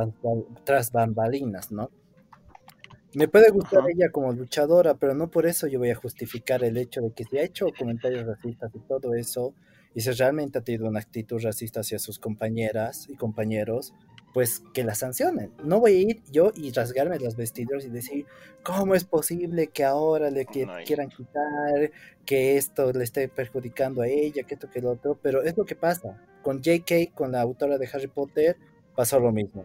tras 0.65 0.91
bambalinas, 0.91 1.71
¿no? 1.71 1.91
Me 3.15 3.29
puede 3.29 3.51
gustar 3.51 3.83
ella 3.91 4.11
como 4.11 4.33
luchadora, 4.33 4.95
pero 4.95 5.15
no 5.15 5.31
por 5.31 5.45
eso 5.47 5.67
yo 5.67 5.79
voy 5.79 5.91
a 5.91 5.95
justificar 5.95 6.65
el 6.65 6.79
hecho 6.79 7.03
de 7.03 7.13
que 7.13 7.25
si 7.25 7.39
ha 7.39 7.43
hecho 7.43 7.67
comentarios 7.79 8.27
racistas 8.27 8.71
y 8.75 8.79
todo 8.81 9.15
eso, 9.15 9.55
y 9.95 10.01
si 10.01 10.11
realmente 10.13 10.59
ha 10.59 10.63
tenido 10.63 10.89
una 10.89 11.01
actitud 11.01 11.39
racista 11.43 11.81
hacia 11.81 11.99
sus 11.99 12.19
compañeras 12.19 13.07
y 13.11 13.17
compañeros, 13.17 13.93
pues 14.33 14.63
que 14.73 14.83
la 14.83 14.95
sancionen. 14.95 15.53
No 15.63 15.81
voy 15.81 15.93
a 15.93 16.01
ir 16.01 16.23
yo 16.31 16.53
y 16.55 16.73
rasgarme 16.73 17.19
las 17.19 17.37
vestiduras 17.37 17.85
y 17.85 17.91
decir, 17.91 18.25
¿cómo 18.63 18.95
es 18.95 19.05
posible 19.05 19.67
que 19.67 19.85
ahora 19.85 20.31
le 20.31 20.47
quieran 20.47 21.11
quitar, 21.11 21.91
que 22.25 22.57
esto 22.57 22.93
le 22.93 23.05
esté 23.05 23.29
perjudicando 23.29 24.01
a 24.01 24.09
ella, 24.09 24.45
que 24.45 24.55
esto, 24.55 24.71
que 24.71 24.81
lo 24.81 24.93
otro? 24.93 25.19
Pero 25.21 25.43
es 25.43 25.55
lo 25.57 25.67
que 25.67 25.77
pasa. 25.77 26.19
Con 26.43 26.63
JK, 26.63 27.13
con 27.15 27.33
la 27.33 27.43
autora 27.43 27.77
de 27.77 27.89
Harry 27.93 28.09
Potter, 28.09 28.57
pasó 28.97 29.21
lo 29.21 29.33
mismo. 29.33 29.65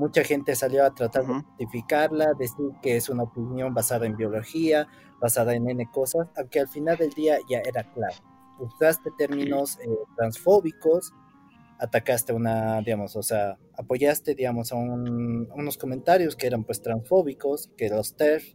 Mucha 0.00 0.24
gente 0.24 0.56
salió 0.56 0.86
a 0.86 0.94
tratar 0.94 1.26
de 1.26 1.34
justificarla, 1.34 2.32
decir 2.32 2.70
que 2.80 2.96
es 2.96 3.10
una 3.10 3.24
opinión 3.24 3.74
basada 3.74 4.06
en 4.06 4.16
biología, 4.16 4.88
basada 5.20 5.54
en 5.54 5.68
N 5.68 5.90
cosas, 5.92 6.26
aunque 6.38 6.60
al 6.60 6.68
final 6.68 6.96
del 6.96 7.10
día 7.10 7.36
ya 7.50 7.58
era 7.58 7.82
claro. 7.92 8.14
Usaste 8.58 9.10
términos 9.18 9.78
eh, 9.78 9.90
transfóbicos, 10.16 11.12
atacaste 11.78 12.32
una, 12.32 12.80
digamos, 12.80 13.14
o 13.14 13.22
sea, 13.22 13.58
apoyaste, 13.76 14.34
digamos, 14.34 14.72
a 14.72 14.76
unos 14.76 15.76
comentarios 15.76 16.34
que 16.34 16.46
eran 16.46 16.64
pues 16.64 16.80
transfóbicos, 16.80 17.68
que 17.76 17.90
los 17.90 18.16
TERF, 18.16 18.54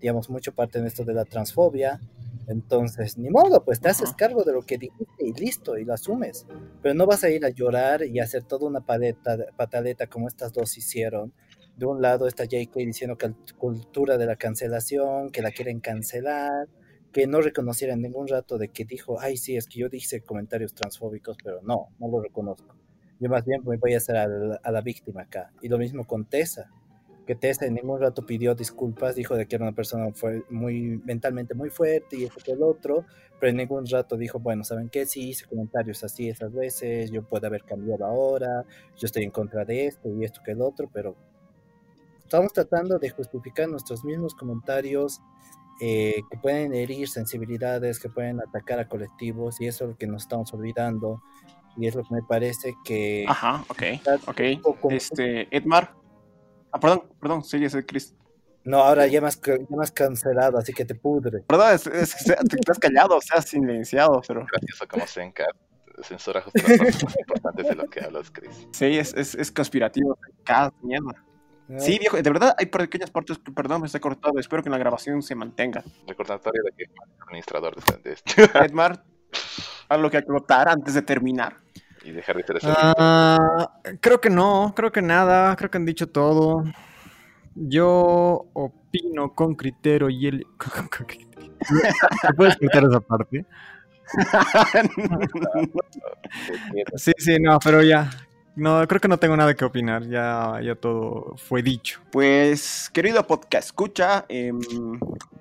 digamos, 0.00 0.28
mucho 0.28 0.54
parte 0.54 0.80
en 0.80 0.86
esto 0.86 1.02
de 1.02 1.14
la 1.14 1.24
transfobia. 1.24 1.98
Entonces, 2.46 3.18
ni 3.18 3.30
modo, 3.30 3.64
pues 3.64 3.80
te 3.80 3.88
haces 3.88 4.12
cargo 4.12 4.44
de 4.44 4.52
lo 4.52 4.62
que 4.62 4.78
dijiste 4.78 5.24
y 5.24 5.32
listo, 5.32 5.78
y 5.78 5.84
lo 5.84 5.94
asumes. 5.94 6.46
Pero 6.82 6.94
no 6.94 7.06
vas 7.06 7.24
a 7.24 7.30
ir 7.30 7.44
a 7.44 7.50
llorar 7.50 8.04
y 8.04 8.20
hacer 8.20 8.44
toda 8.44 8.66
una 8.66 8.80
paleta, 8.80 9.38
pataleta 9.56 10.06
como 10.06 10.28
estas 10.28 10.52
dos 10.52 10.76
hicieron. 10.76 11.32
De 11.76 11.86
un 11.86 12.00
lado 12.00 12.28
está 12.28 12.44
JK 12.44 12.74
diciendo 12.74 13.16
que 13.16 13.28
la 13.28 13.34
cultura 13.58 14.16
de 14.16 14.26
la 14.26 14.36
cancelación, 14.36 15.30
que 15.30 15.42
la 15.42 15.50
quieren 15.50 15.80
cancelar, 15.80 16.68
que 17.12 17.26
no 17.26 17.40
reconociera 17.40 17.94
en 17.94 18.02
ningún 18.02 18.26
rato 18.26 18.58
de 18.58 18.68
que 18.68 18.84
dijo, 18.84 19.20
ay, 19.20 19.36
sí, 19.36 19.56
es 19.56 19.66
que 19.66 19.78
yo 19.78 19.88
dije 19.88 20.20
comentarios 20.20 20.74
transfóbicos, 20.74 21.36
pero 21.42 21.62
no, 21.62 21.88
no 21.98 22.08
lo 22.08 22.20
reconozco. 22.20 22.76
Yo 23.20 23.30
más 23.30 23.44
bien 23.44 23.62
me 23.64 23.76
voy 23.76 23.94
a 23.94 23.98
hacer 23.98 24.16
a 24.16 24.26
la, 24.26 24.80
víctima 24.80 25.22
acá. 25.22 25.52
Y 25.62 25.68
lo 25.68 25.78
mismo 25.78 26.04
con 26.06 26.24
Tessa, 26.24 26.70
que 27.26 27.34
Tessa 27.34 27.66
en 27.66 27.74
ningún 27.74 28.00
rato 28.00 28.24
pidió 28.26 28.54
disculpas, 28.54 29.14
dijo 29.14 29.34
de 29.34 29.46
que 29.46 29.56
era 29.56 29.64
una 29.64 29.74
persona 29.74 30.12
fue 30.12 30.42
muy 30.50 31.00
mentalmente 31.04 31.54
muy 31.54 31.70
fuerte 31.70 32.16
y 32.16 32.24
eso 32.24 32.36
que 32.44 32.52
el 32.52 32.62
otro, 32.62 33.04
pero 33.40 33.50
en 33.50 33.56
ningún 33.56 33.86
rato 33.86 34.16
dijo, 34.16 34.38
bueno, 34.38 34.64
¿saben 34.64 34.88
qué? 34.88 35.06
Sí, 35.06 35.30
hice 35.30 35.46
comentarios 35.46 36.04
así 36.04 36.28
esas 36.28 36.52
veces, 36.52 37.10
yo 37.10 37.22
puedo 37.22 37.46
haber 37.46 37.64
cambiado 37.64 38.04
ahora, 38.04 38.64
yo 38.96 39.06
estoy 39.06 39.24
en 39.24 39.30
contra 39.30 39.64
de 39.64 39.86
esto 39.86 40.08
y 40.08 40.24
esto 40.24 40.40
que 40.44 40.52
el 40.52 40.62
otro, 40.62 40.88
pero 40.92 41.16
estamos 42.18 42.52
tratando 42.52 42.98
de 42.98 43.10
justificar 43.10 43.68
nuestros 43.68 44.04
mismos 44.04 44.34
comentarios 44.34 45.20
eh, 45.80 46.22
que 46.30 46.38
pueden 46.38 46.72
herir 46.74 47.08
sensibilidades, 47.08 47.98
que 47.98 48.08
pueden 48.08 48.40
atacar 48.40 48.78
a 48.78 48.88
colectivos, 48.88 49.60
y 49.60 49.66
eso 49.66 49.84
es 49.84 49.90
lo 49.90 49.96
que 49.96 50.06
nos 50.06 50.22
estamos 50.22 50.52
olvidando, 50.54 51.20
y 51.76 51.88
es 51.88 51.94
lo 51.94 52.02
que 52.04 52.14
me 52.14 52.22
parece 52.22 52.74
que... 52.84 53.24
Ajá, 53.26 53.64
ok, 53.68 53.82
ok. 54.26 54.40
Este, 54.90 55.48
Edmar. 55.54 56.03
Ah, 56.74 56.80
perdón, 56.80 57.04
perdón, 57.20 57.44
sí, 57.44 57.64
es 57.64 57.72
el 57.74 57.86
Chris. 57.86 58.12
No, 58.64 58.78
ahora 58.78 59.06
ya 59.06 59.20
me, 59.20 59.28
has, 59.28 59.40
ya 59.40 59.94
cancelado, 59.94 60.58
así 60.58 60.72
que 60.72 60.84
te 60.84 60.96
pudre. 60.96 61.42
Perdón, 61.46 61.72
es, 61.72 61.86
es, 61.86 62.24
te 62.24 62.34
has 62.68 62.78
callado, 62.80 63.16
o 63.16 63.20
sea, 63.20 63.40
silenciado, 63.42 64.20
pero... 64.26 64.44
Gracioso 64.44 64.88
como 64.88 65.06
se 65.06 65.32
censura 66.02 66.42
justo 66.42 66.60
las 66.66 66.96
cosas 67.00 67.16
importantes 67.20 67.68
de 67.68 67.74
lo 67.76 67.88
que 67.88 68.00
hablas, 68.00 68.28
Chris. 68.32 68.66
Sí, 68.72 68.98
es, 68.98 69.14
es, 69.14 69.36
es 69.36 69.52
conspirativo, 69.52 70.18
cada 70.42 70.72
mierda. 70.82 71.14
Sí, 71.78 71.96
viejo, 72.00 72.16
de 72.16 72.28
verdad 72.28 72.56
hay 72.58 72.66
pequeñas 72.66 73.12
partes 73.12 73.38
que, 73.38 73.52
perdón, 73.52 73.82
me 73.82 73.86
está 73.86 74.00
cortado. 74.00 74.36
Espero 74.40 74.64
que 74.64 74.68
en 74.68 74.72
la 74.72 74.78
grabación 74.78 75.22
se 75.22 75.36
mantenga. 75.36 75.84
Recordatorio 76.08 76.60
de 76.64 76.72
que 76.76 76.82
es 76.84 76.90
administrador 77.20 77.76
de 78.02 78.12
este. 78.12 78.42
Edmar, 78.66 79.04
a 79.88 79.96
lo 79.96 80.10
que 80.10 80.16
acotar 80.16 80.68
antes 80.68 80.94
de 80.94 81.02
terminar. 81.02 81.58
Y 82.04 82.12
dejar 82.12 82.36
de 82.36 82.60
ser 82.60 82.74
ah, 82.76 83.80
Creo 84.00 84.20
que 84.20 84.30
no, 84.30 84.72
creo 84.76 84.92
que 84.92 85.02
nada, 85.02 85.56
creo 85.56 85.70
que 85.70 85.78
han 85.78 85.86
dicho 85.86 86.08
todo. 86.08 86.64
Yo 87.54 88.46
opino 88.52 89.34
con 89.34 89.54
criterio 89.54 90.10
y 90.10 90.26
el. 90.26 90.46
¿Puedes 92.36 92.56
quitar 92.56 92.84
esa 92.84 93.00
parte? 93.00 93.46
sí, 96.96 97.12
sí, 97.16 97.38
no, 97.40 97.58
pero 97.58 97.82
ya, 97.82 98.10
no, 98.56 98.86
creo 98.86 99.00
que 99.00 99.08
no 99.08 99.18
tengo 99.18 99.36
nada 99.36 99.54
que 99.54 99.64
opinar, 99.64 100.06
ya, 100.06 100.60
ya 100.62 100.76
todo 100.76 101.34
fue 101.36 101.62
dicho. 101.62 102.00
Pues, 102.12 102.90
querido 102.92 103.26
podcast, 103.26 103.66
escucha, 103.66 104.26
em, 104.28 104.60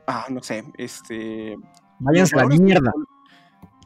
ah, 0.07 0.25
no 0.29 0.41
sé, 0.41 0.63
este... 0.77 1.55
Váyanse 1.99 2.39
a 2.39 2.45
la 2.45 2.47
mierda. 2.47 2.91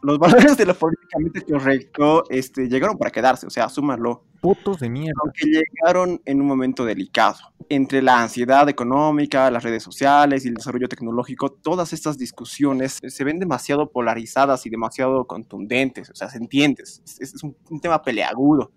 Los 0.02 0.20
valores 0.20 0.58
de 0.58 0.66
lo 0.66 0.76
políticamente 0.76 1.42
correcto 1.42 2.24
este, 2.30 2.68
llegaron 2.68 2.98
para 2.98 3.12
quedarse, 3.12 3.48
o 3.48 3.50
sea, 3.50 3.70
súmalo. 3.70 4.26
Putos 4.42 4.80
de 4.80 4.90
mierda. 4.90 5.20
Aunque 5.24 5.46
llegaron 5.46 6.22
en 6.26 6.42
un 6.42 6.48
momento 6.48 6.86
delicado. 6.86 7.38
Entre 7.70 8.02
la 8.02 8.22
ansiedad 8.22 8.70
económica, 8.70 9.50
las 9.52 9.64
redes 9.64 9.84
sociales 9.84 10.46
y 10.46 10.50
el 10.50 10.54
desarrollo 10.56 10.88
tecnológico, 10.88 11.52
todas 11.52 11.92
estas 11.92 12.18
discusiones 12.18 13.00
se 13.06 13.24
ven 13.24 13.40
demasiado 13.40 13.92
polarizadas 13.92 14.66
y 14.66 14.70
demasiado 14.70 15.26
contundentes, 15.26 16.10
o 16.10 16.16
sea, 16.16 16.30
se 16.30 16.38
entiendes, 16.38 17.02
es, 17.20 17.34
es 17.34 17.44
un, 17.44 17.58
un 17.70 17.82
tema 17.82 18.02
peleagudo. 18.02 18.72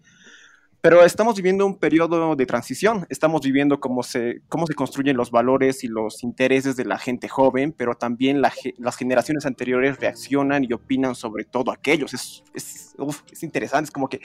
Pero 0.83 1.05
estamos 1.05 1.37
viviendo 1.37 1.67
un 1.67 1.79
periodo 1.79 2.37
de 2.37 2.47
transición, 2.47 3.07
estamos 3.11 3.43
viviendo 3.43 3.81
cómo 3.81 4.03
se, 4.03 4.41
cómo 4.49 4.67
se 4.67 4.75
construyen 4.75 5.17
los 5.17 5.31
valores 5.31 5.85
y 5.85 5.89
los 5.89 6.23
intereses 6.23 6.75
de 6.77 6.87
la 6.87 6.99
gente 6.99 7.29
joven, 7.29 7.73
pero 7.73 7.95
también 7.95 8.41
las 8.41 8.97
generaciones 8.97 9.45
anteriores 9.45 10.01
reaccionan 10.01 10.65
y 10.65 10.73
opinan 10.73 11.15
sobre 11.15 11.45
todo 11.45 11.71
aquellos. 11.71 12.15
Es, 12.15 12.43
es, 12.55 12.95
es 13.31 13.43
interesante, 13.43 13.85
es 13.87 13.91
como 13.91 14.09
que 14.09 14.21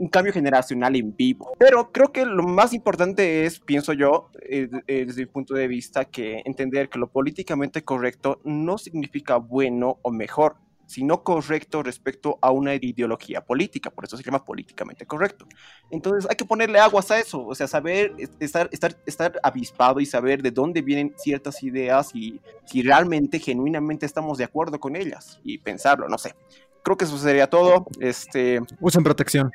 un 0.00 0.08
cambio 0.08 0.32
generacional 0.32 0.96
en 0.96 1.14
vivo. 1.14 1.52
Pero 1.58 1.92
creo 1.92 2.10
que 2.10 2.24
lo 2.24 2.42
más 2.42 2.72
importante 2.72 3.44
es, 3.44 3.60
pienso 3.60 3.92
yo, 3.92 4.30
eh, 4.40 4.68
eh, 4.86 5.04
desde 5.06 5.22
mi 5.22 5.26
punto 5.26 5.52
de 5.52 5.68
vista, 5.68 6.06
que 6.06 6.40
entender 6.46 6.88
que 6.88 6.98
lo 6.98 7.10
políticamente 7.10 7.84
correcto 7.84 8.40
no 8.44 8.78
significa 8.78 9.36
bueno 9.36 9.98
o 10.00 10.10
mejor, 10.10 10.56
sino 10.90 11.22
correcto 11.22 11.84
respecto 11.84 12.36
a 12.42 12.50
una 12.50 12.74
ideología 12.74 13.40
política, 13.42 13.90
por 13.90 14.06
eso 14.06 14.16
se 14.16 14.24
llama 14.24 14.44
políticamente 14.44 15.06
correcto. 15.06 15.46
Entonces 15.88 16.28
hay 16.28 16.34
que 16.34 16.44
ponerle 16.44 16.80
aguas 16.80 17.12
a 17.12 17.20
eso, 17.20 17.46
o 17.46 17.54
sea, 17.54 17.68
saber, 17.68 18.12
estar, 18.40 18.68
estar, 18.72 18.96
estar 19.06 19.38
avispado 19.44 20.00
y 20.00 20.06
saber 20.06 20.42
de 20.42 20.50
dónde 20.50 20.82
vienen 20.82 21.14
ciertas 21.16 21.62
ideas 21.62 22.10
y 22.12 22.40
si 22.64 22.82
realmente, 22.82 23.38
genuinamente 23.38 24.04
estamos 24.04 24.36
de 24.36 24.42
acuerdo 24.42 24.80
con 24.80 24.96
ellas 24.96 25.38
y 25.44 25.58
pensarlo, 25.58 26.08
no 26.08 26.18
sé. 26.18 26.34
Creo 26.82 26.96
que 26.96 27.04
eso 27.04 27.16
sería 27.18 27.48
todo. 27.48 27.86
Este, 28.00 28.60
usen 28.80 29.04
protección. 29.04 29.52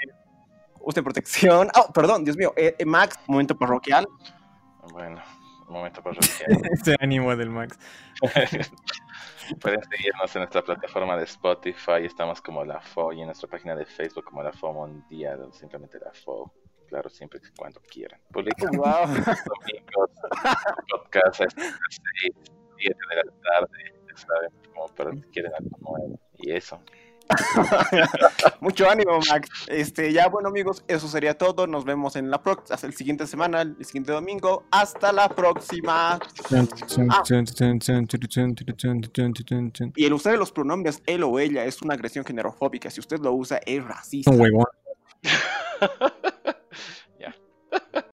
Usen 0.80 1.04
protección. 1.04 1.68
Oh, 1.76 1.92
perdón, 1.92 2.24
Dios 2.24 2.38
mío. 2.38 2.54
Eh, 2.56 2.76
eh, 2.80 2.86
Max, 2.86 3.20
momento 3.28 3.58
parroquial. 3.58 4.08
Bueno, 4.94 5.22
momento 5.68 6.02
parroquial. 6.02 6.62
Ese 6.72 6.96
ánimo 7.02 7.36
del 7.36 7.50
Max. 7.50 7.78
Pueden 9.60 9.84
seguirnos 9.84 10.36
en 10.36 10.42
nuestra 10.42 10.62
plataforma 10.64 11.18
de 11.18 11.24
Spotify, 11.24 12.04
estamos 12.04 12.42
como 12.42 12.64
la 12.64 12.82
FO, 12.82 13.14
y 13.14 13.22
en 13.22 13.28
nuestra 13.28 13.50
página 13.50 13.76
de 13.76 13.86
Facebook 13.86 14.26
como 14.26 14.42
la 14.42 14.52
FO 14.52 14.74
Mundial, 14.74 15.50
simplemente 15.54 16.00
la 16.00 16.12
FO. 16.14 16.52
Claro, 16.88 17.10
siempre 17.10 17.40
y 17.44 17.56
cuando 17.58 17.82
quieran. 17.82 18.20
Publicamos 18.32 18.78
wow. 18.78 19.08
domingos, 19.08 20.12
podcast 20.90 21.42
a 21.42 21.50
6, 21.50 21.54
7 22.78 22.98
de 23.10 23.16
la 23.16 23.42
tarde, 23.42 23.94
ya 24.08 24.18
saben, 24.18 24.50
como 24.74 24.88
para 24.90 25.12
que 25.12 25.30
quieren 25.32 25.52
algo 25.54 25.78
nuevo. 25.80 26.20
Y 26.38 26.52
eso. 26.52 26.82
Mucho 28.62 28.90
ánimo, 28.90 29.20
Max. 29.30 29.50
Este, 29.68 30.14
ya 30.14 30.28
bueno, 30.28 30.50
amigos, 30.50 30.84
eso 30.88 31.08
sería 31.08 31.38
todo. 31.38 31.68
Nos 31.68 31.86
vemos 31.86 32.16
en 32.16 32.30
la 32.30 32.42
próxima, 32.42 32.78
el 32.84 32.94
siguiente 32.94 33.28
semana, 33.28 33.62
el 33.62 33.84
siguiente 33.86 34.12
domingo. 34.12 34.66
Hasta 34.72 35.12
la 35.12 35.30
próxima. 35.30 36.20
Y 39.96 40.06
el 40.06 40.14
usar 40.14 40.34
de 40.34 40.38
los 40.38 40.52
pronombres 40.52 41.02
él 41.06 41.24
o 41.24 41.40
ella 41.40 41.66
es 41.66 41.82
una 41.82 41.94
agresión 41.94 42.26
generofóbica. 42.26 42.90
Si 42.90 43.00
usted 43.00 43.20
lo 43.20 43.34
usa, 43.34 43.60
es 43.66 43.84
racista. 43.84 44.32
Un 44.32 44.42
huevón. 44.42 44.66